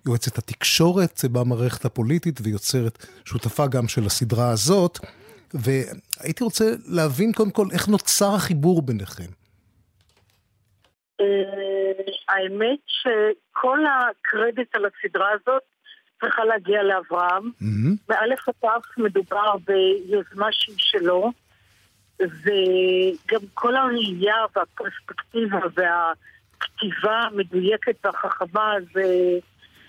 יועצת 0.06 0.38
התקשורת 0.38 1.22
במערכת 1.32 1.86
הפוליטית 1.86 2.40
ויוצרת 2.44 3.06
שותפה 3.26 3.68
גם 3.68 3.88
של 3.88 4.06
הסדרה 4.06 4.50
הזאת. 4.50 5.00
והייתי 5.54 6.44
רוצה 6.44 6.66
להבין 6.86 7.32
קודם 7.34 7.52
כל 7.52 7.66
איך 7.74 7.88
נוצר 7.88 8.36
החיבור 8.36 8.82
ביניכם. 8.82 9.32
האמת 12.30 12.80
שכל 12.88 13.80
הקרדיט 13.86 14.76
על 14.76 14.86
הסדרה 14.86 15.28
הזאת 15.32 15.62
צריכה 16.22 16.46
להגיע 16.46 16.84
לאברהם. 16.84 17.52
מאלף 18.10 18.50
עד 18.50 18.82
מדובר 18.98 19.56
ביוזמה 19.68 20.48
שהיא 20.52 20.76
שלו, 20.78 21.32
וגם 22.20 23.42
כל 23.54 23.76
הראייה 23.76 24.36
והפרספקטיבה 24.56 25.60
והכתיבה 25.74 27.20
המדויקת 27.32 28.06
והחכמה 28.06 28.74
זה 28.94 29.04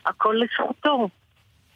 הכל 0.07 0.37
לזכותו. 0.43 1.09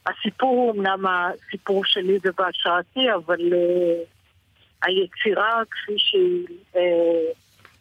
הסיפור 0.07 0.51
הוא 0.51 0.73
אמנם 0.73 1.05
הסיפור 1.07 1.85
שלי 1.85 2.19
ובהשראתי, 2.25 3.13
אבל 3.15 3.41
uh, 3.41 4.07
היצירה 4.83 5.63
כפי 5.71 5.93
שהיא, 5.99 6.47
uh, 6.73 6.79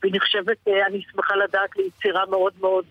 והיא 0.01 0.13
נחשבת, 0.15 0.57
uh, 0.67 0.71
אני 0.87 1.01
שמחה 1.11 1.35
לדעת, 1.35 1.69
ליצירה 1.77 2.25
מאוד 2.25 2.53
מאוד 2.61 2.85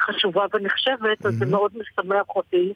חשובה 0.00 0.44
ונחשבת, 0.54 1.20
mm-hmm. 1.20 1.28
אז 1.28 1.34
זה 1.34 1.46
מאוד 1.46 1.72
משמח 1.74 2.28
אותי, 2.28 2.72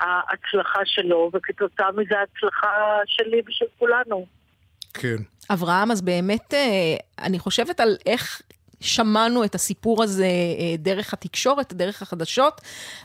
ההצלחה 0.00 0.80
שלו, 0.84 1.30
וכתוצאה 1.34 1.92
מזה 1.92 2.14
ההצלחה 2.18 2.98
שלי 3.06 3.40
ושל 3.46 3.64
כולנו. 3.78 4.26
כן. 4.94 5.16
אברהם, 5.50 5.90
אז 5.90 6.02
באמת, 6.02 6.54
אני 7.18 7.38
חושבת 7.38 7.80
על 7.80 7.96
איך 8.06 8.42
שמענו 8.80 9.44
את 9.44 9.54
הסיפור 9.54 10.02
הזה 10.02 10.24
אה, 10.24 10.76
דרך 10.78 11.12
התקשורת, 11.12 11.72
דרך 11.72 12.02
החדשות, 12.02 12.60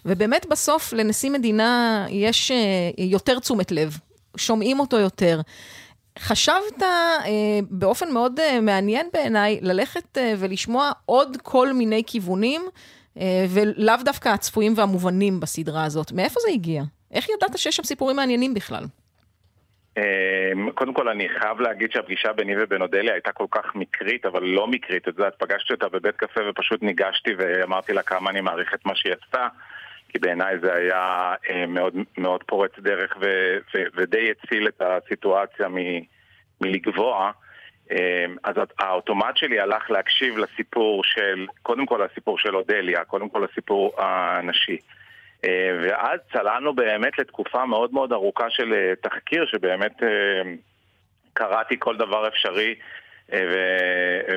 ובאמת 0.06 0.46
בסוף 0.50 0.94
לנשיא 0.94 1.30
מדינה 1.30 2.06
יש 2.10 2.52
אה, 2.52 2.58
יותר 2.98 3.40
תשומת 3.40 3.72
לב, 3.72 3.98
שומעים 4.38 4.80
אותו 4.80 5.00
יותר. 5.00 5.42
חשבת 6.20 6.84
אה, 6.84 7.60
באופן 7.70 8.12
מאוד 8.12 8.40
מעניין 8.62 9.08
בעיניי 9.14 9.60
ללכת 9.62 10.18
ולשמוע 10.38 10.92
עוד 11.06 11.38
כל 11.44 11.74
מיני 11.74 12.04
כיוונים, 12.08 12.62
ולאו 13.50 13.96
דווקא 14.06 14.30
הצפויים 14.30 14.74
והמובנים 14.78 15.40
בסדרה 15.40 15.84
הזאת. 15.84 16.12
מאיפה 16.12 16.40
זה 16.46 16.52
הגיע? 16.52 16.84
איך 17.12 17.28
ידעת 17.30 17.58
שיש 17.58 17.76
שם 17.76 17.84
סיפורים 17.84 18.16
מעניינים 18.16 18.54
בכלל? 18.54 18.86
אמ, 19.98 20.72
קודם 20.72 20.94
כל 20.94 21.10
אני 21.10 21.30
חייב 21.30 21.62
להגיד 21.62 21.92
שהפגישה 21.92 22.34
ביני 22.34 22.54
ובין 22.58 22.82
אודליה 22.82 23.14
הייתה 23.14 23.32
כל 23.32 23.46
כך 23.52 23.76
מקרית, 23.76 24.26
אבל 24.26 24.44
לא 24.44 24.68
מקרית. 24.68 25.08
את 25.08 25.18
יודעת, 25.18 25.34
פגשתי 25.40 25.74
אותה 25.74 25.90
בבית 25.90 26.16
קפה 26.16 26.42
ופשוט 26.50 26.82
ניגשתי 26.82 27.32
ואמרתי 27.38 27.94
לה 27.94 28.04
כמה 28.04 28.30
אני 28.30 28.42
מעריך 28.42 28.74
את 28.74 28.86
מה 28.86 28.96
שהיא 28.96 29.14
עשתה, 29.24 29.48
כי 30.10 30.20
בעיניי 30.20 30.60
זה 30.60 30.74
היה 30.74 31.34
אה, 31.50 31.66
מאוד, 31.68 31.94
מאוד 32.18 32.44
פורץ 32.44 32.72
דרך 32.80 33.18
ו, 33.22 33.58
ו, 33.76 33.84
ודי 33.96 34.32
הציל 34.32 34.68
את 34.68 34.82
הסיטואציה 34.82 35.68
מ, 35.68 35.78
מלגבוה. 36.62 37.32
אמ, 37.92 37.98
אז 38.44 38.56
האוטומט 38.80 39.38
שלי 39.38 39.60
הלך 39.60 39.92
להקשיב 39.92 40.38
לסיפור 40.38 41.04
של, 41.04 41.48
קודם 41.62 41.86
כל 41.86 42.06
לסיפור 42.06 42.38
של 42.40 42.56
אודליה, 42.56 43.04
קודם 43.04 43.30
כל 43.30 43.46
לסיפור 43.52 43.94
הנשי. 43.98 44.78
ואז 45.84 46.20
צללנו 46.34 46.74
באמת 46.74 47.20
לתקופה 47.20 47.66
מאוד 47.66 47.94
מאוד 47.94 48.14
ארוכה 48.14 48.50
של 48.50 48.74
אה, 48.74 48.94
תחקיר, 49.02 49.46
שבאמת 49.46 50.04
אה, 50.04 50.42
קראתי 51.34 51.76
כל 51.80 51.98
דבר 51.98 52.28
אפשרי 52.28 52.76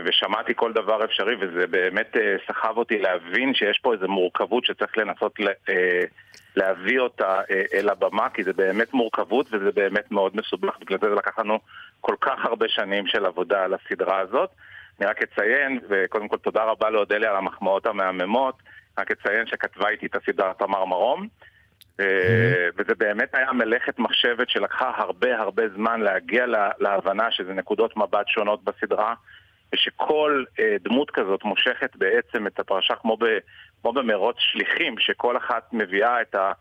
ושמעתי 0.05 0.53
כל 0.57 0.73
דבר 0.73 1.05
אפשרי, 1.05 1.35
וזה 1.41 1.67
באמת 1.67 2.17
סחב 2.47 2.77
אותי 2.77 2.99
להבין 2.99 3.55
שיש 3.55 3.79
פה 3.83 3.95
איזו 3.95 4.09
מורכבות 4.09 4.65
שצריך 4.65 4.99
לנסות 4.99 5.39
להביא 6.57 7.01
אותה 7.01 7.41
אל 7.75 7.89
הבמה, 7.89 8.29
כי 8.29 8.43
זה 8.43 8.53
באמת 8.53 8.95
מורכבות 8.95 9.47
וזה 9.53 9.71
באמת 9.73 10.11
מאוד 10.11 10.37
מסובך, 10.37 10.79
בגלל 10.81 10.99
זה 10.99 11.09
לקח 11.09 11.39
לנו 11.39 11.59
כל 12.01 12.15
כך 12.21 12.45
הרבה 12.45 12.69
שנים 12.69 13.07
של 13.07 13.27
עבודה 13.27 13.65
על 13.65 13.75
הסדרה 13.75 14.19
הזאת. 14.19 14.51
אני 15.01 15.07
רק 15.07 15.23
אציין, 15.23 15.81
וקודם 15.89 16.29
כל 16.29 16.37
תודה 16.37 16.65
רבה 16.65 16.91
לאודליה 16.91 17.31
על 17.31 17.37
המחמאות 17.37 17.87
המהממות. 17.87 18.63
רק 18.99 19.11
אציין 19.11 19.47
שכתבה 19.47 19.89
איתי 19.89 20.07
את 20.07 20.17
הסדרה 20.17 20.55
תמר 20.55 20.85
מרום, 20.85 21.23
mm-hmm. 21.23 22.03
וזה 22.77 22.95
באמת 22.99 23.35
היה 23.35 23.53
מלאכת 23.53 23.99
מחשבת 23.99 24.49
שלקחה 24.49 24.93
הרבה 24.97 25.39
הרבה 25.39 25.63
זמן 25.69 26.01
להגיע 26.01 26.47
להבנה 26.79 27.31
שזה 27.31 27.53
נקודות 27.53 27.97
מבט 27.97 28.29
שונות 28.29 28.65
בסדרה, 28.65 29.15
ושכל 29.75 30.45
אה, 30.61 30.77
דמות 30.81 31.11
כזאת 31.11 31.45
מושכת 31.45 31.97
בעצם 31.97 32.47
את 32.47 32.61
הפרשה 32.61 32.95
כמו, 32.95 33.17
ב, 33.17 33.25
כמו 33.83 33.93
במרוץ 33.93 34.37
שליחים, 34.39 34.95
שכל 34.99 35.37
אחת 35.37 35.69
מביאה 35.73 36.23
את, 36.23 36.35
ה, 36.35 36.53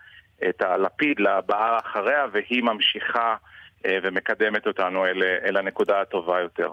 את 0.50 0.62
הלפיד 0.62 1.20
לבאה 1.20 1.78
אחריה, 1.78 2.26
והיא 2.32 2.64
ממשיכה 2.64 3.36
אה, 3.86 3.98
ומקדמת 4.04 4.68
אותנו 4.68 5.06
אל, 5.06 5.24
אל 5.24 5.58
הנקודה 5.58 6.02
הטובה 6.02 6.40
יותר. 6.40 6.72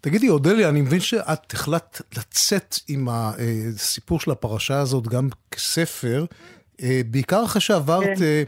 תגידי, 0.00 0.28
אודליה, 0.28 0.68
אני 0.68 0.80
מבין 0.80 1.00
שאת 1.00 1.52
החלטת 1.52 2.18
לצאת 2.18 2.76
עם 2.88 3.08
הסיפור 3.10 4.20
של 4.20 4.30
הפרשה 4.30 4.80
הזאת 4.80 5.08
גם 5.08 5.28
כספר, 5.50 6.24
אה, 6.82 7.00
בעיקר 7.06 7.44
אחרי 7.44 7.60
שעברת 7.60 8.18
כן. 8.18 8.22
אה, 8.22 8.42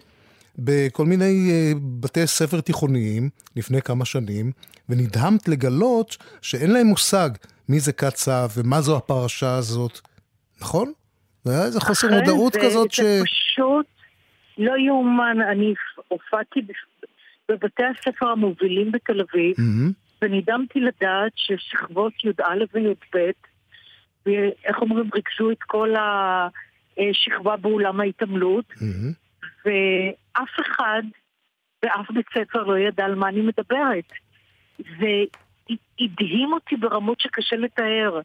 בכל 0.58 1.04
מיני 1.06 1.50
אה, 1.50 1.72
בתי 2.00 2.26
ספר 2.26 2.60
תיכוניים 2.60 3.28
לפני 3.56 3.82
כמה 3.82 4.04
שנים, 4.04 4.52
ונדהמת 4.88 5.48
לגלות 5.48 6.16
שאין 6.42 6.70
להם 6.72 6.86
מושג 6.86 7.30
מי 7.68 7.80
זה 7.80 7.92
קצב 7.92 8.48
ומה 8.56 8.80
זו 8.80 8.96
הפרשה 8.96 9.54
הזאת, 9.54 10.00
נכון? 10.60 10.92
והיה 11.46 11.64
איזה 11.64 11.80
חוסר 11.80 12.08
מודעות 12.10 12.52
זה- 12.52 12.60
כזאת 12.60 12.92
ש... 12.92 13.00
זה 13.00 13.22
פשוט 13.24 13.86
לא 14.58 14.72
יאומן. 14.86 15.36
אני 15.52 15.74
הופעתי 16.08 16.60
בבתי 17.48 17.82
הספר 17.84 18.26
המובילים 18.28 18.92
בתל 18.92 19.20
אביב, 19.20 19.54
מהמם. 19.58 19.92
ונדהמתי 20.22 20.80
לדעת 20.80 21.32
ששכבות 21.36 22.12
י"א 22.24 22.64
וי"ב, 22.74 23.30
ואיך 24.26 24.80
אומרים, 24.80 25.10
ריכזו 25.14 25.50
את 25.50 25.62
כל 25.62 25.94
השכבה 25.96 27.56
באולם 27.56 28.00
ההתעמלות, 28.00 28.64
מהמם. 28.80 29.12
ואף 29.64 30.60
אחד 30.60 31.02
באף 31.82 32.10
בית 32.10 32.26
ספר 32.34 32.62
לא 32.62 32.78
ידע 32.78 33.04
על 33.04 33.14
מה 33.14 33.28
אני 33.28 33.40
מדברת. 33.40 34.12
זה 34.78 35.24
הדהים 36.00 36.52
אותי 36.52 36.76
ברמות 36.76 37.20
שקשה 37.20 37.56
לתאר, 37.56 38.20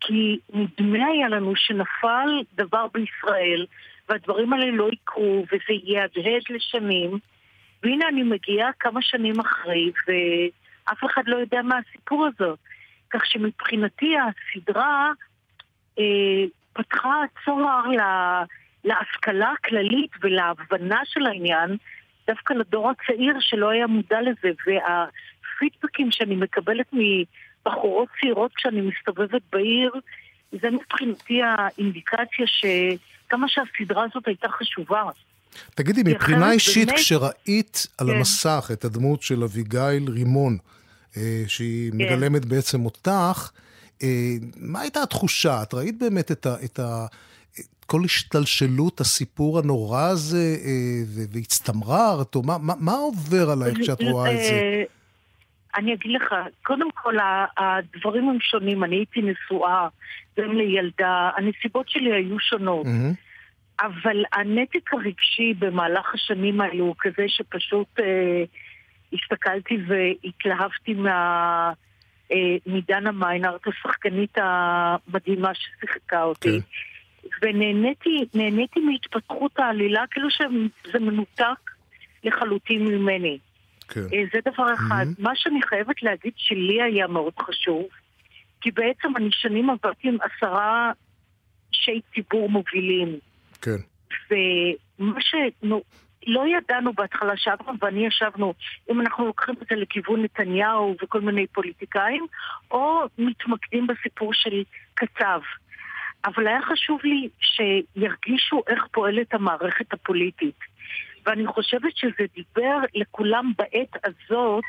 כי 0.00 0.38
נדמה 0.52 1.06
היה 1.06 1.28
לנו 1.28 1.56
שנפל 1.56 2.28
דבר 2.54 2.86
בישראל, 2.94 3.66
והדברים 4.08 4.52
האלה 4.52 4.70
לא 4.70 4.88
יקרו, 4.92 5.46
וזה 5.52 5.80
יהדהד 5.84 6.42
לשנים, 6.50 7.18
והנה 7.82 8.08
אני 8.08 8.22
מגיעה 8.22 8.70
כמה 8.80 9.02
שנים 9.02 9.40
אחרי, 9.40 9.92
ואף 10.88 11.04
אחד 11.04 11.22
לא 11.26 11.36
יודע 11.36 11.62
מה 11.62 11.78
הסיפור 11.78 12.26
הזה. 12.26 12.52
כך 13.10 13.26
שמבחינתי 13.26 14.14
הסדרה 14.18 15.12
אה, 15.98 16.44
פתחה 16.72 17.22
צוהר 17.44 17.88
ל- 17.88 18.44
להשכלה 18.84 19.52
הכללית 19.58 20.10
ולהבנה 20.22 21.00
של 21.04 21.26
העניין, 21.26 21.76
דווקא 22.26 22.54
לדור 22.54 22.90
הצעיר 22.90 23.36
שלא 23.40 23.68
היה 23.68 23.86
מודע 23.86 24.20
לזה, 24.20 24.50
והפידבקים 24.66 26.10
שאני 26.10 26.36
מקבלת 26.36 26.86
מבחורות 26.92 28.08
צעירות 28.20 28.52
כשאני 28.54 28.80
מסתובבת 28.80 29.42
בעיר, 29.52 29.92
זה 30.52 30.70
מבחינתי 30.70 31.42
האינדיקציה 31.42 32.46
שכמה 32.46 33.48
שהסדרה 33.48 34.04
הזאת 34.04 34.26
הייתה 34.28 34.48
חשובה. 34.48 35.02
תגידי, 35.74 36.02
מבחינה 36.04 36.52
אישית, 36.52 36.88
באמת- 36.88 36.98
כשראית 36.98 37.86
על 37.98 38.06
כן. 38.06 38.16
המסך 38.16 38.70
את 38.72 38.84
הדמות 38.84 39.22
של 39.22 39.42
אביגיל 39.42 40.08
רימון, 40.08 40.58
אה, 41.16 41.44
שהיא 41.46 41.90
כן. 41.90 41.96
מגלמת 41.96 42.44
בעצם 42.44 42.84
אותך, 42.84 43.50
אה, 44.02 44.08
מה 44.56 44.80
הייתה 44.80 45.02
התחושה? 45.02 45.62
את 45.62 45.74
ראית 45.74 45.98
באמת 45.98 46.32
את 46.32 46.46
ה... 46.46 46.54
את 46.64 46.78
ה... 46.78 47.06
את 47.60 47.84
כל 47.86 48.00
השתלשלות 48.04 49.00
הסיפור 49.00 49.58
הנורא 49.58 50.02
הזה, 50.02 50.56
אה, 50.64 51.26
והצטמררת, 51.32 52.34
או 52.34 52.42
מה, 52.42 52.58
מה, 52.58 52.74
מה 52.80 52.92
עובר 52.92 53.50
עלייך 53.50 53.78
כשאת 53.82 54.02
רואה 54.02 54.32
את 54.32 54.36
זה? 54.36 54.52
אה, 54.52 54.82
אני 55.76 55.94
אגיד 55.94 56.12
לך, 56.12 56.34
קודם 56.62 56.88
כל 57.02 57.14
הדברים 57.56 58.28
הם 58.28 58.38
שונים, 58.40 58.84
אני 58.84 58.96
הייתי 58.96 59.20
נשואה, 59.22 59.88
גם 60.38 60.52
לילדה, 60.52 61.30
הנסיבות 61.36 61.88
שלי 61.88 62.12
היו 62.12 62.40
שונות. 62.40 62.86
מהמם. 62.86 63.12
אבל 63.80 64.24
הנתק 64.32 64.94
הרגשי 64.94 65.54
במהלך 65.58 66.14
השנים 66.14 66.60
האלו 66.60 66.84
הוא 66.84 66.94
כזה 66.98 67.24
שפשוט 67.28 68.00
אה, 68.00 68.44
הסתכלתי 69.12 69.78
והתלהבתי 69.86 70.94
מה... 70.94 71.72
אה, 72.32 72.56
מדנה 72.66 73.12
מיינארט, 73.12 73.66
השחקנית 73.66 74.38
המדהימה 74.38 75.50
ששיחקה 75.54 76.22
אותי. 76.22 76.60
ונהניתי 77.42 78.24
נהניתי 78.34 78.80
מהתפתחות 78.80 79.58
העלילה, 79.58 80.04
כאילו 80.10 80.30
שזה 80.30 80.98
מנותק 80.98 81.70
לחלוטין 82.24 82.84
ממני. 82.84 83.38
כן. 83.88 84.00
אה, 84.00 84.22
זה 84.32 84.38
דבר 84.52 84.74
אחד. 84.74 85.06
מה 85.18 85.30
שאני 85.34 85.62
חייבת 85.62 86.02
להגיד 86.02 86.32
שלי 86.36 86.82
היה 86.82 87.06
מאוד 87.06 87.32
חשוב, 87.40 87.84
כי 88.60 88.70
בעצם 88.70 89.16
אני 89.16 89.28
שנים 89.32 89.70
עבדתי 89.70 90.08
עם 90.08 90.16
עשרה 90.22 90.92
אישי 91.72 92.00
ציבור 92.14 92.48
מובילים. 92.48 93.18
כן. 93.66 93.82
ומה 94.30 95.20
שלא 95.20 95.80
לא 96.26 96.44
ידענו 96.46 96.92
בהתחלה, 96.92 97.32
שאברהם 97.36 97.76
ואני 97.82 98.06
ישבנו, 98.06 98.54
אם 98.90 99.00
אנחנו 99.00 99.26
לוקחים 99.26 99.54
את 99.62 99.66
זה 99.70 99.76
לכיוון 99.76 100.22
נתניהו 100.22 100.96
וכל 101.02 101.20
מיני 101.20 101.46
פוליטיקאים, 101.46 102.26
או 102.70 103.02
מתמקדים 103.18 103.86
בסיפור 103.86 104.34
של 104.34 104.62
קצב. 104.94 105.40
אבל 106.24 106.46
היה 106.46 106.62
חשוב 106.62 107.00
לי 107.04 107.28
שירגישו 107.40 108.62
איך 108.66 108.86
פועלת 108.92 109.34
המערכת 109.34 109.92
הפוליטית. 109.92 110.58
ואני 111.26 111.46
חושבת 111.46 111.96
שזה 111.96 112.24
דיבר 112.34 112.78
לכולם 112.94 113.52
בעת 113.58 113.96
הזאת, 114.04 114.64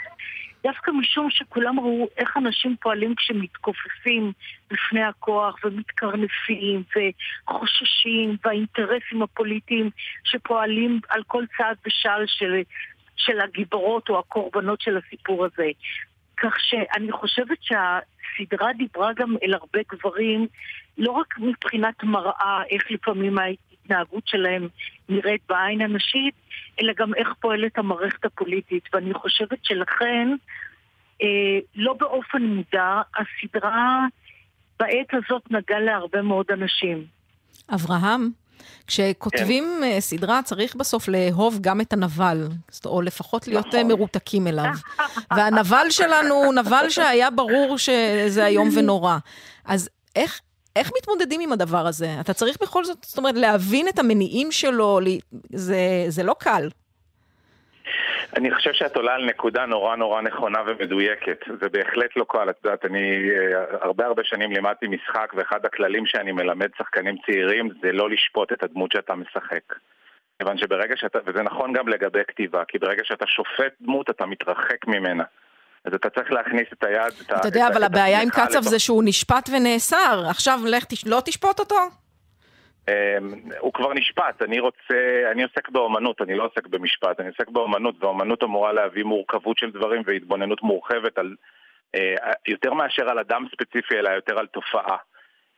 דווקא 0.64 0.92
משום 0.92 1.30
שכולם 1.30 1.80
ראו 1.80 2.08
איך 2.18 2.38
אנשים 2.38 2.76
פועלים 2.82 3.16
כשמתכופפים 3.16 4.32
בפני 4.72 5.04
הכוח 5.04 5.56
ומתקרנפים 5.64 6.84
וחוששים, 7.48 8.38
והאינטרסים 8.46 9.22
הפוליטיים 9.22 9.90
שפועלים 10.24 11.00
על 11.10 11.24
כל 11.28 11.44
צעד 11.58 11.78
ושעל 11.86 12.24
של, 12.28 12.62
של 13.16 13.40
הגיבורות 13.40 14.10
או 14.10 14.20
הקורבנות 14.20 14.82
של 14.82 14.98
הסיפור 14.98 15.46
הזה. 15.46 15.68
כך 16.38 16.54
שאני 16.60 17.12
חושבת 17.12 17.58
שהסדרה 17.62 18.74
דיברה 18.74 19.14
גם 19.14 19.36
אל 19.44 19.54
הרבה 19.54 19.80
גברים, 19.92 20.48
לא 20.98 21.12
רק 21.12 21.38
מבחינת 21.40 22.04
מראה, 22.04 22.62
איך 22.70 22.92
לפעמים 22.92 23.38
ההתנהגות 23.92 24.28
שלהם 24.28 24.68
נראית 25.10 25.42
בעין 25.50 25.82
הנשית, 25.82 26.34
אלא 26.82 26.94
גם 26.98 27.14
איך 27.16 27.28
פועלת 27.40 27.78
המערכת 27.78 28.26
הפוליטית. 28.26 28.84
ואני 28.94 29.14
חושבת 29.14 29.60
שלכן, 29.64 30.28
אה, 31.22 31.28
לא 31.76 31.94
באופן 31.94 32.42
מודע, 32.42 33.02
הסדרה 33.16 34.06
בעת 34.80 35.14
הזאת 35.14 35.52
נגעה 35.52 35.80
להרבה 35.80 36.22
מאוד 36.22 36.46
אנשים. 36.54 37.06
אברהם, 37.74 38.30
כשכותבים 38.88 39.64
כן. 39.82 40.00
סדרה 40.00 40.44
צריך 40.44 40.76
בסוף 40.76 41.08
לאהוב 41.08 41.58
גם 41.62 41.82
את 41.82 41.94
הנבל, 41.94 42.48
או 42.86 43.02
לפחות 43.02 43.48
להיות 43.48 43.68
נכון. 43.68 43.88
מרותקים 43.88 44.48
אליו. 44.48 44.72
והנבל 45.36 45.86
שלנו 45.90 46.36
הוא 46.36 46.54
נבל 46.54 46.90
שהיה 46.90 47.32
ברור 47.32 47.78
שזה 47.78 48.46
איום 48.46 48.70
ונורא. 48.76 49.18
אז 49.66 49.90
איך, 50.16 50.42
איך 50.80 50.92
מתמודדים 50.98 51.42
עם 51.42 51.52
הדבר 51.52 51.88
הזה? 51.88 52.08
אתה 52.22 52.34
צריך 52.34 52.58
בכל 52.62 52.84
זאת, 52.84 52.98
זאת 53.04 53.18
אומרת, 53.18 53.36
להבין 53.36 53.88
את 53.88 54.00
המניעים 54.00 54.52
שלו, 54.52 55.00
זה, 55.50 55.78
זה 56.08 56.24
לא 56.24 56.36
קל. 56.40 56.70
אני 58.36 58.56
חושב 58.56 58.74
שאת 58.74 58.96
עולה 58.96 59.14
על 59.16 59.26
נקודה 59.26 59.66
נורא 59.66 59.96
נורא 59.96 60.22
נכונה 60.22 60.60
ומדויקת. 60.68 61.40
זה 61.62 61.70
בהחלט 61.70 62.10
לא 62.16 62.26
קל. 62.30 62.50
את 62.50 62.56
יודעת, 62.64 62.86
אני 62.86 63.30
הרבה 63.82 64.06
הרבה 64.06 64.24
שנים 64.24 64.52
לימדתי 64.52 64.88
משחק, 64.88 65.34
ואחד 65.36 65.66
הכללים 65.66 66.06
שאני 66.06 66.32
מלמד 66.32 66.70
שחקנים 66.78 67.16
צעירים 67.26 67.70
זה 67.82 67.92
לא 67.92 68.10
לשפוט 68.10 68.52
את 68.52 68.64
הדמות 68.64 68.92
שאתה 68.92 69.16
משחק. 69.16 69.74
כיוון 70.40 70.58
שברגע 70.58 70.96
שאתה, 70.98 71.20
וזה 71.26 71.44
נכון 71.44 71.74
גם 71.74 71.88
לגבי 71.88 72.20
כתיבה, 72.28 72.64
כי 72.68 72.78
ברגע 72.78 73.04
שאתה 73.04 73.26
שופט 73.28 73.74
דמות 73.82 74.10
אתה 74.10 74.26
מתרחק 74.26 74.88
ממנה. 74.88 75.24
אז 75.88 75.94
אתה 75.94 76.10
צריך 76.10 76.32
להכניס 76.32 76.68
את 76.74 76.84
היד, 76.84 77.14
את 77.22 77.32
אתה 77.32 77.48
יודע, 77.48 77.68
אבל 77.68 77.84
הבעיה 77.84 78.22
עם 78.22 78.30
קצב 78.30 78.62
זה 78.62 78.80
שהוא 78.80 79.04
נשפט 79.06 79.50
ונאסר. 79.54 80.24
עכשיו 80.30 80.60
לך, 80.66 80.84
לא 81.06 81.22
תשפוט 81.26 81.60
אותו? 81.60 81.76
הוא 83.60 83.74
כבר 83.74 83.94
נשפט, 83.94 84.42
אני 84.42 84.60
רוצה, 84.60 85.30
אני 85.32 85.44
עוסק 85.44 85.70
באומנות, 85.70 86.22
אני 86.22 86.36
לא 86.36 86.46
עוסק 86.46 86.68
במשפט, 86.68 87.20
אני 87.20 87.28
עוסק 87.28 87.50
באומנות, 87.50 87.96
ואומנות 88.00 88.44
אמורה 88.44 88.74
להביא 88.74 89.04
מורכבות 89.04 89.58
של 89.58 89.72
דברים 89.72 90.02
והתבוננות 90.06 90.64
מורחבת 90.64 91.18
על, 91.18 91.36
יותר 92.48 92.74
מאשר 92.74 93.10
על 93.10 93.20
אדם 93.20 93.46
ספציפי, 93.52 93.96
אלא 94.00 94.10
יותר 94.10 94.40
על 94.40 94.48
תופעה. 94.48 94.98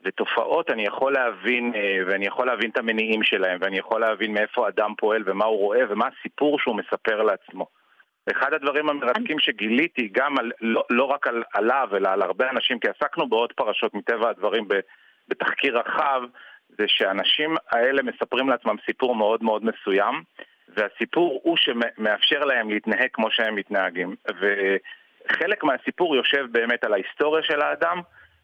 ותופעות 0.05 0.69
אני 0.69 0.85
יכול 0.85 1.13
להבין, 1.13 1.73
ואני 2.07 2.25
יכול 2.25 2.47
להבין 2.47 2.69
את 2.69 2.77
המניעים 2.77 3.23
שלהם, 3.23 3.57
ואני 3.61 3.77
יכול 3.77 4.01
להבין 4.01 4.33
מאיפה 4.33 4.67
אדם 4.67 4.93
פועל 4.97 5.23
ומה 5.25 5.45
הוא 5.45 5.57
רואה 5.57 5.81
ומה 5.89 6.07
הסיפור 6.19 6.59
שהוא 6.59 6.75
מספר 6.75 7.21
לעצמו. 7.21 7.78
אחד 8.31 8.53
הדברים 8.53 8.89
המרתקים 8.89 9.39
שגיליתי, 9.39 10.09
גם 10.11 10.37
על, 10.37 10.51
לא, 10.61 10.83
לא 10.89 11.03
רק 11.03 11.27
על, 11.27 11.43
עליו, 11.53 11.89
אלא 11.97 12.09
על 12.09 12.21
הרבה 12.21 12.49
אנשים, 12.49 12.79
כי 12.79 12.87
עסקנו 12.87 13.29
בעוד 13.29 13.53
פרשות 13.53 13.93
מטבע 13.93 14.29
הדברים 14.29 14.67
בתחקיר 15.27 15.79
רחב, 15.79 16.21
זה 16.77 16.83
שהאנשים 16.87 17.55
האלה 17.71 18.03
מספרים 18.03 18.49
לעצמם 18.49 18.75
סיפור 18.85 19.15
מאוד 19.15 19.43
מאוד 19.43 19.65
מסוים, 19.65 20.23
והסיפור 20.67 21.41
הוא 21.43 21.57
שמאפשר 21.57 22.45
להם 22.45 22.69
להתנהג 22.69 23.09
כמו 23.13 23.31
שהם 23.31 23.55
מתנהגים. 23.55 24.15
וחלק 24.27 25.63
מהסיפור 25.63 26.15
יושב 26.15 26.45
באמת 26.51 26.83
על 26.83 26.93
ההיסטוריה 26.93 27.43
של 27.43 27.61
האדם, 27.61 28.01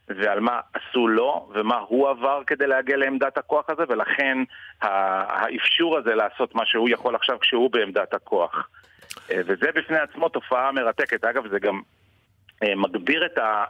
ועל 0.08 0.40
מה 0.40 0.60
עשו 0.74 1.08
לו, 1.08 1.50
ומה 1.54 1.78
הוא 1.78 2.10
עבר 2.10 2.42
כדי 2.48 2.68
להגיע 2.68 2.98
לעמדת 2.98 3.38
הכוח 3.38 3.70
הזה, 3.70 3.84
ולכן 3.90 4.38
האפשור 4.82 5.98
הזה 5.98 6.16
לעשות 6.16 6.56
מה 6.56 6.66
שהוא 6.66 6.90
יכול 6.90 7.16
עכשיו 7.16 7.40
כשהוא 7.40 7.72
בעמדת 7.72 8.14
הכוח. 8.14 8.70
וזה 9.30 9.72
בפני 9.76 9.98
עצמו 9.98 10.30
תופעה 10.30 10.72
מרתקת. 10.72 11.26
אגב, 11.26 11.48
זה 11.48 11.60
גם 11.60 11.82
מגביר 12.64 13.26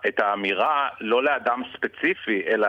את 0.08 0.20
האמירה 0.20 0.90
לא 1.02 1.24
לאדם 1.24 1.62
ספציפי, 1.74 2.44
אלא 2.48 2.68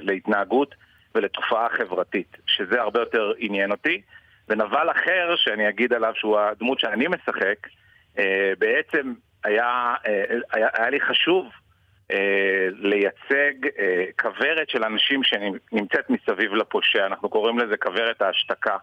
להתנהגות 0.00 0.74
ולתופעה 1.14 1.68
חברתית, 1.68 2.36
שזה 2.46 2.80
הרבה 2.80 3.00
יותר 3.00 3.32
עניין 3.38 3.70
אותי. 3.70 4.02
ונבל 4.48 4.90
אחר, 4.90 5.34
שאני 5.36 5.68
אגיד 5.68 5.92
עליו 5.92 6.12
שהוא 6.14 6.38
הדמות 6.38 6.80
שאני 6.80 7.06
משחק, 7.06 7.68
בעצם 8.58 9.12
היה, 9.44 9.94
היה, 10.52 10.68
היה 10.74 10.90
לי 10.90 11.00
חשוב 11.00 11.46
אה, 12.12 12.68
לייצג 12.72 13.66
אה, 13.78 14.04
כוורת 14.20 14.70
של 14.70 14.84
אנשים 14.84 15.20
שנמצאת 15.22 16.10
מסביב 16.10 16.54
לפושע, 16.54 17.06
אנחנו 17.06 17.28
קוראים 17.28 17.58
לזה 17.58 17.76
כוורת 17.76 18.22
ההשתקה. 18.22 18.76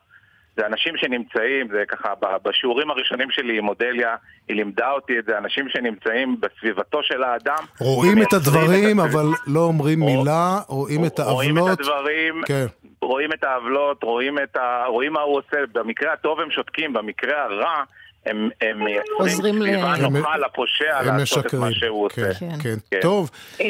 זה 0.58 0.66
אנשים 0.66 0.98
שנמצאים, 0.98 1.68
זה 1.72 1.84
ככה, 1.88 2.14
בשיעורים 2.44 2.90
הראשונים 2.92 3.32
שלי 3.32 3.58
עם 3.58 3.68
אודליה, 3.68 4.16
היא 4.48 4.56
לימדה 4.56 4.92
אותי 4.92 5.20
את 5.20 5.26
זה, 5.26 5.38
אנשים 5.38 5.70
שנמצאים 5.70 6.38
בסביבתו 6.40 7.04
של 7.04 7.24
האדם. 7.24 7.64
רואים 7.80 8.22
את 8.22 8.34
הדברים, 8.34 9.00
את 9.00 9.06
אבל 9.06 9.26
לא 9.48 9.60
אומרים 9.60 10.00
מילה, 10.00 10.60
רואים 10.68 11.06
את 11.06 11.20
העוולות. 11.20 11.36
רואים 11.36 11.74
את 11.74 11.80
הדברים, 11.80 12.42
כן. 12.46 12.66
רואים 13.02 13.34
את 13.34 13.44
העוולות, 13.44 14.04
רואים, 14.04 14.38
ה... 14.38 14.86
רואים 14.88 15.14
מה 15.14 15.22
הוא 15.22 15.38
עושה, 15.38 15.58
במקרה 15.74 16.14
הטוב 16.14 16.40
הם 16.40 16.52
שותקים, 16.52 16.94
במקרה 16.94 17.44
הרע... 17.44 17.84
הם, 18.26 18.50
הם 18.62 18.84
מייצרים 18.84 19.54
סביבה 19.54 19.96
נוחה 20.10 20.38
לפושע 20.38 21.02
לעשות 21.02 21.46
את 21.46 21.54
מה 21.54 21.72
שהוא 21.72 22.10
כן, 22.10 22.22
עושה. 22.22 22.40
כן, 22.40 22.60
כן. 22.64 22.76
כן. 22.92 23.00
טוב. 23.02 23.32
אה, 23.62 23.66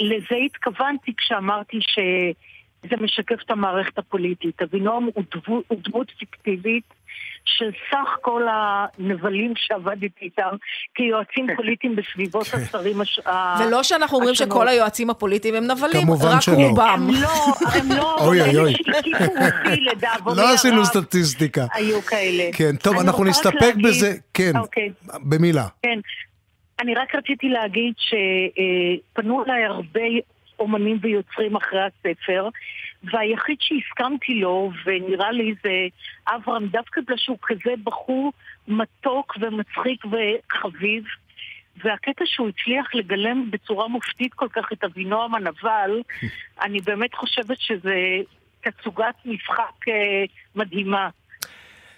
לזה 0.00 0.36
התכוונתי 0.46 1.12
כשאמרתי 1.16 1.78
ש... 1.80 1.98
זה 2.82 2.96
משקף 3.00 3.36
את 3.44 3.50
המערכת 3.50 3.98
הפוליטית. 3.98 4.62
אבינועם 4.62 5.04
הוא, 5.14 5.24
דמו, 5.34 5.60
הוא 5.68 5.78
דמות 5.84 6.10
פיקטיבית 6.18 6.84
של 7.44 7.70
סך 7.90 8.16
כל 8.20 8.42
הנבלים 8.52 9.52
שעבדתי 9.56 10.06
איתם 10.22 10.56
כיועצים 10.94 11.46
פוליטיים 11.56 11.96
בסביבות 11.96 12.46
כן. 12.46 12.58
השרים 12.58 13.00
הש... 13.00 13.20
ולא 13.60 13.82
שאנחנו 13.82 14.16
אומרים 14.18 14.34
שכל 14.34 14.68
היועצים 14.68 15.10
הפוליטיים 15.10 15.54
הם 15.54 15.64
נבלים, 15.64 16.02
כמובן 16.02 16.28
רק 16.28 16.40
שלא. 16.40 16.54
רובם. 16.54 16.82
הם 16.88 17.22
לא, 17.22 17.28
הם 17.74 17.88
לא, 17.96 18.16
אוי, 18.26 18.40
אוי, 18.42 18.58
אוי. 18.58 18.72
שהקיפו 18.72 19.24
אותי 19.24 19.80
לדאבוני 19.80 20.36
לא 20.36 20.52
עשינו 20.54 20.76
הרב, 20.76 20.84
סטטיסטיקה. 20.84 21.66
היו 21.72 22.02
כאלה. 22.02 22.44
כן, 22.52 22.76
טוב, 22.76 22.98
אנחנו 22.98 23.22
רק 23.22 23.28
נסתפק 23.28 23.54
להגיד- 23.62 23.86
בזה, 23.86 24.12
כן, 24.34 24.52
אוקיי. 24.58 24.90
במילה. 25.22 25.66
כן. 25.82 25.98
אני 26.80 26.94
רק 26.94 27.14
רציתי 27.14 27.48
להגיד 27.48 27.94
שפנו 27.98 29.44
אליי 29.44 29.64
הרבה 29.64 30.00
אומנים 30.58 30.98
ויוצרים 31.02 31.56
אחרי 31.56 31.80
הספר, 31.82 32.48
והיחיד 33.04 33.56
שהסכמתי 33.60 34.34
לו, 34.34 34.70
ונראה 34.84 35.30
לי 35.32 35.54
זה 35.62 35.86
אברהם, 36.28 36.66
דווקא 36.66 37.00
בגלל 37.00 37.16
שהוא 37.16 37.38
כזה 37.42 37.74
בחור 37.84 38.32
מתוק 38.68 39.36
ומצחיק 39.40 40.04
וחביב, 40.04 41.04
והקטע 41.84 42.24
שהוא 42.26 42.48
הצליח 42.48 42.94
לגלם 42.94 43.50
בצורה 43.50 43.88
מופתית 43.88 44.34
כל 44.34 44.48
כך 44.48 44.72
את 44.72 44.84
אבינועם 44.84 45.34
הנבל, 45.34 46.02
אני 46.64 46.80
באמת 46.80 47.14
חושבת 47.14 47.60
שזה 47.60 47.96
תצוגת 48.60 49.14
משחק 49.24 49.88
אה, 49.88 50.24
מדהימה. 50.54 51.08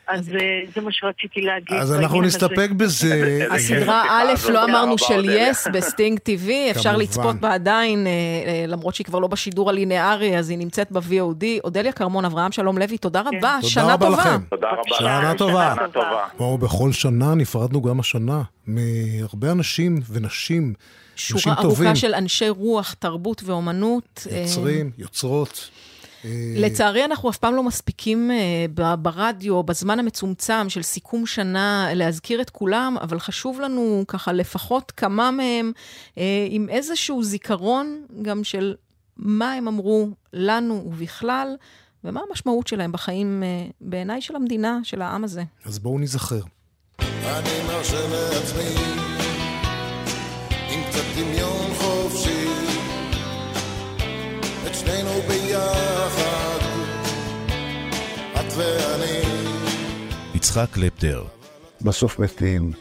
אז 0.08 0.28
אה, 0.34 0.60
זה 0.74 0.80
מה 0.80 0.92
שרציתי 0.92 1.40
להגיד. 1.40 1.78
אז 1.78 1.92
אנחנו. 1.94 2.22
נסתפק 2.22 2.70
בזה. 2.76 3.38
הסדרה 3.50 4.02
א', 4.10 4.32
לא 4.32 4.36
תודה 4.46 4.64
אמרנו 4.64 4.92
רבה, 4.92 5.04
של. 5.06 5.24
yes 5.30 5.66
ב 5.72 5.80
STING 5.80 6.18
TV, 6.18 6.50
אפשר. 6.76 6.96
לצפות 6.96 7.36
בה 7.36 7.54
עדיין, 7.54 8.06
אה, 8.06 8.12
אה, 8.12 8.64
למרות 8.66 8.94
שהיא 8.94 9.04
כבר 9.04 9.18
לא 9.18 9.28
בשידור 9.28 9.70
הלינארי, 9.70 10.38
אז 10.38 10.50
היא 10.50 10.58
נמצאת 10.58 10.92
ב-VOD. 10.92 11.44
אודליה 11.64 11.92
כרמון, 11.92 12.24
אברהם 12.24 12.52
שלום 12.52 12.78
לוי, 12.78 12.98
תודה 12.98 13.20
רבה, 13.20 13.30
תודה 13.30 13.58
שנה 13.62 13.94
רבה 13.94 14.06
טובה. 14.06 14.20
לכם. 14.20 14.40
תודה 14.50 14.68
רבה. 14.70 14.96
שנה 14.98 15.34
טובה. 15.38 15.74
שנה 15.76 15.88
טובה. 15.88 16.24
כמו 16.36 16.58
בכל 16.58 16.92
שנה, 16.92 17.34
נפרדנו 17.34 17.82
גם 17.82 18.00
השנה 18.00 18.42
מהרבה 18.66 19.52
אנשים 19.52 20.00
ונשים, 20.10 20.74
שורה 21.16 21.38
אנשים 21.38 21.54
טובים, 21.54 21.86
ארוכה 21.86 21.96
של 21.96 22.14
אנשי 22.14 22.48
רוח, 22.48 22.94
תרבות 22.98 23.42
ואומנות. 23.44 24.26
יוצרים, 24.40 24.90
יוצרות. 24.98 25.70
אה, 26.24 26.30
לצערי 26.56 27.04
אנחנו 27.04 27.30
אף 27.30 27.38
פעם 27.38 27.54
לא 27.54 27.62
מספיקים 27.62 28.30
אה, 28.30 28.96
ברדיו, 28.96 29.62
בזמן 29.62 29.98
המצומצם 29.98 30.68
של 30.68 30.82
סיכום 30.82 31.26
שנה, 31.26 31.88
להזכיר 31.94 32.40
את 32.40 32.50
כולם, 32.50 32.96
אבל 33.00 33.18
חשוב 33.20 33.60
לנו 33.60 34.04
ככה 34.08 34.32
לפחות 34.32 34.90
כמה 34.90 35.30
מהם 35.30 35.72
אה, 36.18 36.46
עם 36.50 36.68
איזשהו 36.68 37.24
זיכרון 37.24 38.06
גם 38.22 38.44
של 38.44 38.74
מה 39.16 39.52
הם 39.52 39.68
אמרו 39.68 40.08
לנו 40.32 40.84
ובכלל, 40.86 41.56
ומה 42.04 42.20
המשמעות 42.28 42.66
שלהם 42.66 42.92
בחיים 42.92 43.42
בעיניי 43.80 44.20
של 44.20 44.36
המדינה, 44.36 44.80
של 44.82 45.02
העם 45.02 45.24
הזה. 45.24 45.42
אז 45.64 45.78
בואו 45.78 45.98
ניזכר. 45.98 46.40
אני 46.98 47.62
מרשה 47.66 48.08
לעצמי 48.08 48.74
עם 50.70 50.80
קצת 50.90 51.04
דמיון 51.16 51.74
חופשי 51.74 52.47
שנינו 54.88 55.22
ביחד 55.28 56.58
את 58.34 58.52
ואני 58.56 59.20
יצחק 60.34 60.68
קלפטר, 60.70 61.24
בסוף 61.80 62.18
מתים. 62.18 62.72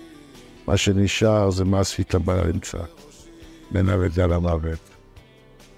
מה 0.67 0.77
שנשאר 0.77 1.51
זה 1.51 1.65
מה 1.65 1.79
עשית 1.79 2.15
באמצע, 2.15 2.77
בין 3.71 3.89
הלידה 3.89 4.25
למוות. 4.25 4.79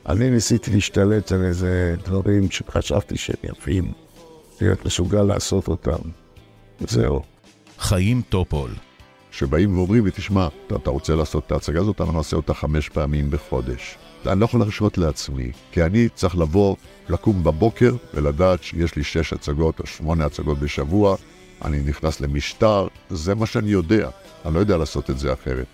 אני 0.10 0.30
ניסיתי 0.30 0.72
להשתלט 0.72 1.32
על 1.32 1.44
איזה 1.44 1.96
דברים 2.06 2.52
שחשבתי 2.52 3.18
שהם 3.18 3.36
יפים, 3.44 3.92
להיות 4.62 4.86
מסוגל 4.86 5.24
לעשות 5.24 5.68
אותם. 5.68 6.10
וזהו. 6.82 7.22
חיים 7.80 8.22
טופול, 8.30 8.72
שבאים 9.40 9.78
ואומרים 9.78 10.06
לי, 10.06 10.12
תשמע, 10.12 10.48
אתה, 10.68 10.76
אתה 10.76 10.90
רוצה 10.90 11.16
לעשות 11.16 11.44
את 11.46 11.52
ההצגה 11.52 11.80
הזאת, 11.80 12.02
אנחנו 12.02 12.18
נעשה 12.18 12.36
אותה 12.36 12.54
חמש 12.54 12.90
פעמים 12.90 13.32
בחודש. 13.32 13.98
אני 14.26 14.40
לא 14.40 14.46
יכול 14.46 14.60
להרשות 14.60 14.98
לעצמי, 14.98 15.52
כי 15.72 15.84
אני 15.84 16.10
צריך 16.10 16.38
לבוא, 16.38 16.76
לקום 17.10 17.44
בבוקר 17.44 17.96
ולדעת 18.14 18.64
שיש 18.64 18.96
לי 18.96 19.04
שש 19.04 19.34
הצגות 19.34 19.80
או 19.80 19.86
שמונה 19.86 20.26
הצגות 20.26 20.60
בשבוע, 20.60 21.16
אני 21.66 21.80
נכנס 21.80 22.22
למשטר, 22.22 22.88
זה 23.10 23.36
מה 23.36 23.46
שאני 23.46 23.70
יודע. 23.70 24.10
אני 24.46 24.54
לא 24.54 24.60
יודע 24.60 24.78
לעשות 24.78 25.10
את 25.10 25.20
זה 25.20 25.34
אחרת. 25.34 25.66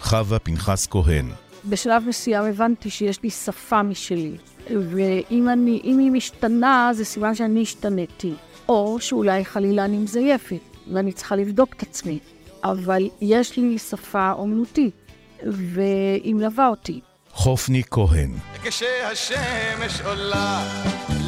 חווה 0.00 0.38
פנחס 0.38 0.86
כהן, 0.90 1.26
בשלב 1.64 2.02
מסוים 2.08 2.44
הבנתי 2.44 2.90
שיש 2.90 3.22
לי 3.22 3.30
שפה 3.30 3.82
משלי, 3.82 4.36
ואם 4.70 5.48
אני, 5.48 5.80
אם 5.84 5.98
היא 5.98 6.10
משתנה, 6.10 6.90
זה 6.94 7.04
סימן 7.04 7.34
שאני 7.34 7.62
השתניתי. 7.62 8.34
או 8.68 9.00
שאולי 9.00 9.44
חלילה 9.44 9.84
אני 9.84 9.98
מזייפת, 9.98 10.60
ואני 10.92 11.12
צריכה 11.12 11.36
לבדוק 11.36 11.74
את 11.74 11.82
עצמי. 11.82 12.18
אבל 12.64 13.02
יש 13.20 13.56
לי 13.56 13.78
שפה 13.78 14.32
אומנותית, 14.32 14.94
והיא 15.46 16.34
מלווה 16.34 16.68
אותי. 16.68 17.00
חופני 17.32 17.82
כהן, 17.90 18.30
כשהשמש 18.62 20.00
עולה 20.04 20.64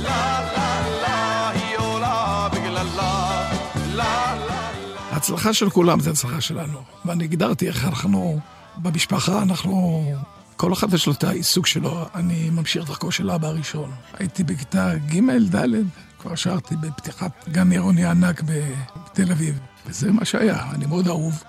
לה 0.03 0.41
לה 0.53 0.83
לה 1.03 1.49
היא 1.51 1.77
עולה 1.79 2.49
בגללה 2.53 3.51
לה 3.95 4.37
לה 4.49 4.71
ההצלחה 5.11 5.53
של 5.53 5.71
כולם 5.71 6.01
זה 6.01 6.11
הצלחה 6.11 6.41
שלנו. 6.41 6.79
ואני 7.05 7.25
הגדרתי 7.25 7.69
איך 7.69 7.85
אנחנו, 7.85 8.41
במשפחה 8.77 9.43
אנחנו, 9.43 10.05
כל 10.57 10.73
אחד 10.73 10.95
יש 10.95 11.07
לו 11.07 11.13
את 11.13 11.25
העיסוק 11.25 11.67
שלו. 11.67 12.05
אני 12.15 12.51
ממשיך 12.51 12.87
דרכו 12.87 13.13
של 13.13 13.31
אבא 13.31 13.49
הראשון. 13.49 13.91
הייתי 14.19 14.45
בכיתה 14.45 14.95
ג', 14.97 15.21
ד', 15.57 15.67
כבר 16.19 16.35
שרתי 16.35 16.77
בפתיחת 16.77 17.49
גן 17.49 17.71
עירוני 17.73 18.05
ענק 18.05 18.43
בתל 18.43 19.33
אביב. 19.33 19.59
וזה 19.87 20.13
מה 20.13 20.25
שהיה, 20.25 20.71
אני 20.75 20.87
מאוד 20.87 21.09
אהוב. 21.09 21.43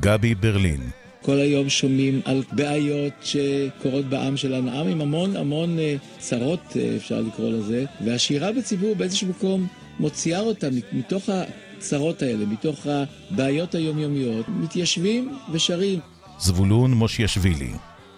גבי 0.00 0.34
ברלין, 0.34 0.80
כל 1.22 1.38
היום 1.38 1.68
שומעים 1.68 2.20
על 2.24 2.42
בעיות 2.52 3.12
שקורות 3.22 4.04
בעם 4.04 4.36
שלנו, 4.36 4.70
עם 4.70 4.88
עם 4.88 5.00
המון 5.00 5.36
המון 5.36 5.78
אה, 5.78 5.96
צרות, 6.18 6.76
אה, 6.76 6.96
אפשר 6.96 7.20
לקרוא 7.20 7.50
לזה, 7.50 7.84
והשירה 8.04 8.52
בציבור 8.52 8.94
באיזשהו 8.94 9.28
מקום 9.28 9.66
מוציאה 10.00 10.40
אותם 10.40 10.68
מתוך 10.92 11.28
הצרות 11.28 12.22
האלה, 12.22 12.46
מתוך 12.46 12.86
הבעיות 12.86 13.74
היומיומיות, 13.74 14.46
מתיישבים 14.48 15.36
ושרים. 15.52 15.98
זבולון 16.38 16.94
מושיאשוילי, 16.94 17.72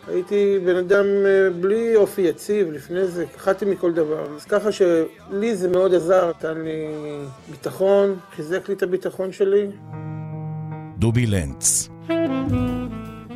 הייתי 0.09 0.59
בן 0.65 0.77
אדם 0.77 1.05
אה, 1.25 1.51
בלי 1.61 1.97
אופי 1.97 2.23
יציב 2.23 2.73
לפני 2.73 3.07
זה, 3.07 3.27
פחדתי 3.27 3.65
מכל 3.65 3.93
דבר. 3.93 4.27
אז 4.37 4.45
ככה 4.45 4.73
שלי 4.73 5.57
זה 5.57 5.69
מאוד 5.69 5.95
עזר, 5.95 6.31
נתן 6.31 6.61
לי 6.61 6.87
ביטחון, 7.51 8.17
חיזק 8.37 8.69
לי 8.69 8.75
את 8.75 8.83
הביטחון 8.83 9.33
שלי. 9.33 9.67
דובי 10.99 11.27
לנץ, 11.27 11.89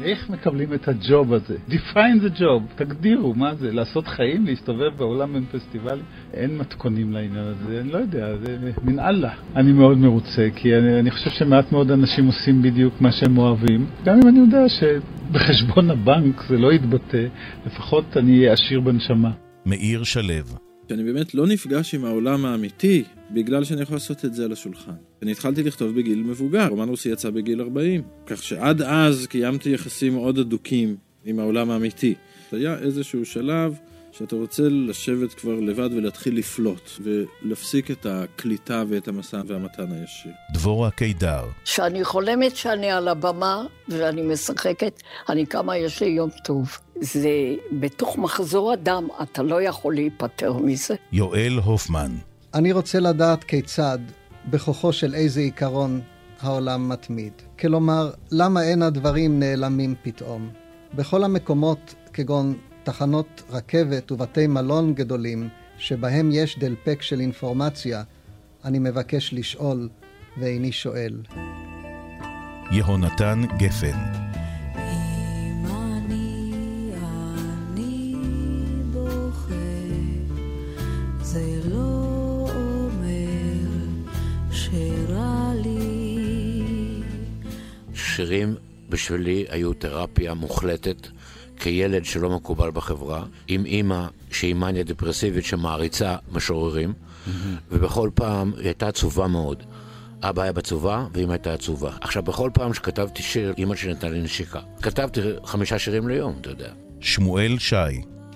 איך 0.07 0.31
מקבלים 0.31 0.75
את 0.75 0.89
הג'וב 0.89 1.33
הזה? 1.33 1.57
define 1.69 2.23
the 2.27 2.39
job, 2.39 2.77
תגדירו 2.77 3.35
מה 3.35 3.55
זה, 3.55 3.73
לעשות 3.73 4.07
חיים, 4.07 4.47
להסתובב 4.47 4.97
בעולם 4.97 5.33
בין 5.33 5.45
פסטיבלים? 5.53 6.05
אין 6.35 6.59
מתכונים 6.59 7.13
לעניין 7.13 7.45
הזה, 7.45 7.81
אני 7.81 7.93
לא 7.93 7.99
יודע, 7.99 8.37
זה 8.37 8.59
מן 8.83 8.99
אללה. 8.99 9.33
אני 9.57 9.73
מאוד 9.73 9.99
מרוצה, 9.99 10.49
כי 10.57 10.77
אני, 10.77 11.01
אני 11.01 11.11
חושב 11.11 11.31
שמעט 11.31 11.73
מאוד 11.73 11.91
אנשים 11.91 12.27
עושים 12.27 12.63
בדיוק 12.63 13.01
מה 13.01 13.13
שהם 13.13 13.39
אוהבים, 13.39 13.87
גם 14.05 14.21
אם 14.23 14.29
אני 14.29 14.39
יודע 14.39 14.69
שבחשבון 14.69 15.91
הבנק 15.91 16.43
זה 16.49 16.59
לא 16.59 16.73
יתבטא, 16.73 17.27
לפחות 17.67 18.17
אני 18.17 18.39
אהיה 18.39 18.53
עשיר 18.53 18.81
בנשמה. 18.81 19.31
מאיר 19.67 20.03
שלו, 20.03 20.66
שאני 20.89 21.05
באמת 21.05 21.35
לא 21.35 21.47
נפגש 21.47 21.95
עם 21.95 22.05
העולם 22.05 22.45
האמיתי 22.45 23.05
בגלל 23.31 23.65
שאני 23.65 23.83
יכול 23.83 23.97
לעשות 23.97 24.25
את 24.25 24.35
זה 24.35 24.45
על 24.45 24.53
השולחן. 24.53 24.93
אני 25.23 25.33
התחלתי 25.33 25.63
לכתוב 25.63 25.97
בגיל 25.97 26.23
מבוגר, 26.23 26.67
רומן 26.69 26.89
רוסי 26.89 27.09
יצא 27.09 27.31
בגיל 27.31 27.61
40, 27.61 28.03
כך 28.27 28.43
שעד 28.43 28.83
אז 28.83 29.27
קיימתי 29.27 29.71
יחסים 29.71 30.15
מאוד 30.15 30.39
הדוקים 30.39 30.97
עם 31.25 31.39
העולם 31.39 31.71
האמיתי. 31.71 32.15
היה 32.53 32.79
איזשהו 32.79 33.25
שלב 33.25 33.75
שאתה 34.19 34.37
רוצה 34.37 34.63
לשבת 34.69 35.35
כבר 35.35 35.55
לבד 35.61 35.89
ולהתחיל 35.93 36.39
לפלוט, 36.39 36.91
ולהפסיק 37.01 37.91
את 37.91 38.07
הקליטה 38.07 38.83
ואת 38.89 39.09
המשא 39.09 39.41
והמתן 39.47 39.93
הישיר. 39.93 40.33
דבורה 40.53 40.91
קידר, 40.91 41.45
כשאני 41.65 42.05
חולמת 42.05 42.57
שאני 42.57 42.91
על 42.91 43.09
הבמה 43.09 43.65
ואני 43.89 44.23
משחקת, 44.23 45.03
אני 45.29 45.47
קמה, 45.47 45.77
יש 45.77 46.03
לי 46.03 46.09
יום 46.09 46.31
טוב. 46.45 46.79
זה 47.01 47.31
בתוך 47.73 48.19
מחזור 48.19 48.73
הדם, 48.73 49.09
אתה 49.23 49.43
לא 49.43 49.63
יכול 49.63 49.95
להיפטר 49.95 50.53
מזה. 50.53 50.95
יואל 51.13 51.59
הופמן, 51.65 52.13
אני 52.55 52.73
רוצה 52.73 53.01
לדעת 53.01 53.45
כיצד, 53.45 53.99
בכוחו 54.51 54.93
של 54.93 55.15
איזה 55.15 55.41
עיקרון, 55.41 56.01
העולם 56.41 56.89
מתמיד. 56.89 57.33
כלומר, 57.59 58.11
למה 58.31 58.63
אין 58.63 58.83
הדברים 58.83 59.39
נעלמים 59.39 59.95
פתאום? 60.03 60.51
בכל 60.95 61.25
המקומות, 61.25 61.95
כגון 62.13 62.57
תחנות 62.87 63.43
רכבת 63.51 64.13
ובתי 64.13 64.47
מלון 64.47 64.95
גדולים, 64.95 65.49
שבהם 65.79 66.31
יש 66.33 66.59
דלפק 66.59 67.03
של 67.03 67.21
אינפורמציה, 67.21 68.03
אני 68.65 68.79
מבקש 68.79 69.35
לשאול, 69.35 69.89
ואיני 70.39 70.73
שואל. 70.73 71.23
יהונתן 72.71 73.43
גפן, 73.59 73.99
לא. 81.65 82.07
שירים 87.95 88.55
בשבילי 88.89 89.45
היו 89.49 89.75
תרפיה 89.75 90.35
מוחלטת 90.35 91.09
כילד 91.57 92.05
שלא 92.05 92.31
מקובל 92.31 92.71
בחברה, 92.71 93.25
עם 93.49 93.65
אימא 93.65 94.07
שהיא 94.31 94.55
מניה 94.55 94.83
דיפרסיבית 94.83 95.45
שמעריצה 95.45 96.17
משוררים, 96.33 96.93
ובכל 97.71 98.11
פעם 98.15 98.53
היא 98.57 98.65
הייתה 98.65 98.89
עצובה 98.89 99.27
מאוד. 99.27 99.63
אבא 100.23 100.43
היה 100.43 100.53
בצובה 100.53 101.07
ואמא 101.13 101.33
הייתה 101.33 101.53
עצובה. 101.53 101.91
עכשיו, 102.01 102.23
בכל 102.23 102.51
פעם 102.55 102.75
שכתבתי 102.75 103.23
שיר, 103.23 103.55
אמא 103.59 103.77
שלי 103.77 103.93
נתנה 103.93 104.11
לי 104.11 104.23
נשיקה. 104.23 104.61
כתבתי 104.83 105.21
חמישה 105.45 105.79
שירים 105.79 106.09
ליום, 106.09 106.35
אתה 106.41 106.51
יודע. 106.51 106.69
שמואל 107.01 107.59
שי, 107.59 107.77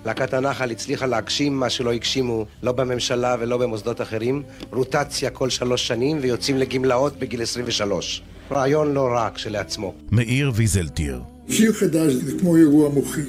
להקת 0.05 0.33
הנחל 0.33 0.71
הצליחה 0.71 1.05
להגשים 1.05 1.59
מה 1.59 1.69
שלא 1.69 1.91
הגשימו 1.91 2.45
לא 2.63 2.71
בממשלה 2.71 3.35
ולא 3.39 3.57
במוסדות 3.57 4.01
אחרים, 4.01 4.43
רוטציה 4.71 5.29
כל 5.29 5.49
שלוש 5.49 5.87
שנים 5.87 6.17
ויוצאים 6.21 6.57
לגמלאות 6.57 7.19
בגיל 7.19 7.41
23. 7.41 8.21
רעיון 8.51 8.93
לא 8.93 9.07
רע 9.07 9.29
כשלעצמו. 9.35 9.93
מאיר 10.11 10.51
ויזלטיר, 10.55 11.21
שיר 11.49 11.73
חדש 11.73 12.13
זה 12.13 12.39
כמו 12.39 12.55
אירוע 12.55 12.89
מוחי. 12.89 13.21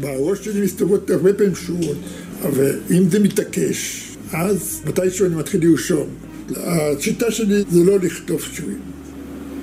בראש 0.00 0.44
שלי 0.44 0.60
מסתובבות 0.60 1.10
הרבה 1.10 1.34
פעמים 1.34 1.54
שורות, 1.54 1.96
אבל 2.42 2.80
אם 2.90 3.08
זה 3.10 3.20
מתעקש, 3.20 4.08
אז 4.32 4.82
מתישהו 4.86 5.26
אני 5.26 5.34
מתחיל 5.34 5.70
לרשום. 5.70 6.06
השיטה 6.56 7.30
שלי 7.30 7.64
זה 7.70 7.84
לא 7.84 7.98
לכתוב 7.98 8.40
שירים. 8.40 8.80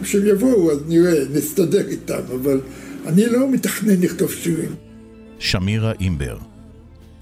כשהם 0.04 0.28
יבואו 0.28 0.72
אז 0.72 0.78
נראה, 0.88 1.14
נסתדר 1.34 1.88
איתם, 1.88 2.22
אבל 2.42 2.62
אני 3.06 3.26
לא 3.26 3.52
מתכנן 3.52 4.02
לכתוב 4.02 4.32
שירים. 4.32 4.76
שמירה 5.40 5.92
אימבר, 6.00 6.38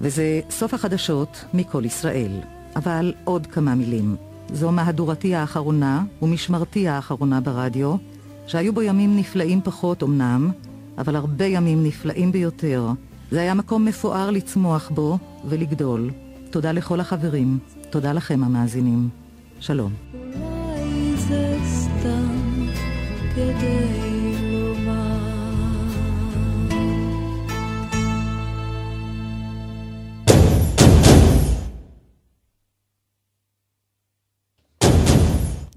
וזה 0.02 0.41
סוף 0.49 0.74
החדשות 0.74 1.45
מכל 1.53 1.86
ישראל. 1.86 2.32
אבל 2.76 3.14
עוד 3.24 3.48
כמה 3.48 3.76
מילים. 3.76 4.15
זו 4.53 4.71
מהדורתי 4.71 5.35
האחרונה 5.35 6.03
ומשמרתי 6.21 6.88
האחרונה 6.88 7.41
ברדיו, 7.41 7.95
שהיו 8.47 8.73
בו 8.73 8.81
ימים 8.81 9.17
נפלאים 9.17 9.61
פחות 9.63 10.03
אמנם, 10.03 10.51
אבל 10.97 11.15
הרבה 11.15 11.45
ימים 11.45 11.84
נפלאים 11.84 12.31
ביותר. 12.31 12.88
זה 13.31 13.41
היה 13.41 13.53
מקום 13.53 13.85
מפואר 13.85 14.31
לצמוח 14.31 14.89
בו 14.89 15.17
ולגדול. 15.45 16.11
תודה 16.49 16.71
לכל 16.71 16.99
החברים, 16.99 17.59
תודה 17.89 18.13
לכם 18.13 18.43
המאזינים. 18.43 19.09
שלום. 19.59 19.91
אולי 20.13 21.17
זה 21.17 21.57
סתם 21.65 22.67
כדי 23.35 24.12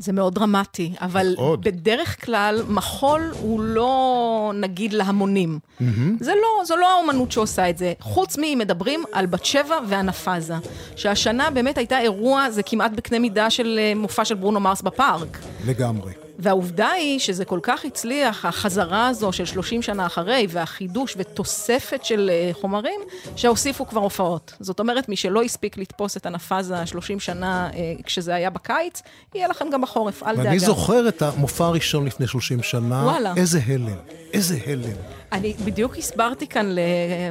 זה 0.06 0.12
מאוד 0.12 0.34
דרמטי, 0.34 0.92
אבל 1.00 1.34
מאוד. 1.36 1.64
בדרך 1.64 2.24
כלל 2.24 2.62
מחול 2.68 3.32
הוא 3.40 3.60
לא 3.60 4.52
נגיד 4.54 4.92
להמונים. 4.92 5.58
מהמם. 5.80 6.16
זה 6.20 6.32
לא, 6.34 6.64
זו 6.64 6.76
לא 6.76 6.92
האומנות 6.92 7.32
שעושה 7.32 7.70
את 7.70 7.78
זה. 7.78 7.92
חוץ 8.00 8.38
מאם 8.38 8.58
מדברים 8.58 9.04
על 9.12 9.26
בת 9.26 9.44
שבע 9.44 9.78
והנפאזה. 9.88 10.54
שהשנה 10.96 11.50
באמת 11.50 11.78
הייתה 11.78 12.00
אירוע, 12.00 12.50
זה 12.50 12.62
כמעט 12.62 12.90
בקנה 12.90 13.18
מידה 13.18 13.50
של 13.50 13.78
אה, 13.78 13.92
מופע 13.96 14.24
של 14.24 14.34
ברונו 14.34 14.60
מרס 14.60 14.82
בפארק. 14.82 15.38
לגמרי. 15.66 16.25
והעובדה 16.38 16.88
היא 16.88 17.18
שזה 17.18 17.44
כל 17.44 17.60
כך 17.62 17.84
הצליח, 17.84 18.44
החזרה 18.44 19.08
הזו 19.08 19.32
של 19.32 19.44
30 19.44 19.82
שנה 19.82 20.06
אחרי, 20.06 20.46
והחידוש 20.50 21.14
ותוספת 21.18 22.04
של 22.04 22.30
אה, 22.32 22.50
חומרים, 22.52 23.00
שהוסיפו 23.36 23.86
כבר 23.86 24.00
הופעות. 24.00 24.52
זאת 24.60 24.80
אומרת, 24.80 25.08
מי 25.08 25.16
שלא 25.16 25.42
הספיק 25.42 25.78
לתפוס 25.78 26.16
את 26.16 26.26
הנפאזה 26.26 26.86
30 26.86 27.20
שנה 27.20 27.70
אה, 27.74 27.92
כשזה 28.04 28.34
היה 28.34 28.50
בקיץ, 28.50 29.02
יהיה 29.34 29.48
לכם 29.48 29.66
גם 29.72 29.80
בחורף, 29.80 30.22
אל 30.22 30.36
דאגה. 30.36 30.48
ואני 30.48 30.58
זוכר 30.58 31.08
את 31.08 31.22
המופע 31.22 31.64
הראשון 31.64 32.06
לפני 32.06 32.26
30 32.26 32.62
שנה. 32.62 33.02
וואלה. 33.04 33.32
איזה 33.36 33.60
הלם, 33.66 33.96
איזה 34.32 34.58
הלם. 34.66 35.15
אני 35.32 35.52
בדיוק 35.64 35.96
הסברתי 35.96 36.46
כאן, 36.46 36.74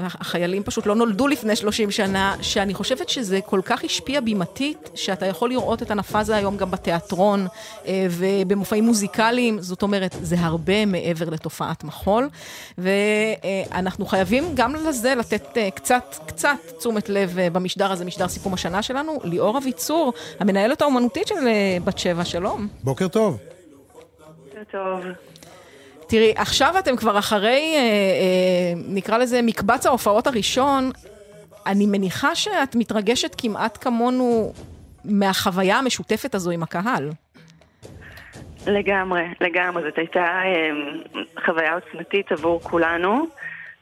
החיילים 0.04 0.64
פשוט 0.64 0.86
לא 0.86 0.96
נולדו 0.96 1.28
לפני 1.28 1.56
30 1.56 1.92
שנה, 1.92 2.36
שאני 2.42 2.74
חושבת 2.74 3.10
שזה 3.10 3.40
כל 3.46 3.62
כך 3.66 3.84
השפיע 3.84 4.22
בימתית, 4.22 4.90
שאתה 4.96 5.26
יכול 5.26 5.50
לראות 5.50 5.82
את 5.82 5.92
הנפאזה 5.92 6.36
היום 6.36 6.58
גם 6.58 6.72
בתיאטרון 6.72 7.48
אה, 7.88 8.08
ובמופעים 8.10 8.84
מוזיקליים, 8.84 9.62
זאת 9.62 9.82
אומרת, 9.82 10.16
זה 10.22 10.36
הרבה 10.40 10.86
מעבר 10.86 11.30
לתופעת 11.30 11.84
מחול, 11.84 12.30
ואנחנו 12.78 14.06
חייבים 14.06 14.44
גם 14.56 14.76
לזה 14.76 15.16
לתת 15.16 15.58
אה, 15.58 15.72
קצת, 15.72 16.16
קצת 16.28 16.58
תשומת 16.78 17.10
לב 17.10 17.40
אה, 17.40 17.50
במשדר 17.50 17.92
הזה, 17.92 18.06
משדר 18.06 18.28
סיכום 18.28 18.54
השנה 18.54 18.82
שלנו. 18.82 19.20
ליאור 19.24 19.58
אביצור, 19.58 20.14
המנהלת 20.40 20.82
האומנותית 20.82 21.28
של 21.28 21.36
בת 21.84 21.98
שבע, 21.98 22.26
שלום. 22.26 22.68
בוקר 22.84 23.08
טוב. 23.08 23.38
בוקר 24.46 24.64
טוב. 24.72 25.35
תראי, 26.08 26.34
עכשיו 26.36 26.76
אתם 26.80 26.96
כבר 26.96 27.20
אחרי, 27.20 27.74
אה, 27.76 27.80
אה, 27.80 28.74
נקרא 28.88 29.18
לזה 29.18 29.42
מקבץ 29.42 29.86
ההופעות 29.86 30.28
הראשון, 30.28 30.92
אני 31.66 31.86
מניחה 31.86 32.36
שאת 32.36 32.76
מתרגשת 32.76 33.36
כמעט 33.38 33.78
כמונו 33.82 34.54
מהחוויה 35.06 35.78
המשותפת 35.78 36.36
הזו 36.36 36.52
עם 36.52 36.64
הקהל. 36.64 37.10
לגמרי, 38.68 39.24
לגמרי. 39.42 39.84
זאת 39.84 39.98
הייתה 39.98 40.20
אה, 40.20 40.70
חוויה 41.46 41.74
עוצמתית 41.74 42.32
עבור 42.32 42.62
כולנו, 42.64 43.28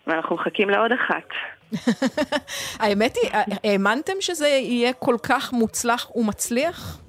ואנחנו 0.07 0.35
מחכים 0.35 0.69
לעוד 0.69 0.91
אחת. 0.91 1.27
האמת 2.81 3.15
היא, 3.21 3.31
אה, 3.33 3.43
האמנתם 3.63 4.13
שזה 4.19 4.47
יהיה 4.47 4.93
כל 4.93 5.15
כך 5.23 5.53
מוצלח 5.53 6.15
ומצליח? 6.15 6.99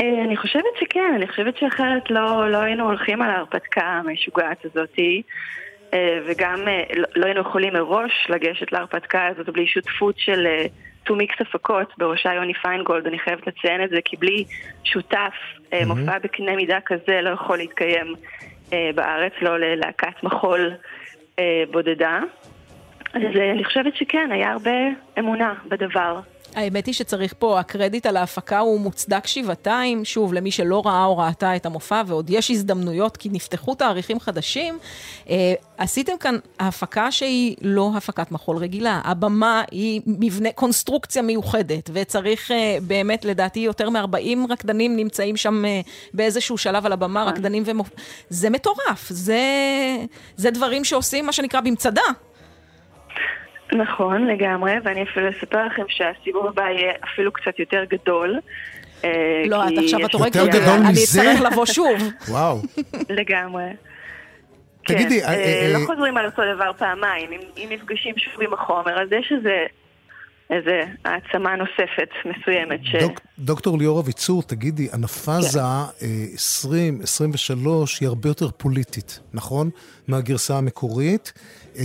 אה, 0.00 0.24
אני 0.24 0.36
חושבת 0.36 0.76
שכן, 0.80 1.12
אני 1.16 1.28
חושבת 1.28 1.56
שאחרת 1.56 2.10
לא, 2.10 2.50
לא 2.50 2.58
היינו 2.58 2.84
הולכים 2.84 3.22
על 3.22 3.30
ההרפתקה 3.30 3.82
המשוגעת 3.82 4.64
הזאתי, 4.64 5.22
אה, 5.94 6.18
וגם 6.26 6.68
אה, 6.68 6.82
לא- 6.96 7.08
לא 7.16 7.26
היינו 7.26 7.40
יכולים 7.40 7.72
מראש 7.72 8.26
לגשת 8.28 8.72
להרפתקה 8.72 9.26
הזאת 9.26 9.48
בלי 9.48 9.66
שותפות 9.66 10.18
של 10.18 10.46
טו-מיקס 11.04 11.36
הפקות, 11.40 11.92
בראשה 11.98 12.34
יוני 12.34 12.54
פיינגולד, 12.54 13.06
אני 13.06 13.18
חייבת 13.18 13.46
לציין 13.46 13.84
את 13.84 13.90
זה, 13.90 13.98
כי 14.04 14.16
בלי 14.16 14.44
שותף, 14.84 15.34
מהמם. 15.72 15.88
מופע 15.88 16.18
בקנה 16.18 16.56
מידה 16.56 16.78
כזה 16.86 17.20
לא 17.22 17.30
יכול 17.30 17.58
להתקיים 17.58 18.14
בארץ, 18.94 19.32
לא 19.42 19.58
ללהקת 19.58 20.22
מחול 20.22 20.72
בודדה. 21.70 22.20
אז 23.14 23.22
אני 23.54 23.64
חושבת 23.64 23.96
שכן, 23.96 24.28
היה 24.32 24.52
הרבה 24.52 24.70
אמונה 25.18 25.54
בדבר. 25.68 26.20
האמת 26.56 26.86
היא 26.86 26.94
שצריך 26.94 27.34
פה, 27.38 27.60
הקרדיט 27.60 28.06
על 28.06 28.16
ההפקה 28.16 28.58
הוא 28.58 28.80
מוצדק 28.80 29.26
שבעתיים, 29.26 30.04
שוב, 30.04 30.34
למי 30.34 30.50
שלא 30.50 30.82
ראה 30.86 31.04
או 31.04 31.18
ראתה 31.18 31.56
את 31.56 31.66
המופע, 31.66 32.02
ועוד 32.06 32.30
יש 32.30 32.50
הזדמנויות, 32.50 33.16
כי 33.16 33.28
נפתחו 33.32 33.74
תאריכים 33.74 34.20
חדשים. 34.20 34.78
אה, 35.30 35.54
עשיתם 35.78 36.12
כאן 36.20 36.36
הפקה 36.60 37.12
שהיא 37.12 37.56
לא 37.62 37.90
הפקת 37.96 38.30
מחול 38.30 38.56
רגילה. 38.56 39.00
הבמה 39.04 39.62
היא 39.70 40.00
מבנה, 40.06 40.52
קונסטרוקציה 40.52 41.22
מיוחדת, 41.22 41.90
וצריך 41.92 42.50
אה, 42.50 42.78
באמת, 42.82 43.24
לדעתי, 43.24 43.60
יותר 43.60 43.90
מ-40 43.90 44.50
רקדנים 44.50 44.96
נמצאים 44.96 45.36
שם 45.36 45.64
אה, 45.64 45.80
באיזשהו 46.14 46.58
שלב 46.58 46.86
על 46.86 46.92
הבמה, 46.92 47.24
רקדנים 47.24 47.62
ומופ... 47.66 47.90
זה 48.30 48.50
מטורף, 48.50 49.08
זה, 49.08 49.40
זה 50.36 50.50
דברים 50.50 50.84
שעושים, 50.84 51.26
מה 51.26 51.32
שנקרא, 51.32 51.60
במצדה. 51.60 52.02
נכון, 53.72 54.26
לגמרי, 54.26 54.72
ואני 54.84 55.02
אפילו 55.02 55.28
אספר 55.28 55.66
לכם 55.66 55.82
שהסיבוב 55.88 56.46
הבא 56.46 56.62
יהיה 56.62 56.92
אפילו 57.04 57.32
קצת 57.32 57.58
יותר 57.58 57.84
גדול. 57.84 58.38
אה, 59.04 59.42
לא, 59.46 59.68
את 59.68 59.72
עכשיו, 59.78 60.06
את 60.06 60.14
הורגת 60.14 60.36
אותי, 60.36 60.58
אני 60.58 61.04
אצטרך 61.04 61.40
לבוא 61.40 61.66
שוב. 61.66 61.98
וואו. 62.30 62.58
לגמרי. 63.08 63.64
תגידי, 64.86 65.20
כן, 65.20 65.26
אה, 65.26 65.34
אה, 65.34 65.72
לא 65.72 65.86
חוזרים 65.86 66.16
על 66.16 66.26
אותו 66.26 66.42
דבר 66.54 66.72
פעמיים, 66.78 67.30
אם 67.56 67.68
נפגשים 67.70 68.14
שוב 68.18 68.42
עם 68.42 68.54
החומר, 68.54 69.02
אז 69.02 69.08
יש 69.12 69.32
איזה 69.36 69.64
איזה 70.50 70.82
העצמה 71.04 71.56
נוספת 71.56 72.08
מסוימת. 72.24 72.80
ש... 72.82 72.96
דוק, 72.96 73.20
דוקטור 73.38 73.78
ליאור 73.78 74.00
אביצור, 74.00 74.42
תגידי, 74.42 74.88
הנפאזה 74.92 75.58
כן. 75.58 75.64
2023 76.02 78.00
היא 78.00 78.08
הרבה 78.08 78.28
יותר 78.28 78.48
פוליטית, 78.50 79.20
נכון? 79.34 79.70
מהגרסה 80.08 80.58
המקורית. 80.58 81.32
אה, 81.78 81.84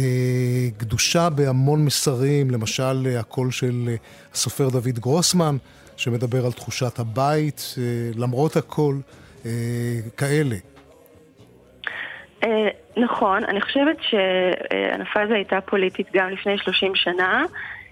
גדושה 0.78 1.30
בהמון 1.30 1.86
מסרים, 1.86 2.52
למשל 2.52 3.08
אה, 3.08 3.20
הקול 3.20 3.52
של 3.52 3.86
אה, 3.88 3.96
הסופר 4.34 4.70
דוד 4.70 5.00
גרוסמן, 5.00 5.56
שמדבר 5.98 6.46
על 6.46 6.52
תחושת 6.52 7.00
הבית, 7.00 7.76
למרות 8.16 8.56
הכל, 8.56 8.96
כאלה. 10.18 10.56
נכון, 12.98 13.44
אני 13.44 13.62
חושבת 13.62 13.98
שהנפאזה 14.02 15.34
הייתה 15.34 15.62
פוליטית 15.62 16.08
גם 16.14 16.30
לפני 16.30 16.58
30 16.58 16.92
שנה. 16.96 17.46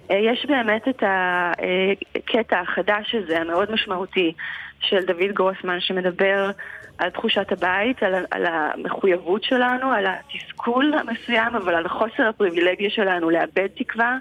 יש 0.09 0.45
באמת 0.45 0.87
את 0.87 1.03
הקטע 1.03 2.59
החדש 2.59 3.15
הזה, 3.15 3.41
המאוד 3.41 3.71
משמעותי, 3.71 4.33
של 4.81 5.05
דוד 5.05 5.31
גרוסמן, 5.33 5.79
שמדבר 5.79 6.51
על 6.97 7.09
תחושת 7.09 7.51
הבית, 7.51 8.03
על, 8.03 8.13
על 8.31 8.45
המחויבות 8.45 9.43
שלנו, 9.43 9.91
על 9.91 10.05
התסכול 10.07 10.93
המסוים, 10.93 11.55
אבל 11.55 11.75
על 11.75 11.87
חוסר 11.87 12.27
הפריבילגיה 12.29 12.89
שלנו 12.89 13.29
לאבד 13.29 13.67
תקווה. 13.77 14.17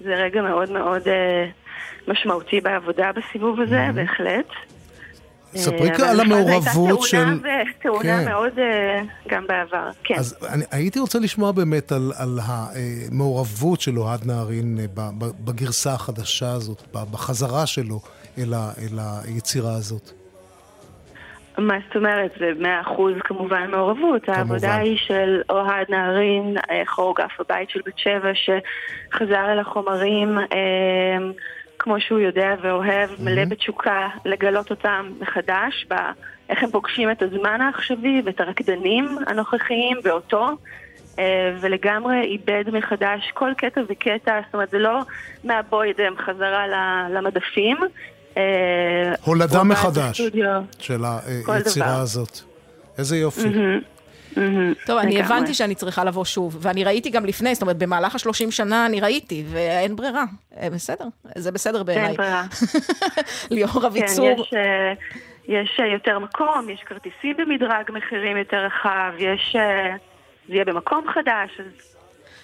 זה 0.00 0.14
רגע 0.14 0.42
מאוד 0.42 0.70
מאוד 0.70 1.08
אה, 1.08 1.46
משמעותי 2.08 2.60
בעבודה 2.60 3.10
בסיבוב 3.12 3.60
הזה, 3.60 3.88
mm-hmm. 3.88 3.92
בהחלט. 3.92 4.46
ספרי 5.56 5.94
כאן 5.96 6.08
על 6.08 6.20
המעורבות 6.20 7.02
של... 7.02 7.16
אבל 7.16 7.50
הייתה 7.50 7.70
תאונה 7.82 8.02
כן. 8.02 8.24
מאוד 8.24 8.58
אה, 8.58 9.00
גם 9.28 9.46
בעבר, 9.46 9.90
כן. 10.04 10.14
אז 10.14 10.36
אני, 10.52 10.64
הייתי 10.70 11.00
רוצה 11.00 11.18
לשמוע 11.18 11.52
באמת 11.52 11.92
על, 11.92 12.12
על 12.18 12.38
המעורבות 12.42 13.80
של 13.80 13.98
אוהד 13.98 14.26
נהרין 14.26 14.78
אה, 14.80 15.10
בגרסה 15.44 15.92
החדשה 15.92 16.52
הזאת, 16.52 16.82
בחזרה 16.92 17.66
שלו 17.66 18.00
אל, 18.38 18.54
ה, 18.54 18.70
אל 18.78 18.98
היצירה 19.24 19.74
הזאת. 19.74 20.10
מה 21.58 21.74
זאת 21.86 21.96
אומרת? 21.96 22.30
זה 22.38 22.52
מאה 22.58 22.80
אחוז 22.80 23.14
כמובן 23.24 23.70
מעורבות. 23.70 24.24
כמובן. 24.24 24.38
העבודה 24.38 24.76
היא 24.76 24.98
של 24.98 25.42
אוהד 25.50 25.86
נהרין, 25.88 26.56
אה, 26.70 26.82
כוריאוגרף 26.86 27.40
הבית 27.40 27.70
של 27.70 27.80
בת 27.86 27.98
שבע, 27.98 28.30
שחזר 28.34 29.52
אל 29.52 29.58
החומרים 29.58 30.38
אה, 30.38 31.18
כמו 31.78 32.00
שהוא 32.00 32.18
יודע 32.18 32.54
ואוהב, 32.62 33.10
mm-hmm. 33.10 33.22
מלא 33.22 33.44
בתשוקה 33.44 34.08
לגלות 34.24 34.70
אותם 34.70 35.10
מחדש, 35.20 35.86
איך 36.48 36.62
הם 36.62 36.70
פוגשים 36.70 37.10
את 37.10 37.22
הזמן 37.22 37.60
העכשווי 37.60 38.22
ואת 38.24 38.40
הרקדנים 38.40 39.18
הנוכחיים 39.26 39.98
ואותו. 40.04 40.46
אה, 41.18 41.56
ולגמרי 41.60 42.20
איבד 42.22 42.64
מחדש 42.72 43.30
כל 43.34 43.52
קטע 43.56 43.80
וקטע, 43.88 44.40
זאת 44.46 44.54
אומרת 44.54 44.70
זה 44.70 44.78
לא 44.78 45.00
מהבוידם 45.44 46.12
חזרה 46.16 46.66
למדפים, 47.10 47.76
אה, 48.36 48.42
הולדה 49.24 49.62
מחדש 49.62 50.22
של 50.78 51.04
היצירה 51.48 52.00
הזאת. 52.00 52.40
איזה 52.98 53.16
יופי. 53.16 53.48
טוב, 54.86 54.98
אני 54.98 55.22
הבנתי 55.22 55.54
שאני 55.54 55.74
צריכה 55.74 56.04
לבוא 56.04 56.24
שוב, 56.24 56.56
ואני 56.60 56.84
ראיתי 56.84 57.10
גם 57.10 57.26
לפני, 57.26 57.54
זאת 57.54 57.62
אומרת, 57.62 57.78
במהלך 57.78 58.14
השלושים 58.14 58.50
שנה 58.50 58.86
אני 58.86 59.00
ראיתי, 59.00 59.44
ואין 59.48 59.96
ברירה. 59.96 60.24
אה, 60.60 60.70
בסדר, 60.70 61.04
זה 61.36 61.52
בסדר 61.52 61.82
בעיניי. 61.82 62.06
אין 62.06 62.16
ברירה. 62.16 62.44
ליאור 63.50 63.86
אביצור. 63.86 64.44
כן, 64.50 64.94
יש 65.48 65.80
יותר 65.92 66.18
מקום, 66.18 66.70
יש 66.70 66.82
כרטיסים 66.86 67.36
במדרג 67.36 67.84
מחירים 67.92 68.36
יותר 68.36 68.56
רחב, 68.56 69.12
יש... 69.18 69.56
זה 70.48 70.54
יהיה 70.54 70.64
במקום 70.64 71.04
חדש, 71.14 71.50
אז... 71.58 71.96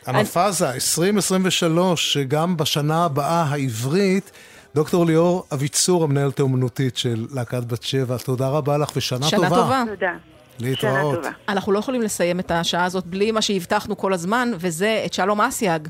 המפאזה 0.07 0.71
2023, 0.71 2.13
שגם 2.13 2.57
בשנה 2.57 3.05
הבאה 3.05 3.43
העברית 3.43 4.31
דוקטור 4.75 5.07
ליאור 5.07 5.47
אביצור, 5.53 6.05
המנהלת 6.05 6.39
האומנותית 6.39 6.97
של 6.97 7.27
להקת 7.35 7.65
בת 7.65 7.83
שבע, 7.83 8.17
תודה 8.25 8.49
רבה 8.49 8.79
לך 8.79 8.89
ושנה 8.97 9.27
שנה 9.27 9.39
טובה. 9.41 9.49
שנה 9.49 9.63
טובה. 9.63 9.85
תודה. 9.89 10.32
להתראות. 10.63 11.19
אנחנו 11.49 11.73
לא 11.73 11.79
יכולים 11.79 12.03
לסיים 12.03 12.41
את 12.41 12.51
השעה 12.51 12.85
הזאת 12.85 13.07
בלי 13.07 13.33
מה 13.33 13.43
שהבטחנו 13.43 13.97
כל 13.97 14.13
הזמן, 14.13 14.51
וזה 14.55 15.03
את 15.07 15.13
שלום 15.13 15.41
אסיאג. 15.41 15.89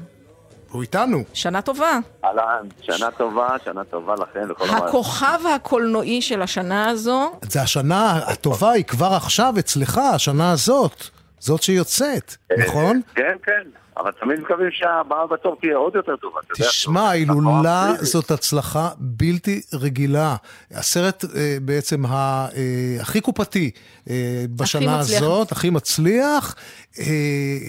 הוא 0.70 0.82
איתנו. 0.82 1.22
שנה 1.32 1.62
טובה. 1.62 1.98
אהלן, 2.24 2.68
שנה 2.80 3.10
טובה, 3.10 3.56
שנה 3.64 3.84
טובה 3.84 4.14
לכם 4.14 4.40
וכל 4.48 4.64
המערכת. 4.68 4.88
הכוכב 4.88 5.40
הקולנועי 5.54 6.22
של 6.22 6.42
השנה 6.42 6.88
הזו. 6.88 7.32
זה 7.42 7.62
השנה 7.62 8.20
הטובה, 8.26 8.70
היא 8.70 8.84
כבר 8.84 9.12
עכשיו 9.14 9.54
אצלך, 9.58 9.98
השנה 9.98 10.52
הזאת. 10.52 11.08
זאת 11.42 11.62
שיוצאת, 11.62 12.36
אה, 12.50 12.56
נכון? 12.66 13.00
כן, 13.14 13.36
כן. 13.42 13.62
אבל 13.96 14.10
תמיד 14.20 14.40
מקווים 14.40 14.68
שהבאה 14.72 15.26
בתור 15.26 15.56
תהיה 15.60 15.76
עוד 15.76 15.94
יותר 15.94 16.16
טובה. 16.16 16.40
תשמע, 16.54 17.00
ההילולה 17.00 17.92
זאת 18.00 18.30
הצלחה 18.30 18.88
בלתי 18.98 19.60
רגילה. 19.72 20.36
הסרט 20.70 21.24
אה, 21.24 21.56
בעצם 21.62 22.06
ה, 22.06 22.48
אה, 22.56 22.96
הכי 23.00 23.20
קופתי 23.20 23.70
אה, 24.10 24.44
בשנה 24.56 24.98
הזאת, 24.98 25.52
הכי 25.52 25.70
מצליח. 25.70 26.54
אה, 26.98 27.04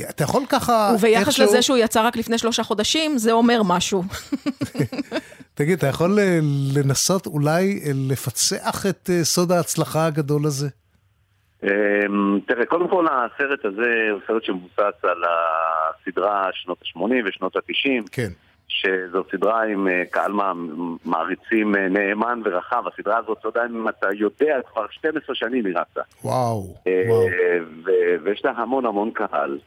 אתה 0.09 0.23
יכול 0.23 0.43
ככה 0.49 0.91
וביחס 0.95 1.27
איכשהו... 1.27 1.45
לזה 1.45 1.61
שהוא 1.61 1.77
יצא 1.77 2.07
רק 2.07 2.15
לפני 2.15 2.37
שלושה 2.37 2.63
חודשים, 2.63 3.17
זה 3.17 3.31
אומר 3.31 3.61
משהו. 3.63 4.03
תגיד, 5.55 5.77
אתה 5.77 5.87
יכול 5.87 6.19
לנסות 6.73 7.25
אולי 7.25 7.79
לפצח 7.93 8.85
את 8.85 9.09
סוד 9.23 9.51
ההצלחה 9.51 10.05
הגדול 10.05 10.45
הזה? 10.45 10.69
אמ, 11.63 12.39
תראה, 12.47 12.65
קודם 12.65 12.87
כל 12.87 13.05
הסרט 13.11 13.65
הזה 13.65 14.09
הוא 14.11 14.21
סרט 14.27 14.43
שמבוסס 14.43 15.03
על 15.03 15.23
הסדרה 15.23 16.49
שנות 16.53 16.77
ה-80 16.81 17.27
ושנות 17.27 17.55
ה-90. 17.55 18.07
כן. 18.11 18.29
שזו 18.67 19.23
סדרה 19.31 19.63
עם 19.63 19.87
אה, 19.87 20.03
קהל 20.11 20.31
מעריצים 21.05 21.75
אה, 21.75 21.89
נאמן 21.89 22.41
ורחב. 22.45 22.83
הסדרה 22.93 23.17
הזאת, 23.17 23.37
אתה 23.39 23.47
יודע 23.47 23.61
אם 23.69 23.89
אתה 23.89 24.07
יודע, 24.13 24.55
כבר 24.71 24.85
12 24.91 25.35
שנים 25.35 25.65
היא 25.65 25.73
רצה. 25.75 26.01
וואו, 26.23 26.75
אה, 26.87 27.03
וואו. 27.07 27.27
ויש 28.23 28.45
לה 28.45 28.51
המון 28.51 28.85
המון 28.85 29.11
קהל. 29.11 29.59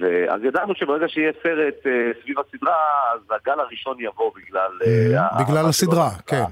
ואז 0.00 0.44
ידענו 0.44 0.74
שברגע 0.74 1.08
שיהיה 1.08 1.32
סרט 1.42 1.74
סביב 2.22 2.36
הסדרה, 2.38 2.76
אז 3.14 3.20
הגל 3.30 3.60
הראשון 3.60 3.96
יבוא 4.00 4.30
בגלל... 4.36 4.70
בגלל 5.40 5.66
הסדרה, 5.66 6.10
כן. 6.26 6.44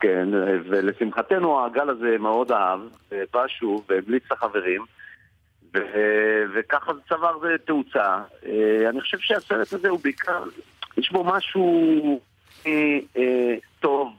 כן, 0.00 0.28
ולשמחתנו 0.64 1.64
הגל 1.64 1.90
הזה 1.90 2.16
מאוד 2.18 2.52
אהב, 2.52 2.80
בא 3.32 3.48
שוב 3.48 3.86
והמליץ 3.88 4.22
לחברים, 4.32 4.84
ו- 5.74 6.42
וככה 6.54 6.94
זה 6.94 7.00
צבר 7.08 7.56
תאוצה. 7.64 8.18
אה, 8.46 8.88
אני 8.88 9.00
חושב 9.00 9.18
שהסרט 9.18 9.72
הזה 9.72 9.88
הוא 9.88 10.00
בעיקר, 10.02 10.42
יש 10.96 11.12
בו 11.12 11.24
משהו 11.24 12.20
אה, 12.66 12.98
אה, 13.16 13.54
טוב, 13.80 14.12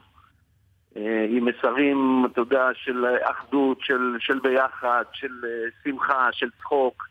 עם 1.28 1.44
מסרים, 1.44 2.26
אתה 2.32 2.40
יודע, 2.40 2.68
של 2.74 3.06
אחדות, 3.22 3.78
של, 3.80 4.16
של 4.20 4.38
ביחד, 4.38 5.04
של 5.12 5.32
שמחה, 5.84 6.28
של 6.32 6.50
צחוק. 6.58 7.08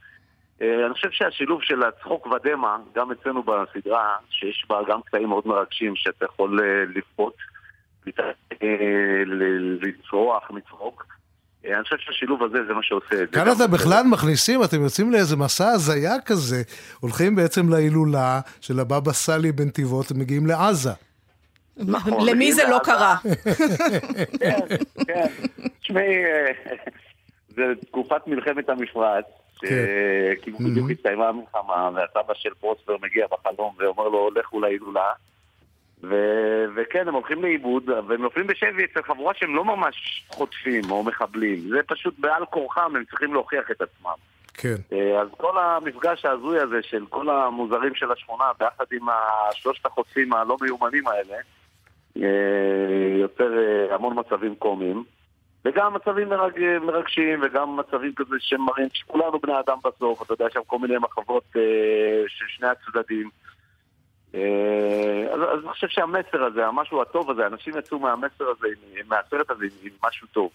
אני 0.61 0.93
חושב 0.93 1.11
שהשילוב 1.11 1.61
של 1.63 1.83
הצחוק 1.83 2.25
ודמע, 2.25 2.77
גם 2.95 3.11
אצלנו 3.11 3.43
בסדרה, 3.43 4.15
שיש 4.29 4.65
בה 4.69 4.79
גם 4.87 5.01
קטעים 5.01 5.29
מאוד 5.29 5.47
מרגשים 5.47 5.95
שאתה 5.95 6.25
יכול 6.25 6.59
לבכות. 6.95 7.33
לצרוח, 9.81 10.51
מצחוק. 10.51 11.05
אה, 11.65 11.75
אני 11.75 11.83
חושב 11.83 11.95
שהשילוב 11.99 12.43
הזה 12.43 12.65
זה 12.67 12.73
מה 12.73 12.83
שעושה 12.83 13.23
את 13.23 13.33
זה. 13.33 13.39
כאן 13.39 13.47
אתם 13.51 13.71
בכלל 13.71 14.03
מכניסים, 14.11 14.63
אתם 14.63 14.83
יוצאים 14.83 15.11
לאיזה 15.11 15.37
מסע 15.37 15.67
הזיה 15.67 16.21
כזה, 16.25 16.61
הולכים 16.99 17.35
בעצם 17.35 17.69
להילולה 17.69 18.39
של 18.61 18.79
הבבא 18.79 19.11
סאלי 19.11 19.51
בנתיבות 19.51 20.11
ומגיעים 20.11 20.47
לעזה. 20.47 20.89
נכון, 21.77 22.29
למי 22.29 22.51
זה 22.51 22.63
לא 22.69 22.79
קרה? 22.83 23.15
כן, 24.39 24.59
כן. 25.07 25.27
תשמעי, 25.81 26.25
אה, 26.25 26.51
זה 27.55 27.63
תקופת 27.87 28.27
מלחמת 28.27 28.69
המפרץ, 28.69 29.25
כן. 29.59 29.85
כי 30.41 30.51
בדיוק 30.51 30.91
הסתיימה 30.91 31.27
המלחמה, 31.27 31.89
והסבא 31.93 32.33
של 32.33 32.49
פרוספר 32.59 32.95
מגיע 33.01 33.25
בחלום 33.31 33.75
ואומר 33.77 34.07
לו, 34.07 34.29
לכו 34.35 34.59
להילולה. 34.59 35.11
ו- 36.03 36.65
וכן, 36.75 37.07
הם 37.07 37.13
הולכים 37.13 37.41
לאיבוד, 37.41 37.89
והם 37.89 38.21
נופלים 38.21 38.47
בשבי 38.47 38.85
אצל 38.85 39.01
חבורה 39.01 39.33
שהם 39.33 39.55
לא 39.55 39.65
ממש 39.65 40.25
חוטפים 40.29 40.91
או 40.91 41.03
מחבלים. 41.03 41.59
זה 41.69 41.79
פשוט 41.87 42.19
בעל 42.19 42.45
כורחם, 42.45 42.95
הם 42.95 43.03
צריכים 43.05 43.33
להוכיח 43.33 43.71
את 43.71 43.81
עצמם. 43.81 44.15
כן. 44.53 44.75
אה, 44.93 45.21
אז 45.21 45.27
כל 45.37 45.59
המפגש 45.59 46.25
ההזוי 46.25 46.59
הזה 46.59 46.81
של 46.81 47.05
כל 47.09 47.29
המוזרים 47.29 47.95
של 47.95 48.11
השכונה, 48.11 48.45
ביחד 48.59 48.85
עם 48.91 49.07
שלושת 49.53 49.85
החוטפים 49.85 50.33
הלא 50.33 50.57
מיומנים 50.61 51.07
האלה, 51.07 51.35
אה, 52.17 53.19
יוצר 53.19 53.57
אה, 53.57 53.95
המון 53.95 54.19
מצבים 54.19 54.55
קומיים. 54.55 55.03
וגם 55.65 55.93
מצבים 55.93 56.29
מרג... 56.29 56.77
מרגשים, 56.81 57.39
וגם 57.43 57.77
מצבים 57.77 58.13
כזה 58.15 58.35
שמראים 58.39 58.87
שכולנו 58.93 59.39
בני 59.39 59.59
אדם 59.59 59.77
בסוף, 59.83 60.21
אתה 60.21 60.33
יודע, 60.33 60.45
שם 60.53 60.59
כל 60.67 60.79
מיני 60.79 60.97
מחוות 60.97 61.43
של 62.27 62.45
שני 62.47 62.67
הצדדים. 62.67 63.29
אה, 64.35 65.33
אז, 65.33 65.39
אז 65.41 65.63
אני 65.63 65.71
חושב 65.71 65.87
שהמסר 65.87 66.43
הזה, 66.43 66.67
המשהו 66.67 67.01
הטוב 67.01 67.29
הזה, 67.29 67.47
אנשים 67.47 67.77
יצאו 67.77 67.99
מהמסר 67.99 68.45
הזה, 68.57 68.67
מהסרט 69.07 69.51
הזה 69.51 69.65
עם 69.83 69.91
משהו 70.03 70.27
טוב, 70.27 70.49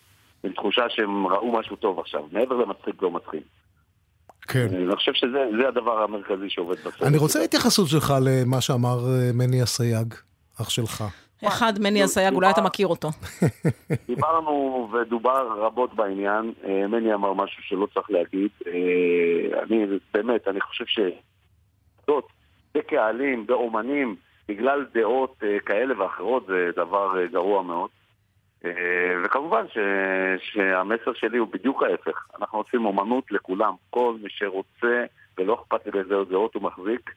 עם 0.44 0.52
תחושה 0.52 0.84
שהם 0.88 1.26
ראו 1.26 1.52
משהו 1.52 1.76
טוב 1.76 1.98
עכשיו, 1.98 2.22
מעבר 2.32 2.56
למצחיק 2.56 3.02
לא 3.02 3.10
מצחיק. 3.10 3.42
כן. 4.48 4.66
אני 4.74 4.96
חושב 4.96 5.12
שזה 5.14 5.38
זה 5.60 5.68
הדבר 5.68 6.02
המרכזי 6.02 6.50
שעובד 6.50 6.78
בסרט. 6.78 7.02
אני 7.02 7.18
רוצה 7.18 7.42
התייחסות 7.42 7.88
שלך 7.88 8.14
למה 8.20 8.60
שאמר 8.60 8.98
אה, 9.08 9.30
מני 9.34 9.62
אסייג, 9.62 10.14
אח 10.60 10.70
שלך. 10.70 11.04
אחד, 11.44 11.72
מני 11.80 12.04
אסייג, 12.04 12.34
אולי 12.34 12.50
אתה 12.50 12.62
מכיר 12.62 12.86
אותו. 12.86 13.08
דיברנו 14.06 14.88
ודובר 14.92 15.48
רבות 15.58 15.94
בעניין, 15.94 16.52
אה, 16.64 16.86
מני 16.86 17.14
אמר 17.14 17.34
משהו 17.34 17.62
שלא 17.62 17.86
צריך 17.94 18.10
להגיד. 18.10 18.50
אה, 18.66 19.62
אני, 19.62 19.84
באמת, 20.14 20.48
אני 20.48 20.60
חושב 20.60 20.84
שדעות 20.86 22.28
בקהלים, 22.76 23.46
באומנים, 23.46 24.16
בגלל 24.48 24.86
דעות 24.94 25.34
אה, 25.42 25.60
כאלה 25.60 26.00
ואחרות, 26.00 26.46
זה 26.46 26.70
דבר 26.76 27.20
אה, 27.20 27.26
גרוע 27.26 27.62
מאוד. 27.62 27.90
אה, 28.64 28.70
וכמובן 29.24 29.64
ש, 29.68 29.78
שהמסר 30.52 31.12
שלי 31.14 31.38
הוא 31.38 31.48
בדיוק 31.52 31.82
ההפך. 31.82 32.26
אנחנו 32.40 32.58
עושים 32.58 32.84
אומנות 32.84 33.32
לכולם. 33.32 33.74
כל 33.90 34.14
מי 34.22 34.28
שרוצה, 34.30 35.04
ולא 35.38 35.54
אכפת 35.62 35.86
לי 35.86 35.92
באיזה 35.92 36.14
דעות 36.30 36.54
הוא 36.54 36.62
מחזיק, 36.62 37.10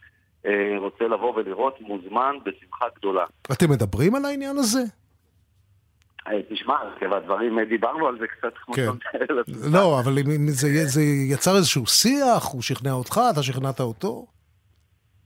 רוצה 0.77 1.03
לבוא 1.07 1.33
ולראות, 1.35 1.81
מוזמן 1.81 2.35
בשמחה 2.45 2.85
גדולה. 2.95 3.25
אתם 3.51 3.69
מדברים 3.69 4.15
על 4.15 4.25
העניין 4.25 4.57
הזה? 4.57 4.79
תשמע, 6.49 6.75
טבע 6.99 7.17
הדברים, 7.17 7.59
דיברנו 7.69 8.07
על 8.07 8.17
זה 8.19 8.27
קצת 8.27 8.53
כמו 8.57 8.75
כן. 8.75 8.87
לא, 9.73 9.99
אבל 9.99 10.13
זה 10.47 10.85
זה 10.85 11.01
יצר 11.01 11.55
איזשהו 11.55 11.85
שיח, 11.85 12.45
הוא 12.51 12.61
שכנע 12.61 12.91
אותך, 12.91 13.19
אתה 13.33 13.43
שכנעת 13.43 13.79
אותו? 13.79 14.25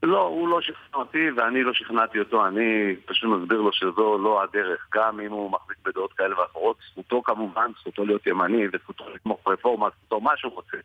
לא, 0.03 0.21
הוא 0.21 0.49
לא 0.49 0.61
שכנע 0.61 0.93
אותי 0.93 1.31
ואני 1.37 1.63
לא 1.63 1.73
שכנעתי 1.73 2.19
אותו, 2.19 2.47
אני 2.47 2.95
פשוט 3.05 3.29
מסביר 3.29 3.61
לו 3.61 3.73
שזו 3.73 4.17
לא 4.17 4.43
הדרך. 4.43 4.87
גם 4.95 5.19
אם 5.19 5.31
הוא 5.31 5.51
מחזיק 5.51 5.77
בדעות 5.85 6.13
כאלה 6.13 6.39
ואחרות, 6.39 6.77
זכותו 6.91 7.21
כמובן, 7.25 7.71
זכותו 7.79 8.05
להיות 8.05 8.27
ימני 8.27 8.63
וזכותו 8.73 9.09
לתמוך 9.15 9.39
רפורמה, 9.47 9.87
זכותו 9.97 10.21
מה 10.21 10.31
שהוא 10.35 10.51
רוצה. 10.53 10.77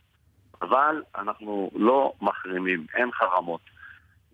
אבל 0.62 1.02
אנחנו 1.18 1.70
לא 1.74 2.12
מחרימים, 2.22 2.86
אין 2.94 3.10
חרמות. 3.12 3.60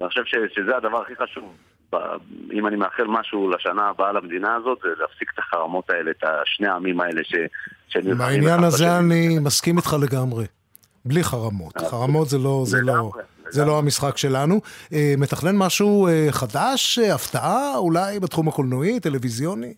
ואני 0.00 0.08
חושב 0.08 0.24
ש- 0.24 0.54
שזה 0.54 0.76
הדבר 0.76 1.02
הכי 1.02 1.12
חשוב. 1.22 1.56
ב- 1.92 1.96
אם 2.52 2.66
אני 2.66 2.76
מאחל 2.76 3.04
משהו 3.08 3.50
לשנה 3.50 3.88
הבאה 3.88 4.12
למדינה 4.12 4.54
הזאת, 4.54 4.78
זה 4.82 4.88
להפסיק 5.00 5.30
את 5.34 5.38
החרמות 5.38 5.90
האלה, 5.90 6.10
את 6.10 6.24
השני 6.24 6.68
העמים 6.68 7.00
האלה 7.00 7.20
ש... 7.24 7.34
בעניין 8.18 8.64
הזה. 8.64 8.98
אני 8.98 9.38
מסכים 9.38 9.76
איתך 9.76 9.96
לגמרי. 10.02 10.44
בלי 11.04 11.24
חרמות. 11.24 11.78
חרמות 11.78 12.28
זה 12.28 12.38
לא, 12.38 12.62
זה 12.64 12.78
לא, 12.82 13.10
זה 13.48 13.64
לא 13.64 13.78
המשחק 13.78 14.16
שלנו. 14.16 14.60
אה, 14.92 15.14
מתכנן 15.18 15.56
משהו 15.56 16.06
אה, 16.06 16.26
חדש, 16.30 16.98
אה, 16.98 17.14
הפתעה, 17.14 17.76
אולי 17.76 18.20
בתחום 18.20 18.48
הקולנועי, 18.48 19.00
טלוויזיוני? 19.00 19.74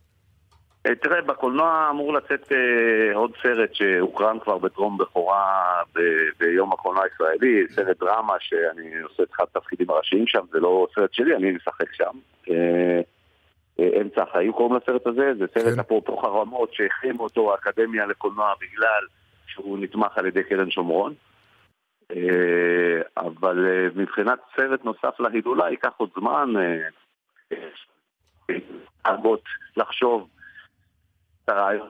אה, 0.87 0.95
תראה, 0.95 1.23
בקולנוע 1.23 1.89
אמור 1.91 2.13
לצאת 2.15 2.53
אה, 2.53 3.15
עוד 3.17 3.31
סרט 3.43 3.75
שהוקרן 3.75 4.39
כבר 4.39 4.59
בטרום 4.59 4.99
בכורה 4.99 5.63
ב- 5.95 6.01
ביום 6.39 6.73
הקולנוע 6.73 7.05
הישראלי, 7.05 7.67
סרט 7.75 8.01
דרמה 8.01 8.35
שאני 8.41 9.01
עושה 9.03 9.23
את 9.23 9.29
אחד 9.37 9.45
התפקידים 9.55 9.91
הראשיים 9.91 10.27
שם, 10.27 10.41
זה 10.53 10.61
לא 10.61 10.87
סרט 10.95 11.13
שלי, 11.13 11.37
אני 11.37 11.53
משחק 11.53 11.93
שם. 11.95 12.19
אה, 12.51 13.01
אה, 13.81 14.01
אמצע 14.01 14.23
החיים 14.23 14.53
קוראים 14.53 14.77
לסרט 14.77 15.07
הזה, 15.07 15.33
זה 15.39 15.45
סרט 15.55 15.79
אפרופו 15.79 16.17
חרמות 16.17 16.73
שהחרימו 16.73 17.25
אותו 17.25 17.53
האקדמיה 17.53 18.07
לקולנוע 18.07 18.53
בגלל 18.61 19.05
שהוא 19.47 19.79
נתמך 19.79 20.19
על 20.19 20.27
ידי 20.27 20.43
קרן 20.43 20.71
שומרון. 20.71 21.15
אה, 22.13 22.17
אבל 23.17 23.67
אה, 23.67 23.87
מבחינת 24.03 24.39
סרט 24.57 24.85
נוסף 24.85 25.21
להילולה 25.21 25.71
ייקח 25.71 25.91
עוד 25.97 26.11
זמן, 26.19 26.49
אה, 26.57 28.47
רבות 29.07 29.43
לחשוב 29.77 30.29
את 31.45 31.49
הרעיון. 31.49 31.89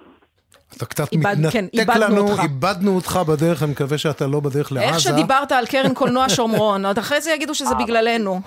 אתה 0.76 0.86
קצת 0.86 1.12
איבד- 1.12 1.50
כן, 1.52 1.64
מתנתק 1.64 1.80
איבדנו 1.80 2.14
לנו, 2.16 2.28
אותך. 2.28 2.42
איבדנו 2.42 2.94
אותך 2.96 3.18
בדרך, 3.28 3.62
אני 3.62 3.70
מקווה 3.70 3.98
שאתה 3.98 4.26
לא 4.26 4.40
בדרך 4.40 4.72
לעזה. 4.72 4.86
איך 4.86 5.00
שדיברת 5.00 5.52
על 5.52 5.66
קרן 5.66 5.94
קולנוע 5.94 6.28
שומרון, 6.28 6.86
עוד 6.86 6.98
אחרי 6.98 7.20
זה 7.20 7.30
יגידו 7.32 7.54
שזה 7.54 7.74
בגללנו. 7.84 8.40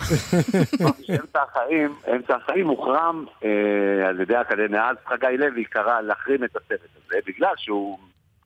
אמצע 1.09 1.39
החיים, 1.51 1.95
אמצע 2.15 2.35
החיים 2.35 2.67
הוחרם 2.67 3.25
אה, 3.45 3.49
על 4.09 4.21
ידי 4.21 4.35
האקדמיה, 4.35 4.89
אז 4.89 4.95
חגי 5.07 5.37
לוי 5.37 5.65
קרא 5.65 6.01
להחרים 6.01 6.43
את 6.43 6.55
הסרט 6.55 6.79
הזה, 7.05 7.17
בגלל 7.27 7.53
שהוא 7.57 7.99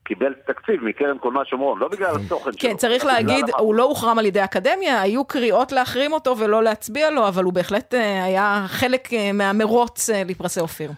קיבל 0.04 0.32
תקציב 0.46 0.84
מקרן 0.84 1.18
קולנוע 1.18 1.44
שומרון, 1.44 1.78
לא 1.78 1.88
בגלל 1.88 2.16
התוכן 2.16 2.52
שלו. 2.52 2.60
כן, 2.70 2.76
צריך 2.76 3.04
להגיד, 3.04 3.44
הוא 3.58 3.74
לא 3.74 3.82
הוחרם 3.82 4.18
על 4.18 4.26
ידי 4.26 4.40
האקדמיה, 4.40 5.00
היו 5.00 5.24
קריאות 5.24 5.72
להחרים 5.72 6.12
אותו 6.12 6.38
ולא 6.38 6.62
להצביע 6.62 7.10
לו, 7.10 7.28
אבל 7.28 7.44
הוא 7.44 7.52
בהחלט 7.52 7.94
אה, 7.94 8.24
היה 8.24 8.64
חלק 8.68 9.12
אה, 9.12 9.32
מהמרוץ 9.32 10.10
אה, 10.10 10.22
לפרסי 10.24 10.60
אופיר. 10.60 10.90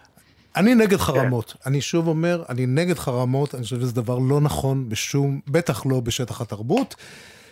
אני 0.55 0.75
נגד 0.75 0.97
חרמות. 0.97 1.55
אני 1.65 1.81
שוב 1.81 2.07
אומר, 2.07 2.43
אני 2.49 2.65
נגד 2.65 2.97
חרמות, 2.97 3.55
אני 3.55 3.63
חושב 3.63 3.79
שזה 3.79 3.95
דבר 3.95 4.17
לא 4.29 4.41
נכון 4.41 4.89
בשום, 4.89 5.39
בטח 5.47 5.85
לא 5.85 5.99
בשטח 5.99 6.41
התרבות. 6.41 6.95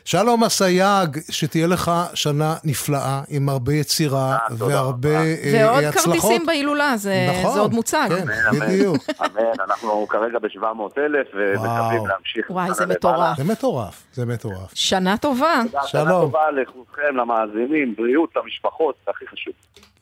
שלום 0.06 0.44
אסייג, 0.44 1.18
שתהיה 1.32 1.68
לך 1.68 1.92
שנה 2.14 2.56
נפלאה, 2.64 3.22
עם 3.30 3.50
הרבה 3.50 3.74
יצירה 3.74 4.38
והרבה 4.58 5.10
אה, 5.10 5.36
ועוד 5.54 5.84
הצלחות. 5.84 6.06
כרטיסים 6.06 6.46
בהילולה, 6.46 6.98
זה 6.98 7.28
נכון, 7.30 7.54
זה 7.54 7.60
עוד 7.60 7.74
מוצג. 7.74 8.08
כן, 8.10 8.26
אמן, 8.50 8.60
בדיוק. 8.68 8.98
אמן, 9.22 9.52
אנחנו 9.70 10.08
כרגע 10.10 10.40
ב-700 10.40 10.98
אלף 10.98 11.28
ומקווים 11.34 12.08
להמשיך. 12.08 12.46
וואי, 12.50 12.74
זה. 12.74 12.86
מטורף. 12.86 13.38
זה 13.38 13.44
מטורף, 13.44 14.04
זה 14.14 14.26
מטורף. 14.26 14.72
שנה 14.74 15.18
טובה. 15.18 15.62
תודה, 15.72 15.88
שנה 15.88 16.10
טובה 16.10 16.52
לכולכם, 16.52 17.16
למאזינים, 17.16 17.96
בריאות 17.98 18.30
למשפחות, 18.36 18.96
זה 19.06 19.12
הכי 19.12 19.26
חשוב. 19.28 19.54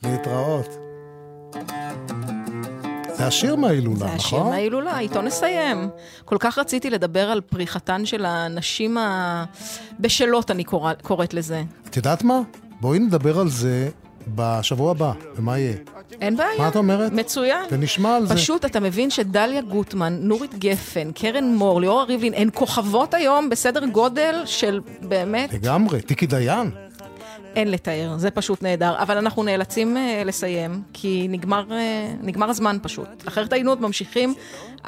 להתראות. 0.04 0.78
זה 3.18 3.28
השיר 3.28 3.56
מההילולה, 3.56 3.98
זה 4.00 4.06
השיר 4.06 4.40
נכון? 4.40 4.52
מההילולה, 4.52 5.00
איתו 5.00 5.22
נסיים. 5.22 5.90
כל 6.26 6.36
כך 6.40 6.58
רציתי 6.58 6.90
לדבר 6.90 7.30
על 7.30 7.42
פריחתן 7.42 8.06
של 8.06 8.26
הנשים 8.26 8.98
הבשלות, 10.00 10.52
אני 10.52 10.64
קורא- 10.64 10.94
קוראת 11.02 11.34
לזה. 11.34 11.64
את 11.90 11.98
יודעת 11.98 12.24
מה? 12.24 12.40
בואי 12.82 13.00
נדבר 13.00 13.40
על 13.40 13.50
זה 13.50 13.90
בשבוע 14.36 14.92
הבא, 14.92 15.12
ומה 15.36 15.58
יהיה? 15.60 15.74
אין 16.22 16.38
בעיה. 16.38 16.50
מה 16.58 16.68
את 16.68 16.76
אומרת? 16.76 17.12
מצוין. 17.12 17.66
ונשמע 17.72 18.16
על 18.16 18.26
זה. 18.28 18.34
פשוט 18.36 18.66
אתה 18.66 18.80
מבין 18.80 19.10
שדליה 19.10 19.62
גוטמן, 19.62 20.18
נורית 20.22 20.56
גפן, 20.60 21.12
קרן 21.12 21.56
מור, 21.56 21.82
ליאורה 21.82 22.04
ריבלין, 22.04 22.34
הן 22.34 22.50
כוכבות 22.54 23.14
היום 23.14 23.50
בסדר 23.50 23.86
גודל 23.86 24.42
של 24.46 24.80
באמת, 25.02 25.54
לגמרי, 25.54 26.02
טיקי 26.02 26.26
דיין. 26.28 26.72
אין 27.56 27.72
לתאר, 27.72 28.18
זה 28.18 28.32
פשוט 28.32 28.64
נהדר. 28.64 28.96
אבל 29.02 29.18
אנחנו 29.18 29.44
נאלצים 29.44 29.98
uh, 29.98 30.26
לסיים, 30.26 30.82
כי 30.94 31.28
נגמר, 31.30 31.64
uh, 31.70 31.74
נגמר 32.26 32.50
הזמן 32.50 32.78
פשוט. 32.82 33.08
אחרת 33.28 33.54
היינו 33.54 33.72
עוד 33.72 33.82
ממשיכים. 33.82 34.34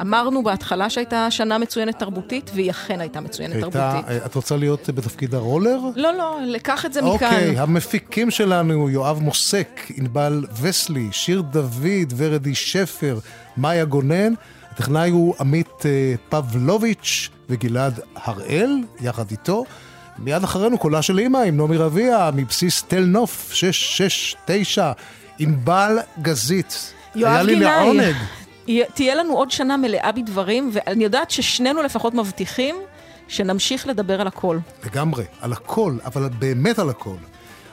אמרנו 0.01 0.43
בהתחלה 0.43 0.89
שהייתה 0.89 1.31
שנה 1.31 1.57
מצוינת 1.57 1.99
תרבותית, 1.99 2.51
והיא 2.53 2.71
אכן 2.71 3.01
הייתה 3.01 3.21
מצוינת 3.21 3.53
הייתה, 3.53 3.69
תרבותית. 3.69 4.09
אה, 4.09 4.25
את 4.25 4.35
רוצה 4.35 4.57
להיות 4.57 4.89
בתפקיד 4.89 5.33
הרולר? 5.33 5.79
לא, 5.95 6.13
לא, 6.13 6.37
לקח 6.45 6.85
את 6.85 6.93
זה 6.93 7.01
מכאן. 7.01 7.13
אוקיי, 7.13 7.59
המפיקים 7.59 8.31
שלנו, 8.31 8.89
יואב 8.89 9.19
מוסק, 9.19 9.81
ענבל 9.97 10.45
וסלי, 10.61 11.07
שיר 11.11 11.41
דוד, 11.41 12.13
ורדי 12.15 12.55
שפר, 12.55 13.19
מאיה 13.57 13.85
גונן. 13.85 14.33
הטכנאי 14.71 15.09
הוא 15.09 15.35
עמית 15.39 15.83
פבלוביץ' 16.29 17.29
וגלעד 17.49 17.99
הראל, 18.15 18.77
יחד 19.01 19.31
איתו. 19.31 19.63
מיד 20.19 20.43
אחרינו 20.43 20.77
קולה 20.77 21.01
של 21.01 21.19
אימא 21.19 21.37
עם 21.37 21.57
נעמי 21.57 21.77
רביע, 21.77 22.29
מבסיס 22.35 22.83
תל 22.87 22.99
נוף, 23.05 23.49
669, 23.53 24.91
ענבל 25.39 25.97
גזית. 26.21 26.93
היה 27.15 27.21
יואב 27.21 27.45
לי 27.45 27.53
גינאי, 27.55 27.69
לעונג. 27.83 28.15
יה- 28.67 28.85
תהיה 28.93 29.15
לנו 29.15 29.33
עוד 29.33 29.51
שנה 29.51 29.77
מלאה 29.77 30.11
בדברים, 30.11 30.69
ואני 30.73 31.03
יודעת 31.03 31.31
ששנינו 31.31 31.83
לפחות 31.83 32.13
מבטיחים 32.13 32.75
שנמשיך 33.27 33.87
לדבר 33.87 34.21
על 34.21 34.27
הכל. 34.27 34.57
לגמרי, 34.85 35.23
על 35.41 35.53
הכל, 35.53 35.97
אבל 36.05 36.29
באמת 36.39 36.79
על 36.79 36.89
הכל. 36.89 37.15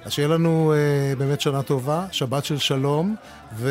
אז 0.04 0.12
שיהיה 0.12 0.28
לנו 0.28 0.72
אה, 0.76 1.16
באמת 1.16 1.40
שנה 1.40 1.62
טובה, 1.62 2.06
שבת 2.12 2.44
של 2.44 2.58
שלום, 2.58 3.14
ו... 3.56 3.70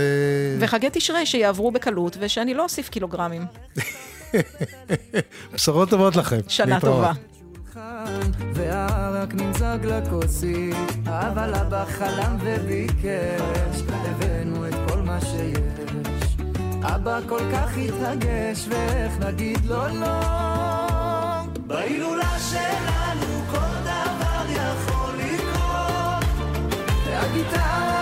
וחגי 0.60 0.88
תשרי 0.92 1.26
שיעברו 1.26 1.72
בקלות, 1.72 2.18
ושאני 2.20 2.54
לא 2.54 2.64
אוסיף 2.64 2.90
קילוגרמים. 2.90 3.46
בשורות 5.54 5.90
טובות 5.90 6.16
לכם. 6.16 6.40
שנה 6.48 6.76
להתראות. 6.76 6.96
טובה. 6.96 7.12
כאן, 8.06 8.32
והרק 8.54 9.34
נמזג 9.34 9.78
לכוסי, 9.84 10.72
אבל 11.06 11.56
אבא 11.56 11.86
חלם 11.86 12.38
וביקש, 12.42 13.82
הבאנו 13.90 14.68
את 14.68 14.74
כל 14.88 15.02
מה 15.02 15.22
שיש. 15.22 16.38
אבא 16.84 17.20
כל 17.30 17.42
כך 17.54 17.78
התרגש, 17.78 18.68
ואיך 18.70 19.20
נגיד 19.20 19.66
לו 19.66 19.88
לא? 19.88 20.22
בהילולה 21.68 22.40
שלנו 22.40 23.42
כל 23.52 23.82
דבר 23.84 24.46
יכול 24.50 25.14
לקרות, 25.18 26.26
והגיטרה 27.06 28.01